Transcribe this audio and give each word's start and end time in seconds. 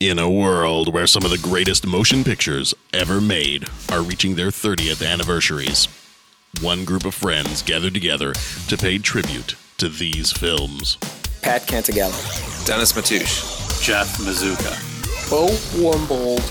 In 0.00 0.18
a 0.18 0.30
world 0.30 0.94
where 0.94 1.06
some 1.06 1.26
of 1.26 1.30
the 1.30 1.36
greatest 1.36 1.86
motion 1.86 2.24
pictures 2.24 2.72
ever 2.94 3.20
made 3.20 3.68
are 3.90 4.00
reaching 4.00 4.34
their 4.34 4.46
30th 4.46 5.06
anniversaries, 5.06 5.88
one 6.62 6.86
group 6.86 7.04
of 7.04 7.14
friends 7.14 7.60
gathered 7.60 7.92
together 7.92 8.32
to 8.68 8.78
pay 8.78 8.96
tribute 8.96 9.56
to 9.76 9.90
these 9.90 10.32
films. 10.32 10.96
Pat 11.42 11.66
Cantagallo. 11.66 12.64
Dennis 12.64 12.94
Matouche. 12.94 13.82
Jeff 13.82 14.16
Mazuka. 14.16 14.99
Bo. 15.30 15.46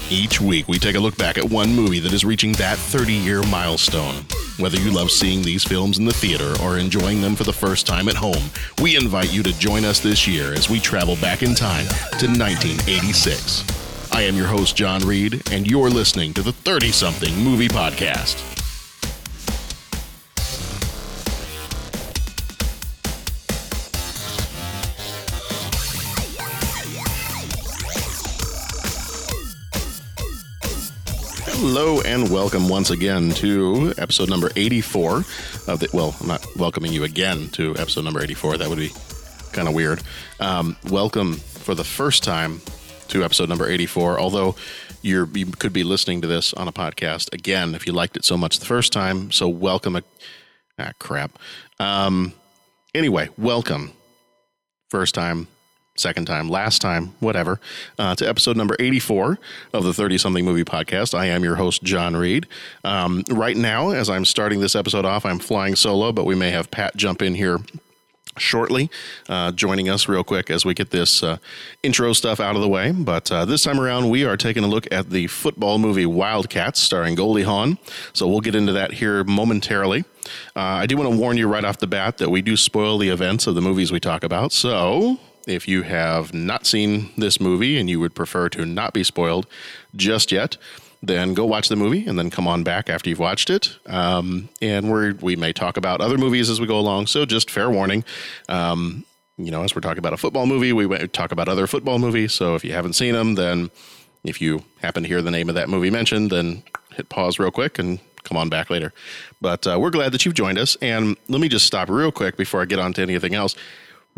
Each 0.09 0.39
week, 0.39 0.69
we 0.69 0.79
take 0.79 0.95
a 0.95 0.99
look 0.99 1.17
back 1.17 1.37
at 1.37 1.43
one 1.43 1.75
movie 1.75 1.99
that 1.99 2.13
is 2.13 2.23
reaching 2.23 2.53
that 2.53 2.77
30 2.77 3.11
year 3.11 3.43
milestone. 3.43 4.23
Whether 4.57 4.79
you 4.79 4.91
love 4.91 5.11
seeing 5.11 5.41
these 5.41 5.65
films 5.65 5.99
in 5.99 6.05
the 6.05 6.13
theater 6.13 6.55
or 6.63 6.77
enjoying 6.77 7.21
them 7.21 7.35
for 7.35 7.43
the 7.43 7.51
first 7.51 7.85
time 7.85 8.07
at 8.07 8.15
home, 8.15 8.49
we 8.81 8.95
invite 8.95 9.33
you 9.33 9.43
to 9.43 9.59
join 9.59 9.83
us 9.83 9.99
this 9.99 10.25
year 10.27 10.53
as 10.53 10.69
we 10.69 10.79
travel 10.79 11.17
back 11.17 11.43
in 11.43 11.55
time 11.55 11.87
to 12.19 12.27
1986. 12.27 13.65
I 14.13 14.21
am 14.21 14.35
your 14.35 14.47
host, 14.47 14.77
John 14.77 15.01
Reed, 15.01 15.41
and 15.51 15.69
you're 15.69 15.89
listening 15.89 16.33
to 16.35 16.41
the 16.41 16.53
30 16.53 16.91
something 16.91 17.35
movie 17.35 17.67
podcast. 17.67 18.58
Hello 31.61 31.99
and 31.99 32.31
welcome 32.31 32.69
once 32.69 32.89
again 32.89 33.31
to 33.31 33.93
episode 33.97 34.29
number 34.29 34.49
84 34.55 35.17
of 35.67 35.79
the. 35.81 35.89
Well, 35.91 36.15
I'm 36.21 36.27
not 36.27 36.47
welcoming 36.55 36.93
you 36.93 37.03
again 37.03 37.49
to 37.49 37.71
episode 37.71 38.05
number 38.05 38.23
84. 38.23 38.59
That 38.59 38.69
would 38.69 38.77
be 38.77 38.93
kind 39.51 39.67
of 39.67 39.73
weird. 39.73 40.01
Um, 40.39 40.77
welcome 40.89 41.33
for 41.33 41.75
the 41.75 41.83
first 41.83 42.23
time 42.23 42.61
to 43.09 43.25
episode 43.25 43.49
number 43.49 43.67
84. 43.67 44.21
Although 44.21 44.55
you 45.01 45.27
could 45.27 45.73
be 45.73 45.83
listening 45.83 46.21
to 46.21 46.27
this 46.27 46.53
on 46.53 46.69
a 46.69 46.71
podcast 46.71 47.33
again 47.33 47.75
if 47.75 47.85
you 47.85 47.91
liked 47.91 48.15
it 48.15 48.23
so 48.23 48.37
much 48.37 48.59
the 48.59 48.65
first 48.65 48.93
time. 48.93 49.29
So 49.29 49.49
welcome. 49.49 49.97
A, 49.97 50.03
ah, 50.79 50.93
crap. 50.97 51.37
Um, 51.77 52.31
anyway, 52.95 53.27
welcome. 53.37 53.91
First 54.87 55.13
time, 55.13 55.49
second 55.99 56.25
time, 56.25 56.49
last 56.49 56.81
time, 56.81 57.13
whatever, 57.19 57.59
uh, 57.97 58.15
to 58.15 58.27
episode 58.27 58.57
number 58.57 58.75
84 58.79 59.37
of 59.73 59.83
the 59.83 59.93
30 59.93 60.17
something 60.17 60.45
movie 60.45 60.63
podcast. 60.63 61.17
I 61.17 61.25
am 61.25 61.43
your 61.43 61.55
host, 61.55 61.83
John 61.83 62.15
Reed. 62.15 62.47
Um, 62.83 63.23
right 63.29 63.57
now, 63.57 63.89
as 63.89 64.09
I'm 64.09 64.25
starting 64.25 64.59
this 64.59 64.75
episode 64.75 65.05
off, 65.05 65.25
I'm 65.25 65.39
flying 65.39 65.75
solo, 65.75 66.11
but 66.11 66.25
we 66.25 66.35
may 66.35 66.51
have 66.51 66.71
Pat 66.71 66.95
jump 66.95 67.21
in 67.21 67.35
here 67.35 67.59
shortly, 68.39 68.89
uh, 69.27 69.51
joining 69.51 69.89
us 69.89 70.07
real 70.07 70.23
quick 70.23 70.49
as 70.49 70.65
we 70.65 70.73
get 70.73 70.91
this 70.91 71.23
uh, 71.23 71.37
intro 71.83 72.13
stuff 72.13 72.39
out 72.39 72.55
of 72.55 72.61
the 72.61 72.67
way. 72.67 72.91
But 72.91 73.31
uh, 73.31 73.45
this 73.45 73.63
time 73.63 73.79
around, 73.79 74.09
we 74.09 74.25
are 74.25 74.37
taking 74.37 74.63
a 74.63 74.67
look 74.67 74.87
at 74.91 75.09
the 75.09 75.27
football 75.27 75.77
movie 75.77 76.05
Wildcats 76.05 76.79
starring 76.79 77.15
Goldie 77.15 77.43
Hawn. 77.43 77.77
So 78.13 78.27
we'll 78.27 78.41
get 78.41 78.55
into 78.55 78.73
that 78.73 78.93
here 78.93 79.23
momentarily. 79.23 80.05
Uh, 80.55 80.59
I 80.59 80.85
do 80.85 80.97
want 80.97 81.11
to 81.11 81.17
warn 81.17 81.37
you 81.37 81.47
right 81.47 81.63
off 81.63 81.77
the 81.77 81.87
bat 81.87 82.17
that 82.17 82.29
we 82.29 82.41
do 82.41 82.55
spoil 82.55 82.97
the 82.97 83.09
events 83.09 83.47
of 83.47 83.55
the 83.55 83.61
movies 83.61 83.91
we 83.91 83.99
talk 83.99 84.23
about. 84.23 84.51
So 84.51 85.19
if 85.49 85.67
you 85.67 85.83
have 85.83 86.33
not 86.33 86.65
seen 86.65 87.11
this 87.17 87.39
movie 87.39 87.77
and 87.79 87.89
you 87.89 87.99
would 87.99 88.13
prefer 88.13 88.49
to 88.49 88.65
not 88.65 88.93
be 88.93 89.03
spoiled 89.03 89.47
just 89.95 90.31
yet, 90.31 90.57
then 91.01 91.33
go 91.33 91.45
watch 91.45 91.69
the 91.69 91.75
movie 91.75 92.05
and 92.05 92.19
then 92.19 92.29
come 92.29 92.47
on 92.47 92.63
back 92.63 92.89
after 92.89 93.09
you've 93.09 93.19
watched 93.19 93.49
it. 93.49 93.77
Um, 93.85 94.49
and 94.61 94.91
we 94.91 95.13
we 95.13 95.35
may 95.35 95.53
talk 95.53 95.77
about 95.77 96.01
other 96.01 96.17
movies 96.17 96.49
as 96.49 96.59
we 96.59 96.67
go 96.67 96.77
along. 96.77 97.07
So 97.07 97.25
just 97.25 97.49
fair 97.49 97.69
warning. 97.69 98.03
Um, 98.47 99.05
you 99.37 99.51
know, 99.51 99.63
as 99.63 99.73
we're 99.73 99.81
talking 99.81 99.99
about 99.99 100.13
a 100.13 100.17
football 100.17 100.45
movie, 100.45 100.73
we 100.73 101.07
talk 101.07 101.31
about 101.31 101.47
other 101.47 101.65
football 101.65 101.97
movies. 101.97 102.33
So 102.33 102.55
if 102.55 102.65
you 102.65 102.73
haven't 102.73 102.93
seen 102.93 103.13
them, 103.13 103.35
then 103.35 103.71
if 104.25 104.41
you 104.41 104.63
happen 104.81 105.03
to 105.03 105.09
hear 105.09 105.21
the 105.21 105.31
name 105.31 105.47
of 105.47 105.55
that 105.55 105.69
movie 105.69 105.89
mentioned, 105.89 106.29
then 106.29 106.63
hit 106.93 107.07
pause 107.07 107.39
real 107.39 107.51
quick 107.51 107.79
and 107.79 107.99
come 108.23 108.35
on 108.35 108.49
back 108.49 108.69
later. 108.69 108.91
But 109.39 109.65
uh, 109.65 109.77
we're 109.79 109.91
glad 109.91 110.11
that 110.11 110.25
you've 110.25 110.35
joined 110.35 110.57
us. 110.57 110.75
And 110.81 111.15
let 111.29 111.39
me 111.39 111.47
just 111.47 111.65
stop 111.65 111.89
real 111.89 112.11
quick 112.11 112.35
before 112.35 112.61
I 112.61 112.65
get 112.65 112.79
on 112.79 112.91
to 112.93 113.01
anything 113.01 113.33
else. 113.33 113.55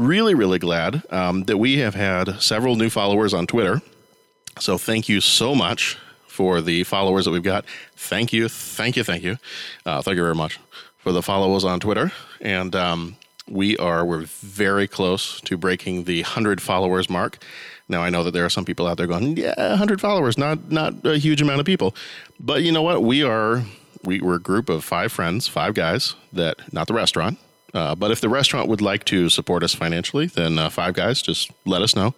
Really, 0.01 0.33
really 0.33 0.57
glad 0.57 1.03
um, 1.11 1.43
that 1.43 1.57
we 1.57 1.77
have 1.77 1.93
had 1.93 2.41
several 2.41 2.75
new 2.75 2.89
followers 2.89 3.35
on 3.35 3.45
Twitter. 3.45 3.83
So 4.59 4.79
thank 4.79 5.07
you 5.07 5.21
so 5.21 5.53
much 5.53 5.95
for 6.25 6.59
the 6.59 6.83
followers 6.85 7.25
that 7.25 7.31
we've 7.31 7.43
got. 7.43 7.65
Thank 7.95 8.33
you, 8.33 8.49
thank 8.49 8.97
you, 8.97 9.03
thank 9.03 9.21
you, 9.21 9.37
uh, 9.85 10.01
thank 10.01 10.15
you 10.15 10.23
very 10.23 10.33
much 10.33 10.59
for 10.97 11.11
the 11.11 11.21
followers 11.21 11.63
on 11.63 11.79
Twitter. 11.79 12.11
And 12.39 12.75
um, 12.75 13.15
we 13.47 13.77
are 13.77 14.03
we're 14.03 14.23
very 14.23 14.87
close 14.87 15.39
to 15.41 15.55
breaking 15.55 16.05
the 16.05 16.23
hundred 16.23 16.63
followers 16.63 17.07
mark. 17.07 17.37
Now 17.87 18.01
I 18.01 18.09
know 18.09 18.23
that 18.23 18.31
there 18.31 18.43
are 18.43 18.49
some 18.49 18.65
people 18.65 18.87
out 18.87 18.97
there 18.97 19.05
going, 19.05 19.37
yeah, 19.37 19.75
hundred 19.75 20.01
followers, 20.01 20.35
not 20.35 20.71
not 20.71 21.05
a 21.05 21.19
huge 21.19 21.43
amount 21.43 21.59
of 21.59 21.67
people, 21.67 21.95
but 22.39 22.63
you 22.63 22.71
know 22.71 22.81
what? 22.81 23.03
We 23.03 23.23
are 23.23 23.65
we, 24.03 24.19
we're 24.19 24.37
a 24.37 24.41
group 24.41 24.67
of 24.67 24.83
five 24.83 25.11
friends, 25.11 25.47
five 25.47 25.75
guys 25.75 26.15
that 26.33 26.73
not 26.73 26.87
the 26.87 26.95
restaurant. 26.95 27.37
Uh, 27.73 27.95
but 27.95 28.11
if 28.11 28.21
the 28.21 28.29
restaurant 28.29 28.67
would 28.67 28.81
like 28.81 29.05
to 29.05 29.29
support 29.29 29.63
us 29.63 29.73
financially, 29.73 30.25
then 30.25 30.59
uh, 30.59 30.69
Five 30.69 30.93
Guys, 30.93 31.21
just 31.21 31.51
let 31.65 31.81
us 31.81 31.95
know. 31.95 32.13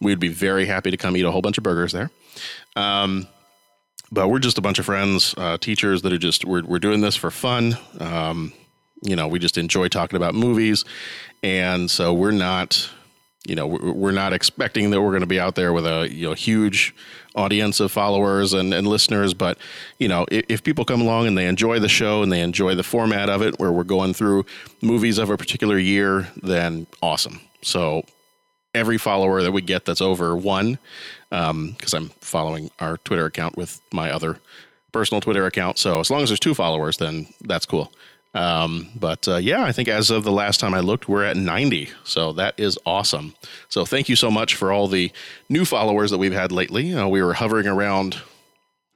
We'd 0.00 0.20
be 0.20 0.28
very 0.28 0.66
happy 0.66 0.90
to 0.90 0.96
come 0.96 1.16
eat 1.16 1.24
a 1.24 1.30
whole 1.30 1.42
bunch 1.42 1.58
of 1.58 1.64
burgers 1.64 1.92
there. 1.92 2.10
Um, 2.76 3.28
but 4.10 4.28
we're 4.28 4.38
just 4.38 4.58
a 4.58 4.62
bunch 4.62 4.78
of 4.78 4.86
friends, 4.86 5.34
uh, 5.36 5.58
teachers 5.58 6.02
that 6.02 6.12
are 6.12 6.18
just 6.18 6.44
we're 6.44 6.62
we're 6.62 6.78
doing 6.78 7.00
this 7.00 7.16
for 7.16 7.30
fun. 7.30 7.76
Um, 8.00 8.52
you 9.02 9.16
know, 9.16 9.28
we 9.28 9.38
just 9.38 9.58
enjoy 9.58 9.88
talking 9.88 10.16
about 10.16 10.34
movies, 10.34 10.84
and 11.42 11.90
so 11.90 12.14
we're 12.14 12.30
not, 12.30 12.88
you 13.46 13.54
know, 13.54 13.66
we're, 13.66 14.12
not 14.12 14.32
expecting 14.32 14.90
that 14.90 15.02
we're 15.02 15.10
going 15.10 15.20
to 15.20 15.26
be 15.26 15.40
out 15.40 15.54
there 15.54 15.72
with 15.72 15.86
a 15.86 16.08
you 16.10 16.28
know 16.28 16.34
huge 16.34 16.94
audience 17.34 17.80
of 17.80 17.92
followers 17.92 18.52
and, 18.52 18.72
and 18.72 18.86
listeners. 18.86 19.34
But 19.34 19.58
you 19.98 20.08
know, 20.08 20.26
if, 20.30 20.44
if 20.48 20.62
people 20.62 20.84
come 20.84 21.00
along 21.00 21.26
and 21.26 21.36
they 21.36 21.46
enjoy 21.46 21.78
the 21.78 21.88
show 21.88 22.22
and 22.22 22.32
they 22.32 22.40
enjoy 22.40 22.74
the 22.74 22.82
format 22.82 23.28
of 23.28 23.42
it, 23.42 23.58
where 23.58 23.72
we're 23.72 23.84
going 23.84 24.14
through 24.14 24.46
movies 24.80 25.18
of 25.18 25.30
a 25.30 25.36
particular 25.36 25.78
year, 25.78 26.28
then 26.42 26.86
awesome. 27.02 27.40
So 27.62 28.04
every 28.74 28.98
follower 28.98 29.42
that 29.42 29.52
we 29.52 29.62
get 29.62 29.84
that's 29.84 30.00
over 30.00 30.36
one, 30.36 30.78
because 31.30 31.50
um, 31.50 31.76
I'm 31.94 32.08
following 32.20 32.70
our 32.80 32.96
Twitter 32.98 33.26
account 33.26 33.56
with 33.56 33.80
my 33.92 34.10
other 34.10 34.38
personal 34.92 35.20
Twitter 35.20 35.44
account. 35.44 35.78
So 35.78 36.00
as 36.00 36.10
long 36.10 36.22
as 36.22 36.30
there's 36.30 36.40
two 36.40 36.54
followers, 36.54 36.96
then 36.96 37.26
that's 37.42 37.66
cool. 37.66 37.92
Um, 38.34 38.88
but 38.96 39.26
uh, 39.28 39.36
yeah, 39.36 39.62
I 39.62 39.72
think 39.72 39.88
as 39.88 40.10
of 40.10 40.24
the 40.24 40.32
last 40.32 40.58
time 40.58 40.74
I 40.74 40.80
looked, 40.80 41.08
we're 41.08 41.24
at 41.24 41.36
90. 41.36 41.90
So 42.02 42.32
that 42.32 42.54
is 42.58 42.78
awesome. 42.84 43.34
So 43.68 43.84
thank 43.84 44.08
you 44.08 44.16
so 44.16 44.30
much 44.30 44.56
for 44.56 44.72
all 44.72 44.88
the 44.88 45.12
new 45.48 45.64
followers 45.64 46.10
that 46.10 46.18
we've 46.18 46.32
had 46.32 46.50
lately. 46.50 46.92
Uh, 46.94 47.06
we 47.06 47.22
were 47.22 47.34
hovering 47.34 47.68
around, 47.68 48.20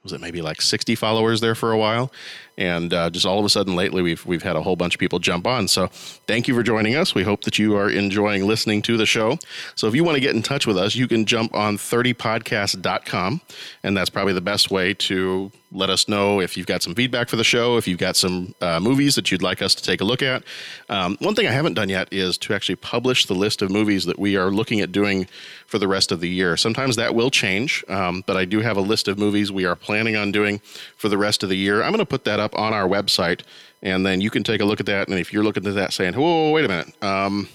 was 0.03 0.11
it 0.11 0.19
maybe 0.19 0.41
like 0.41 0.61
60 0.61 0.93
followers 0.95 1.39
there 1.39 1.55
for 1.55 1.71
a 1.71 1.77
while? 1.77 2.11
And 2.59 2.93
uh, 2.93 3.09
just 3.09 3.25
all 3.25 3.39
of 3.39 3.45
a 3.45 3.49
sudden 3.49 3.75
lately 3.75 4.01
we've 4.01 4.23
we've 4.25 4.43
had 4.43 4.57
a 4.57 4.61
whole 4.61 4.75
bunch 4.75 4.93
of 4.93 4.99
people 4.99 5.17
jump 5.17 5.47
on. 5.47 5.67
So 5.67 5.87
thank 6.27 6.47
you 6.47 6.53
for 6.53 6.61
joining 6.61 6.95
us. 6.95 7.15
We 7.15 7.23
hope 7.23 7.45
that 7.45 7.57
you 7.57 7.75
are 7.77 7.89
enjoying 7.89 8.45
listening 8.45 8.81
to 8.83 8.97
the 8.97 9.05
show. 9.05 9.39
So 9.75 9.87
if 9.87 9.95
you 9.95 10.03
want 10.03 10.15
to 10.15 10.21
get 10.21 10.35
in 10.35 10.43
touch 10.43 10.67
with 10.67 10.77
us 10.77 10.95
you 10.95 11.07
can 11.07 11.25
jump 11.25 11.55
on 11.55 11.77
30podcast.com 11.77 13.41
and 13.81 13.97
that's 13.97 14.09
probably 14.09 14.33
the 14.33 14.41
best 14.41 14.69
way 14.69 14.93
to 14.93 15.51
let 15.71 15.89
us 15.89 16.07
know 16.07 16.41
if 16.41 16.57
you've 16.57 16.65
got 16.65 16.81
some 16.81 16.95
feedback 16.95 17.29
for 17.29 17.35
the 17.35 17.43
show 17.43 17.77
if 17.77 17.87
you've 17.87 17.99
got 17.99 18.15
some 18.15 18.55
uh, 18.59 18.79
movies 18.79 19.15
that 19.15 19.31
you'd 19.31 19.43
like 19.43 19.61
us 19.61 19.75
to 19.75 19.83
take 19.83 20.01
a 20.01 20.03
look 20.03 20.21
at. 20.21 20.43
Um, 20.89 21.15
one 21.21 21.35
thing 21.35 21.47
i 21.47 21.51
haven't 21.51 21.75
done 21.75 21.89
yet 21.89 22.09
is 22.11 22.37
to 22.39 22.53
actually 22.53 22.75
publish 22.75 23.25
the 23.27 23.35
list 23.35 23.61
of 23.61 23.71
movies 23.71 24.05
that 24.05 24.19
we 24.19 24.35
are 24.35 24.51
looking 24.51 24.81
at 24.81 24.91
doing 24.91 25.27
for 25.67 25.77
the 25.77 25.87
rest 25.87 26.11
of 26.11 26.19
the 26.19 26.27
year. 26.27 26.57
Sometimes 26.57 26.97
that 26.97 27.15
will 27.15 27.31
change 27.31 27.85
um, 27.87 28.23
but 28.27 28.35
i 28.35 28.43
do 28.43 28.59
have 28.59 28.75
a 28.75 28.81
list 28.81 29.07
of 29.07 29.17
movies 29.17 29.51
we 29.51 29.65
are 29.65 29.75
planning 29.75 30.17
on 30.17 30.31
doing 30.31 30.59
for 30.97 31.07
the 31.07 31.17
rest 31.17 31.43
of 31.43 31.49
the 31.49 31.55
year. 31.55 31.81
I'm 31.81 31.91
going 31.91 31.99
to 31.99 32.05
put 32.05 32.25
that 32.25 32.39
up 32.39 32.48
up 32.49 32.59
on 32.59 32.73
our 32.73 32.87
website, 32.87 33.41
and 33.81 34.05
then 34.05 34.21
you 34.21 34.29
can 34.29 34.43
take 34.43 34.61
a 34.61 34.65
look 34.65 34.79
at 34.79 34.85
that. 34.87 35.07
And 35.07 35.19
if 35.19 35.31
you're 35.31 35.43
looking 35.43 35.65
at 35.67 35.75
that 35.75 35.93
saying, 35.93 36.13
"Whoa, 36.13 36.51
wait 36.51 36.65
a 36.65 36.67
minute, 36.67 37.03
um, 37.03 37.47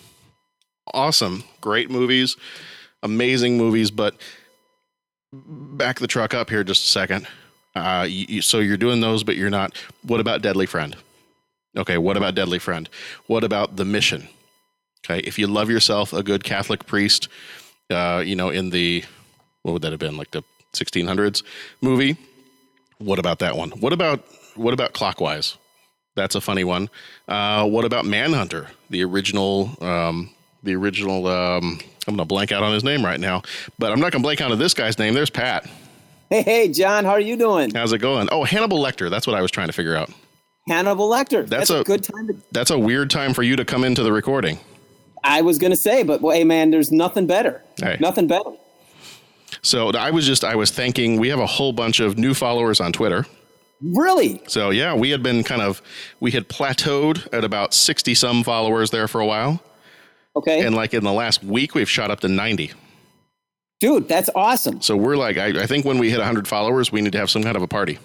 awesome, 0.92 1.44
great 1.60 1.90
movies, 1.90 2.36
amazing 3.02 3.58
movies," 3.58 3.90
but 3.90 4.16
back 5.32 5.98
the 5.98 6.06
truck 6.06 6.34
up 6.34 6.50
here 6.50 6.64
just 6.64 6.84
a 6.84 6.88
second. 6.88 7.26
Uh, 7.74 8.06
you, 8.08 8.40
so 8.40 8.60
you're 8.60 8.76
doing 8.76 9.00
those, 9.00 9.24
but 9.24 9.36
you're 9.36 9.50
not. 9.50 9.76
What 10.02 10.20
about 10.20 10.42
Deadly 10.42 10.66
Friend? 10.66 10.96
Okay, 11.76 11.98
what 11.98 12.16
about 12.16 12.36
Deadly 12.36 12.60
Friend? 12.60 12.88
What 13.26 13.42
about 13.42 13.76
The 13.76 13.84
Mission? 13.84 14.28
Okay, 15.04 15.18
if 15.26 15.38
you 15.38 15.48
love 15.48 15.68
yourself 15.68 16.12
a 16.12 16.22
good 16.22 16.44
Catholic 16.44 16.86
priest, 16.86 17.28
uh, 17.90 18.22
you 18.24 18.36
know, 18.36 18.48
in 18.48 18.70
the 18.70 19.04
what 19.62 19.72
would 19.72 19.82
that 19.82 19.90
have 19.92 20.00
been 20.00 20.16
like 20.16 20.30
the 20.30 20.44
1600s 20.72 21.42
movie? 21.80 22.16
What 22.98 23.18
about 23.18 23.40
that 23.40 23.56
one? 23.56 23.70
What 23.70 23.92
about 23.92 24.24
what 24.56 24.74
about 24.74 24.92
Clockwise? 24.92 25.56
That's 26.14 26.34
a 26.34 26.40
funny 26.40 26.64
one. 26.64 26.88
Uh, 27.26 27.66
what 27.66 27.84
about 27.84 28.04
Manhunter, 28.04 28.68
the 28.90 29.02
original? 29.02 29.76
Um, 29.80 30.30
the 30.62 30.74
original. 30.76 31.26
Um, 31.26 31.80
I'm 32.06 32.14
gonna 32.14 32.24
blank 32.24 32.52
out 32.52 32.62
on 32.62 32.72
his 32.72 32.84
name 32.84 33.04
right 33.04 33.18
now, 33.18 33.42
but 33.78 33.92
I'm 33.92 34.00
not 34.00 34.12
gonna 34.12 34.22
blank 34.22 34.40
out 34.40 34.52
on 34.52 34.58
this 34.58 34.74
guy's 34.74 34.98
name. 34.98 35.14
There's 35.14 35.30
Pat. 35.30 35.68
Hey, 36.30 36.42
hey, 36.42 36.68
John, 36.68 37.04
how 37.04 37.12
are 37.12 37.20
you 37.20 37.36
doing? 37.36 37.72
How's 37.74 37.92
it 37.92 37.98
going? 37.98 38.28
Oh, 38.32 38.44
Hannibal 38.44 38.78
Lecter. 38.78 39.10
That's 39.10 39.26
what 39.26 39.36
I 39.36 39.42
was 39.42 39.50
trying 39.50 39.66
to 39.68 39.72
figure 39.72 39.94
out. 39.94 40.10
Hannibal 40.68 41.08
Lecter. 41.10 41.46
That's, 41.46 41.68
that's 41.68 41.70
a, 41.70 41.80
a, 41.80 41.84
good 41.84 42.02
time. 42.04 42.28
To- 42.28 42.36
that's 42.52 42.70
a 42.70 42.78
weird 42.78 43.10
time 43.10 43.34
for 43.34 43.42
you 43.42 43.56
to 43.56 43.64
come 43.64 43.84
into 43.84 44.02
the 44.02 44.12
recording. 44.12 44.58
I 45.22 45.42
was 45.42 45.58
gonna 45.58 45.76
say, 45.76 46.02
but 46.02 46.20
well, 46.20 46.36
hey, 46.36 46.44
man, 46.44 46.70
there's 46.70 46.92
nothing 46.92 47.26
better. 47.26 47.62
Hey. 47.78 47.96
Nothing 48.00 48.26
better. 48.26 48.50
So 49.62 49.90
I 49.90 50.10
was 50.10 50.26
just 50.26 50.44
I 50.44 50.54
was 50.54 50.70
thanking. 50.70 51.18
We 51.18 51.28
have 51.28 51.40
a 51.40 51.46
whole 51.46 51.72
bunch 51.72 52.00
of 52.00 52.18
new 52.18 52.34
followers 52.34 52.80
on 52.80 52.92
Twitter. 52.92 53.26
Really? 53.92 54.40
So 54.48 54.70
yeah, 54.70 54.94
we 54.94 55.10
had 55.10 55.22
been 55.22 55.44
kind 55.44 55.60
of 55.60 55.82
we 56.20 56.30
had 56.30 56.48
plateaued 56.48 57.28
at 57.34 57.44
about 57.44 57.74
sixty 57.74 58.14
some 58.14 58.42
followers 58.42 58.90
there 58.90 59.06
for 59.08 59.20
a 59.20 59.26
while, 59.26 59.60
Okay. 60.36 60.64
and 60.66 60.74
like 60.74 60.94
in 60.94 61.04
the 61.04 61.12
last 61.12 61.44
week 61.44 61.74
we've 61.74 61.90
shot 61.90 62.10
up 62.10 62.20
to 62.20 62.28
ninety. 62.28 62.72
Dude, 63.80 64.08
that's 64.08 64.30
awesome. 64.34 64.80
So 64.80 64.96
we're 64.96 65.16
like, 65.16 65.36
I, 65.36 65.62
I 65.62 65.66
think 65.66 65.84
when 65.84 65.98
we 65.98 66.08
hit 66.10 66.20
hundred 66.20 66.48
followers, 66.48 66.90
we 66.90 67.02
need 67.02 67.12
to 67.12 67.18
have 67.18 67.28
some 67.28 67.42
kind 67.42 67.56
of 67.56 67.62
a 67.62 67.66
party. 67.68 67.98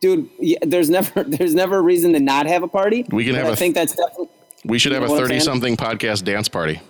Dude, 0.00 0.28
yeah, 0.38 0.58
there's 0.62 0.90
never 0.90 1.24
there's 1.26 1.54
never 1.54 1.78
a 1.78 1.82
reason 1.82 2.12
to 2.12 2.20
not 2.20 2.46
have 2.46 2.62
a 2.62 2.68
party. 2.68 3.04
We 3.10 3.24
can 3.24 3.34
have 3.34 3.46
I 3.46 3.50
a- 3.52 3.56
think 3.56 3.74
that's 3.74 3.94
definitely 3.96 4.28
We 4.64 4.78
should 4.78 4.92
have 4.92 5.02
a 5.02 5.08
thirty 5.08 5.40
something 5.40 5.76
podcast 5.76 6.24
dance 6.24 6.48
party. 6.48 6.80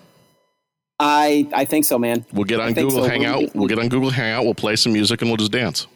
I 0.99 1.47
I 1.53 1.65
think 1.65 1.85
so, 1.85 1.99
man. 1.99 2.25
We'll 2.33 2.45
get 2.45 2.59
on 2.61 2.73
Google 2.75 3.05
so. 3.05 3.09
Hangout. 3.09 3.55
We'll 3.55 3.69
get 3.69 3.79
on 3.79 3.89
Google 3.89 4.11
Hangout. 4.11 4.45
We'll 4.45 4.55
play 4.55 4.77
some 4.77 4.93
music 4.93 5.21
and 5.23 5.31
we'll 5.31 5.37
just 5.37 5.53
dance. 5.53 5.87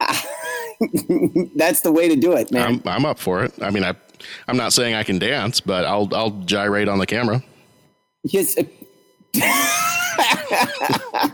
Ah, 0.00 0.24
That's 1.56 1.80
the 1.80 1.92
way 1.92 2.08
to 2.08 2.16
do 2.16 2.32
it, 2.34 2.52
man. 2.52 2.66
I'm 2.66 2.82
I'm 2.86 3.04
up 3.04 3.18
for 3.18 3.44
it. 3.44 3.52
I 3.60 3.70
mean, 3.70 3.84
I 3.84 3.94
I'm 4.46 4.56
not 4.56 4.72
saying 4.72 4.94
I 4.94 5.02
can 5.02 5.18
dance, 5.18 5.60
but 5.60 5.84
I'll 5.84 6.08
I'll 6.14 6.30
gyrate 6.30 6.88
on 6.88 6.98
the 6.98 7.06
camera. 7.06 7.42
Yes. 8.24 8.56
Uh, 8.58 8.64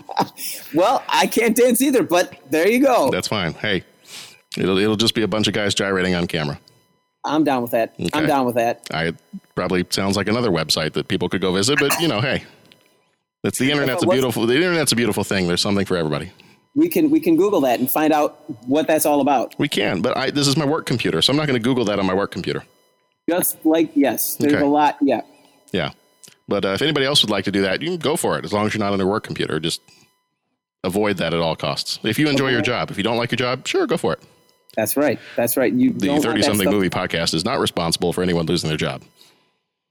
well, 0.74 1.02
I 1.08 1.26
can't 1.26 1.56
dance 1.56 1.80
either, 1.80 2.02
but 2.02 2.38
there 2.50 2.68
you 2.68 2.80
go. 2.80 3.10
That's 3.10 3.28
fine. 3.28 3.54
Hey, 3.54 3.84
it'll 4.56 4.78
it'll 4.78 4.96
just 4.96 5.14
be 5.14 5.22
a 5.22 5.28
bunch 5.28 5.48
of 5.48 5.54
guys 5.54 5.74
gyrating 5.74 6.14
on 6.14 6.26
camera. 6.26 6.58
I'm 7.24 7.44
down 7.44 7.62
with 7.62 7.70
that. 7.70 7.94
I'm 8.12 8.26
down 8.26 8.44
with 8.44 8.56
that. 8.56 8.86
I 8.92 9.14
probably 9.54 9.86
sounds 9.90 10.16
like 10.16 10.28
another 10.28 10.50
website 10.50 10.92
that 10.92 11.08
people 11.08 11.28
could 11.28 11.40
go 11.40 11.52
visit, 11.52 11.78
but 11.78 11.98
you 12.00 12.08
know, 12.08 12.20
hey, 12.20 12.44
it's 13.42 13.58
the 13.58 13.70
internet's 13.70 14.02
a 14.02 14.06
beautiful 14.06 14.46
the 14.46 14.54
internet's 14.54 14.92
a 14.92 14.96
beautiful 14.96 15.24
thing. 15.24 15.48
There's 15.48 15.62
something 15.62 15.86
for 15.86 15.96
everybody. 15.96 16.32
We 16.76 16.88
can 16.88 17.10
we 17.10 17.20
can 17.20 17.36
Google 17.36 17.60
that 17.62 17.78
and 17.78 17.90
find 17.90 18.12
out 18.12 18.42
what 18.66 18.86
that's 18.86 19.06
all 19.06 19.20
about. 19.20 19.54
We 19.58 19.68
can, 19.68 20.00
but 20.02 20.16
I 20.16 20.30
this 20.30 20.48
is 20.48 20.56
my 20.56 20.64
work 20.66 20.86
computer, 20.86 21.22
so 21.22 21.32
I'm 21.32 21.36
not 21.36 21.46
going 21.46 21.58
to 21.58 21.62
Google 21.62 21.84
that 21.86 21.98
on 21.98 22.06
my 22.06 22.14
work 22.14 22.30
computer. 22.32 22.64
Just 23.28 23.64
like 23.64 23.90
yes, 23.94 24.36
there's 24.36 24.54
Okay. 24.54 24.62
a 24.62 24.66
lot. 24.66 24.96
Yeah. 25.00 25.20
Yeah, 25.72 25.90
but 26.48 26.64
uh, 26.64 26.68
if 26.68 26.82
anybody 26.82 27.06
else 27.06 27.22
would 27.22 27.30
like 27.30 27.44
to 27.46 27.52
do 27.52 27.62
that, 27.62 27.80
you 27.82 27.88
can 27.88 27.98
go 27.98 28.16
for 28.16 28.38
it 28.38 28.44
as 28.44 28.52
long 28.52 28.66
as 28.66 28.74
you're 28.74 28.80
not 28.80 28.92
on 28.92 28.98
your 28.98 29.08
work 29.08 29.24
computer. 29.24 29.58
Just 29.60 29.80
avoid 30.84 31.16
that 31.18 31.32
at 31.34 31.40
all 31.40 31.56
costs. 31.56 31.98
If 32.04 32.18
you 32.18 32.28
enjoy 32.28 32.50
your 32.50 32.62
job, 32.62 32.90
if 32.90 32.96
you 32.96 33.02
don't 33.02 33.16
like 33.16 33.30
your 33.32 33.36
job, 33.36 33.66
sure, 33.66 33.86
go 33.86 33.96
for 33.96 34.12
it. 34.12 34.22
That's 34.76 34.96
right. 34.96 35.18
That's 35.36 35.56
right. 35.56 35.72
You 35.72 35.92
The 35.92 36.18
thirty 36.18 36.42
something 36.42 36.68
Movie 36.70 36.90
Podcast 36.90 37.34
is 37.34 37.44
not 37.44 37.60
responsible 37.60 38.12
for 38.12 38.22
anyone 38.22 38.46
losing 38.46 38.68
their 38.68 38.76
job. 38.76 39.02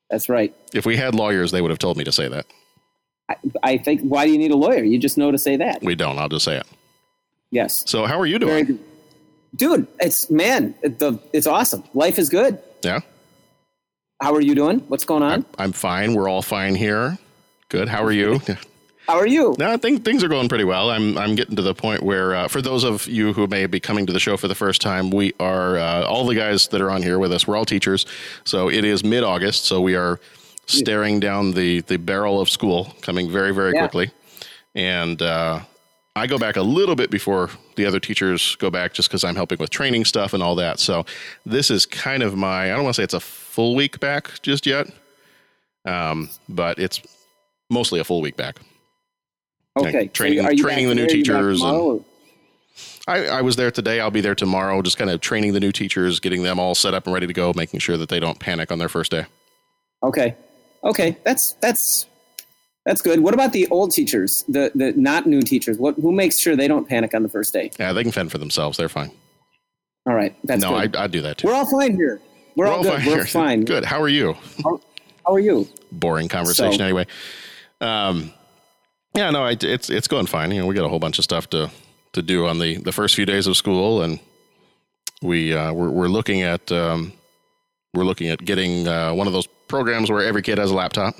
That's 0.09 0.27
right. 0.29 0.53
If 0.73 0.85
we 0.85 0.95
had 0.97 1.15
lawyers, 1.15 1.51
they 1.51 1.61
would 1.61 1.71
have 1.71 1.79
told 1.79 1.97
me 1.97 2.03
to 2.03 2.11
say 2.11 2.27
that. 2.27 2.45
I, 3.63 3.77
think. 3.77 4.01
Why 4.01 4.25
do 4.25 4.31
you 4.31 4.37
need 4.37 4.51
a 4.51 4.55
lawyer? 4.55 4.83
You 4.83 4.99
just 4.99 5.17
know 5.17 5.31
to 5.31 5.37
say 5.37 5.55
that. 5.57 5.81
We 5.81 5.95
don't. 5.95 6.17
I'll 6.17 6.29
just 6.29 6.45
say 6.45 6.57
it. 6.57 6.67
Yes. 7.51 7.83
So, 7.89 8.05
how 8.05 8.19
are 8.19 8.25
you 8.25 8.39
doing? 8.39 8.79
Dude, 9.55 9.87
it's 9.99 10.31
man, 10.31 10.73
it, 10.81 10.99
the 10.99 11.19
it's 11.31 11.45
awesome. 11.45 11.83
Life 11.93 12.17
is 12.17 12.29
good. 12.29 12.59
Yeah. 12.83 13.01
How 14.21 14.33
are 14.33 14.41
you 14.41 14.55
doing? 14.55 14.79
What's 14.87 15.05
going 15.05 15.21
on? 15.21 15.31
I'm, 15.31 15.45
I'm 15.59 15.71
fine. 15.71 16.13
We're 16.13 16.29
all 16.29 16.41
fine 16.41 16.75
here. 16.75 17.17
Good. 17.69 17.87
How 17.89 18.03
are 18.03 18.11
you? 18.11 18.41
How 19.07 19.15
are 19.15 19.27
you? 19.27 19.53
no, 19.59 19.69
I 19.69 19.75
think 19.75 20.05
things 20.05 20.23
are 20.23 20.29
going 20.29 20.47
pretty 20.47 20.63
well. 20.63 20.89
I'm 20.89 21.17
I'm 21.17 21.35
getting 21.35 21.57
to 21.57 21.61
the 21.61 21.75
point 21.75 22.03
where, 22.03 22.35
uh, 22.35 22.47
for 22.47 22.61
those 22.61 22.85
of 22.85 23.05
you 23.05 23.33
who 23.33 23.47
may 23.47 23.65
be 23.65 23.79
coming 23.79 24.05
to 24.05 24.13
the 24.13 24.19
show 24.19 24.37
for 24.37 24.47
the 24.47 24.55
first 24.55 24.81
time, 24.81 25.09
we 25.09 25.33
are 25.39 25.77
uh, 25.77 26.05
all 26.05 26.25
the 26.25 26.35
guys 26.35 26.69
that 26.69 26.79
are 26.79 26.89
on 26.89 27.03
here 27.03 27.19
with 27.19 27.33
us. 27.33 27.45
We're 27.45 27.57
all 27.57 27.65
teachers, 27.65 28.05
so 28.45 28.69
it 28.69 28.85
is 28.85 29.03
mid 29.03 29.23
August. 29.23 29.65
So 29.65 29.81
we 29.81 29.95
are 29.95 30.21
staring 30.65 31.19
down 31.19 31.51
the 31.51 31.81
the 31.81 31.97
barrel 31.97 32.39
of 32.41 32.49
school 32.49 32.95
coming 33.01 33.29
very 33.31 33.53
very 33.53 33.73
Yeah. 33.73 33.79
quickly, 33.81 34.11
and. 34.75 35.21
Uh, 35.21 35.61
I 36.15 36.27
go 36.27 36.37
back 36.37 36.57
a 36.57 36.61
little 36.61 36.95
bit 36.95 37.09
before 37.09 37.49
the 37.75 37.87
other 37.87 37.99
teachers 37.99 38.53
go 38.57 38.69
back 38.69 38.93
just 38.93 39.09
because 39.09 39.23
I'm 39.23 39.35
helping 39.35 39.57
with 39.57 39.71
training 39.71 40.05
stuff 40.05 40.35
and 40.35 40.43
all 40.43 40.53
that. 40.57 40.79
So 40.79 41.07
this 41.43 41.71
is 41.71 41.87
kind 41.87 42.21
of 42.21 42.35
my, 42.35 42.65
I 42.65 42.75
don't 42.75 42.83
want 42.83 42.93
to 42.93 42.99
say 42.99 43.03
it's 43.03 43.15
a 43.15 43.19
full 43.19 43.73
week 43.73 43.99
back 43.99 44.29
just 44.43 44.67
yet, 44.67 44.91
um, 45.85 46.29
but 46.47 46.77
it's 46.77 47.01
mostly 47.71 47.99
a 47.99 48.03
full 48.03 48.21
week 48.21 48.37
back. 48.37 48.57
Okay. 49.75 50.07
training- 50.09 50.45
are 50.45 50.53
you 50.53 50.61
training 50.61 50.87
the 50.87 50.93
new 50.93 51.07
today? 51.07 51.13
Are 51.13 51.17
you 51.17 51.23
back 51.23 51.33
teachers 51.57 51.61
and- 51.63 52.05
I, 53.07 53.25
I 53.39 53.41
was 53.41 53.55
there 53.55 53.71
today. 53.71 53.99
I'll 53.99 54.11
be 54.11 54.21
there 54.21 54.35
tomorrow, 54.35 54.83
just 54.83 54.99
kind 54.99 55.09
of 55.09 55.19
training 55.19 55.53
the 55.53 55.59
new 55.59 55.71
teachers, 55.71 56.19
getting 56.19 56.43
them 56.43 56.59
all 56.59 56.75
set 56.75 56.93
up 56.93 57.05
and 57.07 57.13
ready 57.15 57.25
to 57.25 57.33
go, 57.33 57.53
making 57.55 57.79
sure 57.79 57.97
that 57.97 58.09
they 58.09 58.19
don't 58.19 58.37
panic 58.37 58.71
on 58.71 58.77
their 58.77 58.87
first 58.87 59.09
day. 59.09 59.25
Okay. 60.03 60.35
Okay. 60.83 61.17
That's 61.23 61.53
that's 61.53 62.07
that's 62.85 63.01
good. 63.01 63.21
What 63.21 63.33
about 63.33 63.53
the 63.53 63.67
old 63.67 63.91
teachers, 63.91 64.43
the 64.47 64.71
the 64.75 64.93
not 64.93 65.25
new 65.25 65.41
teachers? 65.41 65.77
What 65.77 65.95
who 65.95 66.11
makes 66.11 66.39
sure 66.39 66.55
they 66.55 66.67
don't 66.67 66.87
panic 66.87 67.13
on 67.13 67.23
the 67.23 67.29
first 67.29 67.53
day? 67.53 67.71
Yeah, 67.79 67.93
they 67.93 68.03
can 68.03 68.11
fend 68.11 68.31
for 68.31 68.37
themselves. 68.37 68.77
They're 68.77 68.89
fine. 68.89 69.11
All 70.05 70.13
right. 70.13 70.35
That's 70.43 70.61
no, 70.61 70.75
I, 70.75 70.87
good. 70.87 70.95
I'd 70.97 71.11
do 71.11 71.21
that 71.21 71.37
too. 71.37 71.47
We're 71.47 71.53
all 71.53 71.69
fine 71.69 71.95
here. 71.95 72.21
We're, 72.55 72.67
all 72.67 72.83
good. 72.83 73.05
We're 73.05 73.15
here. 73.15 73.25
fine. 73.25 73.63
Good. 73.63 73.85
How 73.85 74.01
are 74.01 74.09
you? 74.09 74.33
How, 74.63 74.79
how 75.25 75.33
are 75.33 75.39
you? 75.39 75.67
boring 75.91 76.27
conversation 76.27 76.79
So- 76.79 76.83
anyway. 76.83 77.05
Um, 77.81 78.31
yeah, 79.15 79.29
no, 79.29 79.43
I, 79.43 79.55
it's 79.59 79.89
it's 79.89 80.07
going 80.07 80.25
fine. 80.25 80.51
You 80.51 80.61
know, 80.61 80.67
we 80.67 80.73
got 80.73 80.85
a 80.85 80.89
whole 80.89 80.99
bunch 80.99 81.19
of 81.19 81.23
stuff 81.23 81.49
to 81.51 81.69
to 82.13 82.21
do 82.21 82.47
on 82.47 82.57
the 82.59 82.77
the 82.77 82.91
first 82.91 83.15
few 83.15 83.25
days 83.25 83.45
of 83.45 83.55
school, 83.55 84.01
and 84.01 84.19
we 85.21 85.53
uh, 85.53 85.71
we're 85.71 85.89
we're 85.89 86.07
looking 86.07 86.41
at 86.41 86.71
um, 86.71 87.13
we're 87.93 88.05
looking 88.05 88.29
at 88.29 88.43
getting 88.43 88.87
uh, 88.87 89.13
one 89.13 89.27
of 89.27 89.33
those 89.33 89.47
programs 89.73 90.11
where 90.11 90.23
every 90.23 90.41
kid 90.41 90.57
has 90.57 90.71
a 90.71 90.75
laptop 90.75 91.15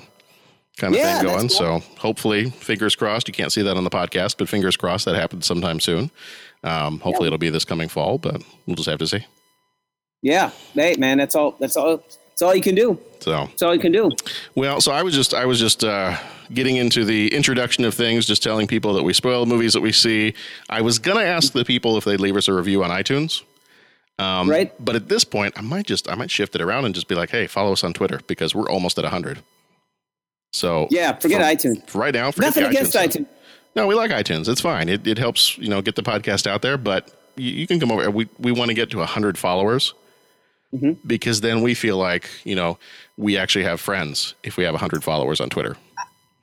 kind 0.76 0.94
of 0.94 1.00
Yeah, 1.00 1.18
thing 1.18 1.26
going. 1.28 1.40
cool. 1.40 1.48
So 1.48 1.78
hopefully, 1.98 2.50
fingers 2.50 2.94
crossed. 2.96 3.26
You 3.28 3.34
can't 3.34 3.52
see 3.52 3.62
that 3.62 3.76
on 3.76 3.84
the 3.84 3.90
podcast, 3.90 4.36
but 4.38 4.48
fingers 4.48 4.76
crossed 4.76 5.04
that 5.06 5.14
happens 5.16 5.46
sometime 5.46 5.80
soon. 5.80 6.10
Um, 6.62 7.00
hopefully, 7.00 7.26
it'll 7.26 7.38
be 7.38 7.50
this 7.50 7.64
coming 7.64 7.88
fall, 7.88 8.18
but 8.18 8.42
we'll 8.66 8.76
just 8.76 8.88
have 8.88 8.98
to 9.00 9.06
see. 9.06 9.26
Yeah. 10.22 10.50
Hey, 10.72 10.94
man. 10.98 11.18
That's 11.18 11.34
all. 11.34 11.56
That's 11.60 11.76
all. 11.76 11.96
That's 11.98 12.42
all 12.42 12.54
you 12.54 12.62
can 12.62 12.74
do. 12.74 12.98
So 13.20 13.30
That's 13.46 13.62
all 13.62 13.74
you 13.74 13.80
can 13.80 13.92
do. 13.92 14.10
Well, 14.54 14.80
so 14.80 14.90
I 14.92 15.02
was 15.02 15.14
just 15.14 15.34
I 15.34 15.44
was 15.46 15.60
just 15.60 15.84
uh, 15.84 16.16
getting 16.52 16.76
into 16.76 17.04
the 17.04 17.32
introduction 17.34 17.84
of 17.84 17.94
things, 17.94 18.26
just 18.26 18.42
telling 18.42 18.66
people 18.66 18.94
that 18.94 19.02
we 19.04 19.12
spoil 19.12 19.46
movies 19.46 19.72
that 19.74 19.80
we 19.82 19.92
see. 19.92 20.34
I 20.68 20.80
was 20.80 20.98
gonna 20.98 21.22
ask 21.22 21.52
the 21.52 21.64
people 21.64 21.96
if 21.96 22.04
they'd 22.04 22.20
leave 22.20 22.36
us 22.36 22.48
a 22.48 22.52
review 22.52 22.82
on 22.82 22.90
iTunes, 22.90 23.42
um, 24.18 24.48
right. 24.48 24.72
but 24.84 24.94
at 24.96 25.08
this 25.08 25.24
point, 25.24 25.54
I 25.56 25.60
might 25.62 25.86
just 25.86 26.08
I 26.10 26.14
might 26.14 26.30
shift 26.30 26.54
it 26.54 26.60
around 26.60 26.84
and 26.84 26.94
just 26.94 27.08
be 27.08 27.14
like, 27.14 27.30
hey, 27.30 27.46
follow 27.46 27.72
us 27.72 27.82
on 27.84 27.92
Twitter 27.92 28.20
because 28.26 28.54
we're 28.54 28.68
almost 28.68 28.98
at 28.98 29.04
hundred. 29.04 29.42
So 30.52 30.86
Yeah. 30.90 31.12
Forget 31.14 31.40
for- 31.40 31.68
iTunes. 31.68 31.88
for 31.88 31.98
right 31.98 32.14
now. 32.14 32.30
Forget 32.30 32.48
Nothing 32.48 32.64
against 32.64 32.90
stuff. 32.92 33.06
iTunes. 33.06 33.26
No, 33.76 33.86
we 33.88 33.94
like 33.96 34.12
iTunes. 34.12 34.48
It's 34.48 34.60
fine. 34.60 34.88
It 34.88 35.06
it 35.06 35.18
helps 35.18 35.58
you 35.58 35.68
know 35.68 35.82
get 35.82 35.96
the 35.96 36.02
podcast 36.02 36.46
out 36.46 36.62
there, 36.62 36.78
but 36.78 37.12
you, 37.36 37.50
you 37.50 37.66
can 37.66 37.80
come 37.80 37.90
over. 37.90 38.08
We 38.10 38.28
we 38.38 38.52
want 38.52 38.68
to 38.68 38.74
get 38.74 38.90
to 38.90 39.04
hundred 39.04 39.36
followers. 39.36 39.94
Mm-hmm. 40.72 41.06
Because 41.06 41.40
then 41.40 41.62
we 41.62 41.74
feel 41.74 41.96
like 41.98 42.28
you 42.44 42.54
know 42.54 42.78
we 43.16 43.36
actually 43.36 43.64
have 43.64 43.80
friends 43.80 44.34
if 44.44 44.56
we 44.56 44.64
have 44.64 44.74
hundred 44.76 45.02
followers 45.02 45.40
on 45.40 45.50
Twitter. 45.50 45.76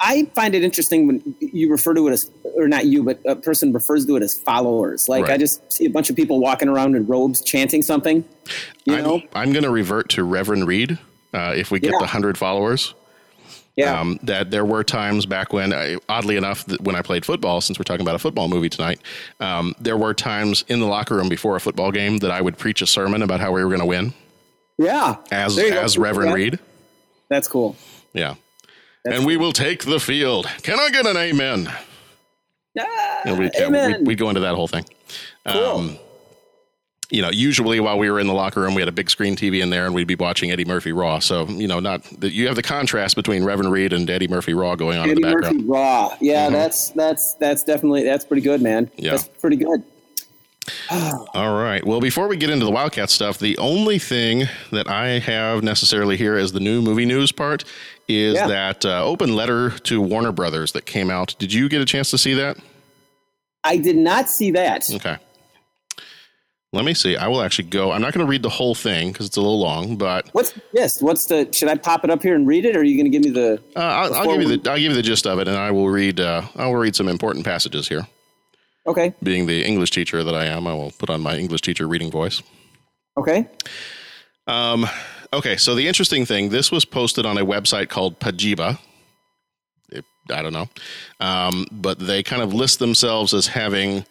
I 0.02 0.26
find 0.34 0.56
it 0.56 0.64
interesting 0.64 1.06
when 1.08 1.36
you 1.40 1.70
refer 1.70 1.94
to 1.94 2.08
it 2.08 2.12
as, 2.12 2.30
or 2.56 2.68
not 2.68 2.86
you, 2.86 3.04
but 3.04 3.20
a 3.26 3.36
person 3.36 3.72
refers 3.72 4.06
to 4.08 4.16
it 4.16 4.24
as 4.24 4.38
followers. 4.38 5.08
Like 5.08 5.30
I 5.30 5.38
just 5.38 5.72
see 5.72 5.86
a 5.86 5.90
bunch 5.90 6.10
of 6.10 6.16
people 6.16 6.40
walking 6.40 6.68
around 6.68 6.96
in 6.96 7.06
robes 7.06 7.42
chanting 7.42 7.82
something. 7.84 8.26
You 8.86 8.96
I'm, 8.96 9.04
know? 9.04 9.22
I'm 9.34 9.52
going 9.54 9.64
to 9.64 9.70
revert 9.70 10.10
to 10.10 10.24
Reverend 10.24 10.68
Reed 10.68 10.98
uh, 11.34 11.54
if 11.56 11.70
we 11.70 11.80
get 11.80 11.92
Yeah. 11.92 11.98
the 12.00 12.06
100 12.06 12.38
followers. 12.38 12.96
Yeah. 13.78 14.00
Um, 14.00 14.20
that 14.24 14.52
there 14.52 14.66
were 14.66 14.84
times 14.84 15.26
back 15.26 15.54
when, 15.54 15.72
I, 15.72 15.98
oddly 16.10 16.36
enough, 16.36 16.66
that 16.66 16.82
when 16.82 16.96
I 16.96 17.02
played 17.02 17.26
football, 17.26 17.62
since 17.62 17.80
we're 17.80 17.84
talking 17.84 18.02
about 18.02 18.16
a 18.16 18.20
football 18.20 18.50
movie 18.50 18.70
tonight, 18.70 19.00
um, 19.40 19.74
there 19.80 19.96
were 19.98 20.14
times 20.14 20.66
in 20.68 20.80
the 20.82 20.88
locker 20.88 21.16
room 21.16 21.30
before 21.30 21.56
a 21.56 21.60
football 21.62 21.92
game 21.92 22.18
that 22.18 22.32
I 22.32 22.42
would 22.42 22.58
preach 22.58 22.82
a 22.82 22.88
sermon 22.88 23.22
about 23.22 23.40
how 23.40 23.52
we 23.54 23.64
were 23.64 23.70
going 23.70 23.80
to 23.80 23.86
win 23.86 24.14
yeah. 24.78 25.16
as, 25.32 25.56
go. 25.56 25.64
as 25.64 25.98
Reverend 25.98 26.32
Yeah. 26.32 26.36
Reed. 26.36 26.60
That's 27.30 27.48
cool. 27.48 27.78
Yeah. 28.14 28.36
That's 29.04 29.18
and 29.18 29.26
we 29.26 29.38
will 29.38 29.52
take 29.54 29.84
the 29.86 30.00
field. 30.00 30.48
Can 30.64 30.80
I 30.80 30.90
get 30.90 31.06
an 31.06 31.18
amen? 31.18 31.72
Ah, 32.80 33.22
And 33.26 33.40
we, 33.40 33.50
amen. 33.60 34.00
we, 34.00 34.04
we 34.10 34.16
go 34.16 34.30
into 34.30 34.42
that 34.42 34.56
whole 34.56 34.68
thing. 34.68 34.86
Cool. 35.48 35.62
Um, 35.64 35.98
you 37.10 37.22
know, 37.22 37.30
usually 37.30 37.80
while 37.82 37.98
we 38.00 38.10
were 38.10 38.22
in 38.22 38.28
the 38.28 38.34
locker 38.34 38.62
room, 38.62 38.74
we 38.74 38.82
had 38.82 38.88
a 38.88 38.94
big 38.94 39.10
screen 39.10 39.36
TV 39.36 39.62
in 39.62 39.70
there, 39.70 39.86
and 39.86 39.94
we'd 39.94 40.08
be 40.08 40.16
watching 40.16 40.50
Eddie 40.50 40.64
Murphy 40.64 40.94
Raw. 40.94 41.20
So 41.20 41.46
you 41.48 41.68
know, 41.68 41.82
not 41.82 42.06
you 42.24 42.48
have 42.48 42.56
the 42.56 42.62
contrast 42.64 43.18
between 43.18 43.44
Reverend 43.44 43.70
Reed 43.72 43.92
and 43.92 44.10
Eddie 44.10 44.30
Murphy 44.30 44.54
Raw 44.54 44.76
going 44.76 44.98
on 44.98 45.10
Eddie 45.10 45.12
in 45.12 45.22
the 45.22 45.28
Murphy 45.28 45.42
background. 45.42 45.60
Mm-hmm. 45.64 45.72
Raw. 45.72 46.18
Yeah, 46.22 46.50
that's 46.50 46.92
that's 46.92 47.34
that's 47.34 47.66
definitely 47.66 48.04
that's 48.04 48.24
pretty 48.24 48.42
good, 48.44 48.62
man. 48.62 48.90
Yeah. 48.96 49.12
That's 49.12 49.28
pretty 49.28 49.58
good. 49.58 49.84
All 51.34 51.58
right. 51.58 51.86
Well, 51.86 52.00
before 52.00 52.28
we 52.30 52.38
get 52.38 52.50
into 52.50 52.66
the 52.66 52.72
Wildcat 52.72 53.10
stuff, 53.10 53.40
the 53.40 53.58
only 53.58 54.00
thing 54.00 54.46
that 54.72 54.88
I 54.88 55.20
have 55.20 55.64
necessarily 55.64 56.16
here 56.16 56.38
is 56.38 56.54
the 56.54 56.60
new 56.60 56.82
movie 56.82 57.06
news 57.06 57.32
part 57.32 57.66
is 58.20 58.36
Yeah. 58.36 58.48
that 58.48 58.86
uh, 58.86 59.04
open 59.06 59.36
letter 59.36 59.72
to 59.72 60.02
Warner 60.02 60.32
Brothers 60.32 60.72
that 60.74 60.86
came 60.86 61.10
out. 61.10 61.36
Did 61.40 61.54
you 61.54 61.70
get 61.70 61.82
a 61.82 61.86
chance 61.86 62.10
to 62.12 62.18
see 62.18 62.34
that? 62.36 62.58
I 63.64 63.78
did 63.78 63.96
not 63.98 64.30
see 64.30 64.52
that. 64.52 64.84
Okay. 64.92 65.18
let 66.74 66.86
me 66.86 66.94
see. 66.94 67.16
I 67.18 67.28
will 67.28 67.42
actually 67.42 67.68
go. 67.70 67.92
I'm 67.92 68.02
not 68.02 68.14
going 68.14 68.26
to 68.26 68.30
read 68.30 68.42
the 68.44 68.50
whole 68.50 68.74
thing 68.74 69.12
because 69.12 69.28
it's 69.28 69.38
a 69.38 69.42
little 69.42 69.60
long, 69.60 69.98
but 69.98 70.30
What's 70.32 70.54
yes? 70.74 71.02
What's 71.02 71.26
the? 71.26 71.48
Should 71.52 71.68
I 71.70 71.76
pop 71.76 72.04
it 72.04 72.10
up 72.10 72.24
here 72.24 72.34
and 72.36 72.48
read 72.48 72.66
it, 72.66 72.76
or 72.76 72.80
are 72.80 72.84
you 72.84 72.96
going 72.96 73.12
to 73.12 73.18
give 73.18 73.24
me 73.24 73.30
the? 73.32 73.62
uh, 73.76 73.80
I'll, 73.80 74.14
I'll 74.16 74.26
give 74.38 74.42
you 74.42 74.58
the 74.58 74.70
I'll 74.72 74.78
give 74.78 74.92
you 74.92 74.96
the 74.96 75.02
gist 75.02 75.28
of 75.28 75.38
it, 75.40 75.48
and 75.48 75.58
I 75.58 75.70
will 75.72 75.90
read 75.90 76.20
uh, 76.20 76.44
I 76.56 76.66
will 76.68 76.78
read 76.78 76.96
some 76.96 77.08
important 77.08 77.46
passages 77.46 77.88
here. 77.88 78.08
Okay. 78.88 79.14
Being 79.22 79.46
the 79.46 79.64
English 79.64 79.92
teacher 79.92 80.24
that 80.24 80.34
I 80.34 80.46
am, 80.46 80.66
I 80.66 80.74
will 80.74 80.92
put 80.92 81.10
on 81.12 81.22
my 81.22 81.38
English 81.38 81.62
teacher 81.62 81.88
reading 81.88 82.10
voice. 82.10 82.42
Okay. 83.16 83.48
Um, 84.48 84.88
okay, 85.34 85.58
so 85.58 85.76
the 85.76 85.88
interesting 85.88 86.26
thing, 86.26 86.50
this 86.50 86.72
was 86.72 86.86
posted 86.86 87.26
on 87.26 87.38
a 87.38 87.46
website 87.46 87.90
called 87.90 88.20
Pajiba. 88.20 88.78
It- 89.92 90.06
I 90.30 90.42
don't 90.42 90.54
know, 90.54 90.70
um, 91.20 91.66
but 91.72 92.00
they 92.00 92.24
kind 92.24 92.42
of 92.42 92.54
list 92.54 92.80
themselves 92.80 93.34
as 93.34 93.48
having 93.48 94.06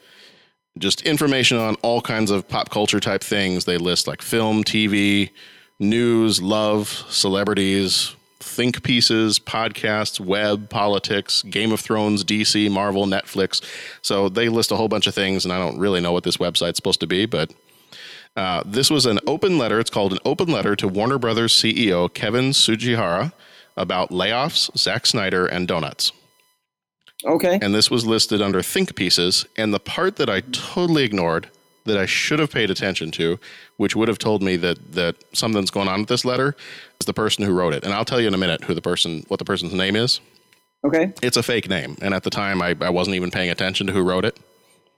just 0.79 1.03
information 1.03 1.59
on 1.59 1.75
all 1.77 2.01
kinds 2.01 2.31
of 2.31 2.49
pop 2.49 2.71
culture 2.71 3.01
type 3.01 3.23
things. 3.23 3.65
They 3.65 3.77
list 3.79 4.07
like 4.07 4.23
film, 4.23 4.63
TV, 4.65 5.31
news, 5.79 6.41
love, 6.41 6.89
celebrities, 7.09 8.15
think 8.39 8.83
pieces, 8.83 9.39
podcasts, 9.39 10.21
web, 10.21 10.71
politics, 10.71 11.43
Game 11.43 11.73
of 11.73 11.81
Thrones, 11.81 12.25
DC, 12.25 12.71
Marvel, 12.71 13.07
Netflix. 13.07 13.63
So 14.03 14.29
they 14.29 14.49
list 14.49 14.71
a 14.71 14.77
whole 14.77 14.89
bunch 14.89 15.07
of 15.07 15.15
things, 15.15 15.45
and 15.45 15.53
I 15.53 15.59
don't 15.59 15.79
really 15.79 16.01
know 16.01 16.13
what 16.13 16.25
this 16.25 16.37
website's 16.39 16.77
supposed 16.77 17.01
to 17.01 17.07
be, 17.07 17.27
but 17.27 17.53
uh, 18.37 18.63
this 18.65 18.91
was 18.91 19.07
an 19.07 19.19
open 19.27 19.59
letter. 19.59 19.81
It's 19.81 19.91
called 19.91 20.13
an 20.13 20.19
open 20.25 20.49
letter 20.49 20.77
to 20.77 20.89
Warner 20.89 21.19
Brothers 21.19 21.53
CEO 21.53 22.13
Kevin 22.13 22.51
Tsujihara 22.51 23.33
about 23.77 24.11
layoffs, 24.11 24.77
Zack 24.77 25.07
Snyder, 25.07 25.47
and 25.47 25.67
donuts. 25.67 26.13
Okay. 27.25 27.59
And 27.61 27.75
this 27.75 27.91
was 27.91 28.07
listed 28.07 28.41
under 28.41 28.63
think 28.63 28.95
pieces. 28.95 29.45
And 29.57 29.75
the 29.75 29.81
part 29.81 30.17
that 30.17 30.31
I 30.31 30.41
totally 30.53 31.05
ignored 31.05 31.49
that 31.85 31.99
I 31.99 32.07
should 32.07 32.39
have 32.39 32.53
paid 32.53 32.71
attention 32.71 33.11
to, 33.13 33.39
which 33.77 33.97
would 33.97 34.09
have 34.09 34.19
told 34.19 34.43
me 34.43 34.57
that 34.57 34.93
that 34.93 35.17
something's 35.33 35.71
going 35.71 35.89
on 35.89 36.01
with 36.01 36.09
this 36.09 36.25
letter, 36.25 36.57
is 37.01 37.07
the 37.07 37.15
person 37.15 37.45
who 37.45 37.53
wrote 37.53 37.75
it. 37.75 37.85
And 37.85 37.93
I'll 37.93 38.05
tell 38.05 38.21
you 38.21 38.29
in 38.29 38.35
a 38.35 38.39
minute 38.39 38.65
who 38.65 38.75
the 38.75 38.83
person, 38.83 39.25
what 39.29 39.39
the 39.39 39.45
person's 39.45 39.73
name 39.73 39.97
is. 39.97 40.21
Okay. 40.85 41.13
It's 41.23 41.37
a 41.37 41.43
fake 41.43 41.69
name, 41.69 41.97
and 42.01 42.15
at 42.15 42.23
the 42.23 42.31
time 42.31 42.63
I, 42.63 42.75
I 42.81 42.89
wasn't 42.89 43.17
even 43.17 43.31
paying 43.31 43.51
attention 43.51 43.87
to 43.87 43.93
who 43.93 44.03
wrote 44.03 44.25
it. 44.25 44.39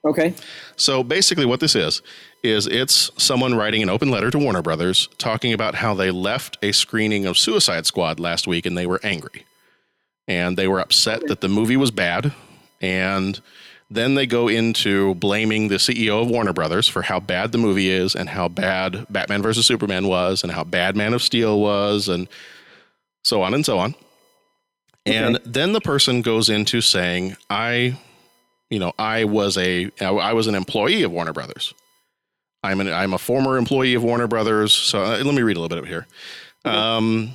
Okay. 0.05 0.35
So 0.77 1.03
basically, 1.03 1.45
what 1.45 1.61
this 1.61 1.75
is, 1.75 2.03
is 2.43 2.67
it's 2.67 3.11
someone 3.17 3.55
writing 3.55 3.83
an 3.83 3.89
open 3.89 4.11
letter 4.11 4.31
to 4.31 4.39
Warner 4.39 4.63
Brothers 4.63 5.09
talking 5.19 5.53
about 5.53 5.77
how 5.77 5.95
they 5.95 6.11
left 6.11 6.59
a 6.63 6.73
screening 6.73 7.25
of 7.27 7.39
Suicide 7.39 7.87
Squad 7.87 8.19
last 8.19 8.47
week 8.47 8.67
and 8.67 8.77
they 8.77 8.87
were 8.87 9.01
angry. 9.03 9.45
And 10.27 10.57
they 10.57 10.69
were 10.69 10.81
upset 10.81 11.27
that 11.29 11.41
the 11.41 11.49
movie 11.49 11.77
was 11.77 11.91
bad. 11.91 12.33
And 12.81 13.41
then 13.91 14.15
they 14.15 14.27
go 14.27 14.49
into 14.49 15.15
blaming 15.17 15.69
the 15.69 15.77
CEO 15.77 16.23
of 16.23 16.31
Warner 16.31 16.53
Brothers 16.53 16.89
for 16.89 17.03
how 17.03 17.21
bad 17.21 17.53
the 17.53 17.59
movie 17.59 17.91
is 17.91 18.15
and 18.15 18.29
how 18.29 18.49
bad 18.49 19.07
Batman 19.11 19.43
vs. 19.43 19.67
Superman 19.67 20.09
was 20.09 20.43
and 20.43 20.53
how 20.53 20.65
bad 20.65 20.97
Man 20.97 21.15
of 21.15 21.23
Steel 21.23 21.61
was 21.61 22.09
and 22.09 22.29
so 23.23 23.43
on 23.43 23.55
and 23.55 23.65
so 23.65 23.79
on. 23.79 23.95
And 25.05 25.39
then 25.45 25.73
the 25.73 25.81
person 25.81 26.23
goes 26.23 26.49
into 26.49 26.81
saying, 26.81 27.37
I 27.51 27.99
you 28.71 28.79
know, 28.79 28.95
I 28.99 29.25
was 29.25 29.59
a 29.59 29.91
I 30.01 30.33
was 30.33 30.47
an 30.47 30.55
employee 30.55 31.03
of 31.03 31.13
Warner 31.13 31.35
Brothers. 31.35 31.75
I'm 32.63 32.81
an 32.81 32.93
I'm 32.93 33.13
a 33.13 33.19
former 33.19 33.57
employee 33.57 33.95
of 33.95 34.05
Warner 34.05 34.27
Brothers. 34.29 34.73
So 34.73 35.03
uh, 35.03 35.23
let 35.25 35.35
me 35.35 35.43
read 35.43 35.57
a 35.57 35.61
little 35.61 35.69
bit 35.69 35.79
of 35.79 35.85
it 35.85 35.89
here. 35.89 36.07
Um, 36.65 37.35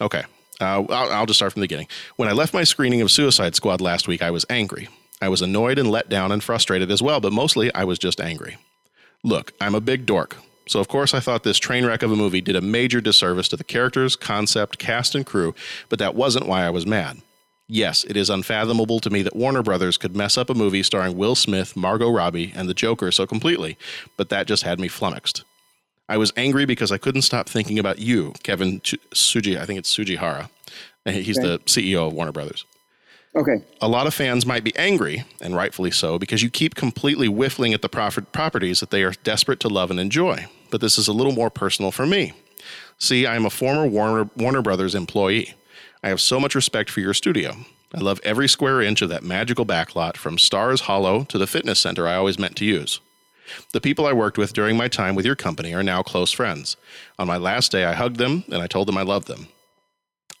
okay, 0.00 0.24
uh, 0.60 0.82
I'll, 0.82 1.12
I'll 1.12 1.26
just 1.26 1.38
start 1.38 1.52
from 1.52 1.60
the 1.60 1.64
beginning. 1.64 1.88
When 2.16 2.28
I 2.28 2.32
left 2.32 2.52
my 2.52 2.64
screening 2.64 3.00
of 3.00 3.10
Suicide 3.10 3.54
Squad 3.54 3.80
last 3.80 4.06
week, 4.06 4.22
I 4.22 4.30
was 4.30 4.44
angry. 4.50 4.88
I 5.22 5.28
was 5.28 5.40
annoyed 5.40 5.78
and 5.78 5.90
let 5.90 6.08
down 6.08 6.32
and 6.32 6.42
frustrated 6.42 6.90
as 6.90 7.00
well, 7.00 7.20
but 7.20 7.32
mostly 7.32 7.72
I 7.74 7.84
was 7.84 7.98
just 7.98 8.20
angry. 8.20 8.58
Look, 9.22 9.52
I'm 9.60 9.74
a 9.74 9.80
big 9.80 10.04
dork. 10.04 10.36
So, 10.66 10.80
of 10.80 10.88
course, 10.88 11.14
I 11.14 11.20
thought 11.20 11.42
this 11.42 11.58
train 11.58 11.84
wreck 11.84 12.02
of 12.02 12.12
a 12.12 12.16
movie 12.16 12.40
did 12.40 12.56
a 12.56 12.60
major 12.60 13.00
disservice 13.00 13.48
to 13.48 13.56
the 13.56 13.64
characters, 13.64 14.16
concept, 14.16 14.78
cast, 14.78 15.14
and 15.14 15.24
crew, 15.24 15.54
but 15.88 15.98
that 15.98 16.14
wasn't 16.14 16.46
why 16.46 16.64
I 16.64 16.70
was 16.70 16.86
mad. 16.86 17.20
Yes, 17.74 18.04
it 18.04 18.18
is 18.18 18.28
unfathomable 18.28 19.00
to 19.00 19.08
me 19.08 19.22
that 19.22 19.34
Warner 19.34 19.62
Brothers 19.62 19.96
could 19.96 20.14
mess 20.14 20.36
up 20.36 20.50
a 20.50 20.54
movie 20.54 20.82
starring 20.82 21.16
Will 21.16 21.34
Smith, 21.34 21.74
Margot 21.74 22.10
Robbie, 22.10 22.52
and 22.54 22.68
the 22.68 22.74
Joker 22.74 23.10
so 23.10 23.26
completely, 23.26 23.78
but 24.18 24.28
that 24.28 24.46
just 24.46 24.64
had 24.64 24.78
me 24.78 24.88
flummoxed. 24.88 25.42
I 26.06 26.18
was 26.18 26.34
angry 26.36 26.66
because 26.66 26.92
I 26.92 26.98
couldn't 26.98 27.22
stop 27.22 27.48
thinking 27.48 27.78
about 27.78 27.98
you, 27.98 28.34
Kevin 28.42 28.82
Ch- 28.82 28.96
Suji. 29.14 29.56
I 29.58 29.64
think 29.64 29.78
it's 29.78 29.90
Tsujihara. 29.96 30.50
He's 31.06 31.36
the 31.36 31.60
CEO 31.60 32.08
of 32.08 32.12
Warner 32.12 32.30
Brothers. 32.30 32.66
Okay. 33.34 33.64
A 33.80 33.88
lot 33.88 34.06
of 34.06 34.12
fans 34.12 34.44
might 34.44 34.64
be 34.64 34.76
angry, 34.76 35.24
and 35.40 35.56
rightfully 35.56 35.92
so, 35.92 36.18
because 36.18 36.42
you 36.42 36.50
keep 36.50 36.74
completely 36.74 37.28
whiffling 37.28 37.72
at 37.72 37.80
the 37.80 37.88
profit 37.88 38.32
properties 38.32 38.80
that 38.80 38.90
they 38.90 39.02
are 39.02 39.12
desperate 39.24 39.60
to 39.60 39.68
love 39.68 39.90
and 39.90 39.98
enjoy. 39.98 40.44
But 40.70 40.82
this 40.82 40.98
is 40.98 41.08
a 41.08 41.12
little 41.14 41.32
more 41.32 41.48
personal 41.48 41.90
for 41.90 42.04
me. 42.04 42.34
See, 42.98 43.24
I 43.24 43.34
am 43.34 43.46
a 43.46 43.50
former 43.50 43.86
Warner, 43.86 44.28
Warner 44.36 44.60
Brothers 44.60 44.94
employee. 44.94 45.54
I 46.02 46.08
have 46.08 46.20
so 46.20 46.40
much 46.40 46.54
respect 46.54 46.90
for 46.90 47.00
your 47.00 47.14
studio. 47.14 47.56
I 47.94 48.00
love 48.00 48.20
every 48.24 48.48
square 48.48 48.80
inch 48.80 49.02
of 49.02 49.08
that 49.10 49.22
magical 49.22 49.66
backlot 49.66 50.16
from 50.16 50.38
Stars 50.38 50.82
Hollow 50.82 51.24
to 51.24 51.38
the 51.38 51.46
fitness 51.46 51.78
center 51.78 52.08
I 52.08 52.16
always 52.16 52.38
meant 52.38 52.56
to 52.56 52.64
use. 52.64 53.00
The 53.72 53.80
people 53.80 54.06
I 54.06 54.12
worked 54.12 54.38
with 54.38 54.52
during 54.52 54.76
my 54.76 54.88
time 54.88 55.14
with 55.14 55.26
your 55.26 55.36
company 55.36 55.74
are 55.74 55.82
now 55.82 56.02
close 56.02 56.32
friends. 56.32 56.76
On 57.18 57.26
my 57.26 57.36
last 57.36 57.70
day, 57.70 57.84
I 57.84 57.92
hugged 57.92 58.16
them 58.16 58.44
and 58.50 58.62
I 58.62 58.66
told 58.66 58.88
them 58.88 58.96
I 58.96 59.02
loved 59.02 59.28
them. 59.28 59.48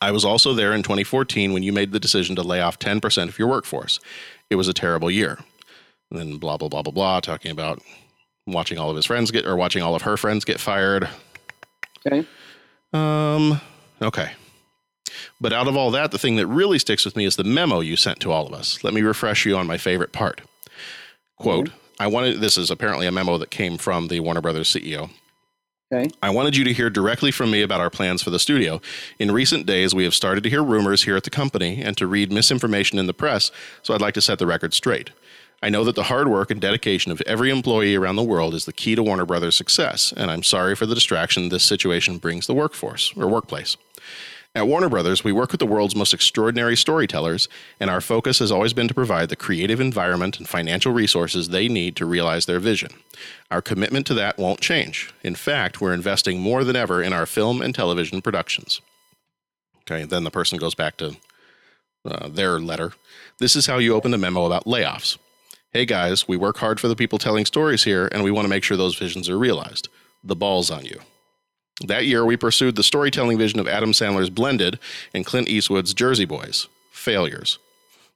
I 0.00 0.10
was 0.10 0.24
also 0.24 0.54
there 0.54 0.72
in 0.72 0.82
2014 0.82 1.52
when 1.52 1.62
you 1.62 1.72
made 1.72 1.92
the 1.92 2.00
decision 2.00 2.34
to 2.36 2.42
lay 2.42 2.60
off 2.60 2.78
10% 2.78 3.28
of 3.28 3.38
your 3.38 3.48
workforce. 3.48 4.00
It 4.50 4.56
was 4.56 4.66
a 4.66 4.72
terrible 4.72 5.10
year. 5.10 5.38
And 6.10 6.18
then 6.18 6.38
blah, 6.38 6.56
blah, 6.56 6.68
blah, 6.68 6.82
blah, 6.82 6.92
blah, 6.92 7.20
talking 7.20 7.52
about 7.52 7.80
watching 8.46 8.78
all 8.78 8.90
of 8.90 8.96
his 8.96 9.06
friends 9.06 9.30
get, 9.30 9.46
or 9.46 9.56
watching 9.56 9.82
all 9.82 9.94
of 9.94 10.02
her 10.02 10.16
friends 10.16 10.44
get 10.44 10.58
fired. 10.58 11.08
Okay. 12.04 12.26
Um, 12.92 13.60
okay. 14.00 14.32
But 15.40 15.52
out 15.52 15.68
of 15.68 15.76
all 15.76 15.90
that, 15.90 16.10
the 16.10 16.18
thing 16.18 16.36
that 16.36 16.46
really 16.46 16.78
sticks 16.78 17.04
with 17.04 17.16
me 17.16 17.24
is 17.24 17.36
the 17.36 17.44
memo 17.44 17.80
you 17.80 17.96
sent 17.96 18.20
to 18.20 18.32
all 18.32 18.46
of 18.46 18.52
us. 18.52 18.82
Let 18.84 18.94
me 18.94 19.02
refresh 19.02 19.44
you 19.46 19.56
on 19.56 19.66
my 19.66 19.78
favorite 19.78 20.12
part. 20.12 20.42
Quote, 21.36 21.70
I 21.98 22.06
wanted, 22.06 22.40
this 22.40 22.56
is 22.56 22.70
apparently 22.70 23.06
a 23.06 23.12
memo 23.12 23.38
that 23.38 23.50
came 23.50 23.78
from 23.78 24.08
the 24.08 24.20
Warner 24.20 24.40
Brothers 24.40 24.72
CEO. 24.72 25.10
Okay. 25.92 26.10
I 26.22 26.30
wanted 26.30 26.56
you 26.56 26.64
to 26.64 26.72
hear 26.72 26.88
directly 26.88 27.30
from 27.30 27.50
me 27.50 27.60
about 27.60 27.80
our 27.80 27.90
plans 27.90 28.22
for 28.22 28.30
the 28.30 28.38
studio. 28.38 28.80
In 29.18 29.30
recent 29.30 29.66
days, 29.66 29.94
we 29.94 30.04
have 30.04 30.14
started 30.14 30.42
to 30.44 30.50
hear 30.50 30.62
rumors 30.62 31.02
here 31.02 31.16
at 31.16 31.24
the 31.24 31.30
company 31.30 31.82
and 31.82 31.96
to 31.98 32.06
read 32.06 32.32
misinformation 32.32 32.98
in 32.98 33.06
the 33.06 33.12
press, 33.12 33.50
so 33.82 33.92
I'd 33.92 34.00
like 34.00 34.14
to 34.14 34.22
set 34.22 34.38
the 34.38 34.46
record 34.46 34.72
straight. 34.72 35.10
I 35.62 35.68
know 35.68 35.84
that 35.84 35.94
the 35.94 36.04
hard 36.04 36.28
work 36.28 36.50
and 36.50 36.60
dedication 36.60 37.12
of 37.12 37.20
every 37.22 37.50
employee 37.50 37.94
around 37.94 38.16
the 38.16 38.22
world 38.22 38.54
is 38.54 38.64
the 38.64 38.72
key 38.72 38.94
to 38.94 39.02
Warner 39.02 39.26
Brothers' 39.26 39.54
success, 39.54 40.12
and 40.16 40.30
I'm 40.30 40.42
sorry 40.42 40.74
for 40.74 40.86
the 40.86 40.94
distraction 40.94 41.50
this 41.50 41.62
situation 41.62 42.18
brings 42.18 42.46
the 42.46 42.54
workforce 42.54 43.12
or 43.16 43.28
workplace. 43.28 43.76
At 44.54 44.68
Warner 44.68 44.90
Brothers, 44.90 45.24
we 45.24 45.32
work 45.32 45.50
with 45.50 45.60
the 45.60 45.66
world's 45.66 45.96
most 45.96 46.12
extraordinary 46.12 46.76
storytellers, 46.76 47.48
and 47.80 47.88
our 47.88 48.02
focus 48.02 48.38
has 48.38 48.52
always 48.52 48.74
been 48.74 48.86
to 48.86 48.92
provide 48.92 49.30
the 49.30 49.36
creative 49.36 49.80
environment 49.80 50.38
and 50.38 50.46
financial 50.46 50.92
resources 50.92 51.48
they 51.48 51.68
need 51.68 51.96
to 51.96 52.04
realize 52.04 52.44
their 52.44 52.60
vision. 52.60 52.90
Our 53.50 53.62
commitment 53.62 54.06
to 54.08 54.14
that 54.14 54.36
won't 54.36 54.60
change. 54.60 55.10
In 55.22 55.36
fact, 55.36 55.80
we're 55.80 55.94
investing 55.94 56.38
more 56.38 56.64
than 56.64 56.76
ever 56.76 57.02
in 57.02 57.14
our 57.14 57.24
film 57.24 57.62
and 57.62 57.74
television 57.74 58.20
productions. 58.20 58.82
Okay, 59.80 60.04
then 60.04 60.24
the 60.24 60.30
person 60.30 60.58
goes 60.58 60.74
back 60.74 60.98
to 60.98 61.16
uh, 62.04 62.28
their 62.28 62.60
letter. 62.60 62.92
This 63.38 63.56
is 63.56 63.64
how 63.64 63.78
you 63.78 63.94
open 63.94 64.12
a 64.12 64.18
memo 64.18 64.44
about 64.44 64.66
layoffs. 64.66 65.16
Hey 65.70 65.86
guys, 65.86 66.28
we 66.28 66.36
work 66.36 66.58
hard 66.58 66.78
for 66.78 66.88
the 66.88 66.96
people 66.96 67.18
telling 67.18 67.46
stories 67.46 67.84
here, 67.84 68.06
and 68.12 68.22
we 68.22 68.30
want 68.30 68.44
to 68.44 68.50
make 68.50 68.64
sure 68.64 68.76
those 68.76 68.98
visions 68.98 69.30
are 69.30 69.38
realized. 69.38 69.88
The 70.22 70.36
ball's 70.36 70.70
on 70.70 70.84
you. 70.84 71.00
That 71.80 72.06
year, 72.06 72.24
we 72.24 72.36
pursued 72.36 72.76
the 72.76 72.82
storytelling 72.82 73.38
vision 73.38 73.58
of 73.58 73.66
Adam 73.66 73.92
Sandler's 73.92 74.30
Blended 74.30 74.78
and 75.14 75.26
Clint 75.26 75.48
Eastwood's 75.48 75.94
Jersey 75.94 76.24
Boys. 76.24 76.68
Failures. 76.90 77.58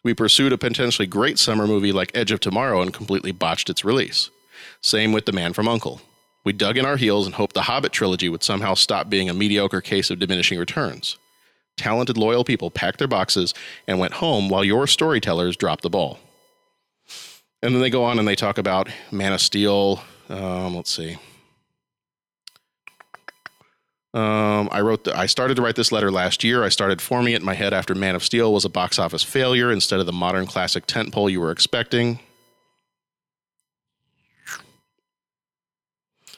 We 0.02 0.14
pursued 0.14 0.52
a 0.52 0.58
potentially 0.58 1.06
great 1.06 1.38
summer 1.38 1.66
movie 1.66 1.90
like 1.90 2.12
Edge 2.14 2.30
of 2.30 2.38
Tomorrow 2.38 2.80
and 2.80 2.94
completely 2.94 3.32
botched 3.32 3.68
its 3.68 3.84
release. 3.84 4.30
Same 4.80 5.12
with 5.12 5.26
The 5.26 5.32
Man 5.32 5.52
from 5.52 5.66
Uncle. 5.66 6.00
We 6.44 6.52
dug 6.52 6.78
in 6.78 6.86
our 6.86 6.96
heels 6.96 7.26
and 7.26 7.34
hoped 7.34 7.54
the 7.54 7.62
Hobbit 7.62 7.90
trilogy 7.90 8.28
would 8.28 8.44
somehow 8.44 8.74
stop 8.74 9.10
being 9.10 9.28
a 9.28 9.34
mediocre 9.34 9.80
case 9.80 10.10
of 10.10 10.20
diminishing 10.20 10.60
returns. 10.60 11.16
Talented, 11.76 12.16
loyal 12.16 12.44
people 12.44 12.70
packed 12.70 13.00
their 13.00 13.08
boxes 13.08 13.52
and 13.88 13.98
went 13.98 14.14
home 14.14 14.48
while 14.48 14.62
your 14.64 14.86
storytellers 14.86 15.56
dropped 15.56 15.82
the 15.82 15.90
ball. 15.90 16.20
And 17.62 17.74
then 17.74 17.82
they 17.82 17.90
go 17.90 18.04
on 18.04 18.20
and 18.20 18.28
they 18.28 18.36
talk 18.36 18.58
about 18.58 18.88
Man 19.10 19.32
of 19.32 19.40
Steel. 19.40 20.02
Um, 20.28 20.76
let's 20.76 20.90
see. 20.90 21.18
Um, 24.16 24.70
I 24.72 24.80
wrote. 24.80 25.04
The, 25.04 25.14
I 25.14 25.26
started 25.26 25.56
to 25.56 25.62
write 25.62 25.76
this 25.76 25.92
letter 25.92 26.10
last 26.10 26.42
year. 26.42 26.64
I 26.64 26.70
started 26.70 27.02
forming 27.02 27.34
it 27.34 27.40
in 27.40 27.44
my 27.44 27.52
head 27.52 27.74
after 27.74 27.94
Man 27.94 28.14
of 28.14 28.24
Steel 28.24 28.50
was 28.50 28.64
a 28.64 28.70
box 28.70 28.98
office 28.98 29.22
failure 29.22 29.70
instead 29.70 30.00
of 30.00 30.06
the 30.06 30.12
modern 30.12 30.46
classic 30.46 30.86
tentpole 30.86 31.30
you 31.30 31.38
were 31.38 31.50
expecting. 31.50 32.18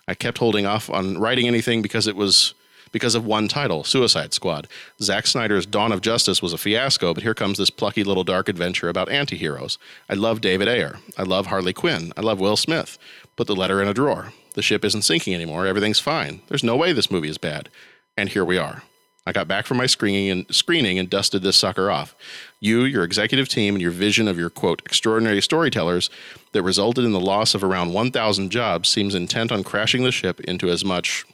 I 0.09 0.15
kept 0.15 0.39
holding 0.39 0.67
off 0.67 0.91
on 0.91 1.19
writing 1.19 1.47
anything 1.47 1.81
because 1.81 2.09
it 2.09 2.17
was 2.17 2.53
because 2.91 3.15
of 3.15 3.25
one 3.25 3.47
title, 3.47 3.85
Suicide 3.85 4.35
Squad. 4.35 4.67
Zack 5.01 5.29
Snyder's 5.29 5.65
Dawn 5.67 5.93
of 5.93 6.01
Justice 6.01 6.43
was 6.43 6.53
a 6.53 6.59
fiasco, 6.59 7.15
but 7.15 7.23
here 7.23 7.35
comes 7.35 7.59
this 7.59 7.71
plucky 7.71 8.03
little 8.03 8.25
dark 8.25 8.49
adventure 8.49 8.89
about 8.89 9.09
antiheroes. 9.09 9.79
I 10.09 10.15
love 10.15 10.41
David 10.41 10.67
Ayer. 10.67 10.99
I 11.17 11.23
love 11.23 11.47
Harley 11.47 11.75
Quinn. 11.75 12.13
I 12.17 12.23
love 12.23 12.41
Will 12.41 12.57
Smith. 12.57 12.99
Put 13.37 13.47
the 13.47 13.55
letter 13.55 13.81
in 13.81 13.87
a 13.87 13.95
drawer. 13.95 14.33
The 14.59 14.63
ship 14.63 14.85
isn't 14.85 15.03
sinking 15.03 15.37
anymore. 15.37 15.69
Everything's 15.69 16.01
fine. 16.01 16.43
There's 16.49 16.65
no 16.65 16.75
way 16.75 16.93
this 16.93 17.13
movie 17.13 17.29
is 17.29 17.39
bad. 17.39 17.69
And 18.17 18.29
here 18.29 18.45
we 18.45 18.59
are. 18.59 18.83
I 19.25 19.31
got 19.31 19.47
back 19.47 19.67
from 19.67 19.77
my 19.77 19.87
screening 19.87 20.31
and 20.31 20.53
screening 20.53 20.99
and 20.99 21.09
dusted 21.09 21.43
this 21.43 21.57
sucker 21.57 21.93
off. 21.93 22.17
You, 22.59 22.83
your 22.83 23.05
executive 23.05 23.49
team, 23.49 23.77
and 23.77 23.81
your 23.81 23.93
vision 23.93 24.27
of 24.27 24.37
your 24.37 24.51
quote 24.51 24.83
extraordinary 24.85 25.41
storytellers 25.41 26.11
that 26.55 26.65
resulted 26.65 27.05
in 27.05 27.13
the 27.13 27.21
loss 27.21 27.55
of 27.55 27.63
around 27.63 27.93
1,000 27.93 28.51
jobs 28.51 28.89
seems 28.89 29.15
intent 29.15 29.53
on 29.53 29.63
crashing 29.63 30.03
the 30.03 30.11
ship 30.11 30.41
into 30.41 30.69
as 30.69 30.85
much, 30.85 31.25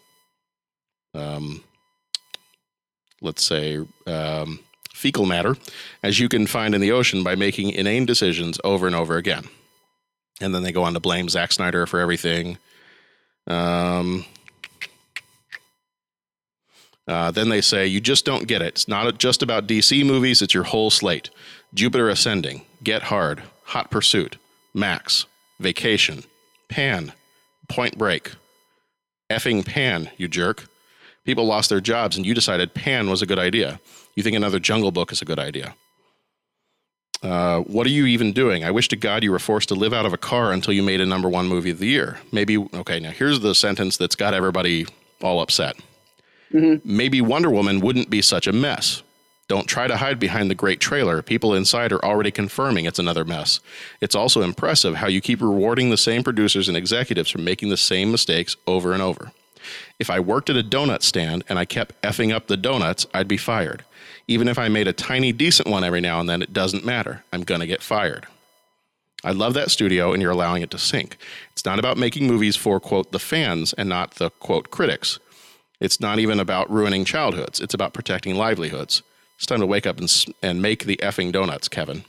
um, 1.14 1.64
let's 3.22 3.42
say, 3.42 3.78
um, 4.06 4.60
fecal 4.92 5.24
matter 5.24 5.56
as 6.02 6.20
you 6.20 6.28
can 6.28 6.46
find 6.46 6.74
in 6.74 6.82
the 6.82 6.92
ocean 6.92 7.24
by 7.24 7.36
making 7.36 7.70
inane 7.70 8.04
decisions 8.04 8.60
over 8.64 8.86
and 8.86 8.94
over 8.94 9.16
again. 9.16 9.48
And 10.42 10.54
then 10.54 10.62
they 10.62 10.72
go 10.72 10.82
on 10.82 10.92
to 10.92 11.00
blame 11.00 11.30
Zack 11.30 11.52
Snyder 11.52 11.86
for 11.86 12.00
everything. 12.00 12.58
Um, 13.46 14.24
uh, 17.06 17.30
then 17.30 17.48
they 17.48 17.60
say, 17.60 17.86
You 17.86 18.00
just 18.00 18.24
don't 18.24 18.46
get 18.46 18.62
it. 18.62 18.68
It's 18.68 18.88
not 18.88 19.18
just 19.18 19.42
about 19.42 19.66
DC 19.66 20.04
movies, 20.04 20.42
it's 20.42 20.54
your 20.54 20.64
whole 20.64 20.90
slate. 20.90 21.30
Jupiter 21.74 22.08
Ascending, 22.08 22.62
Get 22.82 23.04
Hard, 23.04 23.42
Hot 23.64 23.90
Pursuit, 23.90 24.38
Max, 24.72 25.26
Vacation, 25.60 26.24
Pan, 26.68 27.12
Point 27.68 27.98
Break. 27.98 28.32
Effing 29.30 29.64
Pan, 29.64 30.10
you 30.16 30.28
jerk. 30.28 30.66
People 31.24 31.46
lost 31.46 31.70
their 31.70 31.80
jobs 31.80 32.16
and 32.16 32.26
you 32.26 32.34
decided 32.34 32.74
Pan 32.74 33.08
was 33.08 33.22
a 33.22 33.26
good 33.26 33.38
idea. 33.38 33.80
You 34.14 34.22
think 34.22 34.36
another 34.36 34.60
Jungle 34.60 34.92
Book 34.92 35.10
is 35.10 35.22
a 35.22 35.24
good 35.24 35.38
idea. 35.38 35.74
Uh, 37.24 37.60
what 37.60 37.86
are 37.86 37.90
you 37.90 38.04
even 38.04 38.32
doing? 38.32 38.64
I 38.64 38.70
wish 38.70 38.88
to 38.88 38.96
God 38.96 39.24
you 39.24 39.32
were 39.32 39.38
forced 39.38 39.68
to 39.70 39.74
live 39.74 39.94
out 39.94 40.04
of 40.04 40.12
a 40.12 40.18
car 40.18 40.52
until 40.52 40.74
you 40.74 40.82
made 40.82 41.00
a 41.00 41.06
number 41.06 41.28
one 41.28 41.48
movie 41.48 41.70
of 41.70 41.78
the 41.78 41.86
year. 41.86 42.18
Maybe, 42.32 42.58
okay, 42.58 43.00
now 43.00 43.10
here's 43.10 43.40
the 43.40 43.54
sentence 43.54 43.96
that's 43.96 44.14
got 44.14 44.34
everybody 44.34 44.86
all 45.22 45.40
upset. 45.40 45.76
Maybe 46.84 47.22
Wonder 47.22 47.50
Woman 47.50 47.80
wouldn't 47.80 48.10
be 48.10 48.20
such 48.20 48.46
a 48.46 48.52
mess. 48.52 49.02
Don't 49.48 49.66
try 49.66 49.86
to 49.86 49.96
hide 49.96 50.18
behind 50.18 50.50
the 50.50 50.54
great 50.54 50.80
trailer. 50.80 51.22
People 51.22 51.54
inside 51.54 51.92
are 51.92 52.04
already 52.04 52.30
confirming 52.30 52.84
it's 52.84 52.98
another 52.98 53.24
mess. 53.24 53.60
It's 54.00 54.14
also 54.14 54.42
impressive 54.42 54.96
how 54.96 55.08
you 55.08 55.20
keep 55.20 55.40
rewarding 55.40 55.90
the 55.90 55.96
same 55.96 56.22
producers 56.22 56.68
and 56.68 56.76
executives 56.76 57.30
for 57.30 57.38
making 57.38 57.70
the 57.70 57.76
same 57.76 58.10
mistakes 58.10 58.56
over 58.66 58.92
and 58.92 59.02
over. 59.02 59.32
If 59.98 60.10
I 60.10 60.20
worked 60.20 60.50
at 60.50 60.56
a 60.56 60.62
donut 60.62 61.02
stand 61.02 61.44
and 61.48 61.58
I 61.58 61.64
kept 61.64 62.00
effing 62.02 62.34
up 62.34 62.46
the 62.46 62.56
donuts, 62.56 63.06
I'd 63.14 63.28
be 63.28 63.36
fired. 63.36 63.84
Even 64.26 64.48
if 64.48 64.58
I 64.58 64.68
made 64.68 64.88
a 64.88 64.92
tiny 64.92 65.32
decent 65.32 65.68
one 65.68 65.84
every 65.84 66.00
now 66.00 66.20
and 66.20 66.28
then, 66.28 66.42
it 66.42 66.52
doesn't 66.52 66.84
matter. 66.84 67.24
I'm 67.32 67.42
going 67.42 67.60
to 67.60 67.66
get 67.66 67.82
fired. 67.82 68.26
I 69.22 69.32
love 69.32 69.54
that 69.54 69.70
studio 69.70 70.12
and 70.12 70.20
you're 70.20 70.30
allowing 70.30 70.62
it 70.62 70.70
to 70.70 70.78
sink. 70.78 71.16
It's 71.52 71.64
not 71.64 71.78
about 71.78 71.96
making 71.96 72.26
movies 72.26 72.56
for, 72.56 72.78
quote, 72.78 73.10
the 73.12 73.18
fans 73.18 73.72
and 73.72 73.88
not 73.88 74.12
the, 74.12 74.30
quote, 74.30 74.70
critics. 74.70 75.18
It's 75.80 76.00
not 76.00 76.18
even 76.18 76.40
about 76.40 76.70
ruining 76.70 77.04
childhoods. 77.04 77.60
It's 77.60 77.74
about 77.74 77.94
protecting 77.94 78.36
livelihoods. 78.36 79.02
It's 79.36 79.46
time 79.46 79.60
to 79.60 79.66
wake 79.66 79.86
up 79.86 79.98
and, 79.98 80.26
and 80.42 80.62
make 80.62 80.84
the 80.84 80.96
effing 80.98 81.32
donuts, 81.32 81.68
Kevin. 81.68 82.04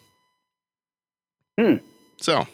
Hmm. 1.60 1.76
So, 2.18 2.48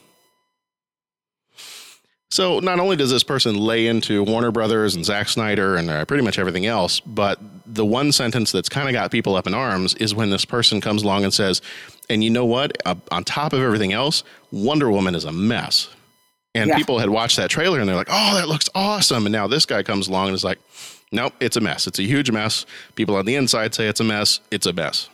so 2.32 2.60
not 2.60 2.80
only 2.80 2.96
does 2.96 3.12
this 3.12 3.24
person 3.24 3.56
lay 3.58 3.86
into 3.88 4.24
Warner 4.24 4.52
Brothers 4.52 4.96
and 4.96 5.06
Zack 5.06 5.30
Snyder 5.30 5.76
and 5.76 5.90
uh, 5.90 6.06
pretty 6.06 6.24
much 6.24 6.40
everything 6.40 6.66
else, 6.66 7.00
but 7.02 7.40
the 7.68 7.86
one 7.86 8.12
sentence 8.12 8.52
that's 8.52 8.70
kind 8.70 8.88
of 8.90 8.94
got 8.94 9.12
people 9.12 9.36
up 9.36 9.46
in 9.46 9.54
arms 9.54 9.94
is 9.96 10.16
when 10.16 10.30
this 10.32 10.46
person 10.46 10.82
comes 10.82 11.04
along 11.04 11.24
and 11.24 11.34
says, 11.34 11.62
"And 12.10 12.24
you 12.24 12.30
know 12.30 12.46
what? 12.46 12.76
Uh, 12.86 12.96
on 13.12 13.24
top 13.24 13.54
of 13.54 13.62
everything 13.62 13.94
else, 13.94 14.24
Wonder 14.52 14.90
Woman 14.90 15.14
is 15.14 15.26
a 15.26 15.32
mess." 15.32 15.88
And 16.56 16.70
Yeah. 16.70 16.76
people 16.78 17.00
had 17.00 17.10
watched 17.10 17.38
that 17.38 17.50
trailer 17.50 17.80
and 17.80 17.88
they're 17.88 17.96
like, 17.96 18.10
"Oh, 18.10 18.36
that 18.36 18.48
looks 18.50 18.68
awesome!" 18.76 19.26
And 19.26 19.32
now 19.32 19.48
this 19.48 19.66
guy 19.66 19.84
comes 19.84 20.08
along 20.10 20.28
and 20.30 20.36
is 20.36 20.44
like, 20.44 20.60
"Nope, 21.12 21.34
it's 21.40 21.56
a 21.58 21.62
mess. 21.62 21.88
It's 21.88 22.00
a 22.00 22.04
huge 22.04 22.30
mess. 22.32 22.66
People 22.96 23.16
on 23.16 23.26
the 23.26 23.36
inside 23.36 23.74
say 23.76 23.88
it's 23.88 24.00
a 24.02 24.04
mess. 24.04 24.40
It's 24.52 24.66
a 24.66 24.74
mess." 24.74 25.08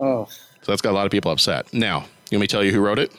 Oh, 0.00 0.26
So 0.62 0.70
that's 0.72 0.82
got 0.82 0.90
a 0.90 0.98
lot 0.98 1.06
of 1.06 1.12
people 1.12 1.30
upset. 1.32 1.72
Now, 1.72 2.06
let 2.30 2.40
me 2.40 2.46
tell 2.46 2.62
you 2.64 2.72
who 2.72 2.80
wrote 2.80 2.98
it. 2.98 3.12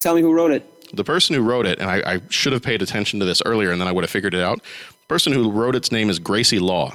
tell 0.00 0.14
me 0.14 0.22
who 0.22 0.32
wrote 0.32 0.50
it. 0.50 0.64
The 0.92 1.04
person 1.04 1.34
who 1.36 1.42
wrote 1.42 1.66
it, 1.66 1.78
and 1.78 1.90
I, 1.90 2.14
I 2.14 2.20
should 2.28 2.52
have 2.52 2.62
paid 2.62 2.82
attention 2.82 3.20
to 3.20 3.26
this 3.26 3.42
earlier, 3.46 3.70
and 3.70 3.80
then 3.80 3.88
I 3.88 3.92
would 3.92 4.04
have 4.04 4.10
figured 4.10 4.34
it 4.34 4.40
out. 4.42 4.60
The 4.62 5.06
person 5.08 5.32
who 5.32 5.50
wrote 5.50 5.74
its 5.74 5.92
name 5.92 6.10
is 6.10 6.18
Gracie 6.18 6.58
Law. 6.58 6.94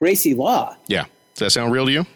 Gracie 0.00 0.34
Law. 0.34 0.76
Yeah, 0.86 1.04
does 1.34 1.40
that 1.40 1.50
sound 1.50 1.72
real 1.72 1.86
to 1.86 1.92
you? 1.92 2.06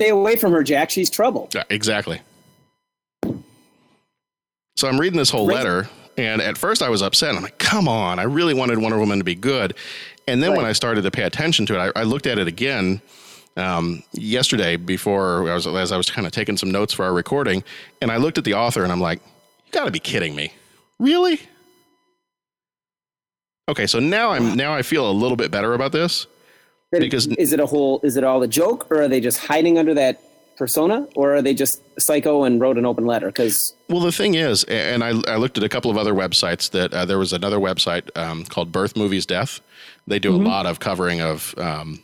Stay 0.00 0.10
away 0.10 0.36
from 0.36 0.52
her, 0.52 0.62
Jack. 0.62 0.90
She's 0.90 1.08
trouble. 1.08 1.48
Yeah, 1.54 1.64
exactly. 1.70 2.20
So 4.76 4.88
I'm 4.88 4.98
reading 5.00 5.18
this 5.18 5.30
whole 5.30 5.46
Gracie- 5.46 5.58
letter, 5.58 5.88
and 6.16 6.42
at 6.42 6.58
first 6.58 6.82
I 6.82 6.88
was 6.88 7.00
upset. 7.02 7.34
I'm 7.34 7.42
like, 7.42 7.58
"Come 7.58 7.88
on! 7.88 8.18
I 8.18 8.24
really 8.24 8.54
wanted 8.54 8.78
Wonder 8.78 8.98
Woman 8.98 9.18
to 9.18 9.24
be 9.24 9.34
good." 9.34 9.74
And 10.26 10.42
then 10.42 10.56
when 10.56 10.64
I 10.64 10.72
started 10.72 11.02
to 11.02 11.10
pay 11.10 11.24
attention 11.24 11.66
to 11.66 11.74
it, 11.74 11.92
I, 11.94 12.00
I 12.00 12.02
looked 12.04 12.26
at 12.26 12.38
it 12.38 12.48
again 12.48 13.02
um, 13.56 14.02
yesterday 14.12 14.76
before 14.76 15.48
I 15.50 15.54
was 15.54 15.66
as 15.66 15.92
I 15.92 15.96
was 15.96 16.10
kind 16.10 16.26
of 16.26 16.32
taking 16.32 16.56
some 16.56 16.70
notes 16.70 16.92
for 16.92 17.04
our 17.04 17.12
recording, 17.12 17.62
and 18.02 18.10
I 18.10 18.16
looked 18.16 18.38
at 18.38 18.44
the 18.44 18.54
author, 18.54 18.82
and 18.82 18.92
I'm 18.92 19.00
like, 19.00 19.20
"You 19.66 19.72
got 19.72 19.84
to 19.84 19.90
be 19.90 20.00
kidding 20.00 20.34
me! 20.34 20.52
Really?" 20.98 21.40
Okay, 23.68 23.86
so 23.86 23.98
now 23.98 24.30
I'm 24.30 24.56
now 24.56 24.74
I 24.74 24.82
feel 24.82 25.10
a 25.10 25.12
little 25.12 25.36
bit 25.36 25.50
better 25.50 25.74
about 25.74 25.92
this. 25.92 26.26
Then 26.92 27.00
Because- 27.00 27.26
is 27.26 27.52
it 27.52 27.60
a 27.60 27.66
whole? 27.66 28.00
Is 28.02 28.16
it 28.16 28.24
all 28.24 28.42
a 28.42 28.48
joke, 28.48 28.86
or 28.90 29.02
are 29.02 29.08
they 29.08 29.20
just 29.20 29.38
hiding 29.38 29.78
under 29.78 29.94
that 29.94 30.20
persona, 30.56 31.08
or 31.16 31.34
are 31.34 31.42
they 31.42 31.52
just 31.54 31.82
psycho 31.98 32.44
and 32.44 32.60
wrote 32.60 32.78
an 32.78 32.86
open 32.86 33.06
letter? 33.06 33.26
Because 33.26 33.74
Well, 33.88 34.00
the 34.00 34.12
thing 34.12 34.34
is, 34.34 34.62
and 34.64 35.02
I, 35.02 35.08
I 35.26 35.36
looked 35.36 35.58
at 35.58 35.64
a 35.64 35.68
couple 35.68 35.90
of 35.90 35.96
other 35.96 36.14
websites 36.14 36.70
that 36.70 36.94
uh, 36.94 37.04
there 37.04 37.18
was 37.18 37.32
another 37.32 37.58
website 37.58 38.08
um, 38.16 38.44
called 38.44 38.70
Birth 38.70 38.96
Movies 38.96 39.26
Death. 39.26 39.60
They 40.06 40.20
do 40.20 40.32
a 40.32 40.38
lot 40.38 40.66
of 40.66 40.78
covering 40.78 41.20
of 41.20 41.54
um, 41.58 42.03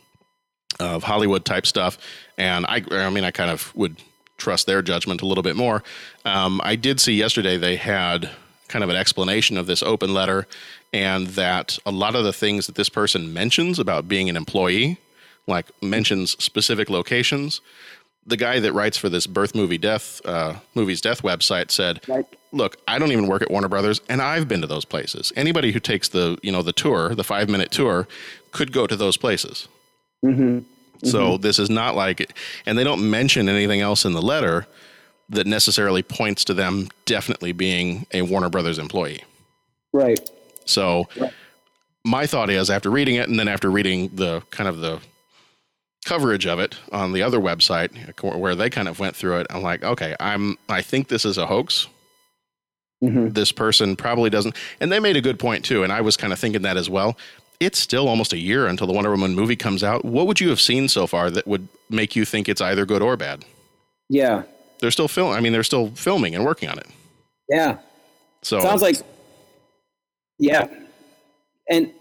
of 0.81 1.03
Hollywood 1.03 1.45
type 1.45 1.65
stuff, 1.65 1.97
and 2.37 2.65
I 2.67 2.83
I 2.91 3.09
mean 3.09 3.23
I 3.23 3.31
kind 3.31 3.51
of 3.51 3.73
would 3.75 3.95
trust 4.37 4.65
their 4.65 4.81
judgment 4.81 5.21
a 5.21 5.25
little 5.27 5.43
bit 5.43 5.55
more. 5.55 5.83
Um, 6.25 6.59
I 6.63 6.75
did 6.75 6.99
see 6.99 7.13
yesterday 7.13 7.57
they 7.57 7.75
had 7.75 8.29
kind 8.67 8.83
of 8.83 8.89
an 8.89 8.95
explanation 8.95 9.57
of 9.57 9.67
this 9.67 9.83
open 9.83 10.13
letter, 10.13 10.47
and 10.93 11.27
that 11.27 11.77
a 11.85 11.91
lot 11.91 12.15
of 12.15 12.23
the 12.23 12.33
things 12.33 12.65
that 12.67 12.75
this 12.75 12.89
person 12.89 13.33
mentions 13.33 13.77
about 13.79 14.07
being 14.07 14.29
an 14.29 14.35
employee, 14.37 14.97
like 15.47 15.67
mentions 15.81 16.31
specific 16.43 16.89
locations. 16.89 17.61
The 18.25 18.37
guy 18.37 18.59
that 18.59 18.73
writes 18.73 18.97
for 18.97 19.09
this 19.09 19.25
birth 19.27 19.55
movie 19.55 19.77
death 19.79 20.21
uh, 20.25 20.55
movies 20.75 21.01
death 21.01 21.21
website 21.23 21.71
said, 21.71 22.01
Right. 22.07 22.25
"Look, 22.51 22.77
I 22.87 22.97
don't 22.99 23.11
even 23.11 23.27
work 23.27 23.41
at 23.41 23.49
Warner 23.51 23.67
Brothers, 23.67 23.99
and 24.09 24.21
I've 24.21 24.47
been 24.47 24.61
to 24.61 24.67
those 24.67 24.85
places. 24.85 25.33
Anybody 25.35 25.71
who 25.71 25.79
takes 25.79 26.09
the 26.09 26.37
you 26.41 26.51
know 26.51 26.61
the 26.63 26.73
tour, 26.73 27.13
the 27.15 27.23
five 27.23 27.49
minute 27.49 27.71
tour, 27.71 28.07
could 28.51 28.71
go 28.71 28.85
to 28.87 28.95
those 28.95 29.17
places. 29.17 29.67
Mm-hmm. 30.23 30.59
So 31.03 31.19
mm-hmm. 31.19 31.41
this 31.41 31.59
is 31.59 31.69
not 31.69 31.95
like, 31.95 32.31
and 32.65 32.77
they 32.77 32.83
don't 32.83 33.09
mention 33.09 33.49
anything 33.49 33.81
else 33.81 34.05
in 34.05 34.13
the 34.13 34.21
letter 34.21 34.67
that 35.29 35.47
necessarily 35.47 36.03
points 36.03 36.43
to 36.45 36.53
them 36.53 36.89
definitely 37.05 37.53
being 37.53 38.05
a 38.13 38.21
Warner 38.21 38.49
Brothers 38.49 38.77
employee. 38.77 39.23
right, 39.93 40.19
So 40.65 41.07
my 42.03 42.27
thought 42.27 42.49
is 42.49 42.69
after 42.69 42.89
reading 42.89 43.15
it 43.15 43.29
and 43.29 43.39
then 43.39 43.47
after 43.47 43.69
reading 43.69 44.09
the 44.13 44.41
kind 44.51 44.67
of 44.67 44.79
the 44.79 44.99
coverage 46.05 46.47
of 46.47 46.59
it 46.59 46.75
on 46.91 47.13
the 47.13 47.21
other 47.21 47.39
website 47.39 47.91
where 48.23 48.55
they 48.55 48.69
kind 48.69 48.87
of 48.87 48.99
went 48.99 49.15
through 49.15 49.39
it, 49.39 49.47
I'm 49.49 49.61
like, 49.61 49.83
okay, 49.83 50.15
I'm 50.19 50.57
I 50.67 50.81
think 50.81 51.07
this 51.07 51.25
is 51.25 51.37
a 51.37 51.45
hoax. 51.45 51.87
Mm-hmm. 53.03 53.29
This 53.29 53.51
person 53.51 53.95
probably 53.95 54.29
doesn't 54.29 54.55
and 54.79 54.91
they 54.91 54.99
made 54.99 55.17
a 55.17 55.21
good 55.21 55.39
point 55.39 55.63
too, 55.63 55.83
and 55.83 55.93
I 55.93 56.01
was 56.01 56.17
kind 56.17 56.33
of 56.33 56.39
thinking 56.39 56.63
that 56.63 56.77
as 56.77 56.89
well. 56.89 57.17
It's 57.61 57.77
still 57.79 58.07
almost 58.09 58.33
a 58.33 58.37
year 58.39 58.65
until 58.67 58.87
the 58.87 58.93
Wonder 58.93 59.11
Woman 59.11 59.35
movie 59.35 59.55
comes 59.55 59.83
out. 59.83 60.03
What 60.03 60.25
would 60.27 60.39
you 60.41 60.49
have 60.49 60.59
seen 60.59 60.87
so 60.89 61.05
far 61.07 61.29
that 61.29 61.45
would 61.47 61.67
make 61.89 62.15
you 62.15 62.25
think 62.25 62.49
it's 62.49 62.59
either 62.59 62.85
good 62.85 63.01
or 63.01 63.15
bad? 63.15 63.45
yeah, 64.09 64.43
They're 64.79 64.91
still 64.91 65.07
film 65.07 65.31
I 65.31 65.39
mean 65.39 65.53
they're 65.53 65.63
still 65.63 65.91
filming 65.91 66.35
and 66.35 66.43
working 66.43 66.67
on 66.69 66.77
it. 66.79 66.87
yeah. 67.47 67.77
So 68.41 68.59
Sounds 68.59 68.81
like, 68.81 68.97
yeah, 70.39 70.67
and 71.69 71.91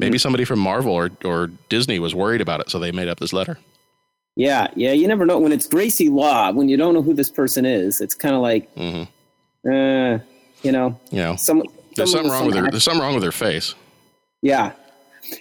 maybe 0.00 0.18
somebody 0.18 0.44
from 0.44 0.58
Marvel 0.58 0.92
or, 0.92 1.10
or 1.24 1.46
Disney 1.68 2.00
was 2.00 2.14
worried 2.14 2.40
about 2.40 2.58
it, 2.60 2.68
so 2.70 2.78
they 2.80 2.90
made 2.90 3.06
up 3.08 3.20
this 3.20 3.32
letter. 3.32 3.56
yeah, 4.36 4.66
yeah. 4.74 4.90
You 4.92 5.06
never 5.06 5.24
know 5.24 5.38
when 5.38 5.52
it's 5.52 5.68
Gracie 5.68 6.08
Law 6.08 6.50
when 6.50 6.68
you 6.68 6.76
don't 6.76 6.92
know 6.92 7.02
who 7.02 7.14
this 7.14 7.30
person 7.30 7.64
is. 7.64 8.00
It's 8.00 8.14
kind 8.16 8.34
of 8.34 8.40
like, 8.42 8.74
Mhm. 8.74 9.06
uh, 9.70 10.18
you 10.64 10.72
know, 10.72 10.98
You 11.12 11.18
know, 11.22 11.36
some. 11.36 11.62
there's 11.94 12.10
something 12.10 12.30
wrong 12.32 12.46
with 12.46 12.56
her. 12.56 12.68
There's 12.68 12.82
something 12.82 13.00
wrong 13.00 13.14
with 13.14 13.22
her 13.22 13.30
face. 13.32 13.74
Yeah. 14.42 14.72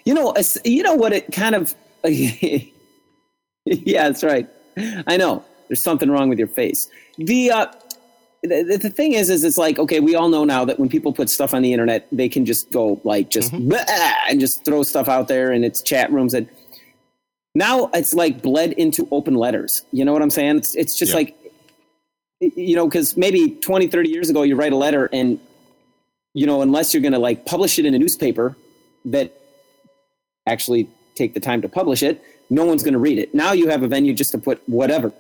You 0.06 0.14
know, 0.14 0.34
you 0.64 0.84
know 0.84 0.96
what 0.96 1.14
it 1.14 1.32
kind 1.32 1.56
of 1.56 1.76
Yeah, 3.66 4.04
that's 4.10 4.24
right. 4.24 4.48
I 5.08 5.18
know. 5.18 5.44
There's 5.68 5.84
something 5.84 6.10
wrong 6.12 6.30
with 6.30 6.38
your 6.40 6.48
face. 6.48 6.90
The 7.18 7.52
uh 7.52 7.68
the, 8.44 8.78
the 8.82 8.90
thing 8.90 9.14
is, 9.14 9.30
is 9.30 9.44
it's 9.46 9.58
like 9.58 9.80
okay, 9.80 10.00
we 10.02 10.16
all 10.16 10.30
know 10.30 10.44
now 10.44 10.66
that 10.66 10.80
when 10.80 10.90
people 10.90 11.14
put 11.14 11.30
stuff 11.30 11.54
on 11.54 11.62
the 11.62 11.72
internet, 11.72 12.08
they 12.12 12.28
can 12.28 12.46
just 12.46 12.72
go 12.72 13.00
like 13.04 13.30
just 13.30 13.52
"Bah," 13.54 13.86
and 14.30 14.40
just 14.40 14.66
throw 14.66 14.84
stuff 14.84 15.08
out 15.08 15.28
there, 15.30 15.52
and 15.52 15.64
it's 15.64 15.82
chat 15.82 16.12
rooms 16.12 16.34
and 16.34 16.48
now 17.56 17.90
it's 17.94 18.14
like 18.14 18.42
bled 18.42 18.74
into 18.74 19.08
open 19.12 19.36
letters. 19.36 19.84
You 19.92 20.04
know 20.04 20.12
what 20.12 20.22
I'm 20.22 20.30
saying? 20.30 20.58
It's 20.58 20.76
it's 20.76 20.96
just 20.96 21.12
Yeah. 21.12 21.18
like 21.18 21.38
you 22.42 22.76
know 22.76 22.88
because 22.88 23.16
maybe 23.16 23.52
20 23.52 23.88
30 23.88 24.10
years 24.10 24.30
ago 24.30 24.42
you 24.44 24.56
write 24.58 24.74
a 24.74 24.78
letter 24.78 25.08
and 25.14 25.40
you 26.34 26.46
know 26.46 26.62
unless 26.62 26.94
you're 26.94 27.02
going 27.02 27.14
to 27.14 27.20
like 27.20 27.46
publish 27.46 27.80
it 27.80 27.86
in 27.86 27.94
a 27.94 28.00
newspaper 28.00 28.58
that 29.06 29.32
actually 30.48 30.90
take 31.16 31.34
the 31.34 31.40
time 31.40 31.62
to 31.62 31.70
publish 31.70 32.04
it 32.04 32.24
no 32.50 32.66
one's 32.66 32.84
going 32.84 32.94
to 32.94 33.00
read 33.00 33.18
it. 33.18 33.34
Now 33.34 33.54
you 33.54 33.70
have 33.70 33.82
a 33.82 33.88
venue 33.88 34.14
just 34.14 34.32
to 34.34 34.38
put 34.38 34.62
whatever. 34.68 35.12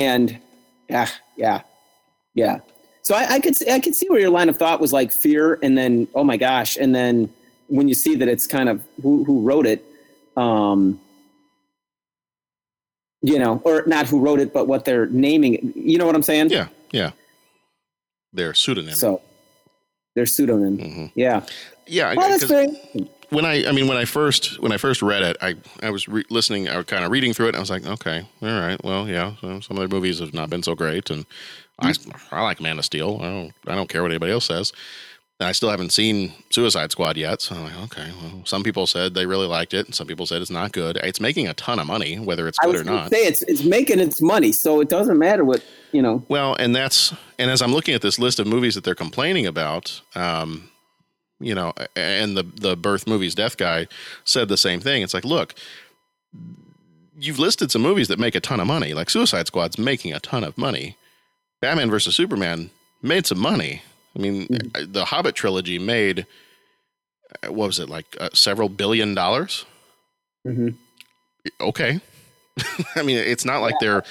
And 0.00 0.38
yeah 0.88 1.08
yeah 1.36 1.62
yeah. 2.34 2.58
So 3.02 3.14
I, 3.14 3.34
I 3.34 3.40
could 3.40 3.54
see- 3.56 3.70
i 3.70 3.78
could 3.78 3.94
see 3.94 4.08
where 4.08 4.18
your 4.18 4.30
line 4.30 4.48
of 4.48 4.56
thought 4.56 4.80
was 4.80 4.92
like 4.92 5.12
fear 5.12 5.58
and 5.62 5.76
then 5.78 6.08
oh 6.14 6.24
my 6.24 6.36
gosh 6.36 6.76
and 6.76 6.94
then 6.94 7.32
when 7.68 7.86
you 7.88 7.94
see 7.94 8.14
that 8.16 8.26
it's 8.26 8.46
kind 8.46 8.68
of 8.68 8.82
who 9.02 9.22
who 9.24 9.42
wrote 9.42 9.66
it 9.66 9.84
um 10.36 10.98
you 13.22 13.38
know 13.38 13.60
or 13.64 13.84
not 13.86 14.06
who 14.08 14.20
wrote 14.20 14.40
it 14.40 14.52
but 14.52 14.66
what 14.66 14.84
they're 14.84 15.06
naming 15.06 15.54
it. 15.54 15.76
You 15.76 15.98
know 15.98 16.06
what 16.06 16.14
i'm 16.16 16.22
saying? 16.22 16.50
Yeah, 16.50 16.68
yeah. 16.90 17.10
Their 18.32 18.54
pseudonym. 18.54 18.94
so 18.94 19.20
their 20.16 20.26
pseudonym. 20.26 20.78
Mhm. 20.78 21.12
yeah. 21.14 21.44
Yeah, 21.86 22.14
well 22.14 22.28
that's 22.28 22.44
very 22.44 22.68
when 23.30 23.44
I, 23.44 23.66
I 23.66 23.72
mean, 23.72 23.88
when 23.88 23.96
I 23.96 24.04
first, 24.04 24.60
when 24.60 24.72
I 24.72 24.76
first 24.76 25.02
read 25.02 25.22
it, 25.22 25.36
I, 25.40 25.56
I 25.82 25.90
was 25.90 26.08
re- 26.08 26.24
listening, 26.30 26.68
I 26.68 26.76
was 26.76 26.86
kind 26.86 27.04
of 27.04 27.10
reading 27.10 27.32
through 27.34 27.46
it, 27.46 27.48
and 27.50 27.56
I 27.56 27.60
was 27.60 27.70
like, 27.70 27.86
okay, 27.86 28.26
all 28.42 28.48
right, 28.48 28.82
well, 28.82 29.08
yeah, 29.08 29.34
so 29.40 29.60
some 29.60 29.76
of 29.76 29.80
their 29.80 29.88
movies 29.88 30.20
have 30.20 30.34
not 30.34 30.50
been 30.50 30.62
so 30.62 30.74
great, 30.74 31.10
and 31.10 31.26
I, 31.78 31.94
I 32.32 32.42
like 32.42 32.60
Man 32.60 32.78
of 32.78 32.84
Steel. 32.84 33.18
I 33.20 33.26
don't, 33.26 33.52
I 33.66 33.74
don't 33.74 33.88
care 33.88 34.02
what 34.02 34.10
anybody 34.10 34.32
else 34.32 34.46
says. 34.46 34.72
And 35.40 35.46
I 35.46 35.52
still 35.52 35.70
haven't 35.70 35.92
seen 35.92 36.32
Suicide 36.50 36.90
Squad 36.90 37.16
yet, 37.16 37.40
so 37.40 37.54
I'm 37.54 37.62
like, 37.62 37.78
okay, 37.84 38.10
well, 38.20 38.42
some 38.44 38.64
people 38.64 38.88
said 38.88 39.14
they 39.14 39.24
really 39.24 39.46
liked 39.46 39.72
it, 39.72 39.86
and 39.86 39.94
some 39.94 40.08
people 40.08 40.26
said 40.26 40.42
it's 40.42 40.50
not 40.50 40.72
good. 40.72 40.96
It's 40.96 41.20
making 41.20 41.46
a 41.46 41.54
ton 41.54 41.78
of 41.78 41.86
money, 41.86 42.18
whether 42.18 42.48
it's 42.48 42.58
I 42.60 42.66
good 42.66 42.74
or 42.74 42.82
not. 42.84 43.10
say 43.10 43.24
it's 43.24 43.42
it's 43.42 43.62
making 43.62 44.00
its 44.00 44.20
money, 44.20 44.50
so 44.50 44.80
it 44.80 44.88
doesn't 44.88 45.16
matter 45.16 45.44
what 45.44 45.64
you 45.92 46.02
know. 46.02 46.24
Well, 46.28 46.56
and 46.56 46.74
that's 46.74 47.14
and 47.38 47.52
as 47.52 47.62
I'm 47.62 47.72
looking 47.72 47.94
at 47.94 48.02
this 48.02 48.18
list 48.18 48.40
of 48.40 48.48
movies 48.48 48.74
that 48.74 48.82
they're 48.82 48.96
complaining 48.96 49.46
about, 49.46 50.00
um, 50.16 50.67
you 51.40 51.54
know, 51.54 51.72
and 51.96 52.36
the 52.36 52.42
the 52.42 52.76
birth 52.76 53.06
movies 53.06 53.34
death 53.34 53.56
guy 53.56 53.86
said 54.24 54.48
the 54.48 54.56
same 54.56 54.80
thing. 54.80 55.02
It's 55.02 55.14
like, 55.14 55.24
look, 55.24 55.54
you've 57.18 57.38
listed 57.38 57.70
some 57.70 57.82
movies 57.82 58.08
that 58.08 58.18
make 58.18 58.34
a 58.34 58.40
ton 58.40 58.60
of 58.60 58.66
money, 58.66 58.94
like 58.94 59.10
Suicide 59.10 59.46
Squad's 59.46 59.78
making 59.78 60.12
a 60.12 60.20
ton 60.20 60.44
of 60.44 60.56
money. 60.58 60.96
Batman 61.60 61.90
versus 61.90 62.14
Superman 62.14 62.70
made 63.02 63.26
some 63.26 63.38
money. 63.38 63.82
I 64.16 64.20
mean, 64.20 64.46
the 64.86 65.04
Hobbit 65.06 65.34
trilogy 65.34 65.78
made 65.78 66.26
uh, 67.44 67.52
what 67.52 67.66
was 67.66 67.78
it 67.78 67.88
like 67.88 68.06
uh, 68.20 68.30
several 68.32 68.68
billion 68.68 69.14
dollars? 69.14 69.64
Mhm. 70.46 70.74
Okay, 71.60 72.00
I 72.96 73.02
mean, 73.02 73.16
it's 73.18 73.44
not 73.44 73.58
like 73.60 73.74
they're 73.80 74.02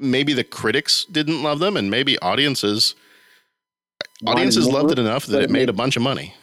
maybe 0.00 0.32
the 0.32 0.44
critics 0.44 1.04
didn't 1.04 1.42
love 1.42 1.58
them, 1.58 1.76
and 1.76 1.90
maybe 1.90 2.18
audiences 2.20 2.94
audiences 4.26 4.66
loved 4.68 4.90
it 4.92 4.98
enough 4.98 5.26
that 5.26 5.42
it 5.42 5.50
made- 5.50 5.68
a 5.68 5.72
bunch 5.72 5.96
of 5.96 6.02
money. 6.02 6.34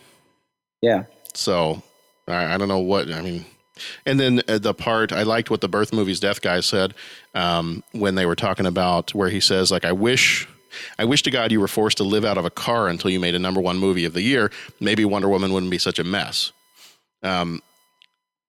Yeah, 0.82 1.04
So 1.34 1.82
I, 2.28 2.54
I 2.56 2.58
don't 2.58 2.68
know 2.68 2.80
what 2.80 3.12
I 3.12 3.22
mean. 3.22 3.46
And 4.06 4.20
then 4.20 4.42
uh, 4.48 4.60
the 4.60 4.74
part 4.74 5.12
I 5.12 5.24
liked 5.24 5.50
what 5.50 5.62
the 5.62 5.70
birth 5.70 5.94
movies 5.94 6.20
death 6.20 6.42
guy 6.42 6.60
said 6.60 6.94
um, 7.34 7.84
when 7.94 8.16
they 8.16 8.26
were 8.26 8.36
talking 8.36 8.66
about 8.66 9.14
where 9.14 9.30
he 9.30 9.40
says 9.40 9.72
like 9.72 9.86
I 9.86 9.92
wish. 9.92 10.48
I 11.00 11.06
wish 11.06 11.24
to 11.24 11.32
God 11.32 11.52
you 11.52 11.60
were 11.60 11.68
forced 11.68 11.98
to 11.98 12.04
live 12.04 12.24
out 12.24 12.38
of 12.38 12.46
a 12.46 12.52
car 12.52 12.88
until 12.88 13.10
you 13.10 13.20
made 13.20 13.34
a 13.34 13.40
number 13.40 13.60
one 13.60 13.80
movie 13.80 14.06
of 14.06 14.14
the 14.14 14.22
year. 14.22 14.52
Maybe 14.80 15.04
Wonder 15.04 15.28
Woman 15.28 15.52
wouldn't 15.52 15.72
be 15.72 15.80
such 15.80 15.98
a 15.98 16.04
mess. 16.04 16.52
Um, 17.24 17.64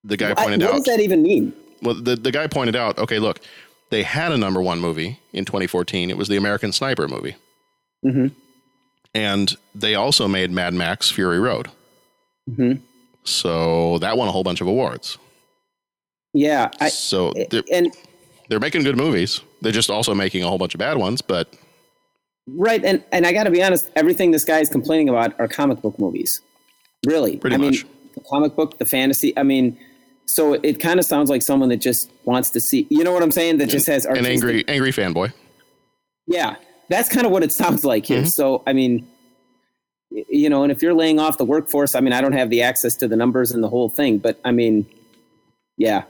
the 0.04 0.18
guy 0.18 0.32
I- 0.32 0.34
pointed 0.34 0.60
what 0.60 0.68
out 0.68 0.72
What 0.74 0.84
does 0.84 0.96
that 0.96 1.02
even 1.02 1.22
mean? 1.22 1.54
well, 1.82 1.94
the, 1.94 2.16
the 2.16 2.30
guy 2.30 2.46
pointed 2.46 2.76
out, 2.76 2.98
okay, 2.98 3.18
look, 3.18 3.40
they 3.88 4.02
had 4.02 4.32
a 4.32 4.36
number 4.36 4.60
one 4.60 4.80
movie 4.80 5.18
in 5.32 5.46
2014. 5.46 6.10
It 6.10 6.18
was 6.18 6.28
the 6.28 6.36
American 6.36 6.72
Sniper 6.72 7.08
movie. 7.08 7.36
Mm-hmm. 8.04 8.28
And 9.14 9.56
they 9.74 9.94
also 9.94 10.28
made 10.28 10.50
Mad 10.50 10.74
Max 10.74 11.10
Fury 11.10 11.40
Road. 11.40 11.68
Mhm. 12.50 12.80
So 13.24 13.98
that 13.98 14.16
won 14.16 14.28
a 14.28 14.32
whole 14.32 14.42
bunch 14.44 14.60
of 14.60 14.66
awards. 14.66 15.18
Yeah, 16.32 16.70
I, 16.80 16.88
So 16.88 17.32
they're, 17.50 17.62
and 17.72 17.92
they're 18.48 18.60
making 18.60 18.82
good 18.84 18.96
movies. 18.96 19.40
They're 19.62 19.72
just 19.72 19.90
also 19.90 20.14
making 20.14 20.42
a 20.44 20.48
whole 20.48 20.58
bunch 20.58 20.74
of 20.74 20.78
bad 20.78 20.96
ones. 20.96 21.20
But 21.22 21.52
right, 22.48 22.84
and 22.84 23.02
and 23.12 23.26
I 23.26 23.32
got 23.32 23.44
to 23.44 23.50
be 23.50 23.62
honest, 23.62 23.90
everything 23.96 24.30
this 24.30 24.44
guy 24.44 24.60
is 24.60 24.68
complaining 24.68 25.08
about 25.08 25.38
are 25.40 25.48
comic 25.48 25.82
book 25.82 25.98
movies. 25.98 26.40
Really, 27.06 27.36
Pretty 27.36 27.56
I 27.56 27.58
much. 27.58 27.84
mean, 27.84 27.92
the 28.14 28.20
comic 28.30 28.54
book, 28.56 28.78
the 28.78 28.84
fantasy. 28.86 29.36
I 29.36 29.42
mean, 29.42 29.76
so 30.26 30.52
it, 30.54 30.78
kind 30.80 31.00
of 31.00 31.04
sounds 31.06 31.30
like 31.30 31.42
someone 31.42 31.68
that 31.70 31.78
just 31.78 32.10
wants 32.24 32.50
to 32.50 32.60
see. 32.60 32.86
You 32.90 33.02
know 33.04 33.12
what 33.12 33.22
I'm 33.22 33.30
saying? 33.32 33.58
That 33.58 33.68
just 33.68 33.86
has 33.88 34.04
an 34.06 34.24
angry 34.26 34.64
angry 34.68 34.92
fanboy. 34.92 35.32
Yeah, 36.26 36.56
that's 36.88 37.08
kind 37.08 37.26
of 37.26 37.32
what 37.32 37.42
it 37.42 37.52
sounds 37.52 37.84
like 37.84 38.04
Mm-hmm. 38.04 38.14
here. 38.14 38.26
So, 38.26 38.62
I 38.66 38.72
mean, 38.72 39.08
you 40.10 40.48
know, 40.50 40.62
and 40.62 40.72
if 40.72 40.82
you're 40.82 40.94
laying 40.94 41.18
off 41.18 41.38
the 41.38 41.44
workforce, 41.44 41.94
I 41.94 42.00
mean, 42.00 42.12
I 42.12 42.20
don't 42.20 42.32
have 42.32 42.50
the 42.50 42.62
access 42.62 42.94
to 42.96 43.08
the 43.08 43.16
numbers 43.16 43.52
and 43.52 43.62
the 43.62 43.68
whole 43.68 43.88
thing, 43.88 44.18
but 44.18 44.40
I 44.44 44.50
mean, 44.50 44.86
yeah, 45.76 46.02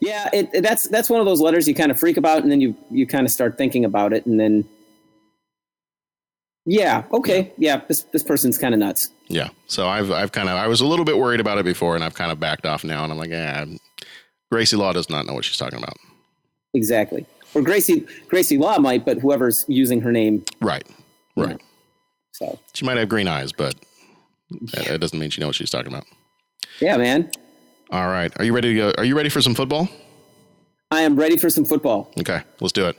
yeah, 0.00 0.28
it, 0.32 0.48
it- 0.54 0.62
that's 0.62 0.88
that's 0.88 1.10
one 1.10 1.20
of 1.20 1.26
those 1.26 1.40
letters 1.40 1.68
you 1.68 1.74
kind 1.74 1.90
of 1.90 1.98
freak 2.00 2.16
about, 2.16 2.42
and 2.42 2.50
then 2.50 2.60
you 2.60 2.74
you 2.90 3.06
kind 3.06 3.26
of 3.26 3.32
start 3.32 3.58
thinking 3.58 3.84
about 3.84 4.12
it, 4.12 4.24
and 4.26 4.40
then, 4.40 4.64
yeah, 6.64 7.04
okay, 7.12 7.52
yeah, 7.58 7.82
this 7.88 8.02
this 8.12 8.22
person's 8.22 8.56
kind 8.58 8.72
of 8.74 8.80
nuts. 8.80 9.10
Yeah. 9.28 9.48
So 9.66 9.88
I've 9.88 10.10
I've 10.12 10.32
kind 10.32 10.48
of 10.48 10.56
I 10.56 10.66
was 10.68 10.80
a 10.80 10.86
little 10.86 11.04
bit 11.04 11.18
worried 11.18 11.40
about 11.40 11.58
it 11.58 11.64
before, 11.64 11.94
and 11.94 12.04
I've 12.04 12.14
kind 12.14 12.30
of 12.32 12.38
backed 12.38 12.66
off 12.66 12.84
now. 12.84 13.02
And 13.02 13.12
I'm 13.12 13.18
like, 13.18 13.30
yeah, 13.30 13.64
Gracie 14.50 14.76
Law 14.76 14.92
does 14.92 15.10
not 15.10 15.26
know 15.26 15.34
what 15.34 15.44
she's 15.44 15.56
talking 15.56 15.78
about. 15.78 15.96
Exactly. 16.74 17.26
Or 17.54 17.62
Gracie 17.62 18.06
Gracie 18.28 18.58
Law 18.58 18.78
might, 18.78 19.04
but 19.04 19.18
whoever's 19.18 19.64
using 19.68 20.00
her 20.00 20.12
name, 20.12 20.44
Right. 20.60 20.86
Right. 21.36 21.60
So 22.32 22.58
She 22.74 22.84
might 22.84 22.96
have 22.98 23.08
green 23.08 23.28
eyes, 23.28 23.52
but 23.52 23.74
that, 24.72 24.86
that 24.86 25.00
doesn't 25.00 25.18
mean 25.18 25.30
she 25.30 25.40
knows 25.40 25.48
what 25.48 25.56
she's 25.56 25.70
talking 25.70 25.92
about. 25.92 26.04
yeah, 26.80 26.96
man, 26.96 27.30
All 27.90 28.08
right. 28.08 28.32
Are 28.38 28.44
you 28.44 28.52
ready 28.54 28.74
to 28.74 28.74
go? 28.74 28.92
Are 28.98 29.04
you 29.04 29.16
ready 29.16 29.28
for 29.28 29.40
some 29.42 29.54
football? 29.54 29.88
I 30.90 31.00
am 31.02 31.16
ready 31.16 31.38
for 31.38 31.48
some 31.48 31.64
football. 31.64 32.10
Okay, 32.20 32.42
let's 32.60 32.72
do 32.72 32.86
it. 32.86 32.98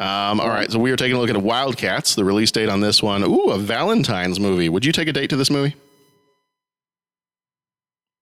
Um, 0.00 0.40
all 0.40 0.48
right. 0.48 0.68
So 0.72 0.78
we 0.80 0.90
are 0.90 0.96
taking 0.96 1.16
a 1.16 1.20
look 1.20 1.30
at 1.30 1.36
Wildcats. 1.36 2.16
The 2.16 2.24
release 2.24 2.50
date 2.50 2.68
on 2.68 2.80
this 2.80 3.00
one. 3.00 3.22
Ooh, 3.22 3.50
a 3.50 3.58
Valentine's 3.58 4.40
movie. 4.40 4.68
Would 4.68 4.84
you 4.84 4.90
take 4.90 5.06
a 5.06 5.12
date 5.12 5.30
to 5.30 5.36
this 5.36 5.48
movie? 5.50 5.76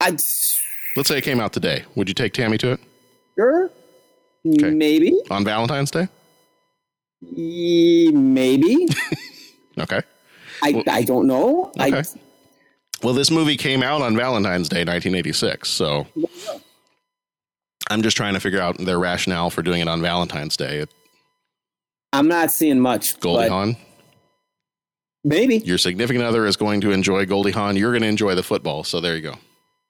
I'd. 0.01 0.21
Let's 0.97 1.09
say 1.09 1.19
it 1.19 1.23
came 1.25 1.40
out 1.40 1.53
today. 1.55 1.85
Would 1.95 2.09
you 2.09 2.14
take 2.14 2.33
Tammy 2.35 2.59
to 2.59 2.73
it 2.73 2.81
sure, 3.38 3.71
Okay. 4.47 4.71
maybe, 4.71 5.14
on 5.31 5.45
Valentine's 5.45 5.90
Day? 5.90 6.09
Ye- 7.21 8.12
maybe. 8.12 8.87
Okay. 9.79 10.01
I, 10.62 10.83
I 10.88 11.03
don't 11.03 11.27
know. 11.27 11.73
Okay. 11.79 11.99
I, 11.99 12.03
Well, 13.03 13.14
this 13.14 13.31
movie 13.31 13.57
came 13.57 13.83
out 13.83 14.03
on 14.03 14.16
Valentine's 14.16 14.69
Day, 14.69 14.85
1986. 14.85 15.69
So 15.69 16.07
I'm 17.90 18.03
just 18.03 18.16
trying 18.16 18.35
to 18.35 18.40
figure 18.40 18.61
out 18.61 18.79
their 18.79 18.99
rationale 18.99 19.51
for 19.51 19.62
doing 19.62 19.81
it 19.81 19.88
on 19.88 20.01
Valentine's 20.03 20.57
Day. 20.57 20.85
I'm 22.12 22.29
not 22.29 22.51
seeing 22.51 22.81
much. 22.81 23.21
Goldie 23.21 23.49
Hawn, 23.49 23.77
Maybe. 25.25 25.59
your 25.59 25.77
significant 25.79 26.25
other 26.25 26.47
is 26.47 26.57
going 26.57 26.81
to 26.83 26.92
enjoy 26.92 27.27
Goldie 27.27 27.51
Hawn. 27.53 27.77
You're 27.77 27.92
going 27.92 28.03
to 28.03 28.09
enjoy 28.09 28.35
the 28.35 28.42
football. 28.42 28.85
So 28.85 29.01
there 29.01 29.14
you 29.16 29.23
go. 29.23 29.35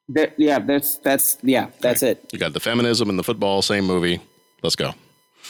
There- 0.09 0.33
yeah, 0.37 0.59
that's 0.59 0.99
that's 0.99 1.39
yeah, 1.43 1.71
that's 1.81 2.03
it. 2.03 2.25
You 2.33 2.39
got 2.39 2.53
the 2.53 2.61
feminism 2.61 3.09
and 3.11 3.19
the 3.19 3.25
football, 3.25 3.61
same 3.63 3.85
movie. 3.85 4.21
Let's 4.63 4.77
go. 4.77 4.93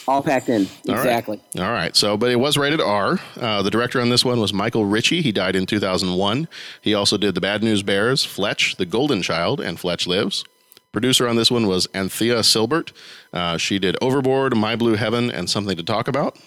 All 0.07 0.23
packed 0.23 0.47
in. 0.47 0.67
All 0.87 0.95
right. 0.95 0.99
exactly. 0.99 1.41
All 1.57 1.71
right. 1.71 1.95
So, 1.95 2.15
but 2.15 2.31
it 2.31 2.37
was 2.37 2.57
rated 2.57 2.79
R. 2.79 3.19
Uh, 3.35 3.61
the 3.61 3.69
director 3.69 3.99
on 3.99 4.09
this 4.09 4.23
one 4.23 4.39
was 4.39 4.53
Michael 4.53 4.85
Ritchie. 4.85 5.21
He 5.21 5.31
died 5.33 5.55
in 5.55 5.65
2001. 5.65 6.47
He 6.81 6.93
also 6.93 7.17
did 7.17 7.35
The 7.35 7.41
Bad 7.41 7.61
News 7.61 7.83
Bears, 7.83 8.23
Fletch, 8.23 8.77
The 8.77 8.85
Golden 8.85 9.21
Child, 9.21 9.59
and 9.59 9.79
Fletch 9.79 10.07
Lives. 10.07 10.45
Producer 10.93 11.27
on 11.27 11.35
this 11.35 11.51
one 11.51 11.67
was 11.67 11.87
Anthea 11.93 12.41
Sylbert. 12.43 12.93
Uh, 13.33 13.57
she 13.57 13.79
did 13.79 13.97
Overboard, 14.01 14.55
My 14.55 14.75
Blue 14.77 14.95
Heaven, 14.95 15.29
and 15.29 15.49
Something 15.49 15.75
to 15.75 15.83
Talk 15.83 16.07
About. 16.07 16.37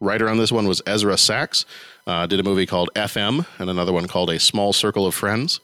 Writer 0.00 0.28
on 0.28 0.38
this 0.38 0.50
one 0.50 0.66
was 0.66 0.80
Ezra 0.86 1.16
Sachs. 1.18 1.64
Uh, 2.06 2.26
did 2.26 2.40
a 2.40 2.42
movie 2.42 2.66
called 2.66 2.90
FM 2.96 3.46
and 3.58 3.70
another 3.70 3.92
one 3.92 4.08
called 4.08 4.30
A 4.30 4.40
Small 4.40 4.72
Circle 4.72 5.06
of 5.06 5.14
Friends. 5.14 5.60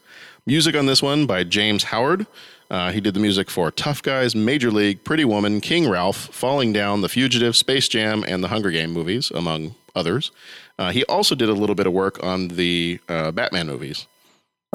Music 0.47 0.77
on 0.77 0.87
this 0.87 1.03
one 1.03 1.27
by 1.27 1.43
James 1.45 1.85
Howard. 1.85 2.27
Uh, 2.71 2.93
he 2.93 3.01
did 3.01 3.15
the 3.15 3.21
music 3.21 3.49
for 3.51 3.71
Tough 3.71 4.03
Guys, 4.03 4.35
Major 4.35 4.71
League, 4.71 5.03
Pretty 5.05 5.25
Woman, 5.25 5.61
King 5.61 5.89
Ralph, 5.89 6.17
Falling 6.35 6.73
Down, 6.73 7.01
The 7.01 7.09
Fugitive, 7.09 7.57
Space 7.57 7.89
Jam, 7.89 8.25
and 8.29 8.45
the 8.45 8.49
Hunger 8.49 8.71
Game 8.71 8.93
movies, 8.93 9.31
among 9.31 9.75
others. 9.97 10.31
Uh, 10.79 10.91
he 10.91 11.05
also 11.07 11.35
did 11.35 11.49
a 11.49 11.55
little 11.55 11.75
bit 11.75 11.87
of 11.87 11.93
work 11.93 12.23
on 12.23 12.49
the 12.49 13.01
uh, 13.09 13.31
Batman 13.31 13.67
movies 13.67 14.07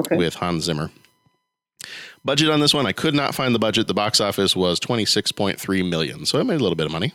Okay. 0.00 0.16
with 0.16 0.34
Hans 0.34 0.64
Zimmer. 0.64 0.90
Budget 2.24 2.48
on 2.50 2.60
this 2.60 2.74
one, 2.74 2.86
I 2.86 2.92
could 2.92 3.14
not 3.14 3.34
find 3.34 3.54
the 3.54 3.58
budget. 3.58 3.86
The 3.86 3.94
box 3.94 4.20
office 4.20 4.56
was 4.56 4.80
26.3 4.80 5.88
million, 5.88 6.26
so 6.26 6.38
it 6.40 6.44
made 6.44 6.54
a 6.56 6.62
little 6.62 6.74
bit 6.76 6.86
of 6.86 6.92
money. 6.92 7.12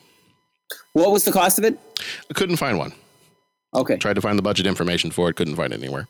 What 0.93 1.11
was 1.11 1.25
the 1.25 1.31
cost 1.31 1.57
of 1.59 1.65
it? 1.65 1.77
I 2.29 2.33
couldn't 2.33 2.57
find 2.57 2.77
one. 2.77 2.93
Okay. 3.75 3.97
Tried 3.97 4.13
to 4.13 4.21
find 4.21 4.37
the 4.37 4.43
budget 4.43 4.65
information 4.65 5.11
for 5.11 5.29
it, 5.29 5.35
couldn't 5.35 5.55
find 5.55 5.73
it 5.73 5.79
anywhere. 5.81 6.07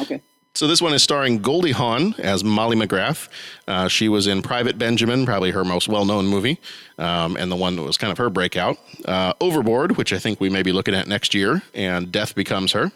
Okay. 0.00 0.20
So 0.58 0.66
this 0.66 0.82
one 0.82 0.92
is 0.92 1.04
starring 1.04 1.38
Goldie 1.38 1.70
Hawn 1.70 2.16
as 2.18 2.42
Molly 2.42 2.76
McGrath. 2.76 3.28
Uh, 3.68 3.86
she 3.86 4.08
was 4.08 4.26
in 4.26 4.42
Private 4.42 4.76
Benjamin, 4.76 5.24
probably 5.24 5.52
her 5.52 5.64
most 5.64 5.88
well-known 5.88 6.26
movie, 6.26 6.58
um, 6.98 7.36
and 7.36 7.48
the 7.48 7.54
one 7.54 7.76
that 7.76 7.82
was 7.82 7.96
kind 7.96 8.10
of 8.10 8.18
her 8.18 8.28
breakout. 8.28 8.76
Uh, 9.04 9.34
Overboard, 9.40 9.96
which 9.96 10.12
I 10.12 10.18
think 10.18 10.40
we 10.40 10.50
may 10.50 10.64
be 10.64 10.72
looking 10.72 10.96
at 10.96 11.06
next 11.06 11.32
year, 11.32 11.62
and 11.74 12.10
Death 12.10 12.34
Becomes 12.34 12.72
Her. 12.72 12.90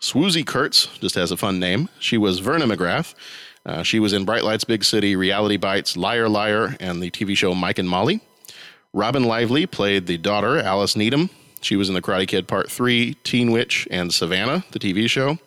Swoosie 0.00 0.46
Kurtz 0.46 0.86
just 0.98 1.14
has 1.16 1.30
a 1.30 1.36
fun 1.36 1.60
name. 1.60 1.90
She 1.98 2.16
was 2.16 2.38
Verna 2.38 2.64
McGrath. 2.64 3.12
Uh, 3.66 3.82
she 3.82 4.00
was 4.00 4.14
in 4.14 4.24
Bright 4.24 4.42
Lights, 4.42 4.64
Big 4.64 4.82
City, 4.82 5.14
Reality 5.14 5.58
Bites, 5.58 5.98
Liar 5.98 6.30
Liar, 6.30 6.74
and 6.80 7.02
the 7.02 7.10
TV 7.10 7.36
show 7.36 7.54
Mike 7.54 7.78
and 7.78 7.86
Molly. 7.86 8.22
Robin 8.94 9.24
Lively 9.24 9.66
played 9.66 10.06
the 10.06 10.16
daughter, 10.16 10.58
Alice 10.58 10.96
Needham. 10.96 11.28
She 11.60 11.76
was 11.76 11.88
in 11.88 11.94
The 11.94 12.02
Karate 12.02 12.28
Kid 12.28 12.46
Part 12.46 12.70
3, 12.70 13.14
Teen 13.24 13.50
Witch, 13.50 13.88
and 13.90 14.12
Savannah, 14.12 14.64
the 14.72 14.78
TV 14.78 15.08
show. 15.08 15.38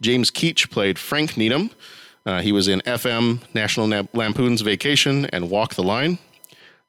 James 0.00 0.30
Keach 0.30 0.70
played 0.70 0.98
Frank 0.98 1.36
Needham. 1.36 1.70
Uh, 2.24 2.40
he 2.40 2.52
was 2.52 2.68
in 2.68 2.80
FM, 2.82 3.40
National 3.54 4.06
Lampoon's 4.12 4.60
Vacation, 4.60 5.26
and 5.26 5.50
Walk 5.50 5.74
the 5.74 5.82
Line. 5.82 6.18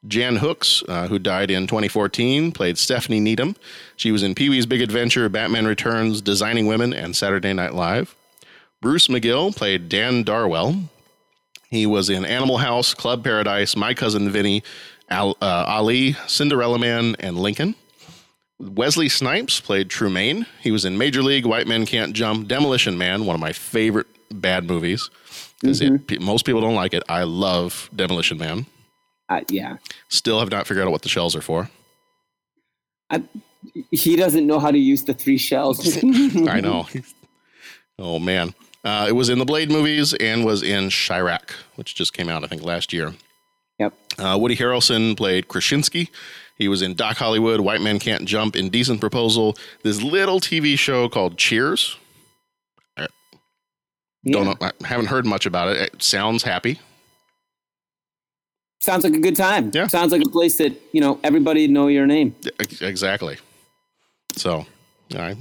Jan 0.06 0.36
Hooks, 0.36 0.82
uh, 0.88 1.08
who 1.08 1.18
died 1.18 1.50
in 1.50 1.66
2014, 1.66 2.52
played 2.52 2.78
Stephanie 2.78 3.20
Needham. 3.20 3.54
She 3.96 4.12
was 4.12 4.22
in 4.22 4.34
Pee 4.34 4.48
Wee's 4.48 4.66
Big 4.66 4.80
Adventure, 4.80 5.28
Batman 5.28 5.66
Returns, 5.66 6.22
Designing 6.22 6.66
Women, 6.66 6.92
and 6.92 7.14
Saturday 7.14 7.52
Night 7.52 7.74
Live. 7.74 8.14
Bruce 8.80 9.08
McGill 9.08 9.54
played 9.54 9.90
Dan 9.90 10.22
Darwell. 10.22 10.84
He 11.68 11.84
was 11.86 12.08
in 12.08 12.24
Animal 12.24 12.58
House, 12.58 12.94
Club 12.94 13.22
Paradise, 13.22 13.76
My 13.76 13.92
Cousin 13.92 14.30
Vinny, 14.30 14.62
Al, 15.10 15.36
uh, 15.42 15.64
Ali, 15.66 16.14
Cinderella 16.26 16.78
Man, 16.78 17.14
and 17.20 17.38
Lincoln. 17.38 17.74
Wesley 18.60 19.08
Snipes 19.08 19.58
played 19.58 19.88
Trumaine. 19.88 20.46
He 20.60 20.70
was 20.70 20.84
in 20.84 20.98
Major 20.98 21.22
League, 21.22 21.46
White 21.46 21.66
Men 21.66 21.86
Can't 21.86 22.12
Jump, 22.12 22.46
Demolition 22.46 22.98
Man, 22.98 23.24
one 23.24 23.34
of 23.34 23.40
my 23.40 23.52
favorite 23.52 24.06
bad 24.30 24.64
movies. 24.64 25.08
Because 25.60 25.80
mm-hmm. 25.80 26.24
most 26.24 26.44
people 26.44 26.60
don't 26.60 26.74
like 26.74 26.92
it. 26.94 27.02
I 27.08 27.22
love 27.24 27.88
Demolition 27.94 28.38
Man. 28.38 28.66
Uh, 29.28 29.40
yeah. 29.48 29.78
Still 30.08 30.40
have 30.40 30.50
not 30.50 30.66
figured 30.66 30.86
out 30.86 30.90
what 30.90 31.02
the 31.02 31.08
shells 31.08 31.34
are 31.34 31.40
for. 31.40 31.70
I, 33.08 33.22
he 33.90 34.16
doesn't 34.16 34.46
know 34.46 34.58
how 34.58 34.70
to 34.70 34.78
use 34.78 35.04
the 35.04 35.14
three 35.14 35.38
shells. 35.38 35.96
I 36.04 36.60
know. 36.60 36.86
Oh 37.98 38.18
man, 38.18 38.54
uh, 38.84 39.06
it 39.08 39.12
was 39.12 39.28
in 39.28 39.38
the 39.38 39.44
Blade 39.44 39.70
movies 39.70 40.14
and 40.14 40.44
was 40.44 40.62
in 40.62 40.84
Chi-Raq, 40.84 41.50
which 41.74 41.94
just 41.94 42.12
came 42.12 42.28
out 42.28 42.44
I 42.44 42.46
think 42.46 42.62
last 42.62 42.92
year. 42.92 43.14
Yep. 43.78 43.94
Uh, 44.18 44.38
Woody 44.40 44.56
Harrelson 44.56 45.16
played 45.16 45.48
Krasinski. 45.48 46.10
He 46.60 46.68
was 46.68 46.82
in 46.82 46.92
Doc 46.92 47.16
Hollywood, 47.16 47.62
White 47.62 47.80
Men 47.80 47.98
Can't 47.98 48.26
Jump, 48.26 48.54
Indecent 48.54 49.00
Proposal, 49.00 49.56
this 49.82 50.02
little 50.02 50.40
TV 50.40 50.78
show 50.78 51.08
called 51.08 51.38
Cheers. 51.38 51.96
I 52.98 53.06
don't 54.26 54.44
know. 54.44 54.54
I 54.60 54.70
haven't 54.86 55.06
heard 55.06 55.24
much 55.24 55.46
about 55.46 55.68
it. 55.68 55.78
It 55.80 56.02
sounds 56.02 56.42
happy. 56.42 56.78
Sounds 58.78 59.04
like 59.04 59.14
a 59.14 59.20
good 59.20 59.36
time. 59.36 59.70
Yeah. 59.72 59.86
Sounds 59.86 60.12
like 60.12 60.20
a 60.20 60.28
place 60.28 60.58
that, 60.58 60.78
you 60.92 61.00
know, 61.00 61.18
everybody 61.24 61.66
know 61.66 61.86
your 61.86 62.06
name. 62.06 62.36
Exactly. 62.82 63.38
So, 64.36 64.56
all 64.56 64.66
right. 65.18 65.38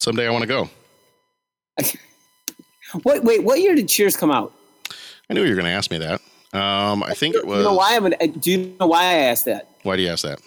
Someday 0.00 0.26
I 0.26 0.30
want 0.30 0.42
to 0.42 0.48
go. 0.48 0.68
Wait, 3.04 3.22
wait, 3.22 3.44
what 3.44 3.60
year 3.60 3.74
did 3.74 3.86
Cheers 3.86 4.16
come 4.16 4.30
out? 4.30 4.50
I 5.28 5.34
knew 5.34 5.42
you 5.42 5.50
were 5.50 5.56
going 5.56 5.66
to 5.66 5.70
ask 5.70 5.90
me 5.90 5.98
that. 5.98 6.22
Um, 6.52 7.02
I 7.02 7.14
think 7.14 7.34
it 7.34 7.46
was. 7.46 7.58
You 7.58 7.64
know 7.64 7.74
why 7.74 7.96
I'm 7.96 8.02
gonna, 8.02 8.26
do 8.28 8.50
you 8.50 8.76
know 8.80 8.86
why 8.86 9.02
I 9.02 9.14
asked 9.14 9.44
that? 9.44 9.68
Why 9.82 9.96
do 9.96 10.02
you 10.02 10.08
ask 10.08 10.24
that? 10.24 10.40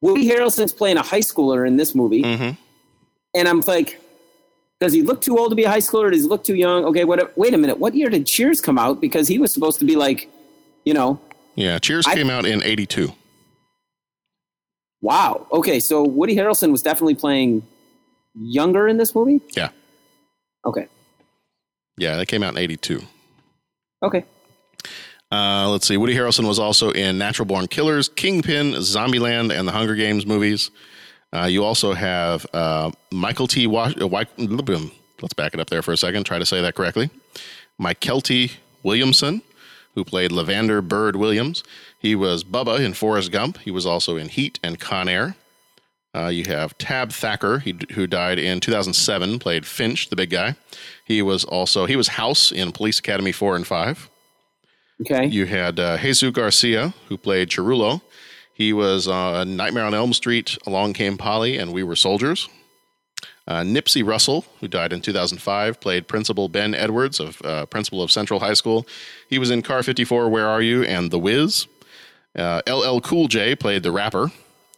Woody 0.00 0.28
Harrelson's 0.28 0.72
playing 0.72 0.98
a 0.98 1.02
high 1.02 1.20
schooler 1.20 1.66
in 1.66 1.76
this 1.76 1.94
movie, 1.94 2.22
mm-hmm. 2.22 2.50
and 3.34 3.48
I'm 3.48 3.60
like, 3.62 4.00
does 4.80 4.92
he 4.92 5.02
look 5.02 5.22
too 5.22 5.38
old 5.38 5.50
to 5.50 5.56
be 5.56 5.64
a 5.64 5.70
high 5.70 5.78
schooler? 5.78 6.12
Does 6.12 6.22
he 6.22 6.28
look 6.28 6.44
too 6.44 6.54
young? 6.54 6.84
Okay, 6.84 7.04
what? 7.04 7.36
Wait 7.38 7.54
a 7.54 7.58
minute. 7.58 7.78
What 7.78 7.94
year 7.94 8.10
did 8.10 8.26
Cheers 8.26 8.60
come 8.60 8.78
out? 8.78 9.00
Because 9.00 9.28
he 9.28 9.38
was 9.38 9.52
supposed 9.52 9.78
to 9.78 9.84
be 9.84 9.96
like, 9.96 10.30
you 10.84 10.92
know. 10.92 11.18
Yeah, 11.54 11.78
Cheers 11.78 12.06
I, 12.06 12.14
came 12.14 12.28
out 12.28 12.44
in 12.44 12.62
'82. 12.62 13.12
Wow. 15.00 15.46
Okay, 15.52 15.80
so 15.80 16.02
Woody 16.02 16.36
Harrelson 16.36 16.70
was 16.70 16.82
definitely 16.82 17.14
playing 17.14 17.66
younger 18.34 18.86
in 18.86 18.98
this 18.98 19.14
movie. 19.14 19.40
Yeah. 19.56 19.70
Okay. 20.66 20.86
Yeah, 21.96 22.16
that 22.16 22.26
came 22.26 22.42
out 22.42 22.54
in 22.54 22.58
'82. 22.58 23.02
Okay. 24.02 24.24
Uh, 25.32 25.68
let's 25.70 25.86
see. 25.86 25.96
Woody 25.96 26.14
Harrelson 26.14 26.46
was 26.46 26.58
also 26.58 26.90
in 26.90 27.18
Natural 27.18 27.46
Born 27.46 27.66
Killers, 27.66 28.08
Kingpin, 28.08 28.72
Zombieland, 28.74 29.56
and 29.56 29.66
the 29.66 29.72
Hunger 29.72 29.94
Games 29.94 30.26
movies. 30.26 30.70
Uh, 31.32 31.46
you 31.46 31.64
also 31.64 31.92
have 31.94 32.46
uh, 32.52 32.92
Michael 33.10 33.48
T. 33.48 33.66
Wash- 33.66 33.96
uh, 34.00 34.06
let's 34.06 35.34
back 35.34 35.54
it 35.54 35.60
up 35.60 35.68
there 35.68 35.82
for 35.82 35.92
a 35.92 35.96
second. 35.96 36.24
Try 36.24 36.38
to 36.38 36.46
say 36.46 36.60
that 36.60 36.76
correctly. 36.76 37.10
Mykelti 37.80 38.52
Williamson, 38.84 39.42
who 39.94 40.04
played 40.04 40.30
Lavander 40.30 40.86
Bird 40.86 41.16
Williams. 41.16 41.64
He 41.98 42.14
was 42.14 42.44
Bubba 42.44 42.78
in 42.84 42.94
Forrest 42.94 43.32
Gump. 43.32 43.58
He 43.58 43.70
was 43.70 43.86
also 43.86 44.16
in 44.16 44.28
Heat 44.28 44.60
and 44.62 44.78
Con 44.78 45.08
Air. 45.08 45.34
Uh, 46.14 46.28
you 46.28 46.44
have 46.44 46.78
Tab 46.78 47.10
Thacker, 47.10 47.58
he, 47.58 47.76
who 47.94 48.06
died 48.06 48.38
in 48.38 48.60
2007, 48.60 49.40
played 49.40 49.66
Finch, 49.66 50.10
the 50.10 50.16
big 50.16 50.30
guy. 50.30 50.54
He 51.04 51.22
was 51.22 51.44
also 51.44 51.86
he 51.86 51.96
was 51.96 52.08
House 52.08 52.52
in 52.52 52.70
Police 52.70 53.00
Academy 53.00 53.32
four 53.32 53.56
and 53.56 53.66
five. 53.66 54.08
Okay. 55.00 55.26
You 55.26 55.46
had 55.46 55.80
uh, 55.80 55.98
Jesus 55.98 56.30
Garcia, 56.30 56.94
who 57.08 57.16
played 57.16 57.48
Chirulo. 57.48 58.00
He 58.52 58.72
was 58.72 59.08
uh, 59.08 59.44
Nightmare 59.44 59.84
on 59.84 59.94
Elm 59.94 60.12
Street, 60.12 60.56
Along 60.66 60.92
Came 60.92 61.18
Polly, 61.18 61.58
and 61.58 61.72
We 61.72 61.82
Were 61.82 61.96
Soldiers. 61.96 62.48
Uh, 63.46 63.60
Nipsey 63.60 64.06
Russell, 64.06 64.46
who 64.60 64.68
died 64.68 64.92
in 64.92 65.00
2005, 65.00 65.80
played 65.80 66.08
Principal 66.08 66.48
Ben 66.48 66.74
Edwards, 66.74 67.20
of 67.20 67.42
uh, 67.44 67.66
Principal 67.66 68.02
of 68.02 68.10
Central 68.10 68.40
High 68.40 68.54
School. 68.54 68.86
He 69.28 69.38
was 69.38 69.50
in 69.50 69.62
Car 69.62 69.82
54, 69.82 70.28
Where 70.28 70.46
Are 70.46 70.62
You, 70.62 70.84
and 70.84 71.10
The 71.10 71.18
Wiz. 71.18 71.66
LL 72.36 72.62
uh, 72.66 73.00
Cool 73.00 73.28
J 73.28 73.54
played 73.54 73.82
the 73.82 73.92
rapper. 73.92 74.30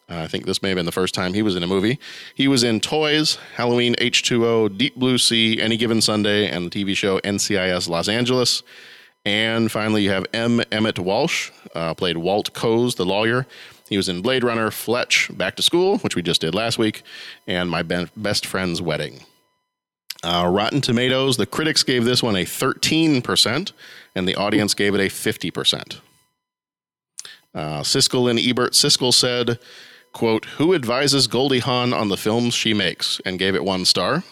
Uh, 0.08 0.20
I 0.20 0.28
think 0.28 0.46
this 0.46 0.62
may 0.62 0.70
have 0.70 0.76
been 0.76 0.86
the 0.86 0.92
first 0.92 1.14
time 1.14 1.34
he 1.34 1.42
was 1.42 1.56
in 1.56 1.62
a 1.62 1.66
movie. 1.66 1.98
He 2.34 2.48
was 2.48 2.62
in 2.62 2.80
Toys, 2.80 3.38
Halloween 3.56 3.94
H2O, 3.96 4.76
Deep 4.76 4.96
Blue 4.96 5.18
Sea, 5.18 5.60
Any 5.60 5.76
Given 5.76 6.00
Sunday, 6.00 6.48
and 6.48 6.70
the 6.70 6.84
TV 6.84 6.96
show 6.96 7.18
NCIS 7.20 7.88
Los 7.88 8.08
Angeles. 8.08 8.62
And 9.26 9.72
finally, 9.72 10.04
you 10.04 10.10
have 10.10 10.24
M. 10.32 10.62
Emmet 10.70 11.00
Walsh, 11.00 11.50
uh, 11.74 11.94
played 11.94 12.16
Walt 12.16 12.52
Coase, 12.54 12.94
the 12.94 13.04
lawyer. 13.04 13.44
He 13.88 13.96
was 13.96 14.08
in 14.08 14.22
Blade 14.22 14.44
Runner, 14.44 14.70
Fletch, 14.70 15.30
Back 15.36 15.56
to 15.56 15.62
School, 15.62 15.98
which 15.98 16.14
we 16.14 16.22
just 16.22 16.40
did 16.40 16.54
last 16.54 16.78
week, 16.78 17.02
and 17.44 17.68
My 17.68 17.82
Best 17.82 18.46
Friend's 18.46 18.80
Wedding. 18.80 19.20
Uh, 20.22 20.48
Rotten 20.48 20.80
Tomatoes, 20.80 21.36
the 21.36 21.46
critics 21.46 21.82
gave 21.82 22.04
this 22.04 22.22
one 22.22 22.36
a 22.36 22.44
13%, 22.44 23.72
and 24.14 24.28
the 24.28 24.36
audience 24.36 24.74
gave 24.74 24.94
it 24.94 25.00
a 25.00 25.08
50%. 25.08 25.98
Uh, 27.52 27.80
Siskel 27.80 28.30
and 28.30 28.38
Ebert 28.38 28.74
Siskel 28.74 29.12
said, 29.12 29.58
quote, 30.12 30.44
Who 30.58 30.72
advises 30.72 31.26
Goldie 31.26 31.58
Hawn 31.58 31.92
on 31.92 32.10
the 32.10 32.16
films 32.16 32.54
she 32.54 32.74
makes? 32.74 33.20
and 33.24 33.40
gave 33.40 33.56
it 33.56 33.64
one 33.64 33.84
star. 33.86 34.22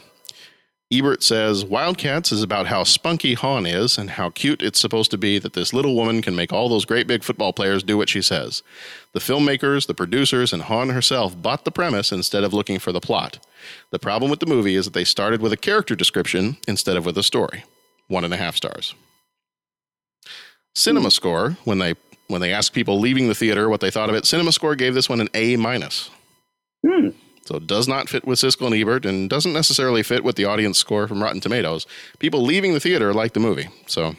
Ebert 0.92 1.23
says 1.23 1.64
Wildcats 1.64 2.31
is 2.31 2.42
about 2.42 2.66
how 2.66 2.85
spunky 2.85 3.35
Hawn 3.35 3.64
is 3.64 3.97
and 3.97 4.11
how 4.11 4.31
cute 4.31 4.62
it's 4.62 4.79
supposed 4.79 5.11
to 5.11 5.18
be 5.18 5.38
that 5.38 5.55
this 5.55 5.73
little 5.73 5.94
woman 5.94 6.20
can 6.20 6.37
make 6.37 6.53
all 6.53 6.68
those 6.68 6.85
great 6.85 7.07
big 7.07 7.25
football 7.25 7.53
players 7.53 7.83
do 7.83 7.97
what 7.97 8.09
she 8.09 8.20
says. 8.20 8.62
The 9.12 9.20
filmmakers, 9.20 9.87
the 9.87 9.94
producers, 9.94 10.53
and 10.53 10.62
Hawn 10.62 10.90
herself 10.90 11.40
bought 11.40 11.64
the 11.64 11.73
premise 11.73 12.12
instead 12.12 12.44
of 12.44 12.53
looking 12.53 12.79
for 12.79 12.92
the 12.92 13.01
plot. 13.01 13.44
The 13.90 13.99
problem 13.99 14.31
with 14.31 14.40
the 14.40 14.47
movie 14.47 14.75
is 14.75 14.85
that 14.85 14.94
they 14.94 15.05
started 15.05 15.40
with 15.40 15.53
a 15.53 15.57
character 15.57 15.97
description 15.97 16.59
instead 16.68 16.97
of 16.97 17.07
with 17.07 17.16
a 17.16 17.23
story. 17.23 17.64
One 18.09 18.25
and 18.25 18.35
a 18.35 18.38
half 18.38 18.55
stars. 18.55 18.94
Cinema 20.75 21.11
Score, 21.11 21.57
when 21.64 21.79
they 21.79 21.94
when 22.29 22.40
they 22.40 22.53
asked 22.53 22.73
people 22.73 22.99
leaving 22.99 23.29
the 23.29 23.35
theater 23.35 23.68
what 23.68 23.81
they 23.81 23.90
thought 23.90 24.09
of 24.09 24.14
it, 24.14 24.27
Cinema 24.27 24.53
Score 24.53 24.75
gave 24.75 24.94
this 24.94 25.09
one 25.09 25.20
an 25.20 25.29
A 25.35 25.57
minus. 25.57 26.11
Hmm. 26.87 27.09
So 27.44 27.57
it 27.57 27.66
does 27.66 27.87
not 27.87 28.09
fit 28.09 28.26
with 28.26 28.38
Siskel 28.38 28.66
and 28.66 28.74
Ebert 28.74 29.04
and 29.04 29.28
doesn't 29.28 29.52
necessarily 29.52 30.02
fit 30.02 30.24
with 30.24 30.37
the 30.37 30.46
audience 30.46 30.78
score 30.78 31.07
from 31.07 31.22
Rotten 31.22 31.40
Tomatoes. 31.40 31.87
People 32.18 32.42
leaving 32.42 32.72
the 32.72 32.80
theater 32.80 33.12
like 33.12 33.35
the 33.35 33.40
movie. 33.40 33.68
So 33.87 34.16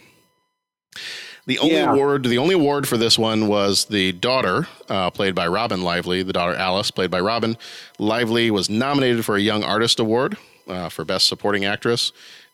the 1.48 1.60
only 1.60 1.76
yeah. 1.76 1.92
award, 1.92 2.24
the 2.24 2.38
only 2.38 2.56
award 2.56 2.88
for 2.88 2.98
this 2.98 3.18
one 3.18 3.48
was 3.48 3.86
the 3.86 4.12
daughter, 4.14 4.68
uh, 4.90 5.10
played 5.12 5.36
by 5.36 5.48
Robin 5.48 5.84
Lively. 5.84 6.24
The 6.24 6.34
daughter 6.34 6.56
Alice, 6.56 6.92
played 6.92 7.12
by 7.12 7.20
Robin 7.20 7.58
Lively, 8.00 8.50
was 8.52 8.70
nominated 8.70 9.26
for 9.26 9.36
a 9.36 9.42
Young 9.42 9.64
Artist 9.64 10.00
Award 10.00 10.38
uh, 10.68 10.90
for 10.90 11.06
Best 11.06 11.28
Supporting 11.28 11.66
Actress. 11.66 12.12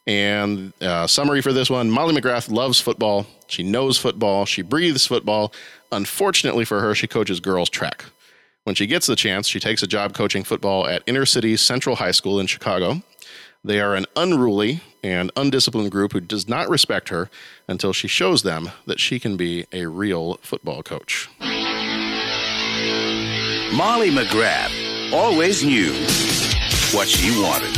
And 0.07 0.73
uh, 0.81 1.05
summary 1.07 1.41
for 1.41 1.53
this 1.53 1.69
one: 1.69 1.89
Molly 1.89 2.15
McGrath 2.15 2.51
loves 2.51 2.81
football. 2.81 3.27
She 3.47 3.63
knows 3.63 3.97
football. 3.97 4.45
She 4.45 4.62
breathes 4.62 5.05
football. 5.05 5.53
Unfortunately 5.91 6.65
for 6.65 6.81
her, 6.81 6.95
she 6.95 7.07
coaches 7.07 7.39
girls 7.39 7.69
track. 7.69 8.05
When 8.63 8.76
she 8.76 8.86
gets 8.86 9.08
the 9.08 9.15
chance, 9.15 9.47
she 9.47 9.60
takes 9.60 9.82
a 9.82 9.88
job 9.88 10.13
coaching 10.13 10.43
football 10.43 10.88
at 10.88 11.02
Inner 11.08 11.26
City 11.26 11.58
Central 11.58 11.95
High 11.95 12.12
School 12.12 12.39
in 12.39 12.45
Chicago. 12.45 13.02
They 13.63 13.80
are 13.80 13.95
an 13.95 14.06
unruly 14.15 14.82
and 15.04 15.32
undisciplined 15.36 15.91
group 15.91 16.13
who 16.13 16.19
does 16.19 16.47
not 16.47 16.69
respect 16.69 17.10
her 17.10 17.32
until 17.67 17.91
she 17.91 18.08
shows 18.08 18.43
them 18.43 18.69
that 18.86 19.00
she 19.00 19.19
can 19.19 19.36
be 19.36 19.65
a 19.74 19.88
real 19.88 20.36
football 20.43 20.84
coach. 20.84 21.28
Molly 23.74 24.12
McGrath 24.12 25.12
always 25.12 25.63
knew 25.63 25.91
what 26.95 27.08
she 27.08 27.41
wanted. 27.41 27.76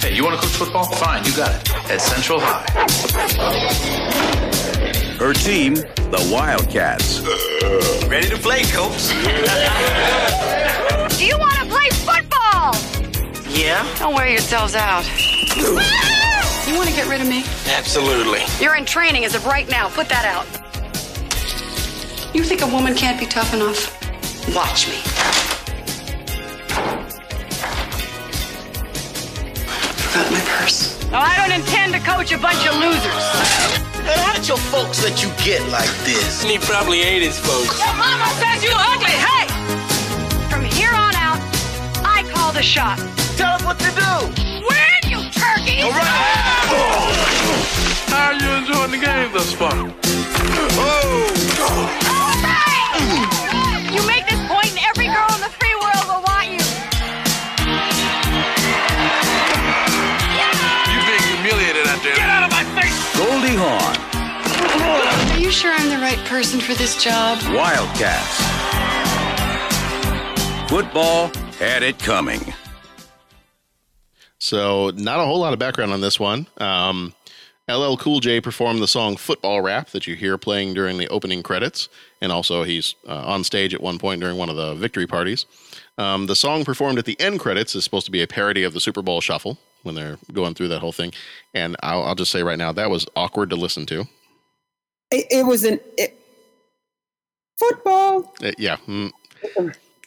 Hey, 0.00 0.14
you 0.14 0.22
want 0.24 0.40
to 0.40 0.46
coach 0.46 0.56
football? 0.56 0.84
Fine, 0.84 1.24
you 1.24 1.34
got 1.34 1.52
it. 1.52 1.68
At 1.90 2.00
Central 2.00 2.38
High. 2.40 4.50
Her 5.22 5.32
team, 5.32 5.74
the 5.74 6.30
Wildcats. 6.32 7.20
Ready 8.08 8.28
to 8.28 8.36
play, 8.36 8.64
coach? 8.64 9.06
Do 11.16 11.24
you 11.24 11.38
want 11.38 11.54
to 11.60 11.66
play 11.66 11.88
football? 12.02 12.74
Yeah, 13.48 13.86
Don't 14.00 14.14
wear 14.14 14.28
yourselves 14.28 14.74
out. 14.74 15.04
You 16.66 16.76
want 16.76 16.88
to 16.88 16.94
get 16.96 17.08
rid 17.08 17.20
of 17.20 17.28
me? 17.28 17.44
absolutely. 17.68 18.40
You're 18.60 18.74
in 18.74 18.84
training 18.84 19.24
as 19.24 19.36
of 19.36 19.46
right 19.46 19.68
now. 19.68 19.88
Put 19.90 20.08
that 20.08 20.24
out. 20.24 20.46
You 22.34 22.42
think 22.42 22.62
a 22.62 22.66
woman 22.66 22.94
can't 22.96 23.20
be 23.20 23.26
tough 23.26 23.54
enough? 23.54 23.92
Watch 24.54 24.88
me. 24.88 24.94
Forgot 30.02 30.32
my 30.32 30.40
purse. 30.40 31.10
No, 31.12 31.18
I 31.18 31.36
don't 31.36 31.60
intend 31.60 31.92
to 31.94 32.00
coach 32.00 32.32
a 32.32 32.38
bunch 32.38 32.66
of 32.66 32.74
losers. 32.76 33.91
And 34.04 34.20
how 34.20 34.32
did 34.34 34.48
your 34.48 34.58
folks 34.58 35.02
let 35.02 35.22
you 35.22 35.30
get 35.44 35.62
like 35.68 35.90
this? 36.04 36.42
He 36.42 36.58
probably 36.58 37.02
ate 37.02 37.22
his 37.22 37.38
folks. 37.38 37.78
Your 37.78 37.94
mama 37.94 38.26
says 38.42 38.62
you 38.62 38.74
ugly. 38.74 39.14
Hey! 39.14 39.46
From 40.50 40.64
here 40.64 40.90
on 40.90 41.14
out, 41.14 41.38
I 42.04 42.24
call 42.34 42.52
the 42.52 42.62
shot. 42.62 42.98
Tell 43.36 43.54
us 43.54 43.64
what 43.64 43.78
to 43.78 43.90
do. 43.94 44.12
Win, 44.66 45.02
you 45.06 45.30
turkey! 45.30 45.82
All 45.82 45.90
right. 45.90 47.12
How 48.10 48.32
are 48.32 48.34
you 48.34 48.50
enjoying 48.50 48.90
the 48.90 48.98
game 48.98 49.32
thus 49.32 49.52
far? 49.52 49.72
Oh, 50.74 52.00
you 52.00 52.01
sure 65.52 65.70
I'm 65.70 65.90
the 65.90 65.98
right 65.98 66.18
person 66.26 66.60
for 66.60 66.72
this 66.74 67.02
job? 67.02 67.38
Wildcats. 67.54 68.38
Football 70.70 71.30
had 71.58 71.82
it 71.82 71.98
coming. 71.98 72.40
So, 74.38 74.90
not 74.96 75.20
a 75.20 75.24
whole 75.24 75.38
lot 75.38 75.52
of 75.52 75.58
background 75.58 75.92
on 75.92 76.00
this 76.00 76.18
one. 76.18 76.46
Um, 76.56 77.14
LL 77.68 77.96
Cool 77.96 78.20
J 78.20 78.40
performed 78.40 78.80
the 78.82 78.88
song 78.88 79.16
Football 79.16 79.60
Rap 79.60 79.90
that 79.90 80.06
you 80.06 80.16
hear 80.16 80.38
playing 80.38 80.74
during 80.74 80.96
the 80.96 81.06
opening 81.08 81.42
credits. 81.42 81.88
And 82.20 82.32
also, 82.32 82.62
he's 82.62 82.94
uh, 83.06 83.22
on 83.26 83.44
stage 83.44 83.74
at 83.74 83.82
one 83.82 83.98
point 83.98 84.20
during 84.20 84.38
one 84.38 84.48
of 84.48 84.56
the 84.56 84.74
victory 84.74 85.06
parties. 85.06 85.44
Um, 85.98 86.26
the 86.26 86.34
song 86.34 86.64
performed 86.64 86.98
at 86.98 87.04
the 87.04 87.20
end 87.20 87.40
credits 87.40 87.74
is 87.74 87.84
supposed 87.84 88.06
to 88.06 88.12
be 88.12 88.22
a 88.22 88.26
parody 88.26 88.64
of 88.64 88.72
the 88.72 88.80
Super 88.80 89.02
Bowl 89.02 89.20
Shuffle 89.20 89.58
when 89.82 89.94
they're 89.94 90.18
going 90.32 90.54
through 90.54 90.68
that 90.68 90.80
whole 90.80 90.92
thing. 90.92 91.12
And 91.52 91.76
I'll, 91.82 92.02
I'll 92.02 92.14
just 92.14 92.32
say 92.32 92.42
right 92.42 92.58
now, 92.58 92.72
that 92.72 92.90
was 92.90 93.06
awkward 93.14 93.50
to 93.50 93.56
listen 93.56 93.84
to. 93.86 94.08
It, 95.12 95.26
it 95.30 95.46
was 95.46 95.64
an 95.64 95.78
it, 95.98 96.18
football. 97.58 98.34
Uh, 98.42 98.52
yeah. 98.58 98.76
mm. 98.88 99.10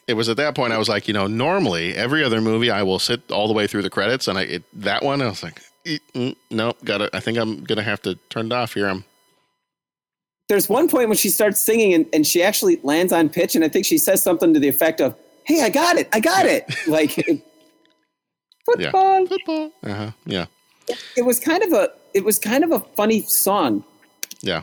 It 0.08 0.14
was 0.14 0.28
at 0.28 0.36
that 0.36 0.54
point 0.54 0.72
I 0.72 0.78
was 0.78 0.88
like, 0.88 1.08
you 1.08 1.14
know, 1.14 1.26
normally 1.26 1.94
every 1.94 2.22
other 2.22 2.40
movie 2.40 2.70
I 2.70 2.82
will 2.82 2.98
sit 2.98 3.30
all 3.30 3.48
the 3.48 3.54
way 3.54 3.66
through 3.66 3.82
the 3.82 3.90
credits, 3.90 4.28
and 4.28 4.38
I 4.38 4.42
it, 4.42 4.62
that 4.82 5.02
one 5.02 5.20
I 5.20 5.26
was 5.26 5.42
like, 5.42 5.60
mm, 5.84 6.36
no, 6.50 6.74
got 6.84 6.98
to 6.98 7.10
I 7.14 7.20
think 7.20 7.38
I'm 7.38 7.64
gonna 7.64 7.82
have 7.82 8.02
to 8.02 8.14
turn 8.30 8.46
it 8.46 8.52
off 8.52 8.74
here. 8.74 8.86
I'm 8.88 9.04
There's 10.48 10.68
one 10.68 10.88
point 10.88 11.08
when 11.08 11.18
she 11.18 11.28
starts 11.28 11.60
singing 11.64 11.92
and, 11.92 12.06
and 12.12 12.26
she 12.26 12.42
actually 12.42 12.78
lands 12.84 13.12
on 13.12 13.28
pitch, 13.28 13.54
and 13.56 13.64
I 13.64 13.68
think 13.68 13.84
she 13.84 13.98
says 13.98 14.22
something 14.22 14.54
to 14.54 14.60
the 14.60 14.68
effect 14.68 15.00
of, 15.00 15.16
"Hey, 15.44 15.62
I 15.62 15.70
got 15.70 15.96
it, 15.96 16.08
I 16.12 16.20
got 16.20 16.46
it!" 16.46 16.64
Like 16.86 17.18
it- 17.18 17.42
yeah, 18.78 18.90
football. 18.90 19.26
football. 19.26 19.72
Uh 19.84 19.94
huh. 19.94 20.10
Yeah, 20.24 20.46
It 21.16 21.22
was 21.24 21.38
kind 21.40 21.62
of 21.64 21.72
a 21.72 21.90
it 22.14 22.24
was 22.24 22.38
kind 22.38 22.62
of 22.64 22.70
a 22.72 22.80
funny 22.96 23.22
song. 23.22 23.82
yeah. 24.40 24.62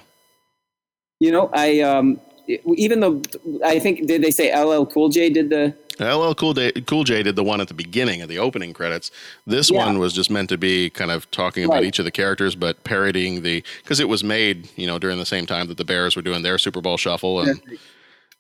You 1.20 1.32
know, 1.32 1.50
I 1.54 1.80
um 1.82 2.20
even 2.66 3.00
though 3.00 3.22
I 3.64 3.80
think 3.80 4.08
did 4.08 4.22
they 4.22 4.32
say 4.32 4.54
LL 4.58 4.86
Cool 4.86 5.10
J 5.10 5.30
did 5.30 5.50
the 5.50 5.74
LL 6.00 6.34
Cool 6.34 6.54
J, 6.54 6.72
cool 6.82 7.04
J 7.04 7.24
did 7.24 7.36
the 7.36 7.44
one 7.44 7.62
at 7.62 7.68
the 7.70 7.74
beginning 7.74 8.22
of 8.22 8.28
the 8.28 8.40
opening 8.40 8.74
credits. 8.74 9.12
This 9.48 9.70
Yeah. 9.72 9.86
one 9.86 10.00
was 10.00 10.12
just 10.12 10.30
meant 10.30 10.50
to 10.50 10.58
be 10.58 10.90
kind 10.90 11.12
of 11.12 11.30
talking 11.32 11.64
about 11.64 11.76
Right. 11.76 11.86
each 11.86 12.00
of 12.00 12.06
the 12.06 12.12
characters, 12.12 12.56
but 12.56 12.84
parodying 12.84 13.44
the 13.44 13.64
because 13.84 14.00
it 14.00 14.10
was 14.10 14.24
made, 14.24 14.68
you 14.76 14.88
know, 14.88 15.00
during 15.00 15.20
the 15.20 15.26
same 15.26 15.46
time 15.46 15.68
that 15.68 15.78
the 15.78 15.86
Bears 15.86 16.16
were 16.16 16.22
doing 16.22 16.42
their 16.42 16.58
Super 16.58 16.82
Bowl 16.82 16.98
shuffle, 16.98 17.40
and 17.42 17.62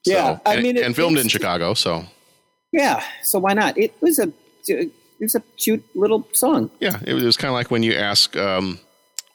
Yeah, 0.05 0.35
so- 0.35 0.41
I 0.45 0.53
and, 0.55 0.63
mean, 0.63 0.77
it- 0.77 0.83
and 0.85 0.95
filmed 0.95 1.17
in 1.19 1.27
Chicago. 1.29 1.73
So 1.75 2.05
yeah. 2.73 3.03
So 3.23 3.39
why 3.39 3.53
not? 3.53 3.77
It 3.77 3.93
was 4.01 4.19
a 4.19 4.33
it 4.67 4.91
was 5.21 5.35
a 5.35 5.41
cute 5.57 5.83
little 5.95 6.27
song. 6.33 6.69
yeah, 6.81 6.99
it 7.05 7.13
was 7.13 7.37
kind 7.37 7.49
of 7.49 7.53
like 7.55 7.69
when 7.71 7.83
you 7.83 7.93
ask 7.93 8.35
um, 8.35 8.79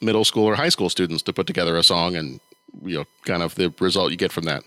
middle 0.02 0.24
school 0.24 0.44
or 0.44 0.54
high 0.56 0.68
school 0.70 0.90
students 0.90 1.22
to 1.22 1.32
put 1.32 1.46
together 1.46 1.76
a 1.76 1.82
song, 1.82 2.16
and 2.16 2.40
you 2.84 2.98
know, 2.98 3.04
kind 3.24 3.42
of 3.42 3.54
the 3.54 3.72
result 3.80 4.10
you 4.10 4.16
get 4.16 4.32
from 4.32 4.44
that. 4.44 4.62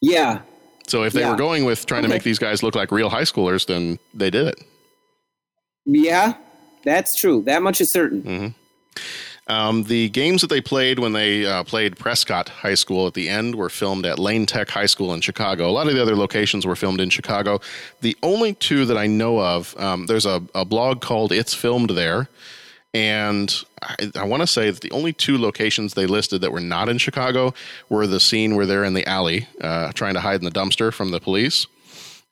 Yeah, 0.00 0.40
So 0.86 1.02
if 1.02 1.14
they 1.14 1.20
Yeah. 1.20 1.30
were 1.30 1.36
going 1.36 1.64
with 1.64 1.86
trying 1.86 2.02
to 2.02 2.08
make 2.08 2.24
these 2.24 2.38
guys 2.38 2.62
look 2.62 2.74
like 2.74 2.92
real 2.92 3.08
high 3.08 3.22
schoolers, 3.22 3.64
then 3.66 3.98
they 4.12 4.28
did 4.30 4.46
it. 4.48 4.60
yeah, 5.86 6.34
that's 6.84 7.14
true. 7.16 7.42
That 7.46 7.62
much 7.62 7.80
is 7.80 7.90
certain. 7.90 8.22
Mm. 8.22 8.54
Um, 9.46 9.82
the 9.84 10.08
games 10.10 10.40
that 10.42 10.48
they 10.48 10.60
played 10.62 10.98
when 10.98 11.12
they 11.12 11.44
uh, 11.46 11.64
played 11.64 11.98
Prescott 11.98 12.48
High 12.48 12.74
School 12.74 13.06
at 13.06 13.12
the 13.14 13.28
end 13.28 13.54
were 13.54 13.68
filmed 13.70 14.06
at 14.06 14.18
Lane 14.18 14.46
Tech 14.46 14.68
High 14.70 14.86
School 14.86 15.12
in 15.14 15.20
Chicago. 15.20 15.68
A 15.68 15.72
lot 15.72 15.86
of 15.86 15.94
the 15.94 16.00
other 16.02 16.16
locations 16.16 16.66
were 16.66 16.76
filmed 16.76 17.00
in 17.00 17.10
Chicago. 17.10 17.60
The 18.00 18.16
only 18.22 18.54
two 18.54 18.84
that 18.86 18.96
I 18.98 19.06
know 19.06 19.38
of, 19.40 19.74
um, 19.78 20.06
there's 20.06 20.24
a, 20.26 20.42
a 20.54 20.64
blog 20.64 21.00
called 21.02 21.30
It's 21.32 21.52
Filmed 21.54 21.90
There. 21.90 22.28
And 22.94 23.52
I, 23.82 23.96
I 24.14 24.24
want 24.24 24.42
to 24.42 24.46
say 24.46 24.70
that 24.70 24.80
the 24.80 24.92
only 24.92 25.12
two 25.12 25.36
locations 25.36 25.94
they 25.94 26.06
listed 26.06 26.40
that 26.40 26.52
were 26.52 26.60
not 26.60 26.88
in 26.88 26.98
Chicago 26.98 27.52
were 27.88 28.06
the 28.06 28.20
scene 28.20 28.54
where 28.54 28.66
they're 28.66 28.84
in 28.84 28.94
the 28.94 29.06
alley 29.06 29.48
uh, 29.60 29.90
trying 29.92 30.14
to 30.14 30.20
hide 30.20 30.40
in 30.40 30.44
the 30.44 30.50
dumpster 30.50 30.92
from 30.92 31.10
the 31.10 31.20
police 31.20 31.66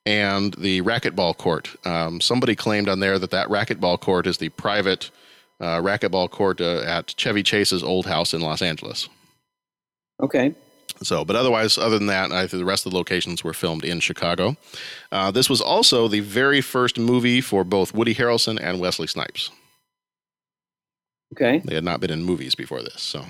and 0.07 0.55
the 0.55 0.81
racquetball 0.83 1.37
court. 1.37 1.75
Um, 1.85 2.21
somebody 2.21 2.55
claimed 2.55 2.89
on 2.89 3.01
there 3.01 3.19
that 3.19 3.33
that 3.33 3.49
racquetball 3.49 4.01
court 4.01 4.27
is 4.27 4.39
the 4.39 4.51
private 4.51 5.11
uh, 5.61 5.81
racquetball 5.81 6.31
court 6.31 6.61
uh, 6.61 6.83
at 6.87 7.15
Chevy 7.17 7.43
Chase's 7.43 7.83
old 7.83 8.07
house 8.07 8.33
in 8.33 8.41
Los 8.41 8.63
Angeles. 8.63 9.09
Okay. 10.21 10.55
So, 11.03 11.25
but 11.25 11.35
otherwise, 11.35 11.79
other 11.79 11.99
than 11.99 12.07
that, 12.07 12.31
I 12.31 12.47
think 12.47 12.61
the 12.61 12.65
rest 12.65 12.87
of 12.87 12.93
the 12.93 12.99
locations 12.99 13.43
were 13.43 13.53
filmed 13.53 13.85
in 13.85 13.99
Chicago. 13.99 14.57
Uh, 15.11 15.33
this 15.33 15.51
was 15.51 15.61
also 15.61 16.07
the 16.07 16.21
very 16.21 16.61
first 16.61 16.99
movie 16.99 17.41
for 17.41 17.65
both 17.65 17.95
Woody 17.95 18.15
Harrelson 18.15 18.59
and 18.61 18.79
Wesley 18.79 19.09
Snipes. 19.09 19.51
Okay. 21.33 21.61
They 21.65 21.75
had 21.75 21.85
not 21.85 22.01
been 22.01 22.11
in 22.11 22.23
movies 22.23 22.55
before 22.55 22.83
this. 22.83 23.01
So, 23.03 23.25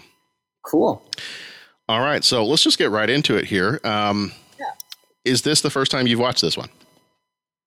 Cool. 0.66 1.02
all 1.88 2.00
right. 2.00 2.22
So 2.24 2.44
let's 2.44 2.62
just 2.62 2.78
get 2.78 2.90
right 2.90 3.08
into 3.10 3.36
it 3.36 3.44
here. 3.46 3.80
Um, 3.84 4.32
Is 5.24 5.42
this 5.42 5.60
the 5.60 5.70
first 5.70 5.90
time 5.92 6.06
you've 6.08 6.18
watched 6.18 6.40
this 6.42 6.56
one? 6.56 6.68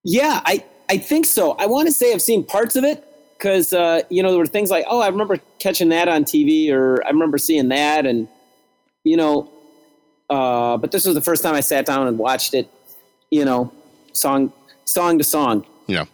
Yeah, 0.03 0.41
I, 0.45 0.63
I 0.89 0.97
think 0.97 1.25
so. 1.25 1.53
I 1.53 1.65
want 1.67 1.87
to 1.87 1.93
say 1.93 2.13
I've 2.13 2.21
seen 2.21 2.43
parts 2.43 2.75
of 2.75 2.83
it 2.83 3.03
because, 3.37 3.71
uh, 3.73 4.01
you 4.09 4.21
know, 4.21 4.29
there 4.31 4.39
were 4.39 4.45
things 4.45 4.69
like, 4.69 4.85
oh, 4.89 4.99
I 5.01 5.07
remember 5.07 5.39
catching 5.59 5.89
that 5.89 6.07
on 6.09 6.25
TV 6.25 6.69
or 6.71 7.01
I 7.05 7.09
remember 7.11 7.37
seeing 7.37 7.69
that. 7.69 8.05
And, 8.05 8.27
you 9.05 9.15
know, 9.15 9.49
uh, 10.29 10.75
but 10.77 10.91
this 10.91 11.05
was 11.05 11.15
the 11.15 11.21
first 11.21 11.43
time 11.43 11.55
I 11.55 11.61
sat 11.61 11.85
down 11.85 12.07
and 12.07 12.17
watched 12.17 12.53
it, 12.53 12.69
you 13.31 13.45
know, 13.45 13.71
song, 14.13 14.51
song 14.83 15.17
to 15.17 15.23
song. 15.23 15.65
Yeah, 15.87 16.05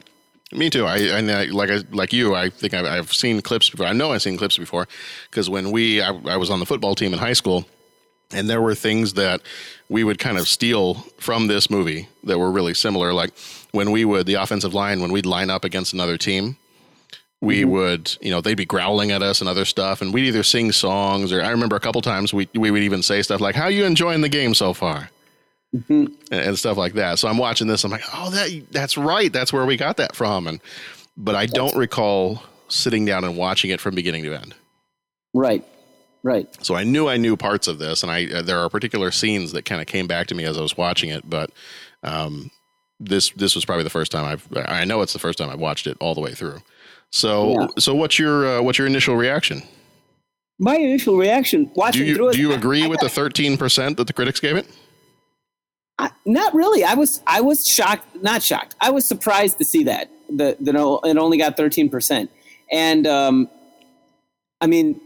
me 0.53 0.69
too. 0.69 0.85
I 0.85 1.17
I, 1.17 1.45
like 1.45 1.69
I, 1.69 1.79
like 1.91 2.13
you, 2.13 2.35
I 2.35 2.49
think 2.49 2.73
I've, 2.73 2.85
I've 2.85 3.13
seen 3.13 3.41
clips 3.41 3.69
before. 3.69 3.85
I 3.85 3.93
know 3.93 4.11
I've 4.11 4.21
seen 4.21 4.37
clips 4.37 4.57
before 4.57 4.87
because 5.29 5.49
when 5.49 5.71
we, 5.71 6.01
I, 6.01 6.09
I 6.09 6.37
was 6.37 6.49
on 6.49 6.59
the 6.59 6.65
football 6.65 6.95
team 6.95 7.13
in 7.13 7.19
high 7.19 7.33
school, 7.33 7.65
and 8.33 8.49
there 8.49 8.61
were 8.61 8.75
things 8.75 9.13
that 9.13 9.41
we 9.89 10.03
would 10.03 10.19
kind 10.19 10.37
of 10.37 10.47
steal 10.47 10.95
from 11.17 11.47
this 11.47 11.69
movie 11.69 12.07
that 12.23 12.39
were 12.39 12.51
really 12.51 12.73
similar. 12.73 13.13
Like 13.13 13.31
when 13.71 13.91
we 13.91 14.05
would 14.05 14.25
the 14.25 14.35
offensive 14.35 14.73
line 14.73 15.01
when 15.01 15.11
we'd 15.11 15.25
line 15.25 15.49
up 15.49 15.63
against 15.63 15.93
another 15.93 16.17
team, 16.17 16.57
we 17.41 17.61
mm-hmm. 17.61 17.71
would 17.71 18.17
you 18.21 18.31
know 18.31 18.41
they'd 18.41 18.55
be 18.55 18.65
growling 18.65 19.11
at 19.11 19.21
us 19.21 19.41
and 19.41 19.49
other 19.49 19.65
stuff, 19.65 20.01
and 20.01 20.13
we'd 20.13 20.25
either 20.25 20.43
sing 20.43 20.71
songs 20.71 21.31
or 21.31 21.41
I 21.41 21.49
remember 21.49 21.75
a 21.75 21.79
couple 21.79 22.01
times 22.01 22.33
we 22.33 22.47
we 22.55 22.71
would 22.71 22.83
even 22.83 23.01
say 23.01 23.21
stuff 23.21 23.41
like 23.41 23.55
"How 23.55 23.67
you 23.67 23.85
enjoying 23.85 24.21
the 24.21 24.29
game 24.29 24.53
so 24.53 24.73
far?" 24.73 25.09
And, 25.73 26.15
and 26.31 26.57
stuff 26.57 26.77
like 26.77 26.93
that. 26.93 27.19
So 27.19 27.27
I'm 27.27 27.37
watching 27.37 27.67
this. 27.67 27.83
I'm 27.83 27.91
like, 27.91 28.03
oh, 28.13 28.29
that 28.31 28.65
that's 28.71 28.97
right. 28.97 29.31
That's 29.31 29.53
where 29.53 29.65
we 29.65 29.77
got 29.77 29.97
that 29.97 30.15
from. 30.15 30.47
And 30.47 30.59
but 31.17 31.35
I 31.35 31.45
don't 31.45 31.75
recall 31.75 32.43
sitting 32.67 33.05
down 33.05 33.23
and 33.23 33.37
watching 33.37 33.71
it 33.71 33.79
from 33.81 33.95
beginning 33.95 34.23
to 34.23 34.33
end. 34.33 34.55
Right. 35.33 35.63
Right. 36.23 36.47
So 36.63 36.75
I 36.75 36.83
knew 36.83 37.07
I 37.07 37.17
knew 37.17 37.35
parts 37.35 37.67
of 37.67 37.79
this, 37.79 38.03
and 38.03 38.11
I 38.11 38.25
uh, 38.27 38.41
there 38.43 38.59
are 38.59 38.69
particular 38.69 39.11
scenes 39.11 39.53
that 39.53 39.65
kind 39.65 39.81
of 39.81 39.87
came 39.87 40.07
back 40.07 40.27
to 40.27 40.35
me 40.35 40.43
as 40.43 40.57
I 40.57 40.61
was 40.61 40.77
watching 40.77 41.09
it. 41.09 41.27
But 41.29 41.49
um, 42.03 42.51
this 42.99 43.31
this 43.31 43.55
was 43.55 43.65
probably 43.65 43.83
the 43.83 43.89
first 43.89 44.11
time 44.11 44.25
I've 44.25 44.47
I 44.67 44.85
know 44.85 45.01
it's 45.01 45.13
the 45.13 45.19
first 45.19 45.39
time 45.39 45.49
I've 45.49 45.59
watched 45.59 45.87
it 45.87 45.97
all 45.99 46.13
the 46.13 46.21
way 46.21 46.33
through. 46.33 46.61
So 47.09 47.51
Yeah. 47.59 47.67
so 47.79 47.95
what's 47.95 48.19
your 48.19 48.45
uh, 48.45 48.61
what's 48.61 48.77
your 48.77 48.87
initial 48.87 49.15
reaction? 49.15 49.63
My 50.59 50.75
initial 50.75 51.17
reaction 51.17 51.65
Do 51.65 51.71
watching 51.75 52.05
you 52.07 52.15
through 52.15 52.29
it. 52.29 52.33
do 52.33 52.39
you 52.41 52.53
agree 52.53 52.85
with 52.87 52.99
the 52.99 53.09
thirteen 53.09 53.57
percent 53.57 53.97
that 53.97 54.05
the 54.05 54.13
critics 54.13 54.39
gave 54.39 54.55
it? 54.57 54.67
I, 56.01 56.09
not 56.25 56.53
really. 56.55 56.83
I 56.83 56.95
was 56.95 57.21
I 57.27 57.41
was 57.41 57.67
shocked, 57.67 58.23
not 58.23 58.41
shocked. 58.41 58.75
I 58.81 58.89
was 58.89 59.05
surprised 59.05 59.59
to 59.59 59.65
see 59.65 59.83
that 59.83 60.09
the 60.29 60.57
the 60.59 60.71
it 61.03 61.17
only 61.17 61.37
got 61.37 61.55
thirteen 61.55 61.89
percent, 61.89 62.31
and 62.71 63.05
um, 63.05 63.47
I 64.59 64.65
mean, 64.65 64.99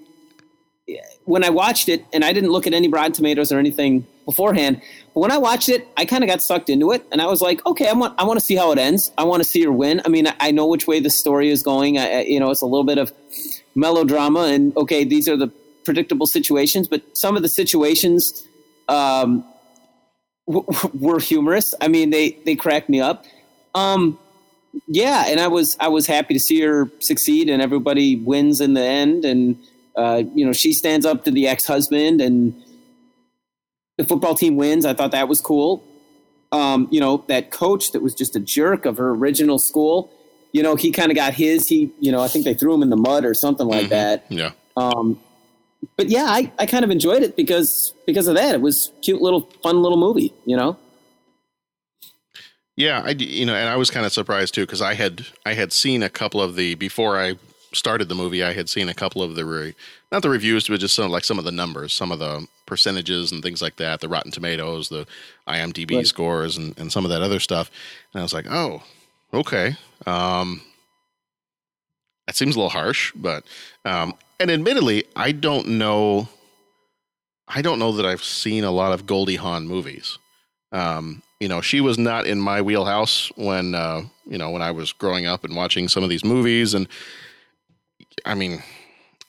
when 1.25 1.43
I 1.43 1.49
watched 1.49 1.89
it, 1.89 2.05
and 2.13 2.23
I 2.23 2.31
didn't 2.31 2.51
look 2.51 2.65
at 2.65 2.73
any 2.73 2.87
Rotten 2.87 3.11
Tomatoes 3.11 3.51
or 3.51 3.59
anything 3.59 4.07
beforehand, 4.23 4.81
but 5.13 5.19
when 5.19 5.31
I 5.31 5.37
watched 5.37 5.67
it, 5.67 5.85
I 5.97 6.05
kind 6.05 6.23
of 6.23 6.29
got 6.29 6.41
sucked 6.41 6.69
into 6.69 6.93
it, 6.93 7.05
and 7.11 7.21
I 7.21 7.25
was 7.25 7.41
like, 7.41 7.65
okay, 7.65 7.89
I 7.89 7.93
want 7.93 8.15
I 8.17 8.23
want 8.23 8.39
to 8.39 8.45
see 8.45 8.55
how 8.55 8.71
it 8.71 8.77
ends. 8.77 9.11
I 9.17 9.25
want 9.25 9.43
to 9.43 9.49
see 9.49 9.63
her 9.65 9.73
win. 9.73 10.01
I 10.05 10.07
mean, 10.07 10.27
I, 10.27 10.35
I 10.39 10.51
know 10.51 10.65
which 10.65 10.87
way 10.87 11.01
the 11.01 11.09
story 11.09 11.49
is 11.49 11.61
going. 11.61 11.97
I, 11.97 12.21
you 12.21 12.39
know, 12.39 12.51
it's 12.51 12.61
a 12.61 12.65
little 12.65 12.85
bit 12.85 12.99
of 12.99 13.11
melodrama, 13.75 14.43
and 14.43 14.75
okay, 14.77 15.03
these 15.03 15.27
are 15.27 15.35
the 15.35 15.49
predictable 15.83 16.25
situations, 16.25 16.87
but 16.87 17.01
some 17.17 17.35
of 17.35 17.41
the 17.41 17.49
situations. 17.49 18.47
Um, 18.87 19.43
were 20.93 21.19
humorous. 21.19 21.73
I 21.81 21.87
mean, 21.87 22.09
they 22.09 22.31
they 22.45 22.55
cracked 22.55 22.89
me 22.89 23.01
up. 23.01 23.25
Um, 23.73 24.17
yeah, 24.87 25.25
and 25.27 25.39
I 25.39 25.47
was 25.47 25.75
I 25.79 25.87
was 25.87 26.05
happy 26.05 26.33
to 26.33 26.39
see 26.39 26.61
her 26.61 26.89
succeed, 26.99 27.49
and 27.49 27.61
everybody 27.61 28.15
wins 28.15 28.61
in 28.61 28.73
the 28.73 28.83
end, 28.83 29.25
and 29.25 29.57
uh, 29.95 30.23
you 30.33 30.45
know 30.45 30.53
she 30.53 30.73
stands 30.73 31.05
up 31.05 31.23
to 31.25 31.31
the 31.31 31.47
ex 31.47 31.65
husband, 31.65 32.21
and 32.21 32.53
the 33.97 34.03
football 34.03 34.35
team 34.35 34.55
wins. 34.55 34.85
I 34.85 34.93
thought 34.93 35.11
that 35.11 35.27
was 35.27 35.41
cool. 35.41 35.83
Um, 36.51 36.87
you 36.91 36.99
know 36.99 37.23
that 37.27 37.51
coach 37.51 37.91
that 37.93 38.01
was 38.01 38.13
just 38.13 38.35
a 38.35 38.39
jerk 38.39 38.85
of 38.85 38.97
her 38.97 39.09
original 39.11 39.59
school. 39.59 40.11
You 40.51 40.63
know 40.63 40.75
he 40.75 40.91
kind 40.91 41.11
of 41.11 41.15
got 41.15 41.33
his. 41.33 41.67
He 41.67 41.91
you 41.99 42.11
know 42.11 42.21
I 42.21 42.27
think 42.27 42.45
they 42.45 42.53
threw 42.53 42.73
him 42.73 42.83
in 42.83 42.89
the 42.89 42.97
mud 42.97 43.25
or 43.25 43.33
something 43.33 43.67
like 43.67 43.85
mm-hmm. 43.85 43.89
that. 43.89 44.25
Yeah. 44.29 44.51
Um, 44.77 45.19
but 45.97 46.09
yeah, 46.09 46.25
I, 46.27 46.51
I 46.59 46.65
kind 46.65 46.83
of 46.83 46.91
enjoyed 46.91 47.23
it 47.23 47.35
because 47.35 47.93
because 48.05 48.27
of 48.27 48.35
that. 48.35 48.55
It 48.55 48.61
was 48.61 48.91
cute 49.01 49.21
little 49.21 49.41
fun 49.63 49.81
little 49.81 49.97
movie, 49.97 50.33
you 50.45 50.55
know. 50.55 50.77
Yeah, 52.75 53.03
I 53.05 53.11
you 53.11 53.45
know, 53.45 53.55
and 53.55 53.69
I 53.69 53.77
was 53.77 53.89
kind 53.89 54.05
of 54.05 54.11
surprised 54.11 54.53
too 54.53 54.63
because 54.65 54.81
I 54.81 54.95
had 54.95 55.25
I 55.45 55.53
had 55.53 55.71
seen 55.71 56.03
a 56.03 56.09
couple 56.09 56.41
of 56.41 56.55
the 56.55 56.75
before 56.75 57.17
I 57.19 57.35
started 57.73 58.09
the 58.09 58.15
movie. 58.15 58.43
I 58.43 58.53
had 58.53 58.69
seen 58.69 58.89
a 58.89 58.93
couple 58.93 59.21
of 59.21 59.35
the 59.35 59.45
re, 59.45 59.75
not 60.11 60.21
the 60.21 60.29
reviews, 60.29 60.67
but 60.67 60.79
just 60.79 60.95
some 60.95 61.11
like 61.11 61.23
some 61.23 61.39
of 61.39 61.45
the 61.45 61.51
numbers, 61.51 61.93
some 61.93 62.11
of 62.11 62.19
the 62.19 62.47
percentages 62.65 63.31
and 63.31 63.41
things 63.41 63.61
like 63.61 63.77
that, 63.77 64.01
the 64.01 64.09
Rotten 64.09 64.31
Tomatoes, 64.31 64.89
the 64.89 65.05
IMDb 65.47 65.97
right. 65.97 66.07
scores, 66.07 66.57
and 66.57 66.77
and 66.77 66.91
some 66.91 67.05
of 67.05 67.11
that 67.11 67.21
other 67.21 67.39
stuff. 67.39 67.71
And 68.13 68.19
I 68.19 68.23
was 68.23 68.33
like, 68.33 68.47
oh, 68.49 68.83
okay. 69.33 69.75
Um, 70.05 70.61
that 72.27 72.35
seems 72.35 72.55
a 72.55 72.59
little 72.59 72.69
harsh, 72.69 73.11
but 73.15 73.45
um, 73.85 74.15
and 74.39 74.51
admittedly, 74.51 75.05
I 75.15 75.31
don't 75.31 75.67
know. 75.67 76.29
I 77.47 77.61
don't 77.61 77.79
know 77.79 77.91
that 77.93 78.05
I've 78.05 78.23
seen 78.23 78.63
a 78.63 78.71
lot 78.71 78.91
of 78.91 79.05
Goldie 79.05 79.35
Hawn 79.35 79.67
movies. 79.67 80.17
Um, 80.71 81.21
you 81.39 81.47
know, 81.47 81.61
she 81.61 81.79
was 81.79 81.97
not 81.97 82.25
in 82.25 82.39
my 82.39 82.61
wheelhouse 82.61 83.31
when 83.35 83.75
uh, 83.75 84.03
you 84.25 84.37
know 84.37 84.49
when 84.51 84.61
I 84.61 84.71
was 84.71 84.91
growing 84.91 85.25
up 85.25 85.43
and 85.43 85.55
watching 85.55 85.87
some 85.87 86.03
of 86.03 86.09
these 86.09 86.25
movies. 86.25 86.73
And 86.73 86.87
I 88.25 88.35
mean, 88.35 88.63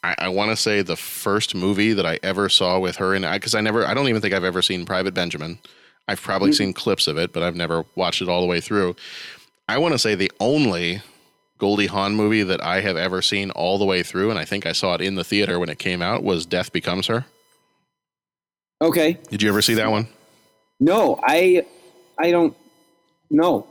I, 0.03 0.15
I 0.19 0.29
want 0.29 0.51
to 0.51 0.57
say 0.57 0.83
the 0.83 0.97
first 0.97 1.55
movie 1.55 1.93
that 1.93 2.07
I 2.07 2.19
ever 2.23 2.49
saw 2.49 2.79
with 2.79 2.97
her 2.97 3.15
in, 3.15 3.23
because 3.23 3.55
I, 3.55 3.59
I, 3.59 3.63
never, 3.63 3.85
I 3.85 3.93
don't 3.93 4.09
even 4.09 4.23
think 4.23 4.35
I've 4.35 4.45
ever 4.45 4.63
seen 4.63 4.87
Private 4.87 5.15
Benjamin. 5.15 5.59
I've 6.07 6.23
probably 6.23 6.51
mm-hmm. 6.51 6.57
seen 6.57 6.73
clips 6.73 7.09
of 7.09 7.19
it, 7.19 7.33
but 7.33 7.43
I've 7.43 7.57
never 7.57 7.85
watched 7.97 8.23
it 8.23 8.29
all 8.29 8.41
the 8.41 8.47
way 8.47 8.61
through. 8.61 8.95
I 9.69 9.79
want 9.79 9.93
to 9.93 9.99
say 9.99 10.15
the 10.15 10.31
only 10.39 11.03
Goldie 11.59 11.87
Hawn 11.87 12.15
movie 12.15 12.43
that 12.43 12.63
I 12.63 12.81
have 12.81 12.97
ever 12.97 13.23
seen 13.23 13.51
all 13.51 13.79
the 13.79 13.85
way 13.85 14.03
through, 14.03 14.31
and 14.31 14.39
I 14.39 14.45
think 14.45 14.67
I 14.67 14.73
saw 14.73 14.95
it 14.95 15.01
in 15.01 15.15
the 15.15 15.25
theater 15.25 15.59
when 15.59 15.69
it 15.69 15.79
came 15.79 16.03
out, 16.03 16.23
was 16.23 16.45
Death 16.45 16.73
Becomes 16.73 17.07
Her. 17.07 17.25
Okay. 18.83 19.19
Did 19.31 19.43
you 19.43 19.49
ever 19.49 19.63
see 19.63 19.75
that 19.75 19.91
one? 19.91 20.09
No, 20.81 21.19
I 21.23 21.65
I 22.19 22.31
don't 22.31 22.55
know 23.31 23.67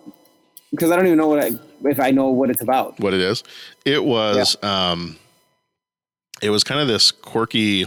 because 0.72 0.92
I 0.92 0.96
don't 0.96 1.06
even 1.06 1.18
know 1.18 1.28
what 1.28 1.40
I 1.40 1.52
if 1.84 2.00
I 2.00 2.12
know 2.12 2.28
what 2.30 2.50
it's 2.50 2.62
about. 2.62 3.00
What 3.00 3.14
it 3.14 3.20
is? 3.20 3.44
It 3.86 4.04
was 4.04 4.58
yeah. 4.62 4.92
um 4.92 5.18
it 6.42 6.50
was 6.50 6.64
kind 6.64 6.82
of 6.82 6.88
this 6.88 7.12
quirky 7.12 7.86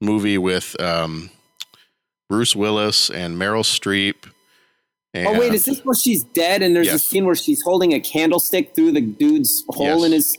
movie 0.00 0.36
with 0.38 0.78
um 0.80 1.30
Bruce 2.28 2.54
Willis 2.54 3.08
and 3.08 3.40
Meryl 3.40 3.62
Streep 3.62 4.30
and 5.16 5.26
oh 5.28 5.38
wait, 5.38 5.54
is 5.54 5.64
this 5.64 5.84
where 5.84 5.94
she's 5.94 6.22
dead 6.24 6.62
and 6.62 6.74
there's 6.74 6.86
yes. 6.86 6.96
a 6.96 6.98
scene 6.98 7.24
where 7.24 7.34
she's 7.34 7.62
holding 7.62 7.92
a 7.92 8.00
candlestick 8.00 8.74
through 8.74 8.92
the 8.92 9.00
dude's 9.00 9.64
hole 9.68 9.98
yes. 10.00 10.04
in 10.04 10.12
his? 10.12 10.38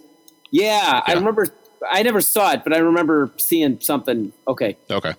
Yeah, 0.52 0.64
yeah, 0.64 1.02
I 1.06 1.14
remember. 1.14 1.54
I 1.90 2.02
never 2.02 2.22
saw 2.22 2.54
it, 2.54 2.64
but 2.64 2.74
I 2.74 2.80
remember 2.80 3.32
seeing 3.38 3.80
something. 3.80 4.34
Okay. 4.48 4.76
Okay. 4.90 5.14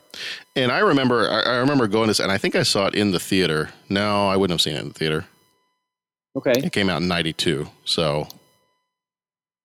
And 0.57 0.73
I 0.73 0.81
remember, 0.81 1.31
I, 1.31 1.41
I 1.41 1.57
remember 1.59 1.87
going 1.87 2.13
to, 2.13 2.23
and 2.23 2.33
I 2.33 2.39
think 2.39 2.57
I 2.57 2.65
saw 2.65 2.87
it 2.87 2.97
in 2.97 3.13
the 3.13 3.21
theater. 3.21 3.71
No, 3.89 4.29
I 4.29 4.37
wouldn't 4.37 4.55
have 4.55 4.61
seen 4.61 4.75
it 4.75 4.81
in 4.81 4.89
the 4.89 4.95
theater. 4.95 5.27
Okay. 6.37 6.55
It 6.57 6.73
came 6.73 6.91
out 6.91 7.01
in 7.01 7.09
'92. 7.09 7.69
So, 7.85 8.29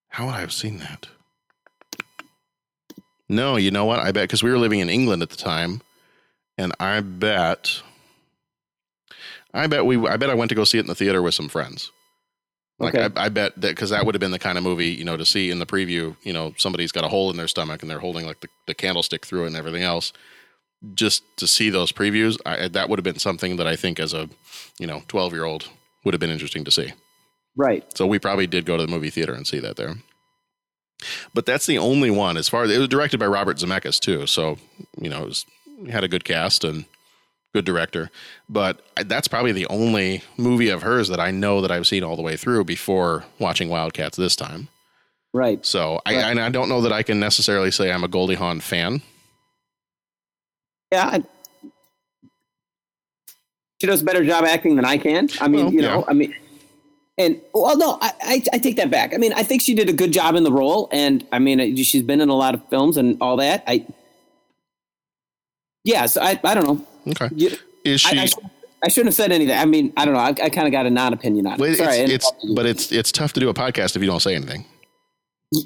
how 0.09 0.27
would 0.27 0.35
I 0.35 0.39
have 0.39 0.53
seen 0.53 0.77
that? 0.79 1.07
No, 3.27 3.55
you 3.55 3.71
know 3.71 3.85
what? 3.85 3.99
I 3.99 4.11
bet 4.11 4.23
because 4.23 4.43
we 4.43 4.51
were 4.51 4.59
living 4.59 4.79
in 4.79 4.89
England 4.89 5.23
at 5.23 5.29
the 5.29 5.37
time, 5.37 5.81
and 6.57 6.73
I 6.79 6.99
bet 7.01 7.81
I 9.53 9.67
bet 9.67 9.85
we. 9.85 9.97
I 10.07 10.17
bet 10.17 10.29
I 10.29 10.33
went 10.33 10.49
to 10.49 10.55
go 10.55 10.63
see 10.63 10.77
it 10.77 10.81
in 10.81 10.87
the 10.87 10.95
theater 10.95 11.21
with 11.21 11.35
some 11.35 11.49
friends. 11.49 11.91
Like 12.79 12.95
okay. 12.95 13.13
I, 13.15 13.25
I, 13.25 13.29
bet 13.29 13.53
that 13.61 13.69
because 13.69 13.91
that 13.91 14.05
would 14.05 14.15
have 14.15 14.19
been 14.19 14.31
the 14.31 14.39
kind 14.39 14.57
of 14.57 14.63
movie 14.63 14.89
you 14.89 15.03
know 15.03 15.15
to 15.15 15.25
see 15.25 15.51
in 15.51 15.59
the 15.59 15.65
preview. 15.65 16.15
You 16.23 16.33
know, 16.33 16.53
somebody's 16.57 16.91
got 16.91 17.03
a 17.03 17.07
hole 17.07 17.29
in 17.29 17.37
their 17.37 17.47
stomach 17.47 17.81
and 17.81 17.89
they're 17.89 17.99
holding 17.99 18.25
like 18.25 18.41
the, 18.41 18.49
the 18.67 18.73
candlestick 18.73 19.25
through 19.25 19.43
it 19.43 19.47
and 19.47 19.55
everything 19.55 19.83
else. 19.83 20.11
Just 20.93 21.23
to 21.37 21.47
see 21.47 21.69
those 21.69 21.91
previews, 21.91 22.37
I, 22.45 22.67
that 22.67 22.89
would 22.89 22.99
have 22.99 23.03
been 23.03 23.19
something 23.19 23.55
that 23.57 23.67
I 23.67 23.75
think 23.75 23.99
as 23.99 24.13
a 24.13 24.29
you 24.79 24.87
know 24.87 25.03
twelve 25.07 25.33
year 25.33 25.45
old 25.45 25.69
would 26.03 26.13
have 26.13 26.21
been 26.21 26.31
interesting 26.31 26.63
to 26.65 26.71
see. 26.71 26.91
Right. 27.55 27.85
So 27.95 28.07
we 28.07 28.17
probably 28.17 28.47
did 28.47 28.65
go 28.65 28.75
to 28.75 28.85
the 28.85 28.91
movie 28.91 29.11
theater 29.11 29.33
and 29.33 29.45
see 29.45 29.59
that 29.59 29.75
there. 29.75 29.95
But 31.33 31.45
that's 31.45 31.67
the 31.67 31.77
only 31.77 32.09
one 32.09 32.37
as 32.37 32.49
far 32.49 32.63
as 32.63 32.71
it 32.71 32.79
was 32.79 32.87
directed 32.87 33.19
by 33.19 33.27
Robert 33.27 33.57
Zemeckis 33.57 33.99
too. 33.99 34.25
So 34.25 34.57
you 34.99 35.09
know 35.09 35.23
it 35.23 35.27
was, 35.27 35.45
had 35.89 36.03
a 36.03 36.09
good 36.09 36.25
cast 36.25 36.63
and 36.63 36.85
good 37.53 37.65
director. 37.65 38.09
But 38.49 38.81
that's 39.05 39.27
probably 39.27 39.51
the 39.51 39.67
only 39.67 40.23
movie 40.37 40.69
of 40.69 40.81
hers 40.81 41.07
that 41.09 41.19
I 41.19 41.31
know 41.31 41.61
that 41.61 41.71
I've 41.71 41.87
seen 41.87 42.03
all 42.03 42.15
the 42.15 42.21
way 42.21 42.35
through 42.35 42.65
before 42.65 43.25
watching 43.39 43.69
Wildcats 43.69 44.17
this 44.17 44.35
time. 44.35 44.67
Right. 45.33 45.65
So 45.65 45.99
right. 46.05 46.37
I, 46.37 46.45
I 46.45 46.49
don't 46.49 46.69
know 46.69 46.81
that 46.81 46.91
I 46.91 47.03
can 47.03 47.19
necessarily 47.19 47.71
say 47.71 47.91
I'm 47.91 48.03
a 48.03 48.07
Goldie 48.07 48.35
Hawn 48.35 48.59
fan. 48.59 49.01
Yeah. 50.91 51.07
I, 51.07 51.23
she 53.81 53.87
does 53.87 54.01
a 54.01 54.05
better 54.05 54.23
job 54.23 54.45
acting 54.45 54.75
than 54.75 54.85
I 54.85 54.97
can. 54.97 55.29
I 55.41 55.47
mean, 55.47 55.65
well, 55.65 55.73
you 55.73 55.81
know, 55.81 55.99
yeah. 55.99 56.05
I 56.07 56.13
mean, 56.13 56.35
and 57.17 57.41
well, 57.53 57.77
no, 57.77 57.97
I, 58.01 58.13
I, 58.21 58.43
I, 58.53 58.57
take 58.57 58.77
that 58.77 58.89
back. 58.89 59.13
I 59.13 59.17
mean, 59.17 59.33
I 59.33 59.43
think 59.43 59.61
she 59.61 59.75
did 59.75 59.89
a 59.89 59.93
good 59.93 60.11
job 60.11 60.35
in 60.35 60.43
the 60.43 60.51
role, 60.51 60.87
and 60.91 61.27
I 61.31 61.39
mean, 61.39 61.75
she's 61.75 62.01
been 62.01 62.21
in 62.21 62.29
a 62.29 62.35
lot 62.35 62.55
of 62.55 62.67
films 62.69 62.97
and 62.97 63.17
all 63.21 63.37
that. 63.37 63.63
I, 63.67 63.85
yeah, 65.83 66.05
so 66.05 66.21
I, 66.21 66.39
I 66.43 66.53
don't 66.55 66.65
know. 66.65 66.87
Okay. 67.07 67.29
You, 67.35 67.51
is 67.83 68.01
she? 68.01 68.17
I, 68.17 68.23
I, 68.23 68.29
I, 68.85 68.87
shouldn't 68.89 69.07
have 69.07 69.15
said 69.15 69.31
anything. 69.31 69.57
I 69.57 69.65
mean, 69.65 69.93
I 69.97 70.05
don't 70.05 70.13
know. 70.13 70.19
I, 70.19 70.29
I 70.29 70.49
kind 70.49 70.67
of 70.67 70.71
got 70.71 70.85
a 70.85 70.89
non-opinion 70.89 71.47
on 71.47 71.53
it. 71.53 71.59
Well, 71.59 71.75
Sorry, 71.75 71.97
it's, 71.97 72.31
it's 72.31 72.53
but 72.53 72.65
it's 72.65 72.91
it's 72.91 73.11
tough 73.11 73.33
to 73.33 73.39
do 73.39 73.49
a 73.49 73.53
podcast 73.53 73.95
if 73.95 74.01
you 74.01 74.07
don't 74.07 74.21
say 74.21 74.35
anything. 74.35 74.65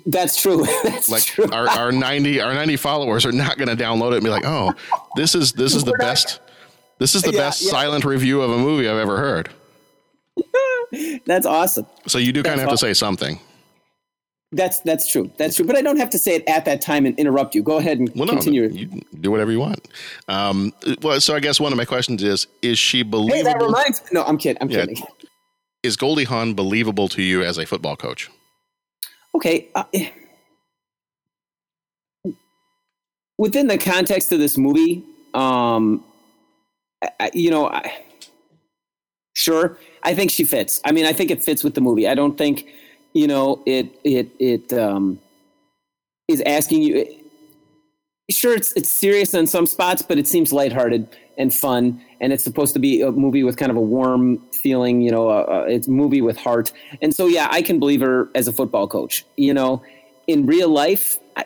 That's 0.06 0.40
true. 0.42 0.66
That's 0.84 1.10
like 1.10 1.24
true. 1.24 1.50
Our, 1.52 1.70
our 1.70 1.92
ninety 1.92 2.42
our 2.42 2.54
ninety 2.54 2.76
followers 2.76 3.26
are 3.26 3.32
not 3.32 3.58
going 3.58 3.76
to 3.76 3.82
download 3.82 4.12
it 4.12 4.16
and 4.16 4.24
be 4.24 4.30
like, 4.30 4.46
oh, 4.46 4.74
this 5.16 5.36
is 5.36 5.54
this 5.54 5.76
is 5.76 5.84
the 5.84 5.94
best. 5.94 6.40
This 7.00 7.14
is 7.14 7.22
the 7.22 7.32
yeah, 7.32 7.40
best 7.40 7.62
yeah. 7.62 7.72
silent 7.72 8.06
review 8.06 8.42
of 8.42 8.52
a 8.52 8.58
movie 8.58 8.90
I've 8.90 8.98
ever 8.98 9.18
heard. 9.18 9.50
That's 11.26 11.46
awesome. 11.46 11.86
So 12.08 12.18
you 12.18 12.32
do 12.32 12.42
kind 12.42 12.56
of 12.56 12.62
have 12.62 12.70
awesome. 12.70 12.88
to 12.88 12.96
say 12.96 12.98
something. 12.98 13.40
That's 14.54 14.80
that's 14.80 15.10
true. 15.10 15.30
That's 15.38 15.58
true. 15.58 15.66
But 15.66 15.76
I 15.76 15.82
don't 15.82 15.98
have 15.98 16.10
to 16.12 16.18
say 16.18 16.36
it 16.36 16.44
at 16.48 16.64
that 16.66 16.80
time 16.80 17.06
and 17.06 17.18
interrupt 17.20 17.54
you. 17.54 17.62
Go 17.62 17.78
ahead 17.78 18.00
and 18.00 18.10
well, 18.16 18.30
continue. 18.30 18.70
No, 18.70 18.76
you 18.76 19.02
do 19.20 19.30
whatever 19.30 19.52
you 19.52 19.60
want. 19.60 19.88
Um, 20.30 20.74
well, 21.02 21.20
so 21.20 21.36
I 21.36 21.42
guess 21.42 21.60
one 21.60 21.74
of 21.74 21.78
my 21.78 21.84
questions 21.84 22.24
is: 22.24 22.48
Is 22.62 22.80
she 22.80 23.04
believable? 23.04 23.36
Hey, 23.36 23.44
that 23.44 23.62
reminds 23.62 24.02
me. 24.04 24.08
No, 24.14 24.24
I'm 24.24 24.38
kidding. 24.38 24.62
I'm 24.62 24.70
yeah. 24.70 24.86
kidding. 24.86 25.04
Is 25.84 25.98
Goldie 25.98 26.24
Hawn 26.24 26.54
believable 26.54 27.10
to 27.10 27.22
you 27.22 27.44
as 27.44 27.58
a 27.58 27.66
football 27.66 27.98
coach? 27.98 28.30
Okay. 29.36 29.68
Uh, 29.76 29.84
within 33.38 33.68
the 33.68 33.78
context 33.78 34.32
of 34.32 34.40
this 34.40 34.58
movie, 34.58 35.04
um, 35.34 36.04
I, 37.20 37.32
you 37.34 37.52
know, 37.52 37.70
I, 37.70 37.94
sure, 39.36 39.78
I 40.04 40.16
think 40.16 40.32
she 40.32 40.44
fits. 40.44 40.82
I 40.86 40.92
mean, 40.92 41.06
I 41.06 41.14
think 41.14 41.32
it 41.32 41.44
fits 41.44 41.64
with 41.64 41.76
the 41.76 41.82
movie. 41.82 42.08
I 42.08 42.16
don't 42.16 42.38
think 42.38 42.68
you 43.18 43.26
know, 43.26 43.64
it 43.66 44.00
it 44.04 44.30
it 44.40 44.74
um, 44.74 45.20
is 46.28 46.42
asking 46.46 46.84
you. 46.84 47.06
Sure, 48.30 48.54
it's 48.54 48.74
it's 48.74 48.92
serious 48.92 49.34
in 49.34 49.48
some 49.48 49.66
spots, 49.66 50.04
but 50.04 50.20
it 50.20 50.28
seems 50.28 50.54
lighthearted 50.54 51.08
and 51.38 51.52
fun, 51.52 52.00
and 52.22 52.32
it's 52.32 52.44
supposed 52.44 52.74
to 52.74 52.80
be 52.80 53.02
a 53.02 53.12
movie 53.12 53.44
with 53.44 53.58
kind 53.58 53.72
of 53.72 53.78
a 53.78 53.82
warm 53.82 54.38
feeling. 54.52 55.02
You 55.02 55.10
know, 55.10 55.30
uh, 55.30 55.46
uh, 55.50 55.66
it's 55.68 55.88
a 55.88 55.92
movie 55.92 56.22
with 56.22 56.38
heart, 56.38 56.72
and 57.02 57.16
so 57.16 57.26
yeah, 57.26 57.48
I 57.50 57.64
can 57.64 57.80
believe 57.80 58.02
her 58.02 58.30
as 58.36 58.48
a 58.48 58.54
football 58.54 58.88
coach. 58.88 59.26
You 59.36 59.54
know, 59.56 59.82
in 60.28 60.46
real 60.46 60.70
life, 60.70 61.18
I, 61.36 61.46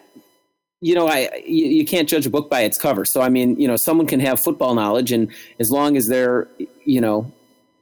you 0.82 0.94
know, 0.94 1.08
I 1.08 1.30
you, 1.46 1.68
you, 1.68 1.86
can't 1.86 2.10
judge 2.10 2.26
a 2.26 2.30
book 2.30 2.50
by 2.50 2.62
its 2.62 2.78
cover. 2.78 3.06
So 3.06 3.22
I 3.22 3.30
mean, 3.30 3.58
you 3.58 3.68
know, 3.68 3.78
someone 3.78 4.08
can 4.08 4.20
have 4.20 4.42
football 4.42 4.76
knowledge, 4.76 5.14
and 5.14 5.32
as 5.60 5.72
long 5.72 5.96
as 5.96 6.08
they're 6.10 6.50
you 6.84 7.00
know, 7.00 7.32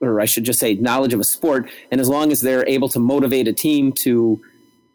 or 0.02 0.22
I 0.22 0.26
should 0.26 0.44
just 0.44 0.60
say 0.60 0.76
knowledge 0.76 1.14
of 1.14 1.20
a 1.20 1.24
sport, 1.24 1.70
and 1.92 2.00
as 2.00 2.10
long 2.10 2.32
as 2.32 2.42
they're 2.42 2.68
able 2.68 2.90
to 2.90 3.00
motivate 3.00 3.48
a 3.48 3.54
team 3.54 3.92
to 3.94 4.42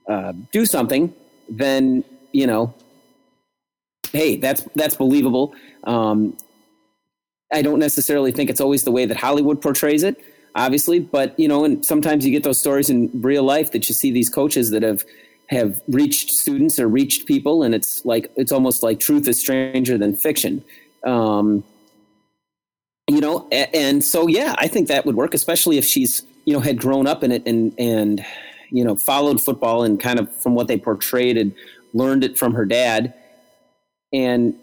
uh, 0.09 0.33
do 0.53 0.67
something, 0.67 1.13
then 1.49 2.05
you 2.33 2.47
know, 2.47 2.75
hey, 4.13 4.37
that's 4.37 4.63
that's 4.75 4.97
believable. 4.97 5.55
Um, 5.85 6.37
I 7.53 7.63
don't 7.63 7.79
necessarily 7.79 8.33
think 8.33 8.51
it's 8.51 8.61
always 8.61 8.83
the 8.83 8.91
way 8.91 9.07
that 9.07 9.17
Hollywood 9.17 9.63
portrays 9.63 10.03
it, 10.03 10.23
obviously, 10.55 10.99
but 10.99 11.39
you 11.39 11.49
know, 11.49 11.65
and 11.65 11.85
sometimes 11.85 12.25
you 12.25 12.33
get 12.33 12.43
those 12.43 12.59
stories 12.59 12.91
in 12.91 13.11
real 13.15 13.45
life 13.45 13.73
that 13.73 13.89
you 13.89 13.95
see 13.95 14.11
these 14.11 14.29
coaches 14.29 14.71
that 14.71 14.83
have 14.83 15.05
have 15.49 15.81
reached 15.89 16.31
students 16.31 16.79
or 16.79 16.89
reached 16.89 17.27
people, 17.27 17.63
and 17.63 17.75
it's 17.75 18.05
like 18.05 18.31
it's 18.37 18.53
almost 18.53 18.83
like 18.83 18.99
truth 18.99 19.29
is 19.29 19.39
stranger 19.39 19.99
than 19.99 20.17
fiction. 20.17 20.65
Um, 21.05 21.63
you 23.09 23.21
know, 23.21 23.47
and 23.51 24.03
so 24.03 24.27
yeah, 24.27 24.55
I 24.59 24.69
think 24.69 24.89
that 24.89 25.05
would 25.05 25.15
work, 25.15 25.35
especially 25.35 25.79
if 25.79 25.85
she's 25.85 26.23
you 26.45 26.53
know 26.53 26.61
had 26.61 26.79
grown 26.79 27.07
up 27.07 27.23
in 27.23 27.33
it 27.33 27.47
and 27.47 27.75
and 27.79 28.25
you 28.71 28.85
know 28.85 28.97
followed 28.97 29.43
football 29.43 29.83
and 29.85 30.01
kind 30.01 30.19
of 30.19 30.35
from 30.37 30.55
what 30.55 30.69
they 30.69 30.79
portrayed 30.79 31.37
and 31.37 31.55
learned 31.93 32.25
it 32.25 32.39
from 32.39 32.55
her 32.55 32.65
dad, 32.65 33.13
and 34.13 34.55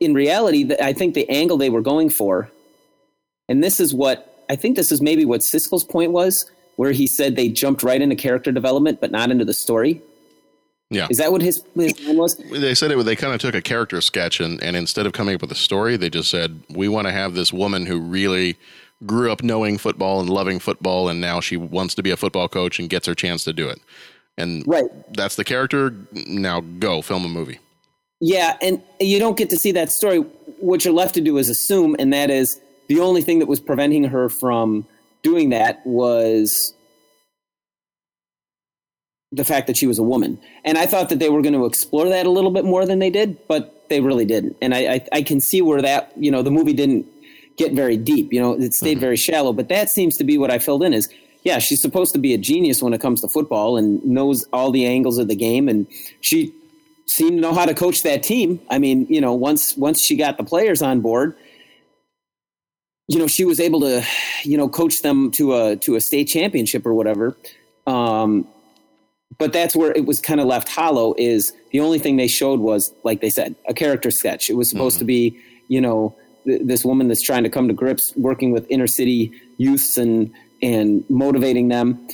in 0.00 0.14
reality, 0.14 0.70
I 0.80 0.92
think 0.92 1.14
the 1.14 1.28
angle 1.28 1.56
they 1.56 1.70
were 1.70 1.82
going 1.82 2.10
for, 2.10 2.50
and 3.48 3.62
this 3.62 3.80
is 3.80 3.92
what 3.92 4.44
I 4.48 4.56
think 4.56 4.76
this 4.76 4.92
is 4.92 5.02
maybe 5.02 5.24
what 5.24 5.40
Siskel's 5.40 5.84
point 5.84 6.12
was, 6.12 6.50
where 6.76 6.92
he 6.92 7.08
said 7.08 7.34
they 7.34 7.48
jumped 7.48 7.82
right 7.82 8.00
into 8.00 8.16
character 8.16 8.52
development 8.52 9.00
but 9.00 9.10
not 9.10 9.30
into 9.32 9.44
the 9.44 9.54
story. 9.54 10.00
Yeah. 10.90 11.06
Is 11.10 11.18
that 11.18 11.30
what 11.30 11.42
his, 11.42 11.62
his 11.74 11.92
plan 11.92 12.16
was? 12.16 12.36
They 12.36 12.74
said 12.74 12.90
it. 12.90 13.04
They 13.04 13.16
kind 13.16 13.34
of 13.34 13.40
took 13.40 13.54
a 13.54 13.60
character 13.60 14.00
sketch 14.00 14.40
and, 14.40 14.62
and 14.62 14.74
instead 14.74 15.06
of 15.06 15.12
coming 15.12 15.34
up 15.34 15.42
with 15.42 15.52
a 15.52 15.56
story, 15.56 15.96
they 15.96 16.08
just 16.08 16.30
said 16.30 16.62
we 16.70 16.88
want 16.88 17.06
to 17.06 17.12
have 17.12 17.34
this 17.34 17.52
woman 17.52 17.84
who 17.84 18.00
really 18.00 18.56
grew 19.06 19.30
up 19.30 19.42
knowing 19.42 19.78
football 19.78 20.20
and 20.20 20.28
loving 20.28 20.58
football, 20.58 21.08
and 21.08 21.20
now 21.20 21.40
she 21.40 21.56
wants 21.56 21.94
to 21.94 22.02
be 22.02 22.10
a 22.10 22.16
football 22.16 22.48
coach 22.48 22.78
and 22.78 22.90
gets 22.90 23.06
her 23.06 23.14
chance 23.14 23.44
to 23.44 23.52
do 23.52 23.68
it. 23.68 23.80
And 24.36 24.64
right. 24.66 24.86
that's 25.14 25.36
the 25.36 25.44
character. 25.44 25.94
Now 26.12 26.60
go 26.60 27.02
film 27.02 27.24
a 27.24 27.28
movie. 27.28 27.58
Yeah, 28.20 28.56
and 28.60 28.82
you 28.98 29.18
don't 29.18 29.36
get 29.36 29.50
to 29.50 29.56
see 29.56 29.72
that 29.72 29.92
story. 29.92 30.18
What 30.58 30.84
you're 30.84 30.94
left 30.94 31.14
to 31.14 31.20
do 31.20 31.38
is 31.38 31.48
assume, 31.48 31.94
and 31.98 32.12
that 32.12 32.30
is 32.30 32.60
the 32.88 33.00
only 33.00 33.22
thing 33.22 33.38
that 33.38 33.46
was 33.46 33.60
preventing 33.60 34.04
her 34.04 34.28
from 34.28 34.86
doing 35.22 35.50
that 35.50 35.86
was 35.86 36.74
the 39.32 39.44
fact 39.44 39.66
that 39.66 39.76
she 39.76 39.86
was 39.86 39.98
a 39.98 40.02
woman. 40.02 40.38
And 40.64 40.78
I 40.78 40.86
thought 40.86 41.10
that 41.10 41.18
they 41.18 41.28
were 41.28 41.42
going 41.42 41.54
to 41.54 41.66
explore 41.66 42.08
that 42.08 42.26
a 42.26 42.30
little 42.30 42.50
bit 42.50 42.64
more 42.64 42.86
than 42.86 42.98
they 42.98 43.10
did, 43.10 43.36
but 43.46 43.88
they 43.88 44.00
really 44.00 44.24
didn't. 44.24 44.56
And 44.62 44.74
I, 44.74 44.94
I, 44.94 45.06
I 45.12 45.22
can 45.22 45.40
see 45.40 45.60
where 45.60 45.82
that, 45.82 46.12
you 46.16 46.30
know, 46.30 46.42
the 46.42 46.50
movie 46.50 46.72
didn't 46.72 47.06
get 47.56 47.72
very 47.72 47.96
deep. 47.96 48.32
You 48.32 48.40
know, 48.40 48.52
it 48.52 48.72
stayed 48.72 48.92
mm-hmm. 48.92 49.00
very 49.00 49.16
shallow. 49.16 49.52
But 49.52 49.68
that 49.68 49.90
seems 49.90 50.16
to 50.16 50.24
be 50.24 50.38
what 50.38 50.50
I 50.50 50.58
filled 50.58 50.82
in 50.82 50.94
is, 50.94 51.08
yeah, 51.44 51.58
she's 51.58 51.80
supposed 51.80 52.12
to 52.14 52.18
be 52.18 52.34
a 52.34 52.38
genius 52.38 52.82
when 52.82 52.92
it 52.92 53.00
comes 53.00 53.20
to 53.20 53.28
football 53.28 53.76
and 53.76 54.02
knows 54.04 54.44
all 54.52 54.70
the 54.70 54.86
angles 54.86 55.18
of 55.18 55.28
the 55.28 55.36
game. 55.36 55.68
And 55.68 55.86
she 56.20 56.52
seemed 57.06 57.32
to 57.32 57.40
know 57.40 57.52
how 57.52 57.66
to 57.66 57.74
coach 57.74 58.02
that 58.02 58.22
team. 58.22 58.60
I 58.70 58.78
mean, 58.78 59.06
you 59.08 59.20
know, 59.20 59.34
once 59.34 59.76
once 59.76 60.00
she 60.00 60.16
got 60.16 60.36
the 60.36 60.44
players 60.44 60.82
on 60.82 61.00
board, 61.00 61.36
you 63.08 63.18
know, 63.18 63.26
she 63.26 63.44
was 63.44 63.60
able 63.60 63.80
to, 63.80 64.04
you 64.42 64.56
know, 64.56 64.68
coach 64.68 65.02
them 65.02 65.30
to 65.32 65.54
a 65.54 65.76
to 65.76 65.96
a 65.96 66.00
state 66.00 66.26
championship 66.26 66.84
or 66.84 66.94
whatever. 66.94 67.36
Um, 67.86 68.46
but 69.36 69.52
that's 69.52 69.76
where 69.76 69.92
it 69.92 70.06
was 70.06 70.20
kind 70.20 70.40
of 70.40 70.46
left 70.46 70.68
hollow. 70.68 71.14
Is 71.18 71.52
the 71.72 71.80
only 71.80 71.98
thing 71.98 72.16
they 72.16 72.28
showed 72.28 72.60
was, 72.60 72.94
like 73.04 73.20
they 73.20 73.30
said, 73.30 73.54
a 73.68 73.74
character 73.74 74.10
sketch. 74.10 74.48
It 74.48 74.54
was 74.54 74.68
supposed 74.70 74.96
mm-hmm. 74.96 75.00
to 75.00 75.06
be, 75.06 75.40
you 75.68 75.80
know, 75.80 76.16
th- 76.46 76.62
this 76.64 76.84
woman 76.84 77.08
that's 77.08 77.22
trying 77.22 77.42
to 77.42 77.50
come 77.50 77.68
to 77.68 77.74
grips, 77.74 78.14
working 78.16 78.52
with 78.52 78.66
inner 78.70 78.86
city 78.86 79.32
youths 79.58 79.96
and 79.96 80.32
and 80.62 81.04
motivating 81.08 81.68
them, 81.68 82.08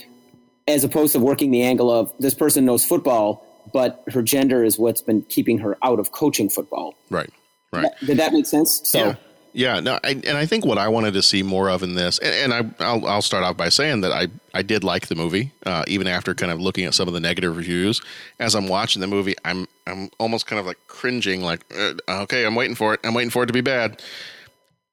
as 0.67 0.83
opposed 0.83 1.13
to 1.13 1.19
working 1.19 1.51
the 1.51 1.63
angle 1.63 1.89
of 1.91 2.13
this 2.19 2.33
person 2.33 2.65
knows 2.65 2.85
football 2.85 3.45
but 3.73 4.03
her 4.07 4.21
gender 4.21 4.63
is 4.63 4.79
what's 4.79 5.01
been 5.01 5.21
keeping 5.23 5.57
her 5.57 5.77
out 5.83 5.99
of 5.99 6.11
coaching 6.11 6.49
football. 6.49 6.95
Right. 7.09 7.29
Right. 7.73 7.91
Did 8.05 8.17
that 8.17 8.31
make 8.31 8.45
sense? 8.45 8.81
So. 8.85 8.99
Yeah. 8.99 9.15
Yeah, 9.55 9.79
no, 9.79 9.97
I, 10.03 10.09
and 10.09 10.37
I 10.37 10.45
think 10.45 10.65
what 10.65 10.77
I 10.77 10.89
wanted 10.89 11.13
to 11.13 11.21
see 11.21 11.41
more 11.41 11.69
of 11.69 11.81
in 11.81 11.95
this, 11.95 12.19
and, 12.19 12.53
and 12.53 12.75
I, 12.77 12.93
will 12.93 13.07
I'll 13.07 13.21
start 13.21 13.45
off 13.45 13.55
by 13.55 13.69
saying 13.69 14.01
that 14.01 14.11
I, 14.11 14.27
I 14.53 14.61
did 14.63 14.83
like 14.83 15.07
the 15.07 15.15
movie, 15.15 15.53
uh, 15.65 15.85
even 15.87 16.07
after 16.07 16.35
kind 16.35 16.51
of 16.51 16.59
looking 16.59 16.83
at 16.83 16.93
some 16.93 17.07
of 17.07 17.13
the 17.13 17.21
negative 17.21 17.55
reviews. 17.55 18.01
As 18.37 18.53
I'm 18.53 18.67
watching 18.67 18.99
the 18.99 19.07
movie, 19.07 19.33
I'm 19.45 19.65
I'm 19.87 20.09
almost 20.19 20.45
kind 20.45 20.59
of 20.59 20.65
like 20.65 20.77
cringing, 20.87 21.41
like, 21.41 21.61
uh, 21.73 21.93
okay, 22.23 22.45
I'm 22.45 22.53
waiting 22.53 22.75
for 22.75 22.95
it, 22.95 22.99
I'm 23.05 23.13
waiting 23.13 23.29
for 23.29 23.43
it 23.43 23.45
to 23.45 23.53
be 23.53 23.61
bad, 23.61 24.01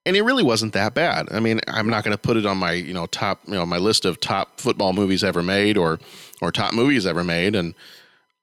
and 0.06 0.16
it 0.16 0.22
really 0.22 0.44
wasn't 0.44 0.74
that 0.74 0.94
bad. 0.94 1.26
I 1.32 1.40
mean, 1.40 1.60
I'm 1.66 1.88
not 1.88 2.04
going 2.04 2.16
to 2.16 2.22
put 2.22 2.36
it 2.36 2.46
on 2.46 2.56
my 2.56 2.70
you 2.70 2.94
know 2.94 3.06
top 3.06 3.40
you 3.48 3.54
know 3.54 3.66
my 3.66 3.78
list 3.78 4.04
of 4.04 4.20
top 4.20 4.60
football 4.60 4.92
movies 4.92 5.24
ever 5.24 5.42
made 5.42 5.76
or 5.76 5.98
or 6.40 6.52
top 6.52 6.72
movies 6.72 7.04
ever 7.04 7.24
made, 7.24 7.56
and 7.56 7.74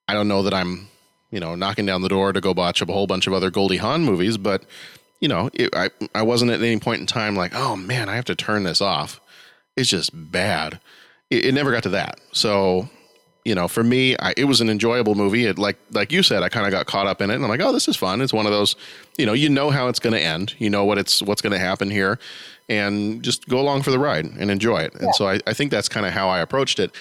I 0.10 0.16
don't 0.16 0.28
know 0.28 0.44
that 0.44 0.54
I'm, 0.54 0.90
you 1.32 1.40
know, 1.40 1.56
knocking 1.56 1.86
down 1.86 2.02
the 2.02 2.10
door 2.10 2.34
to 2.34 2.42
go 2.42 2.52
watch 2.52 2.82
a 2.82 2.86
whole 2.86 3.08
bunch 3.08 3.26
of 3.26 3.32
other 3.32 3.50
Goldie 3.50 3.78
Hawn 3.78 4.04
movies, 4.04 4.38
but 4.38 4.66
you 5.20 5.28
know, 5.28 5.50
it, 5.54 5.70
I 5.76 5.90
I 6.16 6.22
wasn't 6.22 6.52
at 6.52 6.62
any 6.62 6.80
point 6.80 7.02
in 7.02 7.06
time 7.06 7.36
like, 7.36 7.54
oh 7.56 7.76
man, 7.76 8.10
I 8.10 8.16
have 8.16 8.26
to 8.26 8.36
turn 8.36 8.64
this 8.64 8.82
off. 8.82 9.20
It's 9.76 9.90
just 9.90 10.12
bad. 10.14 10.80
It, 11.30 11.46
it 11.46 11.54
never 11.54 11.72
got 11.72 11.84
to 11.84 11.90
that. 11.90 12.20
So, 12.32 12.90
you 13.46 13.56
know, 13.56 13.68
for 13.68 13.84
me, 13.84 14.16
I, 14.18 14.34
it 14.38 14.46
was 14.46 14.62
an 14.62 14.70
enjoyable 14.70 15.16
movie. 15.16 15.46
It 15.46 15.58
like 15.58 15.78
like 15.92 16.12
you 16.12 16.24
said, 16.24 16.44
I 16.44 16.50
kind 16.50 16.66
of 16.66 16.72
got 16.72 16.86
caught 16.86 17.08
up 17.08 17.22
in 17.22 17.30
it, 17.30 17.36
and 17.36 17.44
I'm 17.44 17.50
like, 17.50 17.62
oh, 17.62 17.74
this 17.74 17.88
is 17.88 17.96
fun. 17.96 18.22
It's 18.22 18.34
one 18.34 18.46
of 18.46 18.52
those, 18.52 18.76
you 19.18 19.26
know, 19.26 19.34
you 19.34 19.50
know 19.50 19.70
how 19.70 19.88
it's 19.88 20.00
going 20.00 20.14
to 20.14 20.22
end. 20.22 20.56
You 20.58 20.70
know 20.70 20.86
what 20.86 20.98
it's 20.98 21.22
what's 21.22 21.42
going 21.42 21.54
to 21.54 21.60
happen 21.60 21.90
here, 21.90 22.20
and 22.68 23.24
just 23.24 23.48
go 23.48 23.60
along 23.60 23.84
for 23.84 23.92
the 23.92 24.00
ride 24.00 24.26
and 24.26 24.50
enjoy 24.50 24.80
it. 24.80 24.94
Yeah. 24.96 25.06
And 25.06 25.16
so 25.16 25.28
I, 25.28 25.40
I 25.46 25.54
think 25.54 25.72
that's 25.72 25.90
kind 25.90 26.06
of 26.06 26.14
how 26.14 26.30
I 26.30 26.40
approached 26.40 26.80
it 26.80 26.92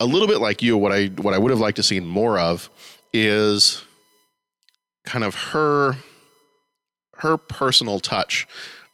a 0.00 0.06
little 0.06 0.26
bit 0.26 0.40
like 0.40 0.62
you, 0.62 0.76
what 0.76 0.92
I 0.92 1.06
what 1.06 1.34
I 1.34 1.38
would 1.38 1.50
have 1.50 1.60
liked 1.60 1.76
to 1.76 1.82
see 1.82 2.00
more 2.00 2.38
of 2.38 2.70
is 3.12 3.84
kind 5.04 5.24
of 5.24 5.34
her 5.34 5.96
her 7.20 7.36
personal 7.36 8.00
touch 8.00 8.46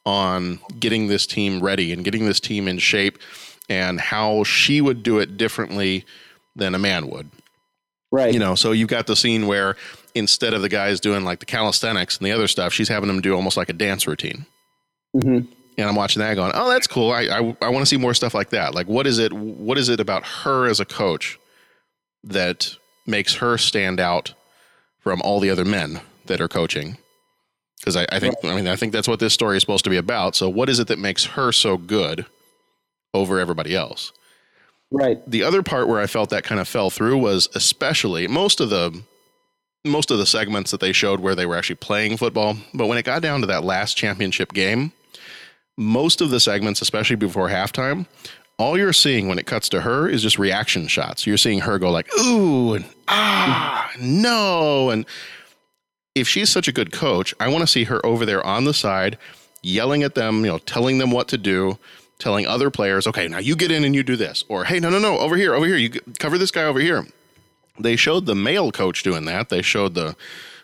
on 0.05 0.61
getting 0.79 1.09
this 1.09 1.27
team 1.27 1.61
ready 1.61 1.93
and 1.93 2.05
getting 2.05 2.27
this 2.27 2.41
team 2.41 2.69
in 2.69 2.79
shape 2.79 3.19
and 3.69 4.01
how 4.01 4.45
she 4.45 4.81
would 4.81 5.03
do 5.03 5.19
it 5.19 5.37
differently 5.37 6.05
than 6.55 6.75
a 6.75 6.79
man 6.79 7.09
would. 7.09 7.29
Right. 8.13 8.33
You 8.33 8.39
know, 8.39 8.55
so 8.55 8.73
you've 8.73 8.89
got 8.89 9.09
the 9.09 9.17
scene 9.17 9.47
where 9.47 9.77
instead 10.15 10.55
of 10.55 10.63
the 10.63 10.69
guys 10.69 11.01
doing 11.01 11.25
like 11.25 11.41
the 11.41 11.47
calisthenics 11.47 12.19
and 12.19 12.27
the 12.27 12.33
other 12.33 12.47
stuff, 12.47 12.73
she's 12.73 12.89
having 12.89 13.09
them 13.09 13.21
do 13.21 13.35
almost 13.35 13.57
like 13.57 13.69
a 13.69 13.73
dance 13.73 14.07
routine. 14.07 14.47
Mm-hmm 15.15 15.53
and 15.79 15.89
I'm 15.89 15.95
watching 15.95 16.21
that 16.21 16.35
going, 16.35 16.53
oh, 16.55 16.69
that's 16.71 16.87
cool. 16.87 17.13
I 17.13 17.25
I, 17.25 17.57
I 17.61 17.69
want 17.69 17.83
to 17.83 17.87
see 17.87 17.97
more 17.97 18.15
stuff 18.15 18.35
like 18.35 18.51
that. 18.51 18.75
Like, 18.75 18.87
what 18.87 19.07
is 19.07 19.19
it? 19.19 19.33
What 19.33 19.79
is 19.79 19.89
it 19.89 20.01
about 20.01 20.25
her 20.25 20.67
as 20.69 20.81
a 20.81 20.85
coach 20.85 21.39
that 22.25 22.77
makes 23.07 23.37
her 23.37 23.59
stand 23.59 24.01
out 24.01 24.35
from 25.01 25.21
all 25.23 25.41
the 25.41 25.51
other 25.51 25.65
men 25.65 26.01
that 26.27 26.41
are 26.41 26.49
coaching? 26.49 26.99
Because 27.79 27.97
I, 27.97 28.07
I 28.11 28.19
think 28.19 28.35
I 28.45 28.55
mean 28.55 28.67
I 28.67 28.77
think 28.77 28.93
that's 28.93 29.09
what 29.09 29.21
this 29.21 29.35
story 29.35 29.57
is 29.57 29.63
supposed 29.63 29.85
to 29.85 29.91
be 29.91 29.97
about. 29.97 30.35
So, 30.35 30.49
what 30.49 30.69
is 30.69 30.79
it 30.79 30.89
that 30.89 30.99
makes 30.99 31.25
her 31.25 31.53
so 31.53 31.77
good 31.77 32.27
over 33.15 33.39
everybody 33.39 33.75
else? 33.75 34.13
Right. 34.91 35.19
The 35.29 35.43
other 35.43 35.63
part 35.63 35.89
where 35.89 36.01
I 36.01 36.07
felt 36.07 36.31
that 36.31 36.45
kind 36.45 36.61
of 36.61 36.69
fell 36.69 36.91
through 36.91 37.19
was 37.19 37.49
especially 37.55 38.29
most 38.29 38.61
of 38.61 38.71
the 38.71 39.03
most 39.85 40.11
of 40.11 40.19
the 40.19 40.27
segments 40.27 40.71
that 40.73 40.81
they 40.81 40.93
showed 40.93 41.21
where 41.21 41.35
they 41.35 41.47
were 41.47 41.57
actually 41.57 41.77
playing 41.77 42.17
football, 42.17 42.57
but 42.75 42.87
when 42.87 42.99
it 42.99 43.05
got 43.05 43.23
down 43.23 43.41
to 43.41 43.47
that 43.47 43.63
last 43.63 43.97
championship 43.97 44.53
game 44.53 44.93
most 45.77 46.21
of 46.21 46.31
the 46.31 46.41
segments, 46.41 46.81
especially 46.81 47.17
before 47.17 47.49
halftime, 47.49 48.07
all 48.59 48.79
you're 48.79 48.93
seeing 48.93 49.29
when 49.29 49.39
it 49.39 49.47
cuts 49.47 49.69
to 49.69 49.83
her 49.83 50.09
is 50.09 50.23
just 50.23 50.39
reaction 50.39 50.87
shots. 50.89 51.27
You're 51.27 51.37
seeing 51.37 51.61
her 51.61 51.79
go 51.79 51.91
like, 51.91 52.09
ooh, 52.19 52.75
and 52.75 52.87
ah, 53.09 53.91
no. 54.01 54.91
And 54.91 55.05
if 56.17 56.27
she's 56.27 56.49
such 56.49 56.67
a 56.67 56.73
good 56.73 56.93
coach, 56.93 57.35
I 57.39 57.49
want 57.49 57.61
to 57.61 57.67
see 57.67 57.85
her 57.85 58.05
over 58.05 58.25
there 58.25 58.45
on 58.45 58.65
the 58.65 58.73
side, 58.73 59.19
yelling 59.63 60.03
at 60.03 60.15
them, 60.15 60.45
you 60.45 60.51
know, 60.51 60.59
telling 60.59 60.97
them 60.97 61.11
what 61.11 61.29
to 61.29 61.39
do, 61.39 61.79
telling 62.19 62.47
other 62.47 62.71
players, 62.71 63.07
okay, 63.07 63.29
now 63.29 63.39
you 63.39 63.55
get 63.55 63.71
in 63.71 63.85
and 63.85 63.95
you 63.95 64.03
do 64.03 64.17
this. 64.17 64.43
Or, 64.49 64.65
hey, 64.65 64.81
no, 64.81 64.89
no, 64.89 64.99
no, 64.99 65.19
over 65.19 65.37
here, 65.37 65.55
over 65.55 65.67
here, 65.67 65.77
you 65.77 65.91
cover 66.19 66.39
this 66.39 66.51
guy 66.51 66.63
over 66.63 66.81
here. 66.81 67.07
They 67.79 67.97
showed 67.97 68.25
the 68.25 68.35
male 68.35 68.73
coach 68.73 69.03
doing 69.03 69.27
that. 69.27 69.51
They 69.51 69.61
showed 69.61 69.93
the 69.95 70.17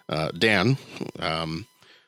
uh, 0.09 0.31
Dan, 0.31 0.79
um, 1.19 1.67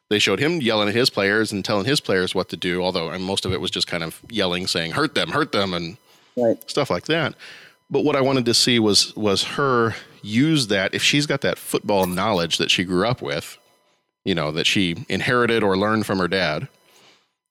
they 0.09 0.19
showed 0.19 0.39
him 0.39 0.61
yelling 0.63 0.89
at 0.89 0.95
his 0.95 1.11
players 1.11 1.53
and 1.53 1.65
telling 1.65 1.85
his 1.85 2.01
players 2.01 2.35
what 2.35 2.49
to 2.51 2.57
do. 2.57 2.83
Although 2.83 3.17
most 3.19 3.45
of 3.45 3.53
it 3.53 3.61
was 3.61 3.71
just 3.71 3.87
kind 3.87 4.03
of 4.03 4.21
yelling, 4.31 4.67
saying 4.67 4.93
"hurt 4.93 5.15
them, 5.15 5.31
hurt 5.31 5.53
them," 5.53 5.73
and 5.73 5.97
right. 6.37 6.71
stuff 6.71 6.91
like 6.91 7.07
that. 7.07 7.35
But 7.95 8.05
what 8.05 8.17
I 8.17 8.23
wanted 8.23 8.45
to 8.47 8.55
see 8.55 8.81
was 8.81 9.15
was 9.15 9.45
her 9.45 9.95
use 10.21 10.67
that 10.67 10.95
if 10.95 11.03
she's 11.05 11.27
got 11.27 11.43
that 11.43 11.59
football 11.59 12.07
knowledge 12.07 12.59
that 12.59 12.69
she 12.69 12.83
grew 12.83 13.07
up 13.07 13.23
with, 13.23 13.57
you 14.25 14.35
know, 14.35 14.51
that 14.51 14.67
she 14.67 14.97
inherited 15.09 15.63
or 15.63 15.79
learned 15.79 16.05
from 16.05 16.19
her 16.19 16.27
dad. 16.27 16.67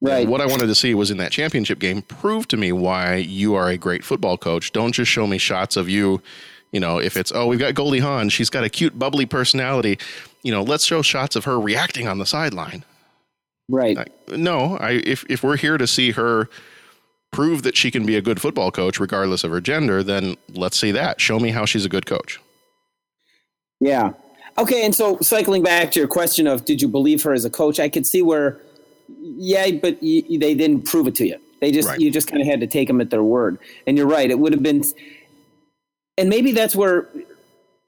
Right. 0.02 0.28
What 0.28 0.42
I 0.42 0.46
wanted 0.46 0.68
to 0.68 0.76
see 0.76 0.94
was 0.96 1.10
in 1.12 1.16
that 1.16 1.32
championship 1.32 1.80
game, 1.80 2.02
prove 2.02 2.46
to 2.50 2.58
me 2.58 2.74
why 2.74 3.16
you 3.16 3.56
are 3.56 3.70
a 3.70 3.78
great 3.78 4.04
football 4.04 4.38
coach. 4.38 4.74
Don't 4.74 4.92
just 4.92 5.10
show 5.10 5.26
me 5.26 5.38
shots 5.38 5.78
of 5.78 5.88
you 5.88 6.22
you 6.74 6.80
know, 6.82 6.98
if 6.98 7.16
it's, 7.16 7.32
oh, 7.32 7.46
we've 7.46 7.60
got 7.60 7.76
Goldie 7.76 8.00
Hawn, 8.00 8.30
she's 8.30 8.50
got 8.50 8.64
a 8.64 8.70
cute, 8.70 8.98
bubbly 8.98 9.28
personality, 9.28 10.00
you 10.42 10.52
know, 10.52 10.64
let's 10.64 10.84
show 10.86 11.04
shots 11.04 11.36
of 11.36 11.46
her 11.46 11.60
reacting 11.60 12.08
on 12.08 12.18
the 12.18 12.26
sideline. 12.26 12.84
Right. 13.70 13.98
I, 13.98 14.06
no, 14.36 14.78
I 14.78 15.02
if 15.06 15.24
if 15.30 15.42
we're 15.42 15.56
here 15.56 15.78
to 15.78 15.88
see 15.88 16.12
her 16.12 16.50
prove 17.34 17.64
that 17.64 17.76
she 17.76 17.92
can 17.92 18.06
be 18.06 18.16
a 18.16 18.22
good 18.22 18.40
football 18.40 18.72
coach 18.72 19.00
regardless 19.00 19.44
of 19.44 19.52
her 19.52 19.60
gender, 19.60 20.04
then 20.04 20.38
let's 20.54 20.78
see 20.80 20.92
that. 20.92 21.20
Show 21.20 21.40
me 21.40 21.50
how 21.50 21.66
she's 21.66 21.84
a 21.84 21.90
good 21.90 22.06
coach. 22.06 22.40
Yeah. 23.82 24.14
Okay, 24.58 24.86
and 24.86 24.94
so 24.94 25.18
cycling 25.20 25.64
back 25.64 25.92
to 25.92 26.00
your 26.00 26.08
question 26.08 26.48
of 26.48 26.64
did 26.64 26.82
you 26.82 26.88
believe 26.88 27.24
her 27.24 27.34
as 27.34 27.44
a 27.44 27.50
coach? 27.50 27.80
I 27.80 27.90
could 27.90 28.06
see 28.06 28.22
where, 28.22 28.62
yeah, 29.20 29.72
but 29.72 30.02
you, 30.02 30.40
they 30.40 30.54
didn't 30.54 30.86
prove 30.86 31.08
it 31.08 31.16
to 31.16 31.28
you. 31.28 31.38
They 31.60 31.72
just 31.72 31.90
Right. 31.90 32.00
you 32.00 32.12
just 32.12 32.28
kind 32.28 32.42
of 32.42 32.48
had 32.48 32.60
to 32.60 32.68
take 32.68 32.88
them 32.88 33.02
at 33.02 33.10
their 33.10 33.24
word. 33.24 33.58
And 33.88 33.98
you're 33.98 34.08
right; 34.08 34.30
it 34.30 34.38
would 34.38 34.54
have 34.54 34.62
been, 34.62 34.84
and 36.18 36.30
maybe 36.30 36.52
that's 36.52 36.76
where, 36.76 37.10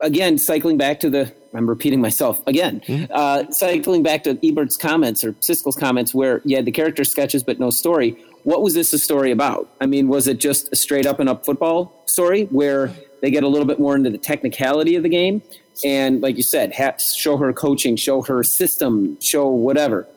again, 0.02 0.38
cycling 0.38 0.78
back 0.78 1.00
to 1.02 1.10
the. 1.10 1.34
I'm 1.54 1.70
repeating 1.70 2.02
myself 2.02 2.42
again. 2.48 2.82
Uh, 3.12 3.50
cycling 3.50 4.04
back 4.04 4.24
to 4.24 4.36
Ebert's 4.46 4.76
comments 4.76 5.24
or 5.24 5.32
Siskel's 5.34 5.78
comments, 5.78 6.14
where 6.14 6.42
you 6.44 6.56
had 6.56 6.66
the 6.66 6.72
character 6.72 7.06
sketches 7.06 7.44
but 7.44 7.60
no 7.60 7.70
story. 7.70 8.18
What 8.44 8.62
was 8.62 8.74
this 8.74 8.92
a 8.94 9.00
story 9.00 9.32
about? 9.32 9.70
I 9.80 9.86
mean, 9.86 10.08
was 10.08 10.28
it 10.28 10.40
just 10.40 10.72
a 10.74 10.76
straight 10.76 11.06
up 11.06 11.20
and 11.20 11.30
up 11.30 11.46
football 11.46 12.04
story 12.06 12.44
where 12.46 12.94
they 13.22 13.32
get 13.32 13.44
a 13.44 13.48
little 13.48 13.66
bit 13.66 13.80
more 13.80 13.96
into 13.96 14.10
the 14.10 14.18
technicality 14.18 14.96
of 14.96 15.04
the 15.04 15.10
game? 15.10 15.42
And 15.84 16.22
like 16.22 16.38
you 16.38 16.44
said, 16.44 16.74
show 17.00 17.38
her 17.38 17.52
coaching, 17.54 17.96
show 17.96 18.22
her 18.22 18.44
system, 18.44 19.20
show 19.22 19.48
whatever. 19.48 20.08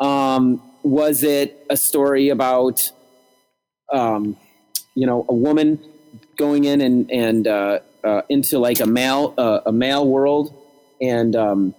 Um, 0.00 0.62
was 0.82 1.22
it 1.22 1.64
a 1.70 1.76
story 1.76 2.28
about, 2.28 2.90
um, 3.92 4.36
you 4.94 5.06
know, 5.06 5.24
a 5.28 5.34
woman 5.34 5.80
going 6.36 6.64
in 6.64 6.80
and 6.80 7.10
and 7.10 7.46
uh, 7.46 7.80
uh, 8.04 8.22
into 8.28 8.58
like 8.58 8.80
a 8.80 8.86
male 8.86 9.34
uh, 9.38 9.60
a 9.66 9.72
male 9.72 10.06
world 10.06 10.54
and 11.00 11.34
um, 11.36 11.74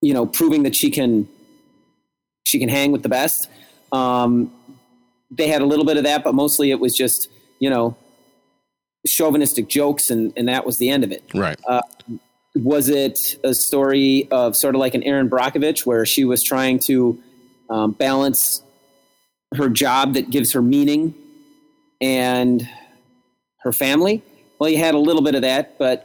you 0.00 0.14
know 0.14 0.26
proving 0.26 0.62
that 0.64 0.74
she 0.76 0.90
can 0.90 1.28
she 2.44 2.58
can 2.58 2.68
hang 2.68 2.92
with 2.92 3.02
the 3.02 3.08
best. 3.08 3.48
Um, 3.92 4.52
they 5.30 5.48
had 5.48 5.62
a 5.62 5.66
little 5.66 5.84
bit 5.84 5.96
of 5.96 6.04
that, 6.04 6.24
but 6.24 6.34
mostly 6.34 6.70
it 6.70 6.80
was 6.80 6.96
just 6.96 7.28
you 7.58 7.70
know 7.70 7.96
chauvinistic 9.06 9.68
jokes, 9.68 10.10
and 10.10 10.32
and 10.36 10.48
that 10.48 10.66
was 10.66 10.78
the 10.78 10.90
end 10.90 11.04
of 11.04 11.12
it. 11.12 11.24
Right. 11.34 11.58
Was 12.54 12.88
it 12.88 13.38
a 13.44 13.54
story 13.54 14.26
of 14.32 14.56
sort 14.56 14.74
of 14.74 14.80
like 14.80 14.94
an 14.94 15.02
Erin 15.04 15.30
Brockovich, 15.30 15.86
where 15.86 16.04
she 16.04 16.24
was 16.24 16.42
trying 16.42 16.80
to 16.80 17.22
um, 17.70 17.92
balance 17.92 18.62
her 19.54 19.68
job 19.68 20.14
that 20.14 20.30
gives 20.30 20.52
her 20.52 20.62
meaning 20.62 21.14
and 22.00 22.68
her 23.62 23.72
family? 23.72 24.22
Well, 24.58 24.70
you 24.70 24.78
had 24.78 24.94
a 24.94 24.98
little 24.98 25.22
bit 25.22 25.34
of 25.34 25.42
that, 25.42 25.78
but 25.78 26.04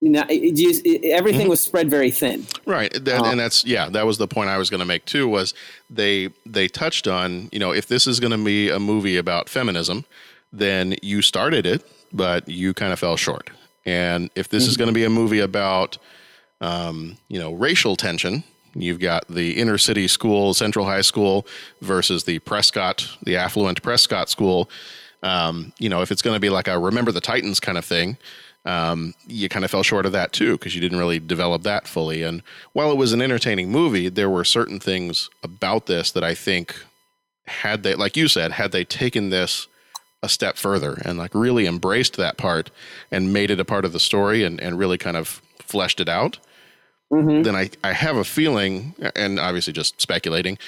you 0.00 0.08
know, 0.08 0.24
it, 0.30 0.58
it 0.58 1.10
everything 1.10 1.48
was 1.48 1.60
spread 1.60 1.90
very 1.90 2.10
thin. 2.10 2.46
Right. 2.64 2.92
That, 3.04 3.20
Uh, 3.20 3.24
and 3.24 3.38
that's 3.38 3.64
yeah, 3.66 3.90
that 3.90 4.06
was 4.06 4.16
the 4.16 4.28
point 4.28 4.48
I 4.48 4.56
was 4.56 4.70
going 4.70 4.80
to 4.80 4.86
make 4.86 5.04
too 5.04 5.28
was 5.28 5.52
they 5.90 6.30
they 6.46 6.68
touched 6.68 7.06
on, 7.06 7.48
you 7.52 7.58
know, 7.58 7.72
if 7.72 7.86
this 7.86 8.06
is 8.06 8.18
going 8.18 8.32
to 8.32 8.42
be 8.42 8.70
a 8.70 8.78
movie 8.78 9.18
about 9.18 9.48
feminism, 9.48 10.06
then 10.52 10.96
you 11.02 11.20
started 11.20 11.66
it, 11.66 11.86
but 12.12 12.48
you 12.48 12.72
kind 12.72 12.92
of 12.92 12.98
fell 12.98 13.16
short. 13.16 13.50
And 13.84 14.30
if 14.34 14.48
this 14.48 14.66
is 14.66 14.76
going 14.76 14.88
to 14.88 14.94
be 14.94 15.04
a 15.04 15.10
movie 15.10 15.40
about 15.40 15.98
um, 16.60 17.16
you 17.28 17.38
know, 17.38 17.52
racial 17.52 17.96
tension, 17.96 18.44
you've 18.74 19.00
got 19.00 19.26
the 19.28 19.58
inner 19.58 19.78
city 19.78 20.06
school, 20.08 20.54
Central 20.54 20.84
High 20.84 21.00
School 21.00 21.46
versus 21.80 22.24
the 22.24 22.38
Prescott, 22.40 23.08
the 23.22 23.36
affluent 23.36 23.82
Prescott 23.82 24.28
school. 24.28 24.70
Um, 25.22 25.72
you 25.78 25.88
know, 25.88 26.00
if 26.02 26.10
it's 26.10 26.22
going 26.22 26.34
to 26.34 26.40
be 26.40 26.50
like 26.50 26.68
a 26.68 26.78
remember 26.78 27.12
the 27.12 27.20
Titans 27.20 27.60
kind 27.60 27.76
of 27.76 27.84
thing, 27.84 28.16
um, 28.64 29.14
you 29.26 29.48
kind 29.48 29.64
of 29.64 29.70
fell 29.70 29.82
short 29.82 30.06
of 30.06 30.12
that 30.12 30.32
too 30.32 30.52
because 30.52 30.74
you 30.74 30.80
didn't 30.80 30.98
really 30.98 31.18
develop 31.18 31.62
that 31.62 31.88
fully. 31.88 32.22
And 32.22 32.42
while 32.72 32.90
it 32.90 32.96
was 32.96 33.12
an 33.12 33.22
entertaining 33.22 33.70
movie, 33.70 34.08
there 34.08 34.30
were 34.30 34.44
certain 34.44 34.80
things 34.80 35.30
about 35.42 35.86
this 35.86 36.10
that 36.12 36.24
I 36.24 36.34
think 36.34 36.74
had 37.46 37.82
they, 37.82 37.94
like 37.94 38.16
you 38.16 38.28
said, 38.28 38.52
had 38.52 38.72
they 38.72 38.84
taken 38.84 39.30
this 39.30 39.66
a 40.22 40.28
step 40.28 40.56
further 40.56 41.00
and 41.04 41.18
like 41.18 41.34
really 41.34 41.66
embraced 41.66 42.16
that 42.16 42.36
part 42.36 42.70
and 43.10 43.32
made 43.32 43.50
it 43.50 43.58
a 43.60 43.64
part 43.64 43.84
of 43.84 43.92
the 43.92 44.00
story 44.00 44.44
and, 44.44 44.60
and 44.60 44.78
really 44.78 44.98
kind 44.98 45.16
of 45.16 45.40
fleshed 45.58 46.00
it 46.00 46.08
out, 46.08 46.38
then 47.42 47.56
I, 47.56 47.70
I 47.82 47.92
have 47.92 48.16
a 48.16 48.24
feeling, 48.24 48.94
and 49.16 49.40
obviously 49.40 49.72
just 49.72 50.00
speculating, 50.00 50.58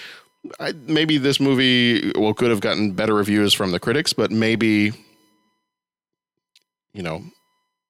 I, 0.58 0.72
maybe 0.72 1.18
this 1.18 1.38
movie 1.38 2.12
well 2.16 2.34
could 2.34 2.50
have 2.50 2.60
gotten 2.60 2.92
better 2.92 3.14
reviews 3.14 3.54
from 3.54 3.70
the 3.70 3.78
critics, 3.80 4.12
but 4.12 4.30
maybe, 4.30 4.92
you 6.92 7.02
know, 7.02 7.22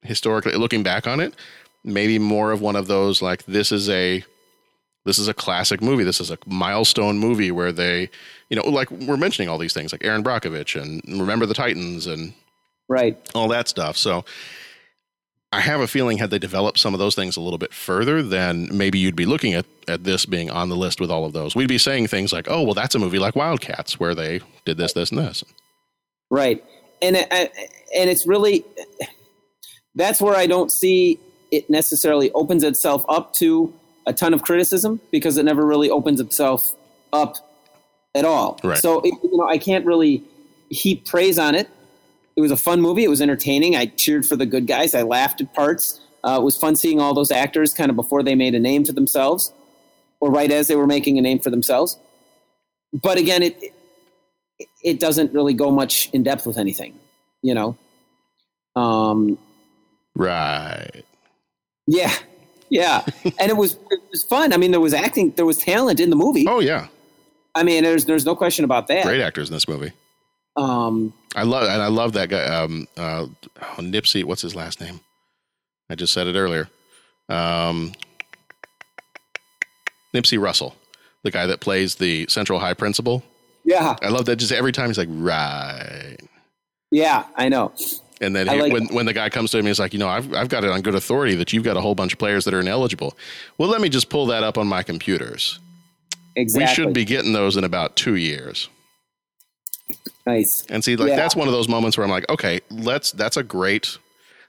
historically 0.03 0.53
looking 0.55 0.83
back 0.83 1.07
on 1.07 1.21
it, 1.21 1.35
maybe 1.85 2.19
more 2.19 2.53
of 2.53 2.61
one 2.61 2.77
of 2.77 2.87
those 2.87 3.23
like 3.23 3.45
this 3.47 3.73
is 3.73 3.89
a 3.89 4.25
this 5.05 5.19
is 5.19 5.29
a 5.29 5.35
classic 5.35 5.83
movie. 5.83 6.05
This 6.05 6.21
is 6.21 6.31
a 6.31 6.39
milestone 6.47 7.19
movie 7.19 7.51
where 7.51 7.73
they, 7.73 8.09
you 8.51 8.57
know, 8.57 8.69
like 8.69 8.91
we're 8.91 9.17
mentioning 9.17 9.49
all 9.49 9.59
these 9.59 9.73
things 9.73 9.91
like 9.93 10.05
Erin 10.05 10.23
Brockovich 10.23 10.81
and 10.81 11.03
Remember 11.21 11.47
the 11.47 11.55
Titans 11.55 12.07
and 12.07 12.35
Right. 12.89 13.17
all 13.35 13.49
that 13.49 13.69
stuff. 13.69 13.97
So 13.97 14.25
I 15.53 15.61
have 15.61 15.81
a 15.81 15.87
feeling 15.87 16.19
had 16.19 16.31
they 16.31 16.39
developed 16.39 16.79
some 16.79 16.95
of 16.95 16.99
those 16.99 17.15
things 17.15 17.37
a 17.37 17.41
little 17.41 17.59
bit 17.59 17.75
further, 17.75 18.23
then 18.23 18.69
maybe 18.73 18.99
you'd 18.99 19.17
be 19.17 19.27
looking 19.27 19.53
at, 19.53 19.67
at 19.87 20.05
this 20.05 20.25
being 20.25 20.51
on 20.51 20.71
the 20.71 20.77
list 20.77 21.01
with 21.01 21.11
all 21.11 21.25
of 21.27 21.35
those. 21.35 21.55
We'd 21.55 21.69
be 21.69 21.77
saying 21.79 22.07
things 22.07 22.33
like, 22.33 22.47
oh, 22.49 22.63
well, 22.63 22.75
that's 22.75 22.95
a 22.95 22.99
movie 22.99 23.19
like 23.19 23.37
Wildcats 23.37 24.01
where 24.01 24.15
they 24.15 24.41
did 24.65 24.79
this, 24.79 24.95
this, 24.95 25.11
and 25.11 25.19
this. 25.21 25.45
Right. 26.31 26.65
And 27.03 27.17
I- 27.17 27.51
and 27.95 28.09
it's 28.09 28.27
really 28.27 28.65
that's 29.95 30.21
where 30.23 30.35
I 30.35 30.47
don't 30.47 30.73
see 30.73 31.19
it 31.51 31.69
necessarily 31.69 32.31
opens 32.33 32.63
itself 32.65 33.05
up 33.09 33.35
to 33.35 33.73
a 34.07 34.13
ton 34.15 34.33
of 34.33 34.43
criticism 34.43 34.99
because 35.11 35.37
it 35.37 35.45
never 35.45 35.67
really 35.67 35.91
opens 35.91 36.21
itself 36.21 36.75
up 37.13 37.37
at 38.15 38.25
all. 38.25 38.59
Right. 38.65 38.79
So 38.79 39.05
you 39.05 39.13
know 39.25 39.47
I 39.47 39.59
can't 39.59 39.85
really 39.85 40.23
heap 40.71 41.05
praise 41.05 41.39
on 41.39 41.55
it. 41.55 41.69
It 42.37 42.41
was 42.41 42.51
a 42.51 42.57
fun 42.57 42.81
movie. 42.81 43.05
It 43.05 43.09
was 43.11 43.21
entertaining. 43.21 43.77
I 43.77 43.87
cheered 43.87 44.25
for 44.27 44.37
the 44.37 44.47
good 44.47 44.67
guys. 44.67 44.95
I 44.95 45.03
laughed 45.03 45.41
at 45.41 45.53
parts. 45.55 46.01
Uh, 46.25 46.39
it 46.41 46.45
was 46.45 46.57
fun 46.57 46.77
seeing 46.77 47.01
all 47.01 47.15
those 47.15 47.31
actors 47.31 47.75
kind 47.75 47.91
of 47.91 47.97
before 47.97 48.23
they 48.23 48.35
made 48.35 48.55
a 48.55 48.61
name 48.61 48.85
for 48.85 48.93
themselves, 48.93 49.53
or 50.21 50.31
right 50.31 50.51
as 50.51 50.69
they 50.69 50.77
were 50.77 50.87
making 50.87 51.19
a 51.19 51.21
name 51.23 51.39
for 51.41 51.51
themselves. 51.51 51.99
But 52.93 53.19
again, 53.19 53.43
it 53.43 53.59
it- 54.83 55.01
doesn't 55.01 55.33
really 55.33 55.55
go 55.55 55.71
much 55.71 56.09
in 56.13 56.23
depth 56.23 56.47
with 56.47 56.57
anything, 56.59 56.95
you 57.43 57.55
know. 57.55 57.77
Um, 58.77 59.39
Right. 60.15 61.03
yeah, 61.87 62.13
yeah, 62.69 63.05
and 63.39 63.51
it 63.51 63.57
was 63.57 63.75
it 63.91 64.01
was 64.11 64.23
fun. 64.23 64.53
I 64.53 64.57
mean, 64.59 64.71
there 64.71 64.81
was 64.81 64.95
acting, 64.95 65.31
there 65.33 65.47
was 65.47 65.59
talent 65.59 66.01
in 66.01 66.11
the 66.11 66.17
movie. 66.17 66.47
Oh, 66.49 66.61
yeah. 66.61 66.87
I 67.55 67.63
mean, 67.65 67.83
there's 67.83 68.05
there's 68.05 68.25
no 68.25 68.37
question 68.37 68.65
about 68.65 68.87
that. 68.89 69.05
Great 69.05 69.21
actors 69.21 69.49
in 69.49 69.55
this 69.55 69.67
movie. 69.69 69.93
Um, 70.57 71.13
I 71.35 71.45
love, 71.45 71.63
and 71.69 71.81
I 71.83 71.87
love 71.89 72.13
that 72.15 72.29
guy, 72.29 72.45
um, 72.45 72.87
uh, 72.97 73.27
oh, 73.61 73.75
Nipsey. 73.79 74.25
What's 74.25 74.43
his 74.43 74.55
last 74.55 74.81
name? 74.81 75.01
I 75.89 75.95
just 75.95 76.13
said 76.13 76.27
it 76.27 76.37
earlier. 76.37 76.69
Um, 77.29 77.93
Nipsey 80.15 80.39
Russell, 80.41 80.77
the 81.23 81.31
guy 81.31 81.47
that 81.47 81.61
plays 81.61 81.95
the 81.97 82.27
Central 82.29 82.59
High 82.59 82.75
principal. 82.75 83.23
yeah, 83.65 83.97
I 84.03 84.09
love 84.09 84.27
that. 84.27 84.37
Just 84.37 84.53
every 84.53 84.73
time 84.73 84.89
he's 84.89 84.99
like, 84.99 85.09
right. 85.11 86.17
yeah, 86.91 87.25
I 87.37 87.49
know. 87.49 87.73
And 88.21 88.37
then 88.37 88.47
he, 88.47 88.61
like- 88.61 88.73
when 88.73 88.87
when 88.89 89.07
the 89.07 89.13
guy 89.15 89.29
comes 89.31 89.51
to 89.53 89.59
him, 89.59 89.67
he's 89.67 89.81
like, 89.81 89.93
you 89.93 89.99
know, 89.99 90.09
I've 90.09 90.33
I've 90.35 90.49
got 90.49 90.65
it 90.65 90.71
on 90.71 90.83
good 90.83 90.95
authority 90.95 91.35
that 91.37 91.53
you've 91.53 91.65
got 91.65 91.77
a 91.77 91.81
whole 91.81 91.95
bunch 91.95 92.13
of 92.13 92.19
players 92.19 92.45
that 92.45 92.55
are 92.55 92.61
ineligible. 92.61 93.17
Well, 93.59 93.69
let 93.69 93.81
me 93.81 93.89
just 93.89 94.11
pull 94.11 94.27
that 94.27 94.43
up 94.43 94.59
on 94.59 94.67
my 94.69 94.83
computers. 94.83 95.59
Exactly. 96.37 96.67
We 96.67 96.75
should 96.75 96.95
be 96.95 97.05
getting 97.05 97.33
those 97.33 97.57
in 97.57 97.65
about 97.65 97.97
two 97.97 98.15
years. 98.17 98.69
Nice. 100.27 100.65
And 100.69 100.83
see, 100.85 100.97
like 100.97 101.11
Yeah. 101.11 101.17
that's 101.17 101.37
one 101.37 101.49
of 101.49 101.53
those 101.53 101.69
moments 101.69 101.97
where 101.97 102.05
I'm 102.05 102.11
like, 102.11 102.29
okay, 102.29 102.61
let's. 102.71 103.13
That's 103.13 103.37
a 103.37 103.43
great. 103.43 103.99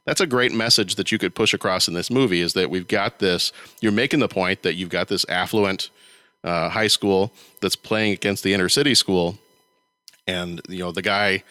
That's 0.06 0.20
a 0.20 0.28
great 0.28 0.52
message 0.52 0.96
that 0.96 1.12
you 1.12 1.18
could 1.18 1.34
push 1.34 1.54
across 1.54 1.88
in 1.88 1.94
this 1.94 2.12
movie. 2.12 2.42
Is 2.42 2.54
that 2.54 2.70
we've 2.70 2.88
got 2.88 3.20
this. 3.20 3.52
You're 3.82 3.92
making 3.94 4.20
the 4.20 4.28
point 4.28 4.64
that 4.64 4.74
you've 4.76 4.90
got 4.90 5.08
this 5.08 5.26
affluent 5.30 5.90
uh, 6.44 6.70
high 6.70 6.88
school 6.88 7.32
that's 7.62 7.76
playing 7.76 8.14
against 8.14 8.44
the 8.44 8.54
inner 8.54 8.68
city 8.70 8.96
school, 8.96 9.38
and 10.28 10.62
you 10.68 10.80
know 10.80 10.92
the 10.92 11.02
guy. 11.02 11.44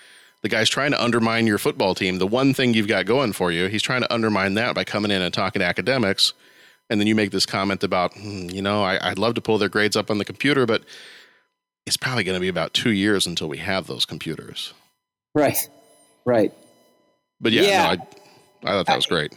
The 0.42 0.48
guy's 0.48 0.68
trying 0.68 0.90
to 0.90 1.00
undermine 1.00 1.46
your 1.46 1.58
football 1.58 1.94
team. 1.94 2.18
The 2.18 2.26
one 2.26 2.52
thing 2.52 2.74
you've 2.74 2.88
got 2.88 3.06
going 3.06 3.32
for 3.32 3.52
you, 3.52 3.68
he's 3.68 3.80
trying 3.80 4.00
to 4.02 4.12
undermine 4.12 4.54
that 4.54 4.74
by 4.74 4.82
coming 4.82 5.12
in 5.12 5.22
and 5.22 5.32
talking 5.32 5.62
academics. 5.62 6.32
And 6.90 6.98
then 7.00 7.06
you 7.06 7.14
make 7.14 7.30
this 7.30 7.46
comment 7.46 7.84
about, 7.84 8.12
hmm, 8.14 8.48
you 8.50 8.60
know, 8.60 8.82
I, 8.82 9.10
I'd 9.10 9.20
love 9.20 9.34
to 9.34 9.40
pull 9.40 9.56
their 9.58 9.68
grades 9.68 9.94
up 9.94 10.10
on 10.10 10.18
the 10.18 10.24
computer, 10.24 10.66
but 10.66 10.82
it's 11.86 11.96
probably 11.96 12.24
going 12.24 12.36
to 12.36 12.40
be 12.40 12.48
about 12.48 12.72
two 12.74 12.90
years 12.90 13.26
until 13.26 13.48
we 13.48 13.58
have 13.58 13.86
those 13.86 14.04
computers. 14.04 14.72
Right, 15.34 15.56
right. 16.24 16.52
But 17.40 17.52
yeah, 17.52 17.62
Yeah. 17.62 17.82
No, 17.82 17.88
I, 17.88 17.92
I 17.92 18.72
thought 18.76 18.86
that 18.86 18.96
was 18.96 19.06
great. 19.06 19.34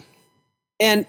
and 0.79 1.05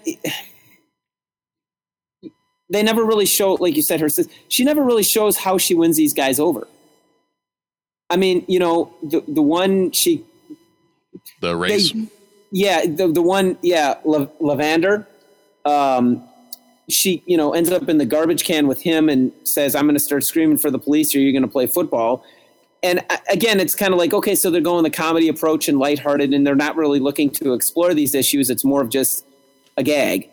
they 2.69 2.83
never 2.83 3.05
really 3.05 3.25
show 3.25 3.53
like 3.53 3.75
you 3.75 3.81
said 3.81 3.99
her 4.01 4.09
she 4.49 4.63
never 4.63 4.83
really 4.83 5.03
shows 5.03 5.37
how 5.37 5.57
she 5.57 5.73
wins 5.73 5.95
these 5.95 6.13
guys 6.13 6.39
over 6.39 6.67
i 8.09 8.17
mean 8.17 8.43
you 8.47 8.59
know 8.59 8.93
the 9.03 9.23
the 9.27 9.41
one 9.41 9.91
she 9.91 10.23
The 11.41 11.55
race. 11.55 11.91
they, 11.93 12.07
yeah 12.51 12.85
the, 12.85 13.07
the 13.07 13.21
one 13.21 13.57
yeah 13.61 13.95
La- 14.03 14.25
lavander 14.41 15.05
um 15.65 16.27
she, 16.89 17.21
you 17.25 17.35
know, 17.37 17.53
ends 17.53 17.69
up 17.69 17.89
in 17.89 17.97
the 17.97 18.05
garbage 18.05 18.43
can 18.45 18.67
with 18.67 18.81
him 18.81 19.09
and 19.09 19.31
says, 19.43 19.75
"I'm 19.75 19.85
going 19.85 19.95
to 19.95 19.99
start 20.03 20.23
screaming 20.23 20.57
for 20.57 20.71
the 20.71 20.79
police, 20.79 21.13
or 21.13 21.19
you're 21.19 21.31
going 21.33 21.41
to 21.43 21.47
play 21.47 21.67
football." 21.67 22.23
And 22.83 23.03
uh, 23.09 23.17
again, 23.29 23.59
it's 23.59 23.75
kind 23.75 23.91
of 23.93 23.97
like, 23.99 24.13
okay, 24.13 24.35
so 24.35 24.49
they're 24.51 24.61
going 24.61 24.83
the 24.83 24.89
comedy 24.89 25.27
approach 25.27 25.67
and 25.67 25.79
lighthearted, 25.79 26.33
and 26.33 26.45
they're 26.45 26.55
not 26.55 26.75
really 26.75 26.99
looking 26.99 27.29
to 27.31 27.53
explore 27.53 27.93
these 27.93 28.13
issues. 28.15 28.49
It's 28.49 28.63
more 28.63 28.81
of 28.81 28.89
just 28.89 29.25
a 29.77 29.83
gag. 29.83 30.29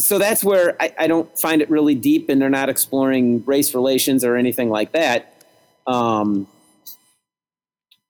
So 0.00 0.18
that's 0.18 0.44
where 0.44 0.76
I, 0.80 0.94
I 0.98 1.06
don't 1.06 1.36
find 1.38 1.62
it 1.62 1.70
really 1.70 1.94
deep, 1.94 2.28
and 2.28 2.40
they're 2.40 2.50
not 2.50 2.68
exploring 2.68 3.42
race 3.46 3.74
relations 3.74 4.24
or 4.24 4.36
anything 4.36 4.68
like 4.70 4.92
that. 4.92 5.42
Um, 5.86 6.46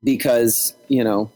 because 0.02 0.74
you 0.88 1.02
know 1.02 1.30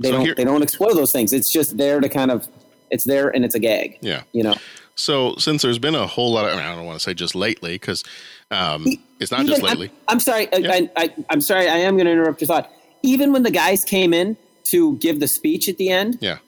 they 0.00 0.08
So 0.08 0.12
don't 0.16 0.24
here- 0.24 0.34
they 0.34 0.44
don't 0.44 0.62
explore 0.62 0.94
those 0.94 1.12
things. 1.12 1.32
It's 1.32 1.52
just 1.52 1.76
there 1.76 2.00
to 2.00 2.08
kind 2.08 2.30
of 2.30 2.48
it's 2.92 3.04
there 3.04 3.28
and 3.34 3.44
it's 3.44 3.54
a 3.56 3.58
gag. 3.58 3.98
Yeah. 4.02 4.22
You 4.32 4.44
know, 4.44 4.54
So 4.94 5.34
since 5.36 5.62
there's 5.62 5.78
been 5.80 5.94
a 5.96 6.06
whole 6.06 6.32
lot 6.32 6.44
of, 6.44 6.52
I, 6.52 6.56
mean, 6.56 6.64
I 6.66 6.74
don't 6.76 6.84
want 6.86 6.98
to 6.98 7.02
say 7.02 7.14
just 7.14 7.34
lately 7.34 7.72
because 7.74 8.04
um, 8.52 8.86
it's 9.18 9.30
not 9.32 9.40
Even- 9.40 9.50
just 9.50 9.62
lately. 9.62 9.88
I'm, 10.08 10.14
I'm 10.14 10.20
sorry. 10.20 10.52
I- 10.52 10.56
Yeah. 10.58 10.80
I, 10.96 11.14
I'm 11.30 11.40
sorry. 11.40 11.68
I 11.68 11.78
am 11.78 11.96
going 11.96 12.06
to 12.06 12.12
interrupt 12.12 12.40
your 12.40 12.46
thought. 12.46 12.70
Even 13.02 13.32
when 13.32 13.42
the 13.42 13.50
guys 13.50 13.82
came 13.84 14.14
in 14.14 14.36
to 14.64 14.96
give 14.98 15.18
the 15.18 15.26
speech 15.26 15.68
at 15.68 15.76
the 15.78 15.88
end, 15.90 16.18
yeah. 16.20 16.38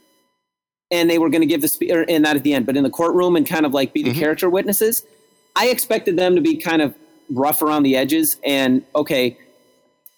and 0.90 1.10
they 1.10 1.18
were 1.18 1.30
going 1.30 1.40
to 1.40 1.46
give 1.46 1.62
the 1.62 1.68
speech, 1.68 1.90
and 1.90 2.22
not 2.22 2.36
at 2.36 2.42
the 2.44 2.54
end, 2.54 2.66
but 2.66 2.76
in 2.76 2.84
the 2.84 2.90
courtroom 2.90 3.34
and 3.36 3.46
kind 3.46 3.66
of 3.66 3.72
like 3.74 3.92
be 3.92 4.02
the 4.02 4.10
Mm-hmm. 4.10 4.20
character 4.20 4.48
witnesses, 4.50 5.04
I 5.56 5.68
expected 5.68 6.16
them 6.16 6.36
to 6.36 6.40
be 6.40 6.56
kind 6.56 6.82
of 6.82 6.94
rough 7.30 7.62
around 7.62 7.82
the 7.84 7.96
edges 7.96 8.36
and 8.44 8.84
okay, 8.94 9.36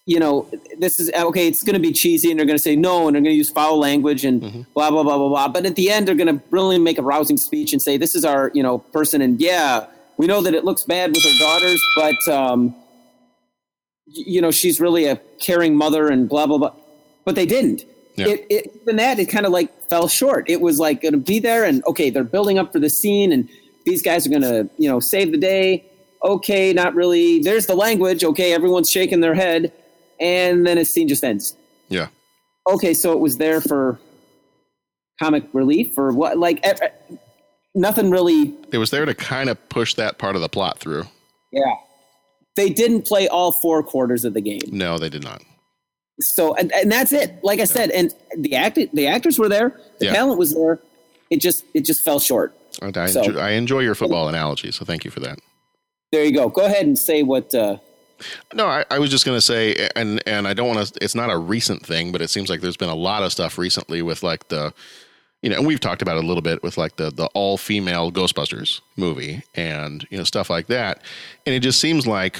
you 0.07 0.19
know, 0.19 0.49
this 0.79 0.99
is 1.01 1.11
okay. 1.13 1.47
It's 1.49 1.63
going 1.63 1.73
to 1.75 1.81
be 1.81 1.91
cheesy, 1.91 2.31
and 2.31 2.39
they're 2.39 2.47
going 2.47 2.57
to 2.57 2.63
say 2.63 2.75
no, 2.77 3.07
and 3.07 3.13
they're 3.13 3.21
going 3.21 3.33
to 3.33 3.37
use 3.37 3.49
foul 3.51 3.77
language 3.77 4.23
and 4.25 4.41
Mm-hmm. 4.41 4.61
blah 4.73 4.89
blah 4.89 5.03
blah 5.03 5.17
blah 5.17 5.27
blah. 5.27 5.47
But 5.49 5.65
at 5.65 5.75
the 5.75 5.91
end, 5.91 6.07
they're 6.07 6.15
going 6.15 6.33
to 6.35 6.41
really 6.49 6.79
make 6.79 6.97
a 6.97 7.01
rousing 7.03 7.37
speech 7.37 7.73
and 7.73 7.81
say, 7.81 7.97
"This 7.97 8.15
is 8.15 8.23
our 8.23 8.49
you 8.53 8.63
know 8.63 8.79
person," 8.79 9.21
and 9.21 9.39
yeah, 9.39 9.85
we 10.17 10.25
know 10.25 10.41
that 10.41 10.53
it 10.53 10.63
looks 10.63 10.83
bad 10.83 11.11
with 11.11 11.23
her 11.23 11.37
daughters, 11.39 11.83
but 11.95 12.27
um, 12.33 12.73
you 14.05 14.41
know, 14.41 14.51
she's 14.51 14.79
really 14.79 15.05
a 15.05 15.17
caring 15.39 15.75
mother 15.75 16.07
and 16.07 16.29
blah 16.29 16.47
blah 16.47 16.57
blah. 16.57 16.73
But 17.25 17.35
they 17.35 17.45
didn't. 17.45 17.83
Yeah. 18.15 18.27
It, 18.29 18.45
it 18.49 18.71
even 18.81 18.95
that 18.95 19.19
it 19.19 19.25
kind 19.25 19.45
of 19.45 19.51
like 19.51 19.69
fell 19.89 20.07
short. 20.07 20.49
It 20.49 20.61
was 20.61 20.79
like 20.79 21.01
going 21.01 21.13
to 21.13 21.19
be 21.19 21.39
there, 21.39 21.65
and 21.65 21.83
okay, 21.85 22.09
they're 22.09 22.23
building 22.23 22.57
up 22.57 22.71
for 22.71 22.79
the 22.79 22.89
scene, 22.89 23.31
and 23.33 23.49
these 23.85 24.01
guys 24.01 24.25
are 24.25 24.29
going 24.29 24.41
to 24.41 24.69
you 24.77 24.89
know 24.89 24.99
save 25.01 25.31
the 25.33 25.37
day. 25.37 25.83
Okay, 26.23 26.73
not 26.73 26.95
really. 26.95 27.39
There's 27.39 27.65
the 27.67 27.75
language. 27.75 28.23
Okay, 28.23 28.53
everyone's 28.53 28.89
shaking 28.89 29.19
their 29.19 29.35
head, 29.35 29.71
and 30.19 30.65
then 30.65 30.77
a 30.77 30.85
scene 30.85 31.07
just 31.07 31.23
ends. 31.23 31.55
Yeah. 31.89 32.07
Okay, 32.67 32.93
so 32.93 33.11
it 33.13 33.19
was 33.19 33.37
there 33.37 33.61
for 33.61 33.99
comic 35.21 35.43
relief 35.53 35.97
or 35.97 36.11
what? 36.11 36.37
Like 36.37 36.63
nothing 37.75 38.09
really. 38.11 38.53
It 38.71 38.77
was 38.77 38.91
there 38.91 39.05
to 39.05 39.13
kind 39.15 39.49
of 39.49 39.69
push 39.69 39.93
that 39.95 40.17
part 40.17 40.35
of 40.35 40.41
the 40.41 40.49
plot 40.49 40.79
through. 40.79 41.03
Yeah, 41.51 41.75
they 42.55 42.69
didn't 42.69 43.05
play 43.05 43.27
all 43.27 43.51
four 43.53 43.83
quarters 43.83 44.25
of 44.25 44.33
the 44.33 44.41
game. 44.41 44.59
No, 44.71 44.97
they 44.97 45.09
did 45.09 45.23
not. 45.23 45.41
so 46.19 46.55
and, 46.55 46.71
and 46.73 46.91
that's 46.91 47.13
it 47.13 47.31
like 47.43 47.59
i 47.59 47.63
said 47.63 47.91
and 47.91 48.11
the 48.39 48.55
act 48.55 48.79
the 48.93 49.05
actors 49.05 49.37
were 49.37 49.47
there 49.47 49.79
the 49.99 50.05
Yeah. 50.05 50.13
talent 50.13 50.39
was 50.39 50.51
there 50.55 50.79
it 51.29 51.39
just 51.39 51.63
it 51.75 51.81
just 51.85 52.03
fell 52.03 52.19
short 52.19 52.55
I, 52.81 53.05
So- 53.05 53.21
enjoy, 53.21 53.39
I 53.39 53.49
enjoy 53.51 53.79
your 53.81 53.93
football 53.93 54.27
analogy, 54.27 54.71
so 54.71 54.83
thank 54.83 55.05
you 55.05 55.11
for 55.11 55.19
that. 55.19 55.37
there 56.11 56.23
you 56.25 56.31
go 56.33 56.49
go 56.49 56.65
ahead 56.65 56.87
and 56.87 56.97
say 56.97 57.21
what 57.21 57.53
uh 57.53 57.77
No, 58.53 58.67
I, 58.67 58.85
I 58.89 58.99
was 58.99 59.09
just 59.09 59.25
going 59.25 59.37
to 59.37 59.41
say, 59.41 59.89
and 59.95 60.21
and 60.27 60.47
I 60.47 60.53
don't 60.53 60.67
want 60.73 60.87
to. 60.87 61.03
It's 61.03 61.15
not 61.15 61.29
a 61.29 61.37
recent 61.37 61.85
thing, 61.85 62.11
but 62.11 62.21
it 62.21 62.29
seems 62.29 62.49
like 62.49 62.61
there's 62.61 62.77
been 62.77 62.89
a 62.89 62.95
lot 62.95 63.23
of 63.23 63.31
stuff 63.31 63.57
recently 63.57 64.01
with 64.01 64.23
like 64.23 64.47
the, 64.47 64.73
you 65.41 65.49
know, 65.49 65.57
and 65.57 65.67
we've 65.67 65.79
talked 65.79 66.01
about 66.01 66.17
it 66.17 66.23
a 66.23 66.27
little 66.27 66.41
bit 66.41 66.63
with 66.63 66.77
like 66.77 66.95
the 66.95 67.11
the 67.11 67.27
all 67.33 67.57
female 67.57 68.11
Ghostbusters 68.11 68.81
movie 68.95 69.43
and 69.55 70.05
you 70.09 70.17
know 70.17 70.23
stuff 70.23 70.49
like 70.49 70.67
that, 70.67 71.01
and 71.45 71.53
it 71.53 71.59
just 71.59 71.79
seems 71.79 72.07
like 72.07 72.39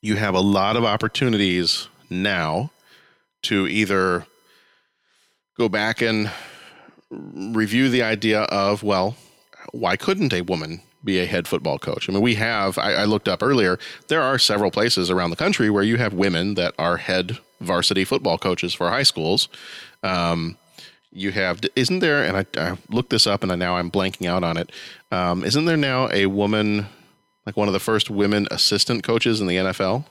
you 0.00 0.16
have 0.16 0.34
a 0.34 0.40
lot 0.40 0.76
of 0.76 0.84
opportunities 0.84 1.88
now 2.10 2.70
to 3.42 3.66
either 3.66 4.26
go 5.56 5.68
back 5.68 6.00
and 6.02 6.30
review 7.10 7.88
the 7.88 8.02
idea 8.02 8.42
of 8.42 8.82
well 8.82 9.16
why 9.72 9.96
couldn't 9.96 10.32
a 10.32 10.40
woman 10.42 10.80
be 11.04 11.18
a 11.18 11.26
head 11.26 11.48
football 11.48 11.78
coach? 11.78 12.08
I 12.08 12.12
mean, 12.12 12.22
we 12.22 12.34
have, 12.36 12.78
I, 12.78 12.94
I 12.94 13.04
looked 13.04 13.28
up 13.28 13.42
earlier, 13.42 13.78
there 14.08 14.22
are 14.22 14.38
several 14.38 14.70
places 14.70 15.10
around 15.10 15.30
the 15.30 15.36
country 15.36 15.70
where 15.70 15.82
you 15.82 15.96
have 15.96 16.12
women 16.12 16.54
that 16.54 16.74
are 16.78 16.96
head 16.96 17.38
varsity 17.60 18.04
football 18.04 18.38
coaches 18.38 18.74
for 18.74 18.88
high 18.88 19.02
schools. 19.02 19.48
Um, 20.02 20.56
you 21.12 21.32
have, 21.32 21.60
isn't 21.76 22.00
there, 22.00 22.24
and 22.24 22.36
I, 22.36 22.70
I 22.70 22.78
looked 22.88 23.10
this 23.10 23.26
up 23.26 23.42
and 23.42 23.52
I, 23.52 23.54
now 23.54 23.76
I'm 23.76 23.90
blanking 23.90 24.26
out 24.26 24.42
on 24.42 24.56
it. 24.56 24.70
Um, 25.10 25.44
isn't 25.44 25.66
there 25.66 25.76
now 25.76 26.08
a 26.10 26.26
woman, 26.26 26.86
like 27.44 27.56
one 27.56 27.68
of 27.68 27.74
the 27.74 27.80
first 27.80 28.10
women 28.10 28.48
assistant 28.50 29.04
coaches 29.04 29.40
in 29.40 29.46
the 29.46 29.56
NFL? 29.56 30.06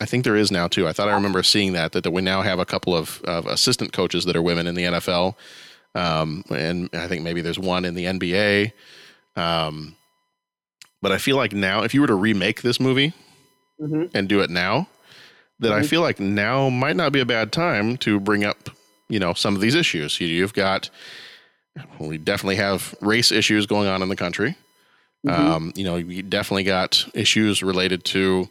I 0.00 0.06
think 0.06 0.24
there 0.24 0.36
is 0.36 0.50
now 0.50 0.68
too. 0.68 0.88
I 0.88 0.92
thought 0.92 1.08
I 1.08 1.14
remember 1.14 1.42
seeing 1.42 1.72
that, 1.72 1.92
that, 1.92 2.04
that 2.04 2.10
we 2.10 2.22
now 2.22 2.42
have 2.42 2.58
a 2.58 2.64
couple 2.64 2.96
of, 2.96 3.20
of 3.24 3.46
assistant 3.46 3.92
coaches 3.92 4.24
that 4.24 4.36
are 4.36 4.42
women 4.42 4.66
in 4.66 4.74
the 4.74 4.84
NFL. 4.84 5.34
Um, 5.94 6.44
and 6.50 6.90
I 6.92 7.06
think 7.06 7.22
maybe 7.22 7.40
there's 7.40 7.58
one 7.58 7.84
in 7.84 7.94
the 7.94 8.04
NBA. 8.04 8.72
Um, 9.36 9.96
but 11.02 11.12
I 11.12 11.18
feel 11.18 11.36
like 11.36 11.52
now, 11.52 11.82
if 11.82 11.92
you 11.94 12.00
were 12.00 12.06
to 12.06 12.14
remake 12.14 12.62
this 12.62 12.80
movie 12.80 13.12
Mhm. 13.80 14.10
and 14.14 14.28
do 14.28 14.40
it 14.40 14.50
now, 14.50 14.88
that 15.60 15.72
I 15.72 15.82
feel 15.82 16.00
like 16.00 16.18
now 16.20 16.68
might 16.68 16.96
not 16.96 17.12
be 17.12 17.20
a 17.20 17.24
bad 17.26 17.52
time 17.52 17.96
to 17.98 18.18
bring 18.20 18.44
up, 18.44 18.70
you 19.08 19.18
know, 19.18 19.34
some 19.34 19.54
of 19.54 19.60
these 19.60 19.74
issues. 19.74 20.20
You, 20.20 20.26
you've 20.26 20.52
got, 20.54 20.90
we 21.98 22.18
definitely 22.18 22.56
have 22.56 22.94
race 23.00 23.30
issues 23.32 23.66
going 23.66 23.88
on 23.88 24.02
in 24.02 24.08
the 24.08 24.16
country. 24.16 24.56
Um, 25.26 25.72
you 25.74 25.84
know, 25.84 25.96
you 25.96 26.22
definitely 26.22 26.64
got 26.64 27.06
issues 27.14 27.62
related 27.62 28.04
to, 28.06 28.46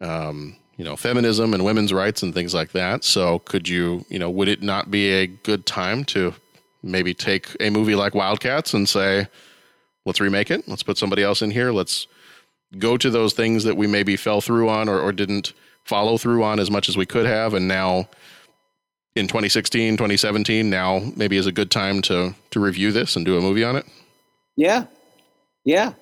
um, 0.00 0.56
you 0.76 0.84
know, 0.84 0.96
feminism 0.96 1.54
and 1.54 1.64
women's 1.64 1.92
rights 1.92 2.22
and 2.24 2.34
things 2.34 2.52
like 2.52 2.72
that. 2.72 3.04
So, 3.04 3.38
could 3.40 3.68
you, 3.68 4.04
you 4.08 4.18
know, 4.18 4.28
would 4.30 4.48
it 4.48 4.60
not 4.60 4.90
be 4.90 5.08
a 5.12 5.26
good 5.28 5.66
time 5.66 6.04
to 6.06 6.34
maybe 6.82 7.14
take 7.14 7.46
a 7.60 7.70
movie 7.70 7.94
like 7.94 8.14
Wildcats 8.14 8.74
and 8.74 8.88
say, 8.88 9.28
let's 10.06 10.20
remake 10.20 10.50
it, 10.50 10.66
let's 10.68 10.82
put 10.82 10.98
somebody 10.98 11.22
else 11.22 11.42
in 11.42 11.50
here, 11.50 11.72
let's 11.72 12.06
go 12.78 12.96
to 12.96 13.10
those 13.10 13.32
things 13.32 13.64
that 13.64 13.76
we 13.76 13.86
maybe 13.86 14.16
fell 14.16 14.40
through 14.40 14.68
on 14.68 14.88
or, 14.88 15.00
or 15.00 15.12
didn't 15.12 15.52
follow 15.84 16.16
through 16.18 16.44
on 16.44 16.60
as 16.60 16.70
much 16.70 16.88
as 16.88 16.96
we 16.96 17.06
could 17.06 17.26
have, 17.26 17.54
and 17.54 17.66
now 17.66 18.08
in 19.16 19.26
2016, 19.26 19.96
2017, 19.96 20.70
now 20.70 21.00
maybe 21.16 21.36
is 21.36 21.46
a 21.46 21.52
good 21.52 21.70
time 21.70 22.00
to 22.02 22.34
to 22.50 22.60
review 22.60 22.92
this 22.92 23.16
and 23.16 23.26
do 23.26 23.36
a 23.36 23.40
movie 23.40 23.64
on 23.64 23.76
it. 23.76 23.86
yeah. 24.56 24.84
Yeah. 25.64 25.92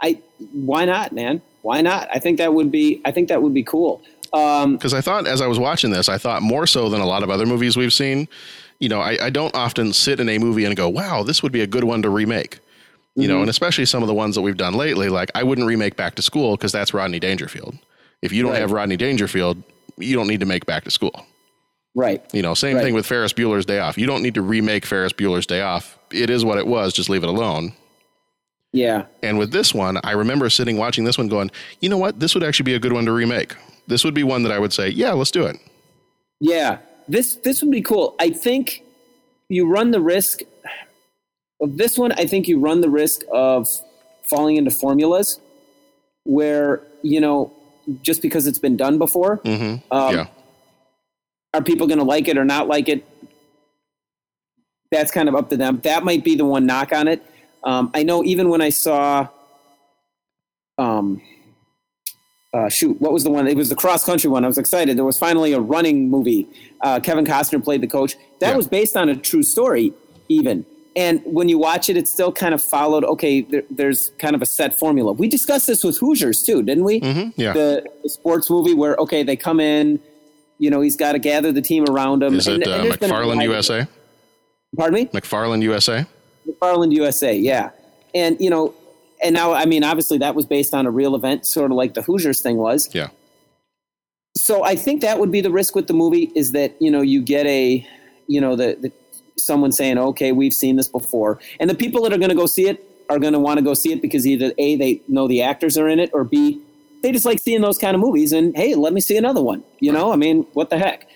I 0.00 0.18
why 0.52 0.84
not 0.84 1.12
man? 1.12 1.42
Why 1.62 1.80
not? 1.80 2.08
I 2.12 2.18
think 2.18 2.38
that 2.38 2.54
would 2.54 2.70
be 2.72 3.00
i 3.04 3.10
think 3.12 3.28
that 3.28 3.42
would 3.42 3.52
be 3.54 3.62
cool. 3.62 4.00
Um 4.32 4.76
because 4.76 4.94
I 4.94 5.00
thought 5.00 5.26
as 5.26 5.40
I 5.40 5.46
was 5.46 5.58
watching 5.58 5.90
this, 5.90 6.08
I 6.08 6.18
thought 6.18 6.42
more 6.42 6.66
so 6.66 6.88
than 6.88 7.00
a 7.00 7.06
lot 7.06 7.22
of 7.22 7.30
other 7.30 7.46
movies 7.46 7.76
we've 7.76 7.92
seen. 7.92 8.28
You 8.78 8.88
know, 8.88 9.00
I, 9.00 9.26
I 9.26 9.30
don't 9.30 9.54
often 9.54 9.92
sit 9.92 10.18
in 10.18 10.28
a 10.28 10.38
movie 10.38 10.64
and 10.64 10.74
go, 10.76 10.88
"Wow, 10.88 11.22
this 11.22 11.42
would 11.42 11.52
be 11.52 11.60
a 11.60 11.66
good 11.66 11.84
one 11.84 12.02
to 12.02 12.10
remake." 12.10 12.58
You 13.14 13.28
know, 13.28 13.34
mm-hmm. 13.34 13.40
and 13.42 13.50
especially 13.50 13.84
some 13.84 14.02
of 14.02 14.06
the 14.06 14.14
ones 14.14 14.34
that 14.36 14.42
we've 14.42 14.56
done 14.56 14.74
lately, 14.74 15.08
like 15.10 15.30
I 15.34 15.42
wouldn't 15.42 15.66
remake 15.66 15.96
Back 15.96 16.14
to 16.14 16.22
School 16.22 16.56
because 16.56 16.72
that's 16.72 16.94
Rodney 16.94 17.20
Dangerfield. 17.20 17.76
If 18.22 18.32
you 18.32 18.42
don't 18.42 18.52
Right. 18.52 18.60
have 18.60 18.72
Rodney 18.72 18.96
Dangerfield, 18.96 19.62
you 19.98 20.16
don't 20.16 20.28
need 20.28 20.40
to 20.40 20.46
make 20.46 20.64
Back 20.66 20.84
to 20.84 20.90
School. 20.90 21.26
right 21.94 22.24
You 22.32 22.40
know, 22.40 22.54
same 22.54 22.76
Right. 22.76 22.84
thing 22.84 22.94
with 22.94 23.04
Ferris 23.04 23.34
Bueller's 23.34 23.66
Day 23.66 23.78
Off. 23.80 23.98
You 23.98 24.06
don't 24.06 24.22
need 24.22 24.34
to 24.34 24.40
remake 24.42 24.86
Ferris 24.86 25.12
Bueller's 25.12 25.44
Day 25.46 25.60
Off. 25.60 25.98
It 26.10 26.30
is 26.30 26.42
what 26.42 26.56
it 26.56 26.66
was. 26.66 26.94
Just 26.94 27.10
leave 27.10 27.22
it 27.22 27.28
alone. 27.28 27.74
yeah 28.72 29.04
And 29.22 29.38
with 29.38 29.52
this 29.52 29.74
one, 29.74 29.98
I 30.02 30.12
remember 30.12 30.48
sitting 30.48 30.78
watching 30.78 31.04
this 31.04 31.18
one 31.18 31.28
going, 31.28 31.50
you 31.80 31.90
know 31.90 31.98
what? 31.98 32.18
This 32.20 32.34
would 32.34 32.42
actually 32.42 32.64
be 32.64 32.74
a 32.74 32.78
good 32.78 32.94
one 32.94 33.04
to 33.04 33.12
remake. 33.12 33.54
This 33.88 34.04
would 34.04 34.14
be 34.14 34.22
one 34.22 34.42
that 34.44 34.52
I 34.52 34.58
would 34.58 34.72
say, 34.72 34.88
yeah, 34.88 35.12
let's 35.12 35.30
do 35.30 35.44
it. 35.44 35.56
Yeah, 36.40 36.78
this 37.08 37.34
this 37.36 37.60
would 37.60 37.70
be 37.70 37.82
cool. 37.82 38.14
I 38.18 38.30
think 38.30 38.82
you 39.50 39.68
run 39.68 39.90
the 39.90 40.00
risk 40.00 40.40
this 41.66 41.98
one. 41.98 42.12
I 42.12 42.26
think 42.26 42.48
you 42.48 42.58
run 42.58 42.80
the 42.80 42.90
risk 42.90 43.22
of 43.32 43.68
falling 44.28 44.56
into 44.56 44.70
formulas 44.70 45.40
where 46.24 46.82
you 47.02 47.20
know 47.20 47.52
just 48.02 48.22
because 48.22 48.46
it's 48.46 48.58
been 48.58 48.76
done 48.76 48.98
before, 48.98 49.38
Mm-hmm. 49.38 49.92
um, 49.92 50.14
yeah. 50.14 50.26
are 51.54 51.62
people 51.62 51.86
going 51.86 51.98
to 51.98 52.04
like 52.04 52.28
it 52.28 52.38
or 52.38 52.44
not 52.44 52.68
like 52.68 52.88
it? 52.88 53.04
That's 54.90 55.10
kind 55.10 55.28
of 55.28 55.34
up 55.34 55.50
to 55.50 55.56
them. 55.56 55.80
That 55.84 56.04
might 56.04 56.22
be 56.22 56.36
the 56.36 56.44
one 56.44 56.66
knock 56.66 56.92
on 56.92 57.08
it. 57.08 57.22
Um, 57.64 57.90
I 57.94 58.02
know 58.02 58.22
even 58.24 58.50
when 58.50 58.60
I 58.60 58.68
saw, 58.68 59.28
um, 60.78 61.20
uh, 62.52 62.68
shoot, 62.68 63.00
what 63.00 63.12
was 63.12 63.24
the 63.24 63.30
one? 63.30 63.48
It 63.48 63.56
was 63.56 63.68
the 63.70 63.74
cross 63.74 64.04
country 64.04 64.28
one. 64.28 64.44
I 64.44 64.46
was 64.46 64.58
excited. 64.58 64.96
There 64.98 65.04
was 65.04 65.18
finally 65.18 65.52
a 65.54 65.60
running 65.60 66.10
movie. 66.10 66.46
Uh, 66.82 67.00
Kevin 67.00 67.24
Costner 67.24 67.62
played 67.64 67.80
the 67.80 67.86
coach. 67.86 68.16
That 68.40 68.50
Yeah. 68.50 68.56
was 68.56 68.68
based 68.68 68.96
on 68.96 69.08
a 69.08 69.16
true 69.16 69.42
story, 69.42 69.92
even. 70.28 70.66
And 70.94 71.22
when 71.24 71.48
you 71.48 71.58
watch 71.58 71.88
it, 71.88 71.96
it's 71.96 72.10
still 72.10 72.32
kind 72.32 72.52
of 72.52 72.62
followed. 72.62 73.04
Okay, 73.04 73.42
there, 73.42 73.62
there's 73.70 74.12
kind 74.18 74.34
of 74.34 74.42
a 74.42 74.46
set 74.46 74.78
formula. 74.78 75.12
We 75.12 75.28
discussed 75.28 75.66
this 75.66 75.82
with 75.82 75.98
Hoosiers 75.98 76.42
too, 76.42 76.62
didn't 76.62 76.84
we? 76.84 77.00
Mhm, 77.00 77.32
yeah. 77.36 77.52
The, 77.54 77.86
the 78.02 78.08
sports 78.10 78.50
movie 78.50 78.74
where 78.74 78.94
okay, 78.96 79.22
they 79.22 79.36
come 79.36 79.60
in. 79.60 80.00
You 80.58 80.70
know, 80.70 80.80
he's 80.80 80.96
got 80.96 81.12
to 81.12 81.18
gather 81.18 81.50
the 81.50 81.62
team 81.62 81.84
around 81.88 82.22
him. 82.22 82.34
Is 82.34 82.46
it 82.46 82.66
uh, 82.66 82.70
and 82.70 82.84
there's 82.84 82.96
been 82.96 83.10
a 83.10 83.14
McFarland 83.14 83.42
USA? 83.42 83.86
Pardon 84.76 84.94
me. 84.94 85.06
McFarland 85.06 85.62
USA? 85.62 86.06
McFarland 86.48 86.92
USA, 86.92 87.36
yeah. 87.36 87.70
And, 88.14 88.40
you 88.40 88.50
know, 88.50 88.74
and 89.22 89.34
now, 89.34 89.52
I 89.52 89.66
mean, 89.66 89.84
obviously 89.84 90.18
that 90.18 90.34
was 90.34 90.46
based 90.46 90.74
on 90.74 90.86
a 90.86 90.90
real 90.90 91.14
event, 91.14 91.46
sort 91.46 91.70
of 91.70 91.76
like 91.76 91.94
the 91.94 92.02
Hoosiers 92.02 92.40
thing 92.42 92.56
was. 92.56 92.88
Yeah. 92.92 93.08
So 94.36 94.64
I 94.64 94.76
think 94.76 95.02
that 95.02 95.18
would 95.18 95.30
be 95.30 95.40
the 95.40 95.50
risk 95.50 95.74
with 95.74 95.86
the 95.86 95.94
movie 95.94 96.32
is 96.34 96.52
that, 96.52 96.74
you 96.80 96.90
know, 96.90 97.02
you 97.02 97.22
get 97.22 97.46
a, 97.46 97.86
you 98.28 98.40
know, 98.40 98.56
the, 98.56 98.76
the 98.80 98.92
someone 99.42 99.72
saying, 99.72 99.98
okay, 99.98 100.32
we've 100.32 100.54
seen 100.54 100.76
this 100.76 100.88
before. 100.88 101.38
And 101.60 101.68
the 101.68 101.74
people 101.74 102.02
that 102.02 102.12
are 102.12 102.18
going 102.18 102.30
to 102.30 102.36
go 102.36 102.46
see 102.46 102.68
it 102.68 102.84
are 103.08 103.18
going 103.18 103.32
to 103.32 103.38
want 103.38 103.58
to 103.58 103.64
go 103.64 103.74
see 103.74 103.92
it 103.92 104.00
because 104.00 104.26
either 104.26 104.52
A, 104.58 104.76
they 104.76 105.02
know 105.08 105.28
the 105.28 105.42
actors 105.42 105.76
are 105.76 105.88
in 105.88 105.98
it, 105.98 106.10
or 106.12 106.24
B, 106.24 106.60
they 107.02 107.12
just 107.12 107.26
like 107.26 107.38
seeing 107.40 107.60
those 107.60 107.78
kind 107.78 107.94
of 107.94 108.00
movies. 108.00 108.32
And 108.32 108.56
hey, 108.56 108.74
let 108.74 108.92
me 108.92 109.00
see 109.00 109.16
another 109.16 109.42
one. 109.42 109.62
You 109.80 109.92
know, 109.92 110.12
I 110.12 110.16
mean, 110.16 110.44
what 110.52 110.70
the 110.70 110.78
heck? 110.78 111.08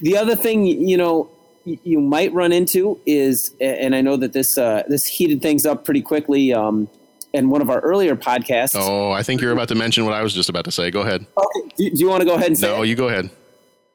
The 0.00 0.16
other 0.16 0.36
thing, 0.36 0.64
you 0.64 0.96
know, 0.96 1.30
you 1.64 2.00
might 2.00 2.32
run 2.32 2.52
into 2.52 3.00
is, 3.06 3.54
and 3.60 3.94
I 3.94 4.00
know 4.00 4.16
that 4.16 4.32
this 4.32 4.58
uh, 4.58 4.82
this 4.88 5.06
heated 5.06 5.42
things 5.42 5.64
up 5.66 5.84
pretty 5.84 6.02
quickly. 6.02 6.52
Um, 6.52 6.88
in 7.32 7.48
one 7.48 7.62
of 7.62 7.70
our 7.70 7.80
earlier 7.80 8.16
podcasts. 8.16 8.76
Oh, 8.76 9.10
I 9.10 9.22
think 9.22 9.40
you're 9.40 9.52
about 9.52 9.68
to 9.68 9.74
mention 9.74 10.04
what 10.04 10.14
I 10.14 10.22
was 10.22 10.34
just 10.34 10.48
about 10.48 10.64
to 10.66 10.70
say. 10.70 10.90
Go 10.90 11.00
ahead. 11.00 11.26
Okay. 11.36 11.68
Do, 11.76 11.90
do 11.90 11.96
you 11.96 12.08
want 12.08 12.20
to 12.20 12.26
go 12.26 12.34
ahead 12.34 12.48
and 12.48 12.58
say? 12.58 12.66
No, 12.66 12.82
it? 12.82 12.88
you 12.88 12.94
go 12.94 13.08
ahead. 13.08 13.30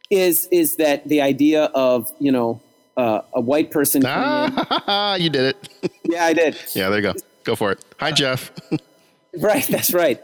Is 0.10 0.48
is 0.52 0.78
that 0.78 1.08
the 1.08 1.22
idea 1.22 1.66
of 1.66 2.12
you 2.20 2.32
know 2.32 2.62
uh, 2.98 3.22
a 3.34 3.40
white 3.42 3.72
person? 3.72 4.04
Ah, 4.06 5.16
you 5.20 5.30
did 5.30 5.56
it. 5.56 5.92
yeah, 6.04 6.26
I 6.26 6.34
did. 6.34 6.58
Yeah, 6.74 6.90
there 6.90 6.98
you 7.00 7.14
go. 7.14 7.14
Go 7.44 7.56
for 7.56 7.72
it. 7.72 7.86
Hi, 8.00 8.12
Jeff. 8.12 8.52
right, 9.40 9.66
that's 9.68 9.94
right. 9.94 10.22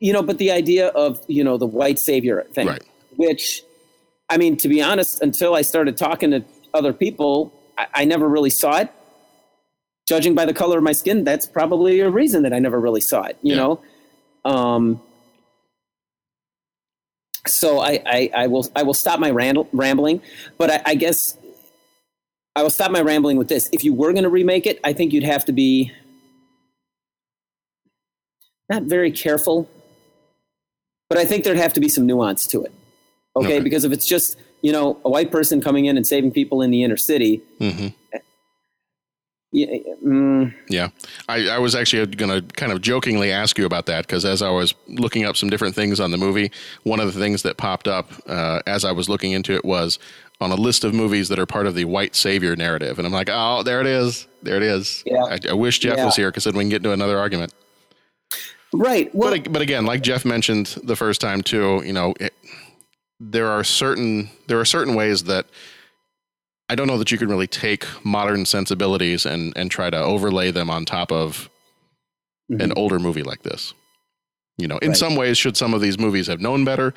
You 0.00 0.12
know, 0.12 0.22
but 0.22 0.38
the 0.38 0.50
idea 0.52 0.88
of 0.88 1.20
you 1.28 1.42
know 1.42 1.56
the 1.56 1.66
white 1.66 1.98
savior 1.98 2.44
thing, 2.52 2.68
Right. 2.68 2.82
which, 3.16 3.62
I 4.28 4.36
mean, 4.36 4.56
to 4.58 4.68
be 4.68 4.82
honest, 4.82 5.22
until 5.22 5.54
I 5.54 5.62
started 5.62 5.96
talking 5.96 6.30
to 6.32 6.44
other 6.74 6.92
people, 6.92 7.52
I, 7.78 7.86
I 7.94 8.04
never 8.04 8.28
really 8.28 8.50
saw 8.50 8.78
it. 8.78 8.90
Judging 10.06 10.34
by 10.34 10.44
the 10.44 10.52
color 10.52 10.76
of 10.76 10.84
my 10.84 10.92
skin, 10.92 11.24
that's 11.24 11.46
probably 11.46 12.00
a 12.00 12.10
reason 12.10 12.42
that 12.42 12.52
I 12.52 12.58
never 12.58 12.78
really 12.78 13.00
saw 13.00 13.22
it. 13.22 13.38
You 13.40 13.54
Yeah. 13.54 13.60
know, 13.62 13.80
um, 14.44 15.00
so 17.46 17.78
I, 17.80 18.02
I, 18.06 18.30
I 18.36 18.46
will 18.46 18.66
I 18.76 18.82
will 18.82 18.94
stop 18.94 19.18
my 19.20 19.30
rambling, 19.30 20.20
but 20.58 20.70
I, 20.70 20.82
I 20.86 20.94
guess 20.94 21.36
I 22.56 22.62
will 22.62 22.70
stop 22.70 22.90
my 22.90 23.00
rambling 23.00 23.36
with 23.36 23.48
this. 23.48 23.68
If 23.72 23.82
you 23.84 23.92
were 23.92 24.12
going 24.12 24.22
to 24.24 24.28
remake 24.30 24.66
it, 24.66 24.78
I 24.84 24.92
think 24.92 25.12
you'd 25.12 25.24
have 25.24 25.44
to 25.46 25.52
be 25.52 25.92
not 28.68 28.84
very 28.84 29.10
careful, 29.10 29.68
but 31.08 31.18
I 31.18 31.24
think 31.24 31.44
there'd 31.44 31.56
have 31.58 31.72
to 31.74 31.80
be 31.80 31.88
some 31.88 32.06
nuance 32.06 32.46
to 32.48 32.62
it. 32.64 32.72
Okay, 33.36 33.46
Okay. 33.46 33.60
because 33.60 33.84
if 33.84 33.92
it's 33.92 34.06
just 34.06 34.36
you 34.62 34.72
know 34.72 34.98
a 35.04 35.10
white 35.10 35.30
person 35.30 35.60
coming 35.60 35.86
in 35.86 35.96
and 35.96 36.06
saving 36.06 36.30
people 36.30 36.62
in 36.62 36.70
the 36.70 36.82
inner 36.82 36.96
city, 36.96 37.42
hmm 37.58 37.88
yeah, 39.56 39.66
mm, 40.04 40.52
Yeah, 40.68 40.88
I, 41.28 41.46
I 41.48 41.58
was 41.60 41.76
actually 41.76 42.06
going 42.06 42.30
to 42.42 42.54
kind 42.56 42.72
of 42.72 42.80
jokingly 42.80 43.30
ask 43.30 43.56
you 43.56 43.64
about 43.66 43.86
that 43.86 44.04
because 44.04 44.24
as 44.24 44.42
I 44.42 44.50
was 44.50 44.74
looking 44.88 45.24
up 45.24 45.36
some 45.36 45.48
different 45.48 45.76
things 45.76 46.00
on 46.00 46.10
the 46.10 46.16
movie, 46.16 46.50
one 46.82 46.98
of 46.98 47.14
the 47.14 47.20
things 47.20 47.42
that 47.42 47.56
popped 47.56 47.86
up 47.86 48.10
uh, 48.26 48.62
as 48.66 48.84
I 48.84 48.90
was 48.90 49.08
looking 49.08 49.30
into 49.30 49.52
it 49.54 49.64
was 49.64 50.00
on 50.40 50.50
a 50.50 50.56
list 50.56 50.84
of 50.84 50.92
movies 50.92 51.28
that 51.28 51.38
are 51.38 51.46
part 51.46 51.66
of 51.66 51.74
the 51.74 51.84
white 51.84 52.14
savior 52.16 52.56
narrative, 52.56 52.98
and 52.98 53.06
I'm 53.06 53.12
like, 53.12 53.28
oh, 53.30 53.62
there 53.62 53.80
it 53.80 53.86
is, 53.86 54.26
there 54.42 54.56
it 54.56 54.62
is. 54.62 55.02
Yeah. 55.06 55.24
I, 55.24 55.38
I 55.50 55.52
wish 55.54 55.78
Jeff 55.78 55.96
Yeah. 55.96 56.06
was 56.06 56.16
here 56.16 56.30
because 56.30 56.44
then 56.44 56.54
we 56.54 56.64
can 56.64 56.70
get 56.70 56.76
into 56.78 56.92
another 56.92 57.18
argument. 57.18 57.52
right. 58.72 59.14
Well, 59.14 59.30
but 59.30 59.52
but 59.52 59.62
again, 59.62 59.86
like 59.86 60.02
Jeff 60.02 60.24
mentioned 60.24 60.76
the 60.82 60.96
first 60.96 61.20
time 61.20 61.42
too, 61.42 61.82
you 61.84 61.92
know, 61.92 62.14
it, 62.20 62.34
there 63.20 63.46
are 63.48 63.64
certain 63.64 64.28
there 64.48 64.58
are 64.60 64.64
certain 64.64 64.94
ways 64.94 65.24
that 65.24 65.46
I 66.68 66.74
don't 66.74 66.86
know 66.86 66.98
that 66.98 67.12
you 67.12 67.18
can 67.18 67.28
really 67.28 67.46
take 67.46 67.86
modern 68.04 68.44
sensibilities 68.44 69.24
and 69.26 69.52
and 69.56 69.70
try 69.70 69.90
to 69.90 69.96
overlay 69.98 70.50
them 70.50 70.68
on 70.70 70.84
top 70.84 71.12
of 71.12 71.48
an 72.48 72.58
mm-hmm. 72.58 72.72
older 72.76 72.98
movie 72.98 73.22
like 73.22 73.42
this. 73.42 73.72
You 74.58 74.68
know, 74.68 74.78
in 74.78 74.90
Right. 74.90 74.96
some 74.96 75.16
ways, 75.16 75.36
should 75.38 75.56
some 75.56 75.74
of 75.74 75.80
these 75.80 75.98
movies 75.98 76.26
have 76.26 76.40
known 76.40 76.64
better? 76.64 76.94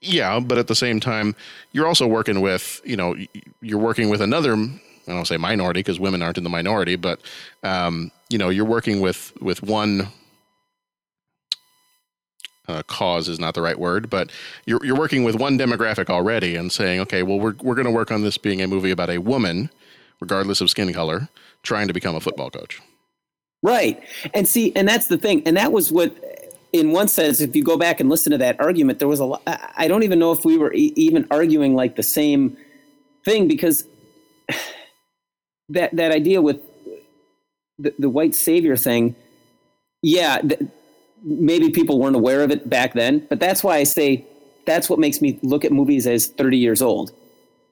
Yeah, 0.00 0.40
but 0.40 0.58
at 0.58 0.66
the 0.66 0.74
same 0.74 0.98
time, 0.98 1.34
you're 1.72 1.86
also 1.86 2.06
working 2.06 2.40
with, 2.40 2.80
you 2.84 2.96
know, 2.96 3.16
you're 3.60 3.78
working 3.78 4.08
with 4.08 4.20
another. 4.20 4.54
I 4.54 5.12
don't 5.12 5.26
say 5.26 5.36
minority 5.36 5.80
because 5.80 6.00
women 6.00 6.22
aren't 6.22 6.38
in 6.38 6.44
the 6.44 6.50
minority, 6.50 6.96
but 6.96 7.20
um, 7.62 8.10
you 8.28 8.38
know, 8.38 8.48
you're 8.48 8.64
working 8.64 9.00
with 9.00 9.32
with 9.40 9.62
one 9.62 10.08
uh, 12.68 12.82
cause 12.84 13.28
is 13.28 13.40
not 13.40 13.54
the 13.54 13.62
right 13.62 13.78
word, 13.78 14.08
but 14.08 14.30
you're 14.64 14.84
you're 14.84 14.96
working 14.96 15.24
with 15.24 15.34
one 15.34 15.58
demographic 15.58 16.08
already 16.08 16.56
and 16.56 16.72
saying, 16.72 17.00
okay, 17.00 17.22
well, 17.22 17.38
we're 17.38 17.54
we're 17.62 17.74
going 17.74 17.86
to 17.86 17.90
work 17.90 18.10
on 18.10 18.22
this 18.22 18.38
being 18.38 18.62
a 18.62 18.66
movie 18.66 18.90
about 18.90 19.10
a 19.10 19.18
woman, 19.18 19.70
regardless 20.20 20.60
of 20.60 20.70
skin 20.70 20.92
color, 20.92 21.28
trying 21.62 21.88
to 21.88 21.92
become 21.92 22.14
a 22.14 22.20
football 22.20 22.50
coach. 22.50 22.80
Right. 23.62 24.02
And 24.32 24.48
see, 24.48 24.72
and 24.74 24.88
that's 24.88 25.08
the 25.08 25.18
thing. 25.18 25.42
And 25.46 25.56
that 25.56 25.72
was 25.72 25.92
what, 25.92 26.16
in 26.72 26.92
one 26.92 27.08
sense, 27.08 27.40
if 27.40 27.54
you 27.56 27.64
go 27.64 27.76
back 27.76 28.00
and 28.00 28.08
listen 28.08 28.32
to 28.32 28.38
that 28.38 28.60
argument, 28.60 28.98
there 28.98 29.08
was 29.08 29.20
a 29.20 29.24
lot. 29.24 29.42
I 29.46 29.88
don't 29.88 30.02
even 30.02 30.18
know 30.18 30.32
if 30.32 30.44
we 30.44 30.56
were 30.56 30.72
e- 30.72 30.92
even 30.96 31.26
arguing 31.30 31.74
like 31.74 31.96
the 31.96 32.02
same 32.02 32.56
thing 33.24 33.48
because 33.48 33.84
that, 35.70 35.94
that 35.96 36.12
idea 36.12 36.40
with 36.42 36.60
the, 37.78 37.94
the 37.98 38.08
white 38.08 38.34
savior 38.34 38.76
thing, 38.76 39.14
yeah, 40.02 40.38
th- 40.38 40.60
maybe 41.22 41.70
people 41.70 41.98
weren't 41.98 42.16
aware 42.16 42.42
of 42.42 42.50
it 42.50 42.68
back 42.68 42.94
then, 42.94 43.26
but 43.28 43.40
that's 43.40 43.62
why 43.64 43.76
I 43.76 43.84
say 43.84 44.24
that's 44.66 44.88
what 44.88 44.98
makes 44.98 45.20
me 45.20 45.38
look 45.42 45.64
at 45.64 45.72
movies 45.72 46.06
as 46.06 46.26
30 46.28 46.58
years 46.58 46.82
old 46.82 47.12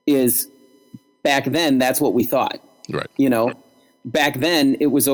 is 0.06 0.48
back 1.22 1.44
then, 1.44 1.78
that's 1.78 2.00
what 2.00 2.14
we 2.14 2.24
thought 2.24 2.60
Right. 2.90 3.06
you 3.18 3.28
know 3.28 3.52
back 4.06 4.40
then 4.40 4.76
it 4.80 4.86
was 4.86 5.06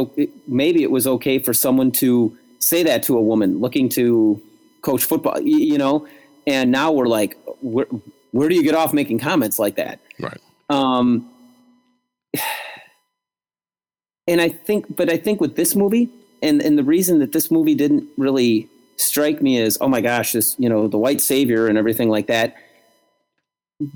maybe 0.47 0.85
it 0.85 0.91
was 0.93 1.09
okay 1.09 1.41
for 1.41 1.53
someone 1.53 1.91
to 1.91 2.39
say 2.65 2.83
that 2.83 3.03
to 3.05 3.17
a 3.17 3.23
woman 3.23 3.61
looking 3.61 3.89
to 3.91 4.41
coach 4.83 5.05
football 5.05 5.41
you 5.41 5.79
know? 5.79 6.07
And 6.47 6.71
now 6.71 6.93
we're 6.93 7.07
like 7.07 7.37
where, 7.61 7.87
where 8.33 8.49
do 8.49 8.55
you 8.55 8.63
get 8.63 8.75
off 8.75 8.93
making 8.93 9.19
comments 9.19 9.59
like 9.59 9.77
that? 9.77 10.01
Right. 10.21 10.41
um 10.71 11.29
and 14.27 14.41
i 14.41 14.49
think 14.49 14.95
but 14.97 15.11
i 15.11 15.17
think 15.17 15.41
with 15.41 15.57
this 15.57 15.75
movie 15.77 16.09
and 16.43 16.63
and 16.63 16.79
the 16.79 16.85
reason 16.85 17.19
that 17.19 17.33
this 17.33 17.51
movie 17.51 17.75
didn't 17.75 18.09
really 18.17 18.69
strike 18.97 19.43
me 19.43 19.61
as 19.61 19.77
oh 19.81 19.89
my 19.89 20.01
gosh 20.01 20.33
this 20.33 20.57
you 20.59 20.69
know 20.69 20.89
the 20.89 20.99
white 20.99 21.21
savior 21.21 21.67
and 21.67 21.77
everything 21.79 22.09
like 22.09 22.27
that 22.27 22.57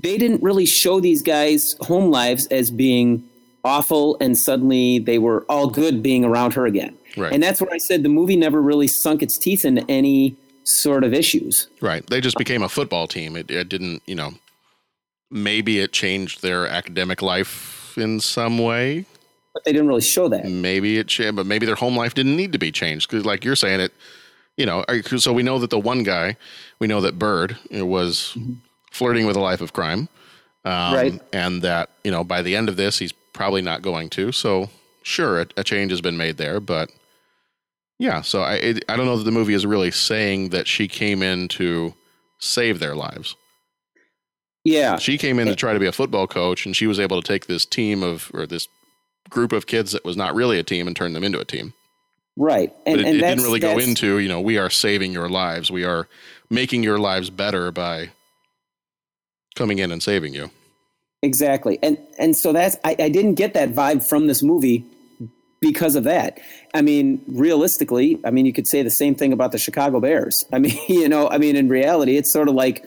they 0.03 0.17
didn't 0.17 0.43
really 0.43 0.65
show 0.65 0.99
these 0.99 1.21
guys 1.21 1.75
home 1.81 2.11
lives 2.11 2.45
as 2.47 2.69
being 2.69 3.23
awful 3.63 4.17
and 4.21 4.37
suddenly 4.37 4.99
they 4.99 5.17
were 5.17 5.45
all 5.49 5.67
good 5.67 6.03
being 6.03 6.23
around 6.25 6.53
her 6.53 6.65
again 6.65 6.95
Right. 7.17 7.33
and 7.33 7.41
that's 7.41 7.61
where 7.61 7.71
i 7.73 7.77
said 7.77 8.03
the 8.03 8.09
movie 8.09 8.35
never 8.35 8.61
really 8.61 8.87
sunk 8.87 9.21
its 9.23 9.37
teeth 9.37 9.65
into 9.65 9.83
any 9.89 10.35
sort 10.63 11.03
of 11.03 11.13
issues 11.13 11.67
Right. 11.81 12.05
They 12.07 12.21
just 12.21 12.37
became 12.37 12.61
a 12.61 12.69
football 12.69 13.07
team. 13.07 13.35
It, 13.35 13.49
it 13.49 13.69
didn't, 13.69 14.03
you 14.05 14.13
know, 14.13 14.33
maybe 15.31 15.79
it 15.79 15.91
changed 15.91 16.41
their 16.41 16.67
academic 16.67 17.21
life 17.21 17.97
in 17.97 18.19
some 18.19 18.59
way. 18.59 19.05
but 19.53 19.63
they 19.63 19.71
didn't 19.71 19.87
really 19.87 20.01
show 20.01 20.27
that 20.29 20.45
Maybe 20.45 20.97
it 20.99 21.11
but 21.35 21.45
maybe 21.45 21.65
their 21.65 21.75
home 21.75 21.95
life 21.95 22.13
didn't 22.13 22.35
need 22.35 22.51
to 22.51 22.59
be 22.59 22.71
changed. 22.71 23.09
Because, 23.09 23.25
like 23.25 23.43
you're 23.43 23.55
saying, 23.55 23.79
it, 23.79 23.93
you 24.57 24.65
know, 24.65 24.83
so 25.17 25.33
we 25.33 25.41
know 25.43 25.57
that 25.59 25.69
the 25.71 25.79
one 25.79 26.03
guy, 26.03 26.37
we 26.79 26.85
know 26.87 27.01
that 27.01 27.17
Bird 27.17 27.57
was 27.71 28.37
flirting 28.91 29.25
with 29.25 29.35
a 29.35 29.39
life 29.41 29.61
of 29.61 29.73
crime. 29.73 30.07
Um, 30.65 30.93
Right. 30.93 31.21
And 31.33 31.61
that, 31.63 31.89
you 32.03 32.11
know, 32.11 32.23
by 32.23 32.41
the 32.43 32.55
end 32.55 32.69
of 32.69 32.75
this, 32.75 32.99
he's 32.99 33.13
probably 33.33 33.61
not 33.61 33.81
going 33.81 34.09
to. 34.11 34.31
So, 34.31 34.69
sure, 35.01 35.41
a, 35.41 35.47
a 35.57 35.63
change 35.63 35.91
has 35.91 36.01
been 36.01 36.17
made 36.17 36.37
there. 36.37 36.59
But 36.59 36.91
yeah, 37.99 38.21
so 38.21 38.41
I, 38.41 38.55
it, 38.55 38.85
I 38.87 38.95
don't 38.95 39.05
know 39.05 39.17
that 39.17 39.25
the 39.25 39.31
movie 39.31 39.53
is 39.53 39.65
really 39.65 39.91
saying 39.91 40.49
that 40.49 40.67
she 40.67 40.87
came 40.87 41.21
in 41.21 41.49
to 41.49 41.93
save 42.39 42.79
their 42.79 42.95
lives. 42.95 43.35
yeah 44.63 44.97
She 44.97 45.17
came 45.17 45.37
in 45.37 45.47
to 45.47 45.51
eh. 45.51 45.55
try 45.55 45.73
to 45.73 45.79
be 45.79 45.85
a 45.85 45.91
football 45.91 46.25
coach, 46.25 46.65
and 46.65 46.75
she 46.75 46.87
was 46.87 46.99
able 46.99 47.21
to 47.21 47.27
take 47.27 47.47
this 47.47 47.65
team 47.65 48.01
of, 48.01 48.31
or 48.33 48.47
this 48.47 48.69
group 49.29 49.51
of 49.51 49.67
kids 49.67 49.91
that 49.91 50.05
was 50.05 50.15
not 50.15 50.33
really 50.33 50.57
a 50.57 50.63
team 50.63 50.87
and 50.87 50.95
turn 50.95 51.11
them 51.11 51.25
into 51.25 51.39
a 51.39 51.45
team. 51.45 51.73
right 52.37 52.73
and, 52.85 52.95
But 52.95 52.99
it, 53.01 53.07
and 53.07 53.17
it 53.17 53.21
didn't 53.21 53.43
really 53.43 53.59
go 53.59 53.77
into, 53.77 54.19
you 54.19 54.29
know, 54.29 54.39
we 54.39 54.57
are 54.57 54.69
saving 54.69 55.11
your 55.11 55.29
lives. 55.29 55.69
We 55.69 55.83
are 55.83 56.07
making 56.49 56.83
your 56.83 56.99
lives 56.99 57.29
better 57.29 57.69
by 57.71 58.11
coming 59.55 59.79
in 59.79 59.91
and 59.91 60.01
saving 60.01 60.33
you. 60.33 60.49
Exactly. 61.21 61.77
And 61.83 61.97
and 62.17 62.35
so 62.35 62.53
that's 62.53 62.77
I, 62.85 62.95
I 62.97 63.09
didn't 63.09 63.35
get 63.35 63.53
that 63.53 63.73
vibe 63.73 64.07
from 64.07 64.27
this 64.27 64.41
movie 64.41 64.85
because 65.61 65.95
of 65.95 66.03
that. 66.05 66.39
I 66.73 66.81
mean, 66.81 67.21
realistically, 67.27 68.19
I 68.23 68.31
mean 68.31 68.45
you 68.45 68.53
could 68.53 68.67
say 68.67 68.81
the 68.81 68.91
same 68.91 69.15
thing 69.15 69.33
about 69.33 69.51
the 69.51 69.57
Chicago 69.57 69.99
Bears. 69.99 70.45
I 70.53 70.59
mean, 70.59 70.77
you 70.87 71.09
know, 71.09 71.29
I 71.29 71.37
mean 71.37 71.55
in 71.55 71.69
reality 71.69 72.17
it's 72.17 72.31
sort 72.31 72.47
of 72.47 72.55
like 72.55 72.85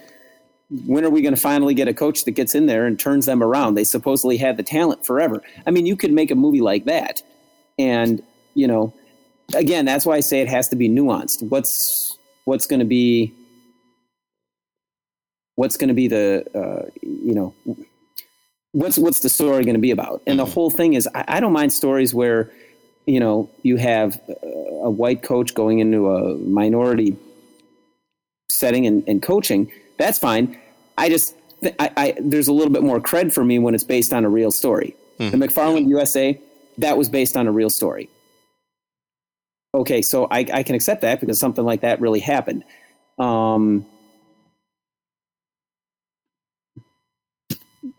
when 0.86 1.04
are 1.04 1.10
we 1.10 1.20
going 1.20 1.34
to 1.34 1.40
finally 1.40 1.74
get 1.74 1.86
a 1.86 1.92
coach 1.92 2.24
that 2.24 2.30
gets 2.30 2.54
in 2.54 2.64
there 2.64 2.86
and 2.86 2.98
turns 2.98 3.26
them 3.26 3.42
around? 3.42 3.74
They 3.74 3.84
supposedly 3.84 4.38
had 4.38 4.56
the 4.56 4.62
talent 4.62 5.04
forever. 5.04 5.42
I 5.66 5.70
mean, 5.70 5.84
you 5.84 5.96
could 5.96 6.12
make 6.12 6.30
a 6.30 6.34
movie 6.34 6.62
like 6.62 6.86
that. 6.86 7.22
And, 7.78 8.22
you 8.54 8.66
know, 8.66 8.94
again, 9.54 9.84
that's 9.84 10.06
why 10.06 10.16
I 10.16 10.20
say 10.20 10.40
it 10.40 10.48
has 10.48 10.68
to 10.68 10.76
be 10.76 10.88
nuanced. 10.88 11.42
What's 11.48 12.16
what's 12.44 12.66
going 12.66 12.80
to 12.80 12.86
be 12.86 13.34
what's 15.56 15.76
going 15.76 15.88
to 15.88 15.94
be 15.94 16.08
the 16.08 16.44
uh, 16.54 16.90
you 17.02 17.34
know 17.34 17.54
what's 18.72 18.98
what's 18.98 19.20
the 19.20 19.28
story 19.28 19.64
going 19.64 19.74
to 19.74 19.80
be 19.80 19.90
about? 19.90 20.22
And 20.26 20.38
the 20.38 20.44
whole 20.44 20.70
thing 20.70 20.94
is, 20.94 21.08
I, 21.14 21.24
I 21.28 21.40
don't 21.40 21.52
mind 21.52 21.72
stories 21.72 22.14
where 22.14 22.50
you 23.06 23.20
know 23.20 23.50
you 23.62 23.76
have 23.76 24.20
a 24.82 24.90
white 24.90 25.22
coach 25.22 25.54
going 25.54 25.78
into 25.78 26.10
a 26.10 26.36
minority 26.38 27.16
setting 28.50 28.86
and, 28.86 29.02
and 29.06 29.22
coaching. 29.22 29.70
That's 29.98 30.18
fine. 30.18 30.58
I 30.98 31.08
just 31.08 31.34
I, 31.78 31.90
I, 31.96 32.14
there's 32.20 32.48
a 32.48 32.52
little 32.52 32.72
bit 32.72 32.82
more 32.82 33.00
cred 33.00 33.32
for 33.32 33.44
me 33.44 33.58
when 33.58 33.74
it's 33.74 33.84
based 33.84 34.12
on 34.12 34.24
a 34.24 34.28
real 34.28 34.50
story. 34.50 34.96
The 35.30 35.36
McFarland 35.36 35.88
USA 35.88 36.40
that 36.78 36.96
was 36.96 37.08
based 37.08 37.36
on 37.36 37.46
a 37.46 37.52
real 37.52 37.70
story. 37.70 38.08
Okay, 39.74 40.02
so 40.02 40.26
I, 40.30 40.46
I 40.52 40.62
can 40.62 40.74
accept 40.74 41.02
that 41.02 41.20
because 41.20 41.38
something 41.38 41.64
like 41.64 41.80
that 41.80 42.00
really 42.00 42.20
happened. 42.20 42.64
Um, 43.18 43.86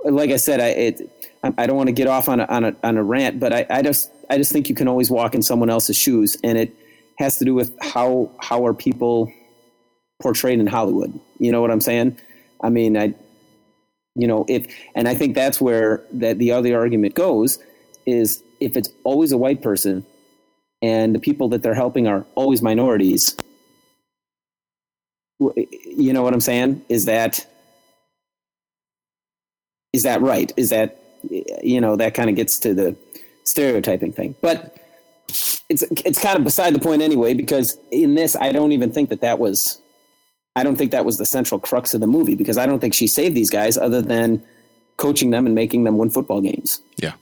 like 0.03 0.29
I 0.29 0.35
said, 0.37 0.59
I 0.59 0.67
it, 0.67 1.29
I 1.57 1.65
don't 1.65 1.75
want 1.75 1.87
to 1.87 1.93
get 1.93 2.07
off 2.07 2.29
on 2.29 2.39
a, 2.39 2.45
on 2.45 2.63
a 2.65 2.75
on 2.83 2.97
a 2.97 3.03
rant, 3.03 3.39
but 3.39 3.53
I, 3.53 3.65
I 3.69 3.81
just 3.81 4.11
I 4.29 4.37
just 4.37 4.51
think 4.51 4.69
you 4.69 4.75
can 4.75 4.87
always 4.87 5.09
walk 5.09 5.35
in 5.35 5.41
someone 5.41 5.69
else's 5.69 5.97
shoes, 5.97 6.37
and 6.43 6.57
it 6.57 6.75
has 7.19 7.37
to 7.37 7.45
do 7.45 7.53
with 7.53 7.75
how 7.81 8.31
how 8.39 8.65
are 8.65 8.73
people 8.73 9.31
portrayed 10.21 10.59
in 10.59 10.67
Hollywood. 10.67 11.19
You 11.39 11.51
know 11.51 11.61
what 11.61 11.71
I'm 11.71 11.81
saying? 11.81 12.17
I 12.61 12.69
mean, 12.69 12.97
I 12.97 13.13
you 14.15 14.27
know 14.27 14.45
if 14.47 14.67
and 14.95 15.07
I 15.07 15.15
think 15.15 15.35
that's 15.35 15.61
where 15.61 16.03
that 16.13 16.39
the 16.39 16.51
other 16.51 16.77
argument 16.77 17.15
goes 17.15 17.59
is 18.05 18.43
if 18.59 18.75
it's 18.77 18.89
always 19.03 19.31
a 19.31 19.37
white 19.37 19.61
person 19.61 20.05
and 20.81 21.15
the 21.15 21.19
people 21.19 21.49
that 21.49 21.63
they're 21.63 21.73
helping 21.73 22.07
are 22.07 22.25
always 22.35 22.61
minorities. 22.61 23.35
You 25.39 26.13
know 26.13 26.23
what 26.23 26.33
I'm 26.33 26.41
saying? 26.41 26.83
Is 26.89 27.05
that 27.05 27.45
is 29.93 30.03
that 30.03 30.21
right? 30.21 30.51
Is 30.57 30.69
that 30.71 30.99
you 31.63 31.81
know 31.81 31.95
that 31.95 32.13
kind 32.13 32.29
of 32.29 32.35
gets 32.35 32.57
to 32.59 32.73
the 32.73 32.95
stereotyping 33.43 34.13
thing, 34.13 34.35
but 34.41 34.77
it's 35.69 35.83
it's 36.05 36.21
kind 36.21 36.37
of 36.37 36.43
beside 36.43 36.73
the 36.75 36.79
point 36.79 37.01
anyway 37.01 37.33
because 37.33 37.77
in 37.91 38.15
this 38.15 38.35
I 38.35 38.51
don't 38.51 38.71
even 38.71 38.91
think 38.91 39.09
that 39.09 39.21
that 39.21 39.39
was 39.39 39.81
I 40.55 40.63
don't 40.63 40.75
think 40.75 40.91
that 40.91 41.05
was 41.05 41.17
the 41.17 41.25
central 41.25 41.59
crux 41.59 41.93
of 41.93 42.01
the 42.01 42.07
movie 42.07 42.35
because 42.35 42.57
I 42.57 42.65
don't 42.65 42.79
think 42.79 42.93
she 42.93 43.07
saved 43.07 43.35
these 43.35 43.49
guys 43.49 43.77
other 43.77 44.01
than 44.01 44.43
coaching 44.97 45.31
them 45.31 45.45
and 45.45 45.55
making 45.55 45.83
them 45.85 45.97
win 45.97 46.09
football 46.09 46.41
games. 46.41 46.81
Yeah. 46.97 47.13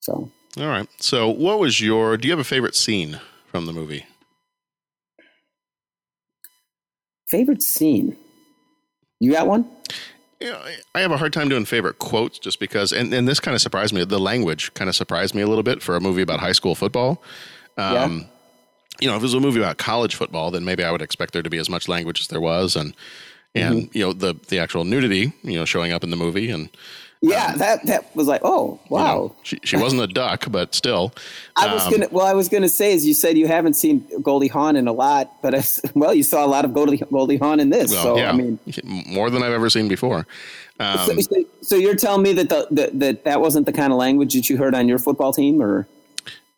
So 0.00 0.30
All 0.58 0.68
right. 0.68 0.88
So, 1.00 1.28
what 1.28 1.58
was 1.58 1.80
your? 1.80 2.16
Do 2.16 2.28
you 2.28 2.32
have 2.32 2.38
a 2.38 2.44
favorite 2.44 2.76
scene 2.76 3.20
from 3.46 3.66
the 3.66 3.72
movie? 3.72 4.06
favorite 7.28 7.62
scene, 7.62 8.16
you 9.20 9.32
got 9.32 9.46
one? 9.46 9.68
Yeah, 10.40 10.56
I- 10.62 10.76
I 10.94 11.00
have 11.00 11.10
a 11.12 11.16
hard 11.16 11.32
time 11.32 11.48
doing 11.48 11.64
favorite 11.64 11.98
quotes 11.98 12.38
just 12.38 12.60
because, 12.60 12.92
and, 12.92 13.12
and 13.14 13.26
this 13.26 13.40
kind 13.40 13.54
of 13.54 13.60
surprised 13.62 13.94
me. 13.94 14.04
The 14.04 14.18
language 14.20 14.72
kind 14.74 14.88
of 14.88 14.96
surprised 14.96 15.34
me 15.34 15.42
a 15.42 15.46
little 15.46 15.62
bit 15.62 15.82
for 15.82 15.96
a 15.96 16.00
movie 16.00 16.22
about 16.22 16.40
high 16.40 16.52
school 16.52 16.74
football. 16.74 17.22
Um, 17.78 18.26
You 19.00 19.08
know, 19.08 19.16
if 19.16 19.20
it 19.20 19.24
was 19.24 19.34
a 19.34 19.40
movie 19.40 19.60
about 19.60 19.76
college 19.76 20.14
football, 20.14 20.50
then 20.50 20.64
maybe 20.64 20.82
I 20.82 20.90
would 20.90 21.02
expect 21.02 21.32
there 21.34 21.42
to 21.42 21.50
be 21.50 21.58
as 21.58 21.68
much 21.68 21.86
language 21.88 22.20
as 22.20 22.28
there 22.28 22.40
was, 22.40 22.76
and 22.76 22.94
and 23.54 23.90
you 23.94 24.02
know 24.04 24.12
the 24.14 24.34
the 24.48 24.58
actual 24.58 24.84
nudity, 24.84 25.32
you 25.42 25.56
know, 25.58 25.64
showing 25.66 25.92
up 25.92 26.02
in 26.02 26.08
the 26.10 26.16
movie, 26.16 26.50
and 26.50 26.70
Yeah, 27.22 27.54
that 27.56 27.86
that 27.86 28.14
was 28.14 28.26
like, 28.28 28.42
oh 28.44 28.72
Um, 28.72 28.78
you 28.90 28.96
wow. 28.96 29.14
know, 29.14 29.36
she 29.42 29.58
she 29.64 29.76
wasn't 29.76 30.02
a 30.02 30.06
duck, 30.06 30.44
but 30.50 30.74
still, 30.74 31.12
I 31.56 31.72
was 31.72 31.84
um, 31.86 31.92
gonna. 31.92 32.08
Well, 32.10 32.26
I 32.26 32.34
was 32.34 32.48
gonna 32.48 32.68
say, 32.68 32.94
as 32.94 33.06
you 33.06 33.14
said, 33.14 33.38
you 33.38 33.46
haven't 33.46 33.74
seen 33.74 34.06
Goldie 34.22 34.48
Hawn 34.48 34.76
in 34.76 34.86
a 34.86 34.92
lot, 34.92 35.32
but 35.42 35.54
I, 35.54 35.62
well, 35.94 36.14
you 36.14 36.22
saw 36.22 36.44
a 36.44 36.46
lot 36.46 36.64
of 36.64 36.74
Goldie 36.74 36.98
Goldie 37.10 37.38
Hawn 37.38 37.58
in 37.58 37.70
this. 37.70 37.90
well, 37.90 38.02
so 38.02 38.18
yeah, 38.18 38.28
I 38.30 38.32
mean, 38.32 38.58
more 39.06 39.30
than 39.30 39.42
I've 39.42 39.52
ever 39.52 39.70
seen 39.70 39.88
before. 39.88 40.26
Um, 40.78 41.08
so, 41.08 41.16
so, 41.20 41.44
so 41.62 41.76
you're 41.76 41.96
telling 41.96 42.22
me 42.22 42.34
that 42.34 42.48
the, 42.50 42.66
the 42.70 42.90
that 42.98 43.24
that 43.24 43.40
wasn't 43.40 43.64
the 43.66 43.72
kind 43.72 43.92
of 43.92 43.98
language 43.98 44.34
that 44.34 44.50
you 44.50 44.58
heard 44.58 44.74
on 44.74 44.86
your 44.86 44.98
football 44.98 45.32
team, 45.32 45.62
or 45.62 45.88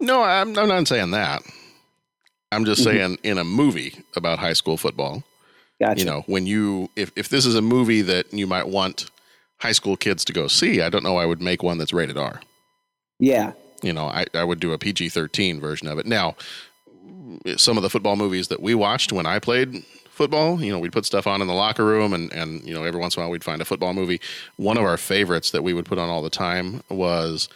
No, 0.00 0.22
I'm, 0.22 0.58
I'm 0.58 0.68
not 0.68 0.88
saying 0.88 1.12
that. 1.12 1.42
I'm 2.50 2.64
just 2.64 2.84
Mm-hmm. 2.84 2.96
saying 2.96 3.18
in 3.22 3.38
a 3.38 3.44
movie 3.44 3.94
about 4.16 4.38
high 4.40 4.54
school 4.54 4.76
football, 4.76 5.22
gotcha. 5.80 6.00
you 6.00 6.04
know, 6.04 6.22
when 6.26 6.46
you 6.46 6.90
if 6.96 7.12
if 7.14 7.28
this 7.28 7.46
is 7.46 7.54
a 7.54 7.62
movie 7.62 8.02
that 8.02 8.32
you 8.32 8.46
might 8.46 8.68
want 8.68 9.10
high 9.60 9.72
school 9.72 9.96
kids 9.96 10.24
to 10.26 10.32
go 10.32 10.46
see, 10.48 10.80
I 10.82 10.88
don't 10.88 11.02
know 11.04 11.16
I 11.16 11.26
would 11.26 11.40
make 11.42 11.62
one 11.62 11.78
that's 11.78 11.92
rated 11.92 12.16
R. 12.16 12.40
yeah, 13.18 13.52
You 13.82 13.92
know, 13.92 14.06
I, 14.06 14.26
I 14.34 14.44
would 14.44 14.60
do 14.60 14.72
a 14.72 14.78
PG-13 14.78 15.60
version 15.60 15.88
of 15.88 15.98
it. 15.98 16.06
Now, 16.06 16.36
some 17.56 17.76
of 17.76 17.82
the 17.82 17.90
football 17.90 18.16
movies 18.16 18.48
that 18.48 18.60
we 18.60 18.74
watched 18.74 19.12
when 19.12 19.26
I 19.26 19.38
played 19.38 19.84
football, 20.10 20.62
you 20.62 20.72
know, 20.72 20.78
we'd 20.78 20.92
put 20.92 21.04
stuff 21.06 21.26
on 21.26 21.40
in 21.40 21.46
the 21.46 21.54
locker 21.54 21.84
room 21.84 22.12
and 22.12 22.32
and 22.32 22.62
you 22.64 22.74
know, 22.74 22.84
every 22.84 23.00
once 23.00 23.16
in 23.16 23.20
a 23.20 23.24
while 23.24 23.30
we'd 23.30 23.44
find 23.44 23.60
a 23.62 23.64
football 23.64 23.94
movie. 23.94 24.20
One 24.56 24.76
of 24.78 24.84
our 24.84 24.96
favorites 24.96 25.50
that 25.52 25.62
we 25.62 25.72
would 25.72 25.84
put 25.84 25.98
on 25.98 26.08
all 26.08 26.22
the 26.22 26.30
time 26.30 26.82
was 26.88 27.48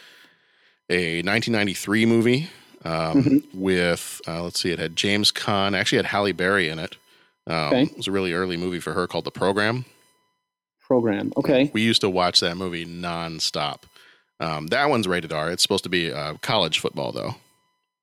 a 0.89 1.17
1993 1.23 2.05
movie 2.05 2.49
um, 2.85 3.43
with 3.53 4.21
uh, 4.27 4.43
let's 4.43 4.59
see, 4.59 4.71
it 4.71 4.79
had 4.79 4.95
James 4.95 5.31
Caan, 5.31 5.75
actually 5.77 5.97
had 5.97 6.05
Halle 6.07 6.31
Berry 6.33 6.69
in 6.69 6.79
it. 6.79 6.97
Um, 7.47 7.55
Okay. 7.67 7.83
It 7.83 7.97
was 7.97 8.07
a 8.07 8.11
really 8.11 8.33
early 8.33 8.57
movie 8.57 8.79
for 8.79 8.93
her 8.93 9.07
called 9.07 9.25
The 9.25 9.31
Program. 9.31 9.85
Program. 10.93 11.31
Okay, 11.37 11.69
We 11.73 11.81
used 11.81 12.01
to 12.01 12.09
watch 12.09 12.39
that 12.41 12.55
movie 12.55 12.85
nonstop. 12.85 13.79
Um, 14.39 14.67
that 14.67 14.89
one's 14.89 15.07
rated 15.07 15.31
R. 15.33 15.49
It's 15.51 15.63
supposed 15.63 15.83
to 15.85 15.89
be 15.89 16.11
uh, 16.11 16.35
college 16.41 16.79
football 16.79 17.11
though, 17.11 17.35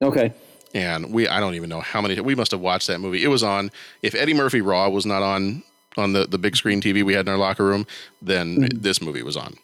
okay, 0.03 0.32
and 0.74 1.12
we 1.12 1.28
I 1.28 1.38
don't 1.41 1.55
even 1.55 1.68
know 1.68 1.80
how 1.80 2.01
many 2.01 2.18
we 2.20 2.34
must 2.34 2.51
have 2.53 2.61
watched 2.61 2.86
that 2.88 2.99
movie. 3.01 3.22
It 3.22 3.28
was 3.28 3.43
on. 3.43 3.70
If 4.03 4.14
Eddie 4.14 4.34
Murphy 4.34 4.61
Raw 4.61 4.88
was 4.88 5.05
not 5.07 5.22
on 5.22 5.62
on 5.97 6.12
the 6.12 6.26
the 6.26 6.38
big 6.38 6.57
screen 6.57 6.80
TV 6.80 7.03
we 7.05 7.14
had 7.14 7.26
in 7.26 7.32
our 7.32 7.38
locker 7.38 7.64
room, 7.64 7.86
then 8.22 8.68
this 8.74 9.01
movie 9.03 9.22
was 9.22 9.36
on. 9.36 9.55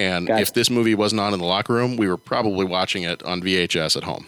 And 0.00 0.26
Gotcha. 0.26 0.42
if 0.42 0.52
this 0.54 0.70
movie 0.70 0.94
wasn't 0.96 1.20
on 1.20 1.32
in 1.34 1.38
the 1.38 1.46
locker 1.46 1.72
room, 1.74 1.96
we 1.96 2.08
were 2.08 2.16
probably 2.16 2.64
watching 2.66 3.04
it 3.04 3.22
on 3.22 3.40
VHS 3.40 3.96
at 3.96 4.02
home. 4.02 4.26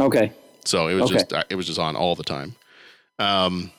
okay, 0.00 0.32
So 0.64 0.88
it 0.88 0.94
was 0.94 1.04
Okay. 1.10 1.14
just 1.28 1.32
it 1.50 1.56
was 1.56 1.66
just 1.66 1.78
on 1.78 1.94
all 1.94 2.14
the 2.14 2.24
time. 2.24 2.54
Um, 3.18 3.70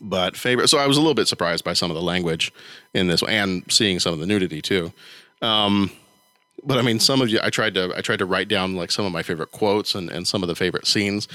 but 0.00 0.36
favorite. 0.36 0.68
So 0.68 0.78
I 0.78 0.86
was 0.86 0.96
a 0.96 1.00
little 1.00 1.14
bit 1.14 1.28
surprised 1.28 1.64
by 1.64 1.72
some 1.72 1.90
of 1.90 1.94
the 1.94 2.02
language 2.02 2.52
in 2.94 3.08
this, 3.08 3.22
and 3.22 3.64
seeing 3.70 3.98
some 3.98 4.12
of 4.12 4.20
the 4.20 4.26
nudity 4.26 4.62
too. 4.62 4.92
Um, 5.42 5.90
but 6.64 6.78
I 6.78 6.82
mean, 6.82 6.98
some 6.98 7.20
of 7.20 7.28
you, 7.28 7.38
I 7.42 7.50
tried 7.50 7.74
to 7.74 7.92
I 7.96 8.00
tried 8.00 8.18
to 8.18 8.26
write 8.26 8.48
down 8.48 8.76
like 8.76 8.90
some 8.90 9.04
of 9.04 9.12
my 9.12 9.22
favorite 9.22 9.52
quotes 9.52 9.94
and 9.94 10.10
and 10.10 10.26
some 10.26 10.42
of 10.42 10.48
the 10.48 10.54
favorite 10.54 10.86
scenes. 10.86 11.28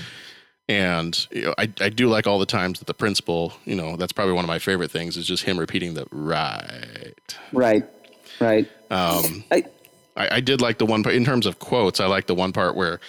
And 0.69 1.27
you 1.31 1.43
know, 1.43 1.55
I 1.57 1.69
I 1.81 1.89
do 1.89 2.07
like 2.07 2.27
all 2.27 2.39
the 2.39 2.45
times 2.45 2.79
that 2.79 2.85
the 2.85 2.93
principal, 2.93 3.53
you 3.65 3.75
know, 3.75 3.97
that's 3.97 4.13
probably 4.13 4.33
one 4.33 4.45
of 4.45 4.49
my 4.49 4.59
favorite 4.59 4.91
things 4.91 5.17
is 5.17 5.27
just 5.27 5.43
him 5.43 5.59
repeating 5.59 5.93
the 5.93 6.05
right. 6.11 7.35
right, 7.51 7.85
right. 8.39 8.69
Um, 8.89 9.43
I, 9.51 9.65
I, 10.15 10.35
I 10.35 10.39
did 10.39 10.61
like 10.61 10.77
the 10.77 10.85
one 10.85 11.03
part 11.03 11.15
in 11.15 11.25
terms 11.25 11.45
of 11.45 11.59
quotes. 11.59 11.99
I 11.99 12.05
like 12.05 12.27
the 12.27 12.35
one 12.35 12.53
part 12.53 12.75
where 12.75 12.99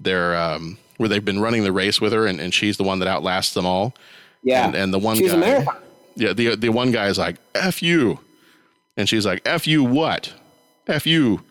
they're 0.00 0.36
um, 0.36 0.78
where 0.96 1.08
they've 1.08 1.24
been 1.24 1.40
running 1.40 1.64
the 1.64 1.72
race 1.72 2.00
with 2.00 2.12
her, 2.12 2.26
and, 2.26 2.40
and 2.40 2.54
she's 2.54 2.76
the 2.76 2.84
one 2.84 2.98
that 3.00 3.08
outlasts 3.08 3.54
them 3.54 3.66
all. 3.66 3.94
Yeah, 4.42 4.66
And, 4.66 4.74
and 4.74 4.94
the 4.94 4.98
one 4.98 5.16
She's 5.16 5.30
guy, 5.30 5.36
a 5.36 5.40
marathon. 5.40 5.76
yeah, 6.16 6.32
the 6.32 6.54
the 6.56 6.68
one 6.70 6.90
guy 6.92 7.06
is 7.08 7.18
like 7.18 7.36
"f 7.54 7.82
you," 7.82 8.18
and 8.96 9.08
she's 9.08 9.24
like 9.26 9.40
"f 9.46 9.66
you 9.66 9.82
what? 9.84 10.32
F 10.88 11.06
you, 11.06 11.42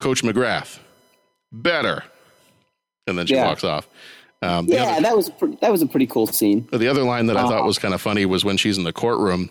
Coach 0.00 0.22
McGrath, 0.22 0.78
better." 1.52 2.02
And 3.06 3.16
then 3.18 3.26
she 3.26 3.34
Yeah. 3.34 3.46
walks 3.46 3.62
off. 3.64 3.86
Um, 4.42 4.66
Yeah, 4.66 4.82
other, 4.84 5.02
that 5.02 5.16
was 5.16 5.28
a 5.28 5.32
pre- 5.32 5.56
that 5.60 5.70
was 5.72 5.80
a 5.82 5.86
pretty 5.86 6.06
cool 6.06 6.26
scene. 6.26 6.68
the 6.72 6.88
other 6.88 7.02
line 7.04 7.26
that 7.26 7.36
I 7.36 7.40
Uh-huh. 7.40 7.50
thought 7.50 7.64
was 7.66 7.78
kind 7.78 7.94
of 7.94 8.00
funny 8.02 8.26
was 8.26 8.44
when 8.44 8.56
she's 8.56 8.76
in 8.78 8.84
the 8.84 8.92
courtroom. 8.92 9.50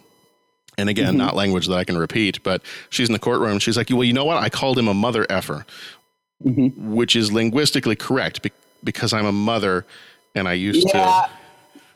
And 0.77 0.89
again, 0.89 1.07
Mm-hmm. 1.09 1.17
not 1.17 1.35
language 1.37 1.67
that 1.67 1.75
I 1.77 1.85
can 1.85 1.97
repeat, 1.97 2.43
but 2.43 2.61
she's 2.89 3.07
in 3.07 3.13
the 3.13 3.19
courtroom. 3.19 3.59
She's 3.59 3.77
like, 3.77 3.89
"Well, 3.89 4.03
you 4.03 4.11
know 4.11 4.25
what? 4.25 4.37
I 4.43 4.49
called 4.49 4.77
him 4.77 4.89
a 4.89 4.93
mother 4.93 5.25
effer, 5.29 5.65
Mm-hmm. 6.45 6.93
which 6.93 7.15
is 7.15 7.31
linguistically 7.31 7.95
correct 7.95 8.41
be- 8.41 8.51
because 8.83 9.13
I'm 9.13 9.25
a 9.25 9.31
mother, 9.31 9.85
and 10.35 10.49
I 10.49 10.53
used 10.53 10.85
Yeah, 10.93 11.23
to." 11.23 11.29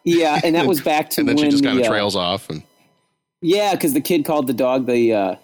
Yeah, 0.04 0.40
and 0.44 0.56
that 0.56 0.66
was 0.72 0.82
back 0.82 1.10
to 1.12 1.22
And 1.22 1.30
then 1.30 1.36
when 1.36 1.46
she 1.46 1.52
just 1.52 1.64
kind 1.64 1.80
of 1.80 1.86
uh, 1.86 1.90
trails 1.90 2.16
off, 2.16 2.50
and 2.50 2.64
Yeah, 3.42 3.74
because 3.74 3.94
the 3.94 4.02
kid 4.02 4.26
called 4.26 4.48
the 4.48 4.54
dog 4.54 4.86
the 4.86 5.14
uh, 5.14 5.36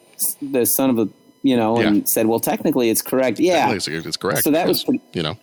the 0.41 0.65
son 0.65 0.89
of 0.89 0.99
a 0.99 1.09
you 1.43 1.55
know, 1.55 1.77
and 1.77 1.97
Yeah. 1.97 2.03
said, 2.05 2.25
"Well, 2.27 2.39
technically, 2.39 2.89
it's 2.89 3.01
correct." 3.03 3.39
Yeah, 3.39 3.71
it's, 3.71 3.87
it's 3.87 4.17
correct. 4.17 4.43
So 4.43 4.51
that 4.51 4.67
was 4.67 4.83
pretty- 4.83 5.01
you 5.13 5.21
know, 5.21 5.37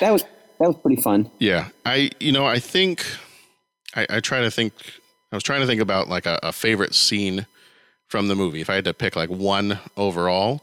that 0.00 0.12
was 0.12 0.22
that 0.22 0.68
was 0.68 0.76
pretty 0.76 1.02
fun. 1.02 1.30
yeah. 1.38 1.68
I 1.86 2.10
you 2.20 2.32
know 2.32 2.46
I 2.46 2.58
think 2.60 3.04
I, 3.96 4.06
I 4.10 4.20
try 4.20 4.40
to 4.40 4.50
think. 4.50 4.72
I 5.32 5.36
was 5.36 5.42
trying 5.42 5.60
to 5.60 5.66
think 5.66 5.80
about 5.82 6.08
like 6.08 6.24
a, 6.26 6.38
a 6.42 6.52
favorite 6.52 6.94
scene 6.94 7.46
from 8.08 8.28
the 8.28 8.34
movie. 8.34 8.60
If 8.62 8.70
I 8.70 8.74
had 8.76 8.84
to 8.86 8.94
pick 8.94 9.14
like 9.14 9.28
one 9.28 9.78
overall, 9.96 10.62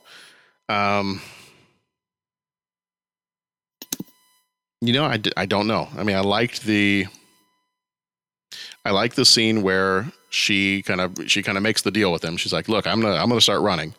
um, 0.70 1.22
you 4.82 4.94
know, 4.94 5.06
I, 5.06 5.20
I 5.38 5.46
don't 5.46 5.68
know. 5.68 5.88
I 5.98 6.04
mean, 6.04 6.16
I 6.16 6.22
liked 6.22 6.64
the 6.64 7.06
I 8.86 8.92
like 8.92 9.16
the 9.16 9.26
scene 9.26 9.62
where 9.64 10.12
she 10.30 10.82
kind 10.84 11.02
of 11.02 11.14
she 11.28 11.42
kind 11.44 11.58
of 11.58 11.64
makes 11.64 11.82
the 11.82 11.92
deal 11.92 12.12
with 12.12 12.24
him. 12.24 12.38
She's 12.38 12.54
like, 12.54 12.68
"Look, 12.70 12.86
I'm 12.88 13.02
gonna 13.02 13.16
I'm 13.16 13.30
gonna 13.30 13.42
start 13.42 13.62
running, 13.62 13.94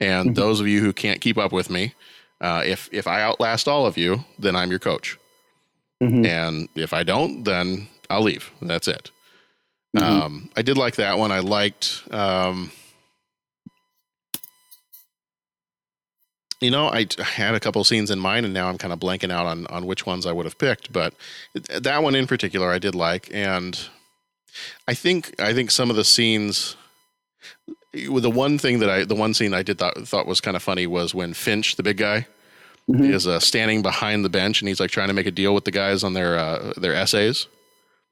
and 0.00 0.34
those 0.36 0.60
of 0.60 0.68
you 0.68 0.80
who 0.80 0.92
can't 0.92 1.20
keep 1.20 1.38
up 1.38 1.52
with 1.52 1.70
me, 1.70 1.94
uh, 2.40 2.62
if 2.64 2.88
if 2.92 3.06
I 3.06 3.22
outlast 3.22 3.66
all 3.68 3.86
of 3.86 3.96
you, 3.96 4.24
then 4.38 4.54
I'm 4.56 4.70
your 4.70 4.78
coach, 4.78 5.18
Mhm. 6.02 6.26
and 6.26 6.68
if 6.74 6.92
I 6.92 7.02
don't, 7.02 7.44
then 7.44 7.88
I'll 8.10 8.22
leave. 8.22 8.50
That's 8.62 8.88
it." 8.88 9.10
Mhm. 9.96 10.02
Um, 10.02 10.50
I 10.56 10.62
did 10.62 10.76
like 10.76 10.96
that 10.96 11.18
one. 11.18 11.32
I 11.32 11.38
liked. 11.40 12.02
Um, 12.10 12.70
You 16.60 16.70
know, 16.70 16.88
I, 16.88 17.06
had 17.22 17.54
a 17.54 17.60
couple 17.60 17.84
scenes 17.84 18.10
in 18.10 18.18
mind, 18.18 18.46
and 18.46 18.54
now 18.54 18.68
I'm 18.68 18.78
kind 18.78 18.92
of 18.92 18.98
blanking 18.98 19.30
out 19.30 19.46
on 19.46 19.66
on 19.66 19.86
which 19.86 20.06
ones 20.06 20.24
I 20.24 20.32
would 20.32 20.46
have 20.46 20.58
picked. 20.58 20.92
But 20.92 21.14
that 21.54 22.02
one 22.02 22.14
in 22.14 22.26
particular, 22.26 22.70
I 22.70 22.78
did 22.78 22.94
like, 22.94 23.28
and 23.32 23.78
I 24.88 24.94
think 24.94 25.34
I 25.40 25.52
think 25.52 25.70
some 25.70 25.90
of 25.90 25.96
the 25.96 26.04
scenes. 26.04 26.76
The 27.92 28.30
one 28.30 28.58
thing 28.58 28.80
that 28.80 28.90
I, 28.90 29.04
the 29.04 29.14
one 29.14 29.32
scene 29.32 29.54
I 29.54 29.62
did 29.62 29.78
thought, 29.78 29.96
thought 30.06 30.26
was 30.26 30.40
kind 30.40 30.54
of 30.54 30.62
funny 30.62 30.86
was 30.86 31.14
when 31.14 31.32
Finch, 31.32 31.76
the 31.76 31.82
big 31.82 31.96
guy, 31.96 32.26
is 32.88 33.26
uh, 33.26 33.40
standing 33.40 33.82
behind 33.82 34.24
the 34.24 34.28
bench, 34.28 34.60
and 34.60 34.68
he's 34.68 34.80
like 34.80 34.90
trying 34.90 35.08
to 35.08 35.14
make 35.14 35.26
a 35.26 35.30
deal 35.30 35.54
with 35.54 35.64
the 35.64 35.70
guys 35.70 36.04
on 36.04 36.12
their 36.12 36.38
uh, 36.38 36.72
their 36.76 36.94
essays. 36.94 37.46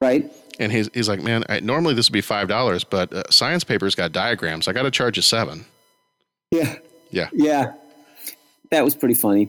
Right. 0.00 0.30
And 0.58 0.72
he's 0.72 0.88
he's 0.94 1.08
like, 1.08 1.22
man, 1.22 1.44
I, 1.48 1.60
normally 1.60 1.94
this 1.94 2.08
would 2.08 2.14
be 2.14 2.20
five 2.20 2.48
dollars, 2.48 2.84
but 2.84 3.12
uh, 3.12 3.22
science 3.30 3.64
paper's 3.64 3.94
got 3.94 4.12
diagrams. 4.12 4.68
I 4.68 4.72
got 4.72 4.82
to 4.82 4.90
charge 4.90 5.16
you 5.16 5.22
seven. 5.22 5.66
Yeah. 6.50 6.76
Yeah. 7.10 7.28
Yeah. 7.32 7.72
That 8.74 8.84
was 8.84 8.96
pretty 8.96 9.14
funny. 9.14 9.48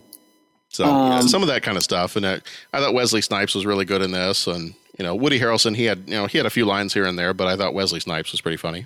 So 0.70 0.86
yeah, 0.86 1.18
Um, 1.18 1.28
some 1.28 1.42
of 1.42 1.48
that 1.48 1.64
kind 1.64 1.78
of 1.78 1.84
stuff, 1.84 2.16
and 2.16 2.26
uh, 2.26 2.40
I 2.74 2.80
thought 2.80 2.94
Wesley 2.94 3.22
Snipes 3.22 3.56
was 3.56 3.66
really 3.66 3.86
good 3.86 4.02
in 4.04 4.12
this, 4.12 4.46
and 4.46 4.74
you 5.00 5.04
know 5.04 5.16
Woody 5.16 5.40
Harrelson, 5.40 5.76
he 5.76 5.86
had 5.86 6.04
you 6.08 6.14
know 6.16 6.28
he 6.28 6.38
had 6.38 6.46
a 6.46 6.50
few 6.52 6.66
lines 6.66 6.94
here 6.94 7.06
and 7.06 7.18
there, 7.18 7.34
but 7.34 7.48
I 7.48 7.56
thought 7.58 7.74
Wesley 7.74 8.00
Snipes 8.00 8.32
was 8.32 8.42
pretty 8.42 8.58
funny. 8.58 8.86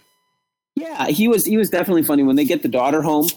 Yeah, 0.75 1.07
he 1.07 1.27
was 1.27 1.45
he 1.45 1.57
was 1.57 1.69
definitely 1.69 2.03
funny 2.03 2.23
when 2.23 2.35
they 2.37 2.45
get 2.45 2.61
the 2.61 2.69
daughter 2.69 3.01
home, 3.01 3.27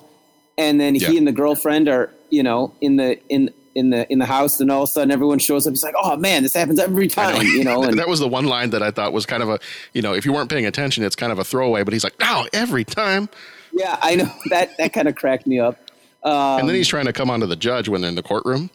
and 0.59 0.80
then 0.80 0.94
Yeah. 0.94 1.09
he 1.09 1.18
and 1.18 1.26
the 1.26 1.32
girlfriend 1.32 1.88
are 1.88 2.11
you 2.30 2.42
know 2.42 2.72
in 2.80 2.96
the 2.96 3.18
in 3.28 3.50
in 3.74 3.90
the 3.90 4.11
in 4.12 4.18
the 4.18 4.26
house, 4.26 4.61
and 4.61 4.70
all 4.70 4.82
of 4.82 4.88
a 4.88 4.92
sudden 4.92 5.11
everyone 5.11 5.38
shows 5.38 5.66
up. 5.66 5.72
He's 5.72 5.82
like, 5.82 5.94
"Oh 6.00 6.16
man, 6.16 6.42
this 6.42 6.53
happens 6.55 6.78
every 6.78 7.09
time," 7.09 7.40
you 7.46 7.64
know. 7.64 7.82
And 7.88 7.98
that 7.98 8.07
was 8.09 8.20
the 8.20 8.28
one 8.28 8.44
line 8.46 8.70
that 8.70 8.82
I 8.82 8.90
thought 8.90 9.12
was 9.14 9.24
kind 9.26 9.42
of 9.42 9.48
a 9.48 9.59
you 9.94 10.03
know 10.03 10.14
if 10.14 10.24
you 10.26 10.32
weren't 10.32 10.50
paying 10.50 10.66
attention, 10.66 11.03
it's 11.05 11.16
kind 11.16 11.32
of 11.32 11.38
a 11.38 11.44
throwaway, 11.44 11.82
but 11.84 11.92
he's 11.94 12.05
like, 12.05 12.14
"Oh, 12.20 12.46
every 12.53 12.84
time, 12.84 13.28
yeah, 13.72 13.98
I 14.03 14.14
know 14.16 14.30
that 14.50 14.76
that 14.76 14.92
kind 14.92 15.09
of 15.09 15.14
cracked 15.16 15.46
me 15.46 15.59
up. 15.59 15.78
Um, 16.25 16.61
and 16.61 16.68
then 16.68 16.77
he's 16.77 16.89
trying 16.89 17.07
to 17.07 17.12
come 17.12 17.31
onto 17.31 17.47
the 17.47 17.57
judge 17.57 17.89
when 17.89 18.01
they're 18.01 18.09
in 18.11 18.14
the 18.14 18.23
courtroom. 18.23 18.70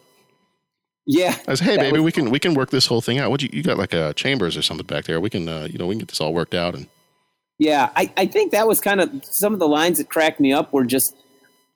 yeah, 1.06 1.34
I 1.46 1.54
said, 1.54 1.64
hey 1.66 1.76
baby, 1.78 1.98
we 2.00 2.12
can 2.12 2.30
we 2.30 2.38
can 2.38 2.54
work 2.54 2.70
this 2.70 2.86
whole 2.86 3.00
thing 3.00 3.18
out. 3.18 3.30
What 3.30 3.42
you 3.42 3.48
you 3.52 3.62
got 3.62 3.78
like 3.78 3.94
a 3.94 4.12
chambers 4.14 4.56
or 4.56 4.62
something 4.62 4.86
back 4.86 5.04
there? 5.06 5.20
We 5.20 5.30
can 5.30 5.48
uh, 5.48 5.66
you 5.70 5.78
know 5.78 5.86
we 5.86 5.94
can 5.94 6.00
get 6.00 6.08
this 6.08 6.20
all 6.20 6.34
worked 6.34 6.54
out 6.54 6.74
and. 6.74 6.86
Yeah, 7.60 7.90
I, 7.96 8.12
I 8.16 8.26
think 8.26 8.52
that 8.52 8.68
was 8.68 8.80
kind 8.80 9.00
of 9.00 9.10
some 9.24 9.52
of 9.52 9.58
the 9.58 9.66
lines 9.66 9.98
that 9.98 10.08
cracked 10.08 10.38
me 10.38 10.52
up 10.52 10.72
were 10.72 10.84
just 10.84 11.16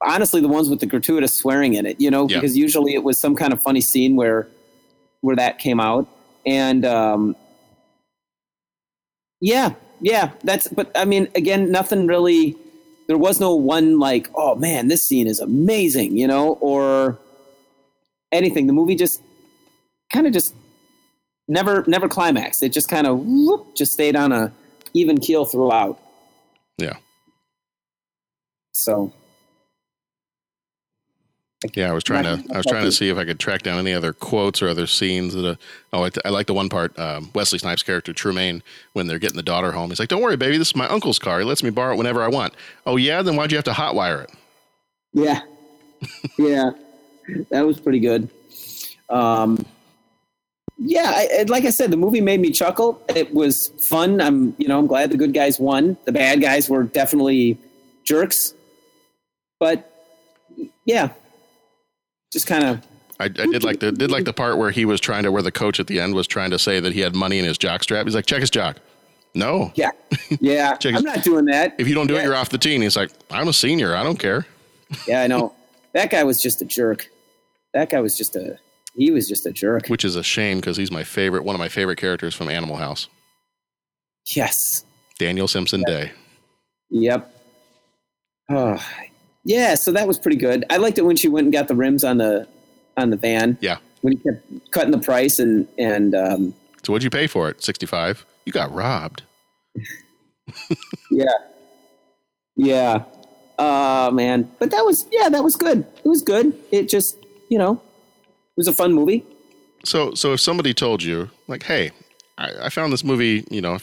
honestly 0.01 0.41
the 0.41 0.47
ones 0.47 0.69
with 0.69 0.79
the 0.79 0.87
gratuitous 0.87 1.35
swearing 1.35 1.75
in 1.75 1.87
it, 1.87 2.01
you 2.01 2.09
know, 2.09 2.29
Yeah. 2.29 2.37
because 2.37 2.57
usually 2.57 2.95
it 2.95 3.03
was 3.03 3.21
some 3.21 3.35
kind 3.35 3.53
of 3.53 3.61
funny 3.61 3.81
scene 3.81 4.15
where 4.15 4.47
where 5.23 5.35
that 5.35 5.59
came 5.59 5.81
out. 5.81 6.07
And 6.47 6.85
um 6.85 7.35
yeah, 9.41 9.75
yeah, 10.01 10.31
that's 10.45 10.69
but 10.69 10.91
I 10.95 11.05
mean 11.05 11.29
again, 11.35 11.71
nothing 11.73 12.07
really 12.07 12.57
there 13.13 13.19
was 13.19 13.39
no 13.41 13.55
one 13.55 13.99
like, 13.99 14.31
oh 14.35 14.55
man, 14.55 14.89
this 14.89 15.07
scene 15.07 15.27
is 15.27 15.39
amazing, 15.39 16.17
you 16.17 16.27
know, 16.27 16.55
or 16.63 17.19
anything. 18.33 18.67
The 18.67 18.73
movie 18.73 18.95
just 18.95 19.21
kind 20.11 20.27
of 20.27 20.33
just 20.33 20.55
never 21.47 21.85
never 21.87 22.09
climaxed. 22.09 22.63
It 22.63 22.71
just 22.71 22.89
kind 22.89 23.07
of 23.07 23.19
whoop, 23.19 23.77
just 23.77 23.93
stayed 23.93 24.17
on 24.17 24.33
a 24.33 24.51
even 24.95 25.19
keel 25.19 25.45
throughout. 25.45 26.01
Yeah. 26.79 26.97
So 28.73 29.13
Yeah, 31.75 31.91
I 31.91 31.93
was 31.93 32.03
trying 32.05 32.25
to. 32.25 32.43
I 32.53 32.57
was 32.57 32.67
trying 32.67 32.85
to 32.85 32.93
see 32.93 33.09
if 33.09 33.17
I 33.17 33.25
could 33.25 33.39
track 33.39 33.63
down 33.63 33.79
any 33.79 33.93
other 33.93 34.13
quotes 34.13 34.61
or 34.63 34.69
other 34.69 34.87
scenes 34.87 35.35
that. 35.35 35.45
Uh, 35.47 35.55
oh, 35.93 36.05
I, 36.05 36.11
I 36.25 36.29
like 36.31 36.47
the 36.47 36.55
one 36.55 36.69
part. 36.69 36.99
Um, 36.99 37.31
Wesley 37.35 37.59
Snipes' 37.59 37.83
character 37.83 38.13
Trumaine, 38.13 38.63
when 38.95 39.07
they're 39.07 39.19
getting 39.21 39.37
the 39.37 39.43
daughter 39.43 39.71
home, 39.73 39.91
he's 39.91 40.01
like, 40.01 40.09
"Don't 40.09 40.23
worry, 40.23 40.37
baby. 40.37 40.59
This 40.59 40.69
is 40.69 40.77
my 40.77 40.89
uncle's 40.89 41.19
car. 41.19 41.39
He 41.39 41.45
lets 41.45 41.63
me 41.63 41.71
borrow 41.71 41.95
it 41.95 41.99
whenever 41.99 42.23
I 42.23 42.29
want." 42.29 42.55
Oh 42.87 42.97
yeah, 42.97 43.23
then 43.23 43.37
why'd 43.37 43.53
you 43.53 43.59
have 43.59 43.65
to 43.67 43.73
hotwire 43.73 44.25
it? 44.25 44.31
yeah, 45.13 45.41
yeah, 46.39 46.71
that 47.51 47.63
was 47.67 47.79
pretty 47.79 48.01
good. 48.01 48.29
Um, 49.09 49.65
yeah, 50.79 51.13
I- 51.15 51.45
like 51.49 51.65
I 51.65 51.71
said, 51.71 51.91
the 51.93 51.97
movie 51.97 52.21
made 52.21 52.41
me 52.41 52.51
chuckle. 52.51 53.01
It 53.15 53.33
was 53.33 53.69
fun. 53.87 54.21
I'm, 54.21 54.55
you 54.59 54.67
know, 54.67 54.79
I'm 54.79 54.87
glad 54.89 55.11
the 55.11 55.17
good 55.17 55.33
guys 55.35 55.61
won. 55.61 55.97
The 56.07 56.13
bad 56.13 56.41
guys 56.41 56.69
were 56.69 56.83
definitely 56.83 57.59
jerks, 58.05 58.55
but 59.61 59.89
yeah, 60.85 61.11
just 62.33 62.47
kind 62.47 62.65
of 62.65 62.83
I, 63.21 63.25
I 63.27 63.29
did 63.29 63.63
like 63.63 63.81
the 63.81 63.93
did 63.93 64.11
like 64.11 64.25
the 64.25 64.33
part 64.33 64.59
where 64.59 64.71
he 64.71 64.85
was 64.85 65.01
trying 65.01 65.23
to 65.25 65.31
where 65.33 65.43
the 65.43 65.53
coach 65.53 65.79
at 65.79 65.87
the 65.87 66.01
end 66.01 66.15
was 66.15 66.27
trying 66.27 66.51
to 66.51 66.59
say 66.59 66.81
that 66.81 66.93
he 66.93 67.01
had 67.01 67.15
money 67.15 67.39
in 67.39 67.45
his 67.45 67.59
jock 67.59 67.83
strap. 67.83 68.07
He's 68.07 68.15
like, 68.15 68.27
"Check 68.27 68.41
his 68.41 68.51
jock." 68.51 68.79
No, 69.35 69.73
yeah, 69.77 69.91
yeah. 70.41 70.77
I'm 70.85 71.05
not 71.05 71.23
doing 71.23 71.45
that. 71.47 71.75
if 71.79 71.89
you 71.89 71.95
don't 71.95 72.07
do 72.07 72.17
it, 72.17 72.23
you're 72.25 72.35
off 72.35 72.51
the 72.51 72.59
team. 72.59 72.83
He's 72.83 72.97
like, 72.97 73.11
"I'm 73.31 73.49
a 73.49 73.53
senior. 73.53 73.95
I 73.95 74.03
don't 74.03 74.19
care." 74.19 74.45
Yeah, 75.07 75.23
I 75.23 75.27
know. 75.27 75.55
that 75.95 76.11
guy 76.11 76.25
was 76.25 76.41
just 76.43 76.61
a 76.63 76.65
jerk. 76.67 77.09
That 77.75 77.89
guy 77.91 78.01
was 78.01 78.17
just 78.17 78.35
a 78.37 78.59
he 78.95 79.11
was 79.11 79.29
just 79.29 79.47
a 79.47 79.53
jerk. 79.53 79.87
Which 79.89 80.05
is 80.05 80.17
a 80.17 80.23
shame 80.23 80.59
because 80.59 80.77
he's 80.77 80.91
my 80.91 81.05
favorite, 81.05 81.45
one 81.45 81.55
of 81.55 81.61
my 81.61 81.69
favorite 81.69 81.97
characters 81.99 82.35
from 82.35 82.49
Animal 82.51 82.77
House, 82.77 83.09
Yes. 84.35 84.85
Daniel 85.19 85.49
Simpson 85.49 85.83
Day. 85.87 86.13
Yep. 86.91 87.33
Oh, 88.51 88.85
yeah. 89.45 89.75
So 89.75 89.93
that 89.93 90.07
was 90.07 90.19
pretty 90.19 90.37
good. 90.37 90.65
I 90.71 90.77
liked 90.77 90.99
it 90.99 91.03
when 91.03 91.17
she 91.17 91.29
went 91.29 91.47
and 91.47 91.53
got 91.53 91.69
the 91.69 91.75
rims 91.75 92.05
on 92.05 92.19
the 92.19 92.47
on 92.97 93.11
the 93.11 93.17
van. 93.17 93.59
Yeah. 93.61 93.79
When 94.03 94.15
he 94.15 94.19
kept 94.19 94.71
cutting 94.73 94.91
the 94.91 94.99
price 94.99 95.39
and 95.39 95.69
and 95.79 96.15
um, 96.15 96.55
So 96.83 96.93
what'd 96.93 97.05
you 97.05 97.11
pay 97.11 97.27
for 97.27 97.49
it? 97.49 97.63
Sixty 97.63 97.87
five. 97.87 98.25
You 98.45 98.53
got 98.53 98.73
robbed. 98.73 99.23
yeah, 101.11 101.25
yeah. 102.57 103.05
Uh 103.59 104.11
man, 104.13 104.51
but 104.59 104.71
that 104.71 104.85
was 104.85 105.07
yeah, 105.13 105.29
that 105.29 105.45
was 105.45 105.57
good. 105.57 105.87
It 106.05 106.09
was 106.09 106.23
good. 106.23 106.53
It 106.73 106.89
just 106.89 107.17
you 107.49 107.59
know, 107.59 107.75
it 107.75 108.57
was 108.57 108.67
a 108.67 108.73
fun 108.73 108.93
movie. 108.93 109.25
So, 109.85 110.15
so 110.15 110.33
if 110.33 110.41
somebody 110.41 110.75
told 110.75 111.03
you, 111.03 111.31
like, 111.49 111.65
hey, 111.65 111.91
I, 112.39 112.67
I 112.67 112.69
found 112.69 112.93
this 112.93 113.05
movie, 113.05 113.45
you 113.51 113.61
know, 113.61 113.79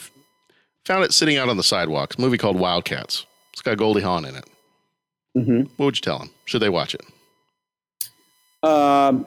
found 0.84 1.04
it 1.04 1.12
sitting 1.12 1.36
out 1.36 1.48
on 1.48 1.56
the 1.56 1.62
sidewalk, 1.62 2.16
a 2.18 2.20
movie 2.20 2.38
called 2.38 2.58
Wildcats. 2.58 3.26
It's 3.52 3.62
got 3.62 3.76
Goldie 3.76 4.00
Hawn 4.00 4.24
in 4.24 4.34
it. 4.34 4.44
Mm-hmm. 5.36 5.60
What 5.76 5.84
would 5.86 5.96
you 5.96 6.02
tell 6.02 6.18
them? 6.18 6.30
Should 6.44 6.60
they 6.62 6.68
watch 6.68 6.94
it? 6.94 7.02
Um, 8.62 9.26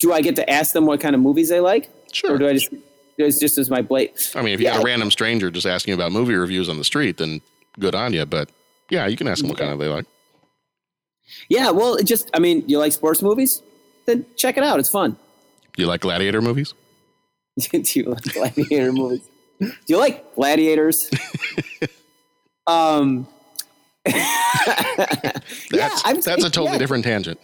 do 0.00 0.12
I 0.12 0.20
get 0.20 0.36
to 0.36 0.48
ask 0.50 0.72
them 0.72 0.86
what 0.86 1.00
kind 1.00 1.14
of 1.14 1.20
movies 1.20 1.48
they 1.48 1.60
like, 1.60 1.90
Sure. 2.12 2.34
or 2.34 2.38
do 2.38 2.48
I 2.48 2.52
just 2.54 2.68
it's 3.16 3.38
just 3.40 3.58
as 3.58 3.68
my 3.70 3.82
blade? 3.82 4.12
I 4.34 4.42
mean, 4.42 4.54
if 4.54 4.60
you 4.60 4.66
got 4.66 4.80
a 4.80 4.84
random 4.84 5.10
stranger 5.10 5.50
just 5.50 5.66
asking 5.66 5.94
about 5.94 6.12
movie 6.12 6.34
reviews 6.34 6.68
on 6.68 6.78
the 6.78 6.84
street, 6.84 7.16
then 7.16 7.40
good 7.78 7.94
on 7.94 8.12
you. 8.12 8.24
But 8.26 8.50
yeah, 8.90 9.06
you 9.06 9.16
can 9.16 9.26
ask 9.26 9.40
them 9.40 9.48
what 9.48 9.58
kind 9.58 9.72
of 9.72 9.78
they 9.78 9.88
like. 9.88 10.04
Yeah, 11.48 11.70
well, 11.70 11.94
it 11.96 12.04
just 12.04 12.30
I 12.34 12.38
mean, 12.38 12.64
you 12.68 12.78
like 12.78 12.92
sports 12.92 13.22
movies? 13.22 13.62
Then 14.06 14.24
check 14.36 14.56
it 14.56 14.64
out. 14.64 14.78
It's 14.78 14.88
fun. 14.88 15.16
Do 15.76 15.82
you 15.82 15.88
like 15.88 16.00
gladiator 16.00 16.40
movies? 16.40 16.74
do 17.58 17.80
you 17.94 18.04
like 18.04 18.22
gladiator 18.32 18.92
movies? 18.92 19.28
Do 19.60 19.72
you 19.86 19.98
like 19.98 20.34
gladiators? 20.34 21.10
um, 22.68 23.26
That's 24.04 25.42
yeah, 25.72 25.88
that's 26.02 26.26
a 26.26 26.50
totally 26.50 26.72
yeah. 26.72 26.78
different 26.78 27.04
tangent. 27.04 27.40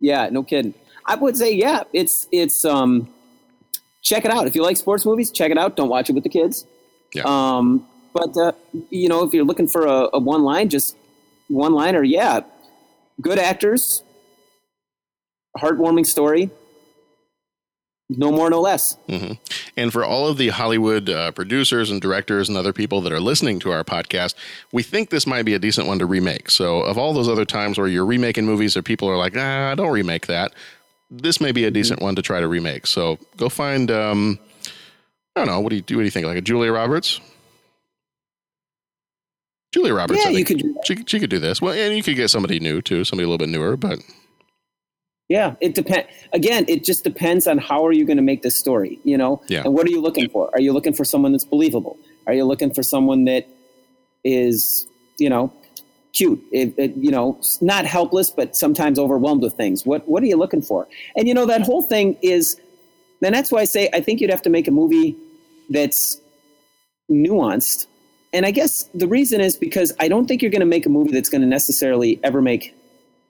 Yeah, 0.00 0.28
no 0.30 0.42
kidding. 0.42 0.74
I 1.06 1.16
would 1.16 1.36
say, 1.36 1.52
yeah, 1.52 1.84
it's 1.92 2.28
it's 2.32 2.64
um, 2.64 3.08
check 4.02 4.24
it 4.24 4.30
out 4.30 4.46
if 4.46 4.54
you 4.54 4.62
like 4.62 4.76
sports 4.76 5.04
movies. 5.04 5.30
Check 5.30 5.50
it 5.50 5.58
out. 5.58 5.76
Don't 5.76 5.88
watch 5.88 6.08
it 6.08 6.12
with 6.12 6.24
the 6.24 6.30
kids. 6.30 6.66
Yeah. 7.14 7.22
Um, 7.26 7.86
but 8.12 8.36
uh, 8.36 8.52
you 8.90 9.08
know, 9.08 9.24
if 9.24 9.34
you're 9.34 9.44
looking 9.44 9.68
for 9.68 9.86
a, 9.86 10.08
a 10.12 10.18
one 10.18 10.42
line, 10.42 10.68
just 10.68 10.96
one 11.48 11.74
liner, 11.74 12.02
yeah, 12.02 12.40
good 13.20 13.38
actors, 13.38 14.02
heartwarming 15.58 16.06
story, 16.06 16.50
no 18.10 18.30
more, 18.30 18.50
no 18.50 18.60
less. 18.60 18.96
And 19.76 19.92
for 19.92 20.04
all 20.04 20.28
of 20.28 20.36
the 20.36 20.48
Hollywood 20.48 21.08
uh, 21.08 21.30
producers 21.32 21.90
and 21.90 22.00
directors 22.00 22.48
and 22.48 22.58
other 22.58 22.72
people 22.72 23.00
that 23.02 23.12
are 23.12 23.20
listening 23.20 23.58
to 23.60 23.72
our 23.72 23.82
podcast, 23.84 24.34
we 24.72 24.82
think 24.82 25.10
this 25.10 25.26
might 25.26 25.44
be 25.44 25.54
a 25.54 25.58
decent 25.58 25.86
one 25.86 25.98
to 25.98 26.06
remake. 26.06 26.50
So, 26.50 26.80
of 26.80 26.98
all 26.98 27.12
those 27.12 27.28
other 27.28 27.44
times 27.44 27.78
where 27.78 27.88
you're 27.88 28.06
remaking 28.06 28.44
movies 28.44 28.76
or 28.76 28.82
people 28.82 29.08
are 29.08 29.16
like, 29.16 29.36
ah, 29.36 29.74
don't 29.74 29.90
remake 29.90 30.26
that, 30.26 30.52
this 31.10 31.40
may 31.40 31.52
be 31.52 31.64
a 31.64 31.70
decent 31.70 32.02
one 32.02 32.14
to 32.16 32.22
try 32.22 32.40
to 32.40 32.48
remake. 32.48 32.86
So, 32.86 33.18
go 33.36 33.48
find, 33.48 33.90
um, 33.90 34.38
I 35.34 35.40
don't 35.40 35.46
know, 35.46 35.60
what 35.60 35.70
do 35.70 35.76
you 35.76 35.82
do? 35.82 35.96
What 35.96 36.02
do 36.02 36.04
you 36.04 36.10
think? 36.10 36.26
Like 36.26 36.38
a 36.38 36.42
Julia 36.42 36.72
Roberts? 36.72 37.20
Julia 39.72 39.92
Roberts. 39.92 40.20
Yeah, 40.22 40.28
I 40.28 40.32
you 40.32 40.44
could. 40.44 40.62
She, 40.84 40.96
she 41.06 41.18
could 41.18 41.30
do 41.30 41.40
this. 41.40 41.60
Well, 41.60 41.74
and 41.74 41.96
you 41.96 42.02
could 42.02 42.14
get 42.14 42.28
somebody 42.28 42.60
new 42.60 42.80
too, 42.80 43.02
somebody 43.02 43.24
a 43.24 43.28
little 43.28 43.44
bit 43.44 43.48
newer, 43.48 43.76
but 43.76 43.98
Yeah, 45.34 45.56
it 45.60 45.74
depends. 45.74 46.06
Again, 46.32 46.64
it 46.68 46.84
just 46.84 47.02
depends 47.02 47.48
on 47.48 47.58
how 47.58 47.84
are 47.84 47.92
you 47.92 48.04
going 48.04 48.18
to 48.18 48.22
make 48.22 48.42
this 48.42 48.56
story, 48.56 49.00
you 49.02 49.18
know? 49.18 49.42
Yeah. 49.48 49.62
And 49.64 49.74
what 49.74 49.84
are 49.84 49.90
you 49.90 50.00
looking 50.00 50.30
for? 50.30 50.48
Are 50.52 50.60
you 50.60 50.72
looking 50.72 50.92
for 50.92 51.04
someone 51.04 51.32
that's 51.32 51.44
believable? 51.44 51.98
Are 52.28 52.32
you 52.32 52.44
looking 52.44 52.72
for 52.72 52.84
someone 52.84 53.24
that 53.24 53.48
is, 54.22 54.86
you 55.18 55.28
know, 55.28 55.52
cute? 56.12 56.40
It, 56.52 56.74
it, 56.78 56.94
you 56.94 57.10
know, 57.10 57.36
not 57.60 57.84
helpless, 57.84 58.30
but 58.30 58.54
sometimes 58.54 58.96
overwhelmed 58.96 59.42
with 59.42 59.54
things. 59.54 59.84
What 59.84 60.08
What 60.08 60.22
are 60.22 60.26
you 60.26 60.36
looking 60.36 60.62
for? 60.62 60.86
And 61.16 61.26
you 61.26 61.34
know, 61.34 61.46
that 61.46 61.62
whole 61.62 61.82
thing 61.82 62.16
is. 62.22 62.56
and 63.20 63.34
that's 63.34 63.50
why 63.50 63.62
I 63.62 63.64
say 63.64 63.90
I 63.92 64.00
think 64.00 64.20
you'd 64.20 64.30
have 64.30 64.42
to 64.42 64.50
make 64.50 64.68
a 64.68 64.70
movie 64.70 65.16
that's 65.68 66.20
nuanced 67.10 67.88
And 68.32 68.46
I 68.46 68.52
guess 68.52 68.84
the 68.94 69.08
reason 69.08 69.40
is 69.40 69.56
because 69.56 69.92
I 69.98 70.06
don't 70.06 70.26
think 70.28 70.42
you're 70.42 70.52
going 70.52 70.68
to 70.68 70.74
make 70.76 70.86
a 70.86 70.90
movie 70.90 71.10
that's 71.10 71.28
going 71.28 71.42
to 71.42 71.48
necessarily 71.48 72.20
ever 72.22 72.40
make 72.40 72.72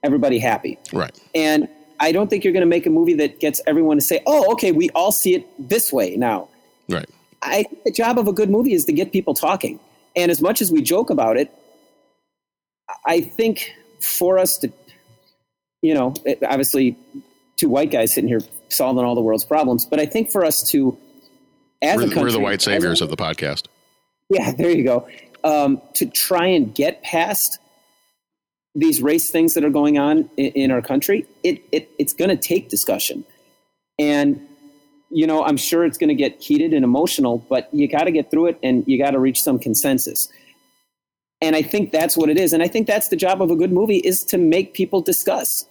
everybody 0.02 0.38
happy. 0.38 0.76
Right. 0.92 1.18
And 1.34 1.66
I 2.00 2.12
don't 2.12 2.28
think 2.28 2.44
you're 2.44 2.52
going 2.52 2.62
to 2.62 2.66
make 2.66 2.86
a 2.86 2.90
movie 2.90 3.14
that 3.14 3.40
gets 3.40 3.60
everyone 3.66 3.96
to 3.96 4.02
say, 4.02 4.20
"Oh, 4.26 4.52
okay, 4.52 4.72
we 4.72 4.90
all 4.90 5.12
see 5.12 5.34
it 5.34 5.46
this 5.58 5.92
way 5.92 6.16
now." 6.16 6.48
Right. 6.88 7.08
I 7.42 7.62
think 7.64 7.84
the 7.84 7.90
job 7.92 8.18
of 8.18 8.26
a 8.28 8.32
good 8.32 8.50
movie 8.50 8.72
is 8.72 8.84
to 8.86 8.92
get 8.92 9.12
people 9.12 9.34
talking. 9.34 9.78
And 10.16 10.30
as 10.30 10.40
much 10.40 10.62
as 10.62 10.70
we 10.72 10.80
joke 10.82 11.10
about 11.10 11.36
it, 11.36 11.52
I 13.06 13.20
think 13.20 13.72
for 14.00 14.38
us 14.38 14.58
to, 14.58 14.72
you 15.82 15.94
know, 15.94 16.14
it- 16.24 16.42
obviously, 16.42 16.96
two 17.56 17.68
white 17.68 17.90
guys 17.90 18.14
sitting 18.14 18.28
here 18.28 18.40
solving 18.68 19.04
all 19.04 19.14
the 19.14 19.20
world's 19.20 19.44
problems, 19.44 19.84
but 19.86 20.00
I 20.00 20.06
think 20.06 20.30
for 20.30 20.44
us 20.44 20.62
to, 20.70 20.96
as 21.82 21.96
We're, 21.96 22.02
a 22.02 22.06
the- 22.06 22.14
country, 22.14 22.22
we're 22.22 22.32
the 22.32 22.40
white 22.40 22.54
as 22.60 22.66
a- 22.66 22.70
saviors 22.70 23.00
of 23.02 23.10
the 23.10 23.16
podcast. 23.16 23.66
yeah, 24.30 24.52
there 24.52 24.70
you 24.70 24.84
go. 24.84 25.06
Um, 25.44 25.80
to 25.94 26.06
try 26.06 26.46
and 26.46 26.74
get 26.74 27.02
past 27.02 27.58
these 28.74 29.00
race 29.02 29.30
things 29.30 29.54
that 29.54 29.64
are 29.64 29.70
going 29.70 29.98
on 29.98 30.28
in, 30.36 30.52
in 30.52 30.70
our 30.70 30.82
country, 30.82 31.26
it, 31.42 31.62
it 31.72 31.90
it's 31.98 32.12
going 32.12 32.30
to 32.30 32.36
take 32.36 32.68
discussion, 32.68 33.24
and 33.98 34.40
you 35.10 35.26
know 35.26 35.44
I'm 35.44 35.56
sure 35.56 35.84
it's 35.84 35.98
going 35.98 36.08
to 36.08 36.14
get 36.14 36.42
heated 36.42 36.72
and 36.72 36.84
emotional, 36.84 37.38
but 37.48 37.68
you 37.72 37.88
got 37.88 38.04
to 38.04 38.10
get 38.10 38.30
through 38.30 38.46
it, 38.46 38.58
and 38.62 38.84
you 38.86 38.98
got 38.98 39.12
to 39.12 39.20
reach 39.20 39.42
some 39.42 39.58
consensus. 39.58 40.28
And 41.40 41.54
I 41.54 41.62
think 41.62 41.92
that's 41.92 42.16
what 42.16 42.30
it 42.30 42.38
is, 42.38 42.52
and 42.52 42.62
I 42.62 42.68
think 42.68 42.86
that's 42.86 43.08
the 43.08 43.16
job 43.16 43.42
of 43.42 43.50
a 43.50 43.56
good 43.56 43.72
movie 43.72 43.98
is 43.98 44.24
to 44.26 44.38
make 44.38 44.74
people 44.74 45.00
discuss, 45.02 45.66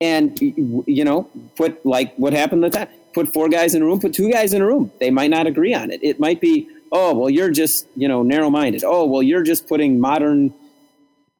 and 0.00 0.38
you 0.40 1.04
know, 1.04 1.30
put 1.56 1.84
like 1.86 2.14
what 2.16 2.32
happened 2.32 2.62
the 2.64 2.70
time. 2.70 2.88
Put 3.14 3.32
four 3.32 3.48
guys 3.48 3.76
in 3.76 3.82
a 3.82 3.84
room, 3.84 4.00
put 4.00 4.12
two 4.12 4.28
guys 4.28 4.52
in 4.52 4.60
a 4.60 4.66
room. 4.66 4.90
They 4.98 5.12
might 5.12 5.30
not 5.30 5.46
agree 5.46 5.72
on 5.72 5.92
it. 5.92 6.02
It 6.02 6.18
might 6.18 6.40
be, 6.40 6.68
oh, 6.90 7.14
well, 7.14 7.30
you're 7.30 7.52
just, 7.52 7.86
you 7.94 8.08
know, 8.08 8.24
narrow 8.24 8.50
minded. 8.50 8.82
Oh, 8.84 9.06
well, 9.06 9.22
you're 9.22 9.44
just 9.44 9.68
putting 9.68 10.00
modern 10.00 10.52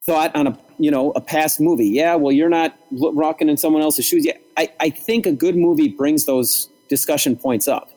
thought 0.06 0.34
on 0.36 0.46
a, 0.46 0.58
you 0.78 0.90
know, 0.90 1.12
a 1.12 1.20
past 1.20 1.60
movie. 1.60 1.88
Yeah, 1.88 2.14
well, 2.14 2.32
you're 2.32 2.48
not 2.48 2.76
rocking 2.90 3.48
in 3.48 3.56
someone 3.56 3.82
else's 3.82 4.04
shoes. 4.04 4.24
Yeah, 4.24 4.36
I, 4.56 4.68
I 4.80 4.90
think 4.90 5.26
a 5.26 5.32
good 5.32 5.56
movie 5.56 5.88
brings 5.88 6.26
those 6.26 6.68
discussion 6.88 7.36
points 7.36 7.68
up 7.68 7.90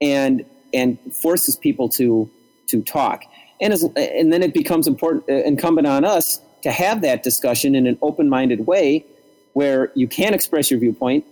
and 0.00 0.44
and 0.72 0.98
forces 1.12 1.56
people 1.56 1.88
to 1.90 2.30
to 2.68 2.82
talk. 2.82 3.24
And 3.60 3.72
as, 3.72 3.84
and 3.96 4.32
then 4.32 4.42
it 4.42 4.52
becomes 4.52 4.86
important 4.86 5.24
uh, 5.28 5.34
incumbent 5.44 5.86
on 5.86 6.04
us 6.04 6.40
to 6.62 6.70
have 6.70 7.02
that 7.02 7.22
discussion 7.22 7.74
in 7.74 7.86
an 7.86 7.98
open 8.02 8.28
minded 8.28 8.66
way 8.66 9.04
where 9.52 9.92
you 9.94 10.08
can 10.08 10.34
express 10.34 10.70
your 10.70 10.80
viewpoint 10.80 11.24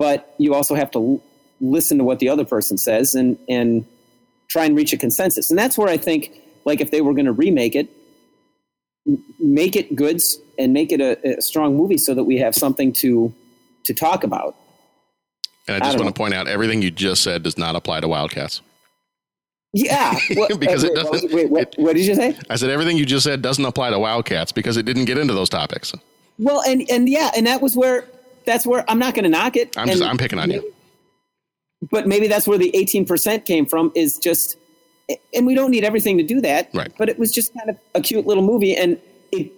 but 0.00 0.34
you 0.38 0.54
also 0.54 0.74
have 0.74 0.90
to 0.90 1.22
listen 1.60 1.98
to 1.98 2.04
what 2.04 2.20
the 2.20 2.28
other 2.30 2.44
person 2.44 2.78
says 2.78 3.14
and 3.14 3.38
and 3.48 3.84
try 4.48 4.64
and 4.64 4.74
reach 4.74 4.92
a 4.92 4.96
consensus. 4.96 5.50
And 5.50 5.58
that's 5.58 5.78
where 5.78 5.88
I 5.88 5.96
think, 5.96 6.40
like, 6.64 6.80
if 6.80 6.90
they 6.90 7.02
were 7.02 7.12
going 7.12 7.26
to 7.26 7.32
remake 7.32 7.76
it, 7.76 7.88
make 9.38 9.76
it 9.76 9.94
goods 9.96 10.38
and 10.58 10.72
make 10.72 10.92
it 10.92 11.00
a, 11.00 11.38
a 11.38 11.42
strong 11.42 11.76
movie 11.76 11.98
so 11.98 12.14
that 12.14 12.24
we 12.24 12.36
have 12.38 12.54
something 12.54 12.92
to 12.94 13.32
to 13.84 13.94
talk 13.94 14.24
about. 14.24 14.56
And 15.66 15.74
I 15.82 15.86
I 15.86 15.88
just 15.88 15.96
don't 15.96 16.04
want 16.06 16.14
to 16.14 16.18
point 16.20 16.34
out 16.34 16.48
everything 16.48 16.82
you 16.82 16.90
just 16.90 17.22
said 17.22 17.42
does 17.42 17.56
not 17.58 17.76
apply 17.76 18.00
to 18.00 18.08
Wildcats. 18.08 18.60
Yeah, 19.72 20.18
What- 20.34 20.52
uh, 20.52 20.56
Because 20.56 20.82
it 20.84 20.92
wait, 20.94 21.04
what- 21.04 21.12
doesn't- 21.12 21.32
Wait, 21.32 21.50
what, 21.50 21.74
what 21.78 21.96
did 21.96 22.04
you 22.06 22.14
say? 22.14 22.36
I 22.50 22.56
said 22.56 22.70
everything 22.70 22.96
you 22.96 23.06
just 23.06 23.24
said 23.24 23.40
doesn't 23.40 23.64
apply 23.64 23.90
to 23.90 23.98
Wildcats 23.98 24.52
because 24.52 24.76
it 24.76 24.82
didn't 24.84 25.04
get 25.04 25.16
into 25.16 25.32
those 25.32 25.48
topics. 25.48 25.92
Well, 26.38 26.62
and 26.66 26.88
and 26.90 27.08
yeah, 27.08 27.30
and 27.36 27.46
that 27.46 27.60
was 27.62 27.76
where 27.76 28.04
that's 28.46 28.66
where 28.66 28.84
I'm 28.90 28.98
not 28.98 29.14
going 29.14 29.24
to 29.24 29.30
knock 29.30 29.56
it. 29.56 29.76
I'm 29.78 29.86
just 29.88 30.02
I'm 30.02 30.16
picking 30.18 30.38
on 30.38 30.50
you. 30.50 30.72
but 31.90 32.06
maybe 32.08 32.26
that's 32.26 32.46
where 32.48 32.58
the 32.58 32.70
18% 32.72 33.44
came 33.44 33.64
from 33.66 33.92
is 33.94 34.18
just 34.18 34.56
and 35.34 35.46
we 35.46 35.54
don't 35.54 35.70
need 35.70 35.84
everything 35.84 36.16
to 36.18 36.24
do 36.24 36.40
that 36.40 36.68
Right. 36.74 36.92
but 36.98 37.08
it 37.08 37.18
was 37.18 37.32
just 37.32 37.52
kind 37.54 37.70
of 37.70 37.76
a 37.94 38.00
cute 38.00 38.26
little 38.26 38.42
movie 38.44 38.74
and 38.76 38.98
it 39.32 39.52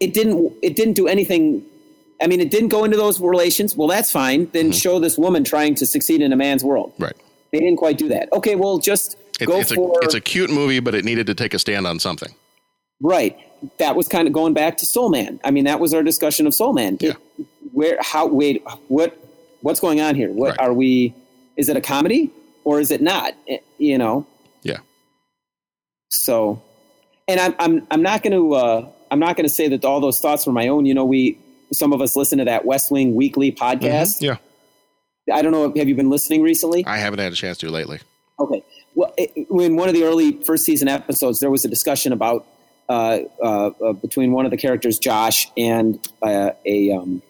it 0.00 0.14
didn't 0.14 0.52
it 0.62 0.76
didn't 0.76 0.94
do 0.94 1.06
anything 1.08 1.64
i 2.22 2.26
mean 2.26 2.40
it 2.40 2.50
didn't 2.50 2.68
go 2.68 2.84
into 2.84 2.96
those 2.96 3.20
relations 3.20 3.76
well 3.76 3.88
that's 3.88 4.10
fine 4.10 4.48
then 4.52 4.66
Mm-hmm. 4.66 4.72
show 4.72 4.98
this 5.00 5.16
woman 5.18 5.44
trying 5.44 5.74
to 5.76 5.86
succeed 5.86 6.20
in 6.22 6.32
a 6.32 6.36
man's 6.36 6.64
world 6.64 6.92
Right. 6.98 7.14
they 7.52 7.58
didn't 7.60 7.76
quite 7.76 7.98
do 7.98 8.08
that 8.08 8.32
okay 8.32 8.54
well 8.56 8.78
just 8.78 9.16
It, 9.40 9.46
go 9.46 9.60
it's 9.60 9.72
for 9.72 9.98
a 10.00 10.04
it's 10.04 10.14
a 10.14 10.20
cute 10.20 10.50
movie, 10.50 10.80
but 10.80 10.94
it 10.94 11.04
needed 11.04 11.26
to 11.28 11.34
take 11.34 11.54
a 11.54 11.58
stand 11.58 11.86
on 11.86 11.98
something. 11.98 12.32
right 13.00 13.36
that 13.78 13.94
was 13.96 14.08
kind 14.08 14.26
of 14.26 14.32
going 14.32 14.54
back 14.54 14.76
to 14.78 14.86
soul 14.86 15.08
man 15.10 15.38
i 15.44 15.50
mean 15.50 15.64
that 15.64 15.80
was 15.80 15.92
our 15.94 16.02
discussion 16.02 16.46
of 16.46 16.54
soul 16.54 16.72
man 16.72 16.96
Yeah. 17.00 17.14
Where 17.72 17.98
how 18.00 18.26
wait 18.26 18.62
what 18.88 19.16
what's 19.60 19.80
going 19.80 20.00
on 20.00 20.14
here 20.14 20.30
what 20.32 20.50
Right. 20.50 20.60
are 20.60 20.72
we 20.72 21.14
is 21.56 21.68
it 21.68 21.76
a 21.76 21.80
comedy 21.80 22.30
or 22.64 22.80
is 22.80 22.90
it 22.90 23.00
not 23.02 23.34
Eh, 23.48 23.58
you 23.78 23.96
know. 23.98 24.26
So, 26.10 26.62
and 27.26 27.40
I'm 27.40 27.54
I'm 27.58 27.86
I'm 27.90 28.02
not 28.02 28.22
going 28.22 28.32
to 28.32 28.54
uh, 28.54 28.88
I'm 29.10 29.18
not 29.18 29.36
going 29.36 29.48
to 29.48 29.54
say 29.54 29.68
that 29.68 29.84
all 29.84 30.00
those 30.00 30.20
thoughts 30.20 30.46
were 30.46 30.52
my 30.52 30.68
own. 30.68 30.86
You 30.86 30.94
know, 30.94 31.04
we 31.04 31.38
some 31.72 31.92
of 31.92 32.00
us 32.00 32.16
listen 32.16 32.38
to 32.38 32.44
that 32.44 32.64
West 32.64 32.90
Wing 32.90 33.14
Weekly 33.14 33.52
podcast. 33.52 34.20
Yeah. 34.20 34.36
I 35.32 35.42
don't 35.42 35.52
know. 35.52 35.72
Have 35.76 35.88
you 35.88 35.94
been 35.94 36.10
listening 36.10 36.42
recently? 36.42 36.84
I 36.86 36.98
haven't 36.98 37.20
had 37.20 37.32
a 37.32 37.36
chance 37.36 37.58
to 37.58 37.70
lately. 37.70 38.00
Okay. 38.40 38.64
Well, 38.94 39.14
it, 39.16 39.30
in 39.36 39.76
one 39.76 39.88
of 39.88 39.94
the 39.94 40.04
early 40.04 40.42
first 40.42 40.64
season 40.64 40.88
episodes, 40.88 41.40
there 41.40 41.50
was 41.50 41.64
a 41.64 41.68
discussion 41.68 42.12
about 42.12 42.46
uh, 42.88 43.20
uh, 43.40 43.66
uh, 43.68 43.92
between 43.92 44.32
one 44.32 44.44
of 44.44 44.50
the 44.50 44.56
characters, 44.56 44.98
Josh, 44.98 45.48
and 45.56 46.04
uh, 46.22 46.50
a 46.66 46.90
um, 46.90 47.22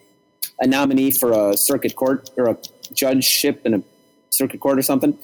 a 0.60 0.66
nominee 0.66 1.10
for 1.10 1.32
a 1.32 1.56
circuit 1.56 1.96
court 1.96 2.30
or 2.38 2.48
a 2.48 2.56
judgeship 2.92 3.66
in 3.66 3.74
a 3.74 3.82
circuit 4.30 4.60
court 4.60 4.78
or 4.78 4.82
something. 4.82 5.18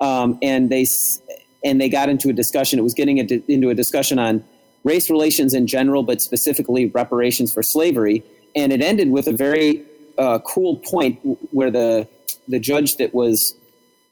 Um, 0.00 0.38
and 0.42 0.70
they 0.70 0.86
and 1.64 1.80
they 1.80 1.88
got 1.88 2.08
into 2.08 2.28
a 2.28 2.32
discussion. 2.32 2.78
It 2.78 2.82
was 2.82 2.94
getting 2.94 3.18
into, 3.18 3.68
a 3.68 3.74
discussion 3.74 4.18
on 4.18 4.44
race 4.84 5.10
relations 5.10 5.54
in 5.54 5.66
general, 5.66 6.02
but 6.02 6.22
specifically 6.22 6.86
reparations 6.86 7.52
for 7.52 7.62
slavery. 7.62 8.22
And 8.56 8.72
it 8.72 8.80
ended 8.80 9.10
with 9.10 9.26
a 9.26 9.32
very 9.32 9.84
uh, 10.18 10.38
cool 10.40 10.76
point 10.76 11.18
where 11.52 11.70
the 11.70 12.08
the 12.48 12.58
judge 12.58 12.96
that 12.96 13.14
was 13.14 13.54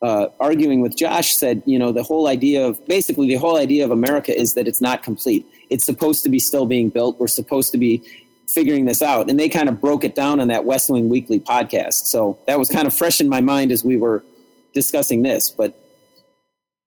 uh, 0.01 0.29
arguing 0.39 0.81
with 0.81 0.97
Josh 0.97 1.35
said, 1.35 1.62
you 1.66 1.79
know, 1.79 1.91
the 1.91 2.03
whole 2.03 2.29
idea 2.29 2.65
of 2.65 2.85
basically 2.87 3.27
the 3.29 3.35
whole 3.35 3.57
idea 3.57 3.85
of 3.85 3.91
America 3.91 4.37
is 4.37 4.55
that 4.55 4.69
it's 4.69 4.81
not 4.81 5.03
complete. 5.03 5.47
It's 5.70 5.85
supposed 5.85 6.23
to 6.23 6.29
be 6.29 6.39
still 6.39 6.66
being 6.66 6.89
built. 6.89 7.19
We're 7.19 7.27
supposed 7.27 7.73
to 7.73 7.79
be 7.79 8.03
figuring 8.49 8.85
this 8.87 9.03
out. 9.03 9.29
And 9.29 9.39
they 9.39 9.49
kind 9.49 9.69
of 9.69 9.81
broke 9.81 10.05
it 10.05 10.15
down 10.15 10.41
on 10.41 10.49
that 10.49 10.65
West 10.65 10.89
Wing 10.89 11.09
Weekly 11.09 11.41
podcast. 11.41 12.07
So 12.07 12.39
that 12.47 12.59
was 12.59 12.69
kind 12.69 12.87
of 12.87 12.95
fresh 12.95 13.20
in 13.20 13.29
my 13.29 13.41
mind 13.41 13.73
as 13.73 13.85
we 13.85 13.97
were 13.97 14.25
discussing 14.73 15.23
this. 15.23 15.51
But, 15.51 15.79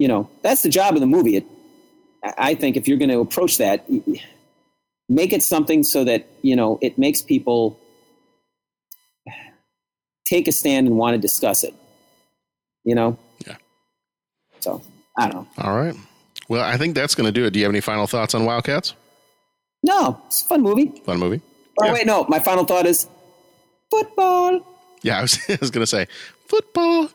you 0.02 0.08
know, 0.08 0.28
that's 0.42 0.64
the 0.64 0.70
job 0.70 0.96
of 0.96 1.00
the 1.00 1.06
movie. 1.06 1.36
It, 1.38 1.46
I 2.38 2.56
think 2.56 2.76
if 2.76 2.88
you're 2.88 2.98
going 2.98 3.12
to 3.12 3.20
approach 3.20 3.60
that, 3.60 3.86
make 5.08 5.32
it 5.32 5.44
something 5.44 5.84
so 5.84 6.04
that, 6.06 6.26
you 6.42 6.56
know, 6.56 6.80
it 6.82 6.98
makes 6.98 7.22
people 7.22 7.80
take 10.26 10.48
a 10.48 10.52
stand 10.52 10.88
and 10.88 10.98
want 10.98 11.14
to 11.14 11.20
discuss 11.20 11.64
it. 11.64 11.76
You 12.84 12.96
know? 12.96 13.20
Yeah. 13.46 13.58
So 14.60 14.82
I 15.18 15.28
don't 15.30 15.36
know. 15.36 15.48
All 15.64 15.78
right. 15.78 15.96
Well, 16.50 16.64
I 16.64 16.78
think 16.78 16.96
that's 16.96 17.14
going 17.14 17.28
to 17.28 17.32
do 17.32 17.46
it. 17.46 17.52
Do 17.52 17.60
you 17.60 17.66
have 17.66 17.72
any 17.72 17.82
final 17.82 18.08
thoughts 18.08 18.34
on 18.34 18.44
Wildcats? 18.46 18.96
No, 19.84 20.20
it's 20.26 20.42
a 20.42 20.46
fun 20.46 20.62
movie. 20.64 20.92
Fun 21.06 21.20
movie. 21.20 21.42
Oh 21.80 21.86
Yeah. 21.86 21.94
wait, 21.94 22.08
no. 22.08 22.26
My 22.28 22.40
final 22.40 22.66
thought 22.66 22.88
is 22.88 23.08
football. 23.92 24.66
Yeah, 25.04 25.20
I 25.20 25.22
was, 25.22 25.40
I 25.50 25.58
was 25.62 25.70
going 25.70 25.84
to 25.84 25.88
say 25.88 26.08
football. 26.48 27.10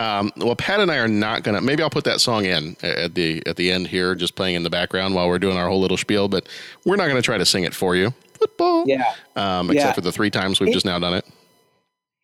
Um, 0.00 0.32
well, 0.36 0.56
Pat 0.56 0.80
and 0.80 0.90
I 0.90 0.96
are 0.96 1.08
not 1.08 1.42
going 1.42 1.54
to. 1.56 1.60
Maybe 1.60 1.82
I'll 1.82 1.90
put 1.90 2.04
that 2.04 2.20
song 2.20 2.44
in 2.46 2.76
at 2.82 3.14
the 3.14 3.42
at 3.46 3.56
the 3.56 3.70
end 3.70 3.86
here, 3.88 4.14
just 4.14 4.34
playing 4.34 4.54
in 4.54 4.62
the 4.62 4.70
background 4.70 5.14
while 5.14 5.28
we're 5.28 5.38
doing 5.38 5.56
our 5.58 5.68
whole 5.68 5.80
little 5.80 5.96
spiel. 5.98 6.26
But 6.28 6.48
we're 6.86 6.96
not 6.96 7.04
going 7.04 7.16
to 7.16 7.22
try 7.22 7.36
to 7.36 7.44
sing 7.44 7.64
it 7.64 7.74
for 7.74 7.94
you. 7.96 8.14
Football. 8.38 8.84
Yeah. 8.86 9.04
Um, 9.36 9.66
Yeah. 9.68 9.74
except 9.80 9.94
for 9.96 10.00
the 10.00 10.12
three 10.12 10.30
times 10.30 10.58
we've 10.60 10.72
just 10.72 10.86
now 10.86 10.98
done 10.98 11.12
it. 11.14 11.26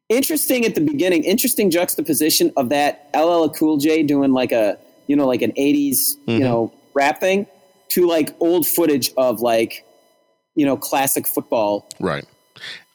Interesting 0.09 0.65
at 0.65 0.74
the 0.74 0.81
beginning. 0.81 1.24
Interesting 1.24 1.70
juxtaposition 1.70 2.53
of 2.57 2.69
that 2.70 3.11
LL 3.15 3.48
Cool 3.51 3.77
J 3.77 4.03
doing 4.05 4.32
like 4.32 4.53
a 4.53 4.78
you 5.09 5.16
know 5.16 5.27
like 5.27 5.43
an 5.43 5.53
'80s 5.53 6.16
Mm-hmm. 6.16 6.31
you 6.31 6.39
know 6.40 6.73
rap 6.94 7.20
thing 7.20 7.47
to 7.90 8.07
like 8.07 8.35
old 8.40 8.66
footage 8.66 9.11
of 9.16 9.40
like 9.40 9.85
you 10.55 10.65
know 10.65 10.77
classic 10.77 11.27
football. 11.27 11.89
Right. 12.01 12.24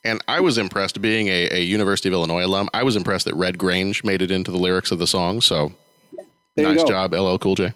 And 0.03 0.22
I 0.28 0.40
was 0.40 0.57
impressed, 0.57 0.99
being 1.02 1.28
a, 1.28 1.49
a 1.52 1.60
University 1.61 2.10
of 2.10 2.14
Illinois 2.14 2.44
alum. 2.45 2.69
I 2.73 2.84
was 2.84 2.95
impressed 2.95 3.26
that 3.26 3.36
Red 3.36 3.57
Grange 3.57 4.03
made 4.03 4.22
it 4.22 4.32
into 4.32 4.49
the 4.52 4.57
lyrics 4.57 4.91
of 4.91 4.98
the 4.99 5.06
song. 5.07 5.41
So 5.41 5.72
There 6.56 6.73
nice 6.73 6.84
job, 6.84 7.14
LL 7.14 7.38
Cool 7.38 7.56
J. 7.56 7.73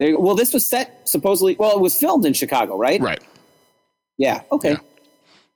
There. 0.00 0.18
Well, 0.18 0.34
this 0.34 0.52
was 0.52 0.66
set 0.66 1.08
supposedly. 1.08 1.54
Well, 1.56 1.72
it 1.76 1.80
was 1.80 1.96
filmed 1.96 2.24
in 2.26 2.32
Chicago, 2.32 2.76
right? 2.76 3.00
Right. 3.00 3.22
Yeah. 4.16 4.42
Okay. 4.50 4.70
Yeah. 4.72 4.76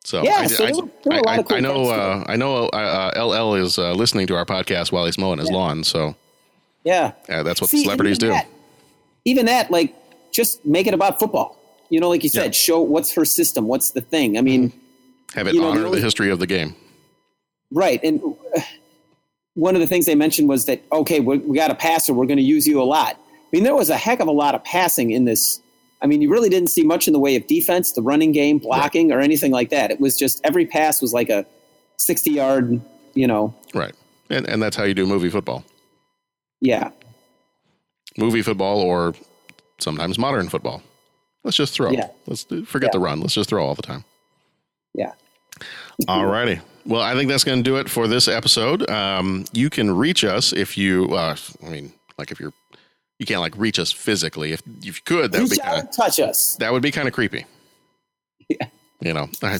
So 0.04 0.22
Yeah, 0.22 0.36
I, 0.38 0.46
so 0.46 0.64
there 0.66 0.74
were- 0.76 0.88
there 1.04 1.12
were 1.20 1.24
a 1.26 1.28
I- 1.30 1.42
cool 1.42 1.56
I 1.56 1.60
know 1.60 1.84
uh, 1.90 2.24
I 2.28 2.36
know 2.36 2.66
uh, 2.68 3.12
LL 3.16 3.54
is 3.54 3.78
uh, 3.78 3.92
listening 3.92 4.26
to 4.28 4.36
our 4.36 4.44
podcast 4.44 4.90
while 4.92 5.04
he's 5.06 5.18
mowing 5.18 5.38
his 5.38 5.50
lawn. 5.50 5.84
So 5.84 6.14
Yeah. 6.84 7.12
uh, 7.28 7.42
that's 7.44 7.60
what 7.60 7.70
See, 7.70 7.82
celebrities 7.84 8.18
even 8.18 8.28
do. 8.28 8.32
That, 8.34 8.48
even 9.24 9.46
that, 9.46 9.70
like, 9.70 9.94
just 10.32 10.64
make 10.66 10.86
it 10.88 10.94
about 10.94 11.20
football. 11.20 11.56
You 11.90 12.00
know, 12.00 12.08
like 12.08 12.22
you 12.24 12.28
said, 12.28 12.46
Yeah. 12.46 12.50
show 12.52 12.80
what's 12.80 13.12
her 13.14 13.24
system, 13.24 13.66
what's 13.68 13.90
the 13.90 14.00
thing. 14.00 14.38
I 14.38 14.40
mean, 14.40 14.72
Have 15.34 15.46
it 15.46 15.54
you 15.54 15.60
know, 15.60 15.66
the 15.66 15.70
honor 15.72 15.80
the, 15.82 15.86
only- 15.88 16.00
history 16.00 16.30
of 16.30 16.38
the 16.38 16.46
game. 16.46 16.74
right. 17.70 18.00
And 18.02 18.20
uh, 18.56 18.60
one 19.54 19.74
of 19.74 19.80
the 19.80 19.86
things 19.86 20.06
they 20.06 20.14
mentioned 20.14 20.48
was 20.48 20.66
that 20.66 20.82
okay, 20.92 21.20
we, 21.20 21.38
we 21.38 21.56
got 21.56 21.70
a 21.70 21.74
passer, 21.74 22.12
we're 22.14 22.26
going 22.26 22.38
to 22.38 22.42
use 22.44 22.66
you 22.66 22.80
a 22.82 22.84
lot. 22.84 23.16
I 23.16 23.48
mean, 23.52 23.64
there 23.64 23.74
was 23.74 23.90
a 23.90 23.96
heck 23.96 24.20
of 24.20 24.28
a 24.28 24.32
lot 24.32 24.54
of 24.54 24.64
passing 24.64 25.10
in 25.10 25.24
this. 25.26 25.60
I 26.00 26.06
mean, 26.06 26.20
you 26.22 26.30
really 26.30 26.48
didn't 26.48 26.70
see 26.70 26.82
much 26.84 27.06
in 27.06 27.12
the 27.12 27.18
way 27.20 27.36
of 27.36 27.46
defense, 27.46 27.92
the 27.92 28.02
running 28.02 28.32
game, 28.32 28.58
blocking, 28.58 29.12
or 29.12 29.20
anything 29.20 29.52
like 29.52 29.68
that. 29.70 29.90
It 29.90 30.00
was 30.00 30.16
just 30.16 30.40
every 30.42 30.66
pass 30.66 31.00
was 31.02 31.12
like 31.12 31.28
a 31.28 31.44
60 31.98 32.30
yard, 32.30 32.80
you 33.14 33.26
know. 33.26 33.54
Right. 33.74 33.94
And, 34.30 34.48
and 34.48 34.62
that's 34.62 34.74
how 34.74 34.84
you 34.84 34.94
do 34.94 35.06
movie 35.06 35.28
football. 35.30 35.64
Yeah. 36.60 36.90
Movie 38.16 38.42
football 38.42 38.80
or 38.80 39.14
sometimes 39.78 40.18
modern 40.18 40.48
football. 40.48 40.82
Let's 41.44 41.56
just 41.56 41.74
throw. 41.74 41.90
Yeah. 41.90 42.08
Let's 42.26 42.44
forget 42.44 42.88
Yeah. 42.88 42.90
the 42.94 43.00
run. 43.00 43.20
Let's 43.20 43.34
just 43.34 43.48
throw 43.50 43.64
all 43.66 43.74
the 43.74 43.82
time. 43.82 44.04
Yeah. 44.94 45.12
All 46.08 46.26
righty. 46.26 46.60
Well, 46.84 47.00
I 47.00 47.14
think 47.14 47.28
that's 47.30 47.44
going 47.44 47.62
to 47.62 47.70
do 47.70 47.76
it 47.76 47.88
for 47.88 48.08
this 48.08 48.26
episode. 48.28 48.88
Um, 48.90 49.44
you 49.52 49.70
can 49.70 49.90
reach 49.96 50.24
us 50.24 50.52
if 50.52 50.76
you, 50.76 51.14
uh, 51.14 51.36
I 51.64 51.68
mean, 51.68 51.92
like 52.18 52.32
if 52.32 52.40
you're, 52.40 52.52
you 53.18 53.26
can't 53.26 53.40
like 53.40 53.56
reach 53.56 53.78
us 53.78 53.92
physically. 53.92 54.52
If, 54.52 54.62
if 54.80 54.84
you 54.96 55.02
could, 55.04 55.30
that 55.32 55.42
would 55.42 55.50
be 55.50 55.58
kind 55.58 55.80
and 55.80 55.92
touch 55.92 56.18
us. 56.18 56.54
of, 56.54 56.58
that 56.60 56.72
would 56.72 56.82
be 56.82 56.90
kind 56.90 57.06
of 57.06 57.14
creepy. 57.14 57.46
Yeah. 58.48 58.66
You 59.00 59.12
know, 59.14 59.28
I, 59.42 59.58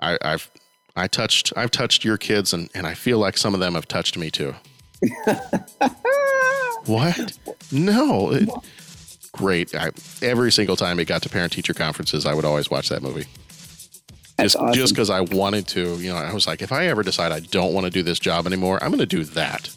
I, 0.00 0.18
I've, 0.22 0.50
I 0.94 1.08
touched, 1.08 1.52
I've 1.56 1.70
touched 1.72 2.04
your 2.04 2.16
kids 2.16 2.52
and, 2.52 2.70
and 2.74 2.86
I 2.86 2.94
feel 2.94 3.18
like 3.18 3.36
some 3.36 3.54
of 3.54 3.60
them 3.60 3.74
have 3.74 3.88
touched 3.88 4.16
me 4.16 4.30
too. 4.30 4.54
what? 6.86 7.36
No. 7.72 8.32
It- 8.32 8.48
great. 9.32 9.74
I, 9.74 9.90
every 10.22 10.50
single 10.52 10.76
time 10.76 10.98
it 11.00 11.06
got 11.06 11.22
to 11.22 11.28
parent 11.28 11.52
teacher 11.52 11.74
conferences, 11.74 12.26
I 12.26 12.34
would 12.34 12.44
always 12.44 12.70
watch 12.70 12.88
that 12.88 13.02
movie. 13.02 13.26
That's 14.38 14.52
just 14.52 14.62
awesome. 14.62 14.74
just 14.74 14.94
because 14.94 15.10
I 15.10 15.20
wanted 15.20 15.66
to, 15.68 15.96
you 15.96 16.10
know, 16.10 16.16
I 16.16 16.32
was 16.32 16.46
like, 16.46 16.62
if 16.62 16.72
I 16.72 16.86
ever 16.86 17.02
decide 17.02 17.32
I 17.32 17.40
don't 17.40 17.74
want 17.74 17.84
to 17.86 17.90
do 17.90 18.02
this 18.02 18.18
job 18.18 18.46
anymore, 18.46 18.78
I'm 18.82 18.90
going 18.90 19.00
to 19.00 19.06
do 19.06 19.24
that 19.24 19.68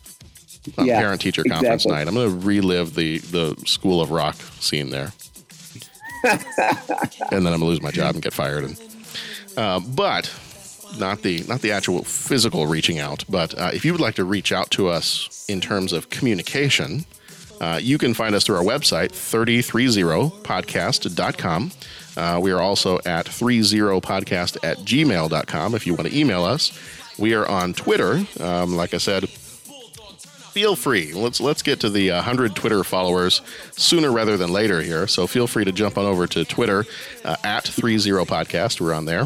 on 0.78 0.86
Yeah, 0.86 1.00
parent 1.00 1.20
teacher 1.20 1.44
conference 1.44 1.86
night. 1.88 2.08
I'm 2.08 2.14
going 2.14 2.30
to 2.30 2.36
relive 2.46 2.94
the 2.96 3.18
the 3.18 3.56
School 3.66 4.00
of 4.02 4.12
Rock 4.12 4.36
scene 4.36 4.92
there, 4.92 5.12
and 6.24 6.40
then 7.32 7.32
I'm 7.32 7.44
going 7.44 7.60
to 7.60 7.66
lose 7.66 7.82
my 7.82 7.92
job 7.92 8.14
and 8.14 8.24
get 8.24 8.34
fired. 8.34 8.64
And 8.64 8.80
uh, 9.58 9.80
but 9.80 10.32
not 11.00 11.22
the 11.24 11.44
not 11.48 11.62
the 11.62 11.72
actual 11.72 12.04
physical 12.04 12.68
reaching 12.68 13.00
out. 13.00 13.24
But 13.30 13.58
uh, 13.58 13.72
if 13.74 13.84
you 13.86 13.94
would 13.94 14.02
like 14.02 14.16
to 14.16 14.26
reach 14.26 14.52
out 14.52 14.70
to 14.72 14.90
us 14.90 15.46
in 15.50 15.62
terms 15.62 15.94
of 15.94 16.10
communication, 16.10 17.06
uh, 17.60 17.80
you 17.82 17.98
can 17.98 18.14
find 18.14 18.36
us 18.36 18.44
through 18.44 18.58
our 18.58 18.64
website, 18.64 19.12
330podcast.com. 19.12 21.72
Uh, 22.22 22.40
we 22.40 22.52
are 22.52 22.62
also 22.62 23.00
at 23.00 23.26
30podcast 23.26 24.56
at 24.64 24.78
gmail.com 24.78 25.74
if 25.74 25.88
you 25.88 25.96
want 25.96 26.08
to 26.08 26.16
email 26.16 26.44
us. 26.44 26.72
We 27.18 27.34
are 27.34 27.48
on 27.48 27.74
Twitter. 27.74 28.24
Um, 28.40 28.76
like 28.76 28.94
I 28.94 28.98
said, 28.98 29.28
feel 29.28 30.76
free. 30.76 31.14
Let's 31.14 31.42
let's 31.42 31.64
get 31.64 31.80
to 31.80 31.90
the 31.90 32.12
uh, 32.12 32.18
100 32.18 32.56
Twitter 32.56 32.84
followers 32.84 33.42
sooner 33.72 34.12
rather 34.12 34.38
than 34.38 34.54
later 34.54 34.84
here. 34.84 35.08
So 35.08 35.26
feel 35.26 35.48
free 35.48 35.66
to 35.66 35.72
jump 35.72 35.98
on 35.98 36.06
over 36.06 36.28
to 36.28 36.46
Twitter 36.46 36.86
uh, 37.26 37.38
at 37.44 37.64
30podcast. 37.64 38.80
We're 38.80 38.94
on 38.94 39.06
there. 39.06 39.26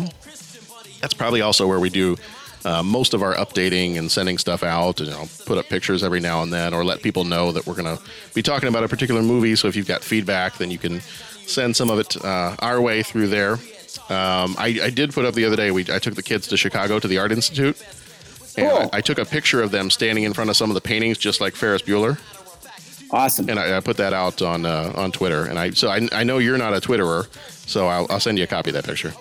That's 1.02 1.14
probably 1.14 1.42
also 1.42 1.68
where 1.68 1.82
we 1.82 1.90
do 1.90 2.16
uh, 2.64 2.82
most 2.82 3.14
of 3.14 3.22
our 3.22 3.36
updating 3.36 3.98
and 3.98 4.10
sending 4.10 4.38
stuff 4.38 4.64
out. 4.64 5.02
And, 5.02 5.10
you 5.10 5.16
know, 5.16 5.28
put 5.46 5.58
up 5.58 5.66
pictures 5.66 6.02
every 6.02 6.22
now 6.22 6.44
and 6.44 6.54
then, 6.54 6.74
or 6.74 6.86
let 6.86 7.02
people 7.02 7.26
know 7.26 7.52
that 7.52 7.68
we're 7.68 7.76
going 7.76 7.98
to 7.98 8.02
be 8.34 8.42
talking 8.42 8.70
about 8.70 8.86
a 8.86 8.88
particular 8.88 9.22
movie. 9.22 9.58
So 9.58 9.68
if 9.68 9.76
you've 9.76 9.86
got 9.86 10.02
feedback, 10.02 10.58
then 10.60 10.72
you 10.72 10.78
can 10.78 11.02
send 11.48 11.76
some 11.76 11.90
of 11.90 12.00
it 12.00 12.24
uh, 12.24 12.56
our 12.60 12.82
way 12.82 13.04
through 13.04 13.28
there. 13.28 13.54
Um, 14.10 14.56
I, 14.58 14.80
I 14.84 14.90
did 14.90 15.14
put 15.14 15.26
up 15.26 15.34
the 15.34 15.46
other 15.46 15.56
day. 15.56 15.72
We 15.72 15.82
I 15.92 16.00
took 16.00 16.16
the 16.16 16.24
kids 16.24 16.48
to 16.48 16.58
Chicago 16.58 17.00
to 17.00 17.08
the 17.08 17.18
Art 17.18 17.32
Institute, 17.32 17.82
and 18.58 18.70
Cool. 18.70 18.90
I, 18.94 18.98
I 18.98 19.02
took 19.02 19.18
a 19.18 19.26
picture 19.26 19.62
of 19.62 19.72
them 19.72 19.90
standing 19.90 20.26
in 20.26 20.34
front 20.34 20.50
of 20.50 20.58
some 20.58 20.70
of 20.70 20.74
the 20.76 20.82
paintings, 20.82 21.18
just 21.18 21.42
like 21.42 21.56
Ferris 21.56 21.82
Bueller, 21.82 22.20
Awesome. 23.12 23.50
and 23.50 23.60
I, 23.60 23.78
I 23.78 23.80
put 23.80 23.98
that 23.98 24.14
out 24.14 24.42
on 24.42 24.66
uh, 24.66 24.92
on 24.96 25.12
Twitter. 25.12 25.46
And 25.46 25.58
I 25.58 25.72
so 25.72 25.90
I, 25.90 26.08
I 26.12 26.24
know 26.24 26.38
you're 26.40 26.58
not 26.58 26.74
a 26.76 26.82
Twitterer, 26.82 27.28
so 27.68 27.88
I'll, 27.88 28.06
I'll 28.10 28.20
send 28.20 28.38
you 28.38 28.44
a 28.44 28.48
copy 28.48 28.70
of 28.72 28.76
that 28.76 28.86
picture. 28.86 29.14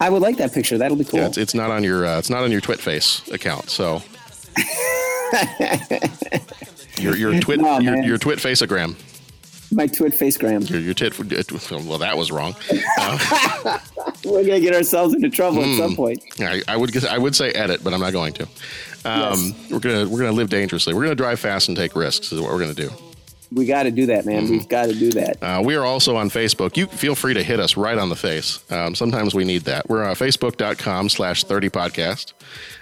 I 0.00 0.10
would 0.10 0.22
like 0.22 0.36
that 0.38 0.52
picture. 0.52 0.78
That'll 0.78 0.96
be 0.96 1.04
cool. 1.04 1.20
Yeah, 1.20 1.26
it's, 1.28 1.38
it's 1.38 1.54
not 1.54 1.70
on 1.70 1.82
your 1.82 2.04
uh, 2.06 2.18
it's 2.18 2.30
not 2.30 2.42
on 2.44 2.52
your 2.52 2.60
Twitface 2.60 3.32
account. 3.32 3.70
So 3.70 4.02
your 6.98 7.16
your 7.16 7.40
twit 7.40 7.60
No, 7.60 7.78
your, 7.80 7.96
your 8.02 8.18
Twit 8.18 8.38
faceagram. 8.38 8.94
My 9.72 9.86
twit 9.86 10.12
facegram. 10.12 10.68
Your 10.68 10.80
your 10.80 10.94
tit. 10.94 11.18
Well, 11.18 11.98
that 11.98 12.16
was 12.16 12.30
wrong. 12.30 12.54
We're 14.24 14.44
gonna 14.44 14.60
get 14.60 14.74
ourselves 14.74 15.14
into 15.14 15.30
trouble 15.30 15.62
Hmm. 15.64 15.70
at 15.72 15.76
some 15.78 15.96
point. 15.96 16.22
I, 16.40 16.62
I 16.68 16.76
would 16.76 17.04
I 17.04 17.18
would 17.18 17.34
say 17.34 17.50
edit, 17.52 17.82
but 17.82 17.92
I'm 17.92 18.00
not 18.00 18.12
going 18.12 18.32
to. 18.34 18.46
Um, 19.04 19.54
We're 19.70 19.80
gonna 19.80 20.08
we're 20.08 20.18
gonna 20.20 20.32
live 20.32 20.48
dangerously. 20.50 20.94
We're 20.94 21.02
gonna 21.02 21.14
drive 21.14 21.40
fast 21.40 21.68
and 21.68 21.76
take 21.76 21.96
risks. 21.96 22.32
Is 22.32 22.40
what 22.40 22.50
we're 22.52 22.60
gonna 22.60 22.74
do. 22.74 22.90
We 23.50 23.66
got 23.66 23.82
to 23.82 23.90
do 23.90 24.06
that, 24.06 24.24
man. 24.24 24.44
Mm-hmm. 24.44 24.52
We've 24.52 24.68
got 24.68 24.86
to 24.86 24.94
do 24.94 25.10
that. 25.10 25.42
Uh, 25.42 25.60
we 25.62 25.74
are 25.74 25.84
also 25.84 26.16
on 26.16 26.30
Facebook. 26.30 26.74
You 26.74 26.86
feel 26.86 27.14
free 27.14 27.34
to 27.34 27.42
hit 27.42 27.60
us 27.60 27.76
right 27.76 27.98
on 27.98 28.08
the 28.08 28.16
face. 28.16 28.60
Um, 28.72 28.94
sometimes 28.94 29.34
we 29.34 29.44
need 29.44 29.64
that. 29.64 29.90
We're 29.90 30.02
on 30.04 30.14
facebook.com 30.14 31.10
slash 31.10 31.44
30 31.44 31.68
podcast. 31.68 32.32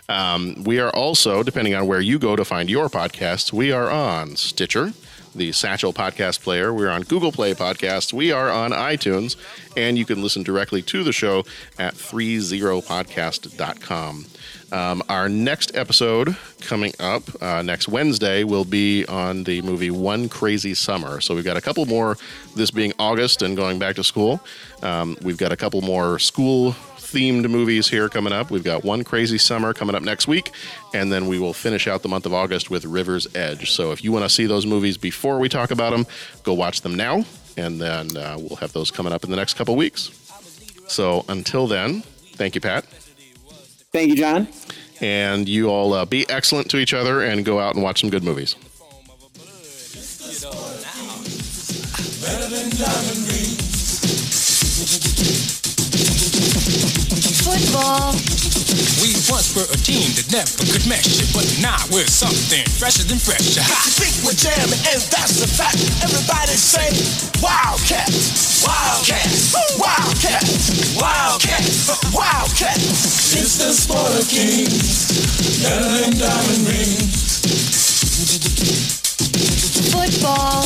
Um, 0.08 0.62
we 0.62 0.78
are 0.78 0.90
also, 0.90 1.42
depending 1.42 1.74
on 1.74 1.88
where 1.88 2.00
you 2.00 2.20
go 2.20 2.36
to 2.36 2.44
find 2.44 2.70
your 2.70 2.88
podcasts, 2.88 3.52
we 3.52 3.72
are 3.72 3.90
on 3.90 4.36
Stitcher, 4.36 4.92
the 5.34 5.52
Satchel 5.52 5.92
podcast 5.92 6.40
player. 6.42 6.72
We're 6.72 6.88
on 6.90 7.02
Google 7.02 7.32
Play 7.32 7.52
Podcasts. 7.54 8.12
We 8.12 8.30
are 8.32 8.50
on 8.50 8.72
iTunes, 8.72 9.36
and 9.76 9.98
you 9.98 10.04
can 10.04 10.22
listen 10.22 10.42
directly 10.42 10.82
to 10.82 11.04
the 11.04 11.12
show 11.12 11.44
at 11.78 11.94
30podcast.com. 11.94 14.26
Um, 14.72 15.02
our 15.08 15.28
next 15.28 15.74
episode 15.74 16.36
coming 16.60 16.92
up 17.00 17.42
uh, 17.42 17.60
next 17.62 17.88
Wednesday 17.88 18.44
will 18.44 18.64
be 18.64 19.04
on 19.06 19.42
the 19.44 19.62
movie 19.62 19.90
One 19.90 20.28
Crazy 20.28 20.74
Summer. 20.74 21.20
So 21.20 21.34
we've 21.34 21.44
got 21.44 21.56
a 21.56 21.60
couple 21.60 21.84
more, 21.86 22.16
this 22.54 22.70
being 22.70 22.92
August 22.98 23.42
and 23.42 23.56
going 23.56 23.80
back 23.80 23.96
to 23.96 24.04
school. 24.04 24.40
Um, 24.82 25.16
we've 25.22 25.38
got 25.38 25.50
a 25.50 25.56
couple 25.56 25.80
more 25.82 26.20
school 26.20 26.76
themed 27.12 27.48
movies 27.50 27.88
here 27.88 28.08
coming 28.08 28.32
up. 28.32 28.50
We've 28.50 28.64
got 28.64 28.84
One 28.84 29.02
Crazy 29.04 29.38
Summer 29.38 29.74
coming 29.74 29.94
up 29.94 30.02
next 30.02 30.28
week, 30.28 30.50
and 30.94 31.12
then 31.12 31.26
we 31.26 31.38
will 31.38 31.52
finish 31.52 31.86
out 31.86 32.02
the 32.02 32.08
month 32.08 32.26
of 32.26 32.32
August 32.32 32.70
with 32.70 32.84
River's 32.84 33.26
Edge. 33.34 33.70
So 33.70 33.92
if 33.92 34.04
you 34.04 34.12
want 34.12 34.24
to 34.24 34.28
see 34.28 34.46
those 34.46 34.66
movies 34.66 34.96
before 34.96 35.38
we 35.38 35.48
talk 35.48 35.70
about 35.70 35.90
them, 35.90 36.06
go 36.42 36.54
watch 36.54 36.82
them 36.82 36.94
now, 36.94 37.24
and 37.56 37.80
then 37.80 38.16
uh, 38.16 38.36
we'll 38.38 38.56
have 38.56 38.72
those 38.72 38.90
coming 38.90 39.12
up 39.12 39.24
in 39.24 39.30
the 39.30 39.36
next 39.36 39.54
couple 39.54 39.74
weeks. 39.76 40.10
So 40.86 41.24
until 41.28 41.66
then, 41.66 42.02
thank 42.34 42.54
you, 42.54 42.60
Pat. 42.60 42.84
Thank 43.92 44.10
you, 44.10 44.16
John. 44.16 44.48
And 45.00 45.48
you 45.48 45.68
all 45.68 45.92
uh, 45.94 46.04
be 46.04 46.28
excellent 46.28 46.70
to 46.70 46.78
each 46.78 46.94
other 46.94 47.22
and 47.22 47.44
go 47.44 47.58
out 47.58 47.74
and 47.74 47.82
watch 47.82 48.00
some 48.00 48.10
good 48.10 48.22
movies. 48.22 48.54
Football. 57.60 58.16
We 59.04 59.12
once 59.28 59.52
were 59.52 59.68
a 59.68 59.76
team 59.76 60.08
that 60.16 60.32
never 60.32 60.64
could 60.64 60.88
measure, 60.88 61.28
but 61.36 61.44
now 61.60 61.76
we're 61.92 62.08
something 62.08 62.64
fresher 62.80 63.04
than 63.04 63.20
fresh. 63.20 63.52
You 63.52 63.92
think 64.00 64.16
we're 64.24 64.32
jamming, 64.32 64.80
and 64.88 65.00
that's 65.12 65.44
a 65.44 65.48
fact. 65.48 65.76
Everybody 66.00 66.56
say 66.56 66.88
Wildcats, 67.44 68.64
Wildcats, 68.64 69.52
Wildcats, 69.76 70.96
Wildcats, 70.96 71.84
Wildcats. 72.16 73.36
It's 73.36 73.60
the 73.60 73.76
sport 73.76 74.08
of 74.08 74.24
kings, 74.24 75.60
better 75.60 75.84
than 76.00 76.16
diamond 76.16 76.64
rings. 76.64 77.44
Football. 79.92 80.64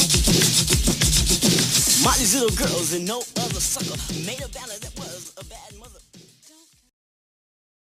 My 2.06 2.14
little 2.22 2.54
girls 2.54 2.94
and 2.94 3.04
no 3.04 3.18
other 3.42 3.58
sucker 3.58 3.98
made 4.22 4.42
a 4.44 4.48
banner 4.54 4.78
that 4.78 4.94
was. 4.96 5.34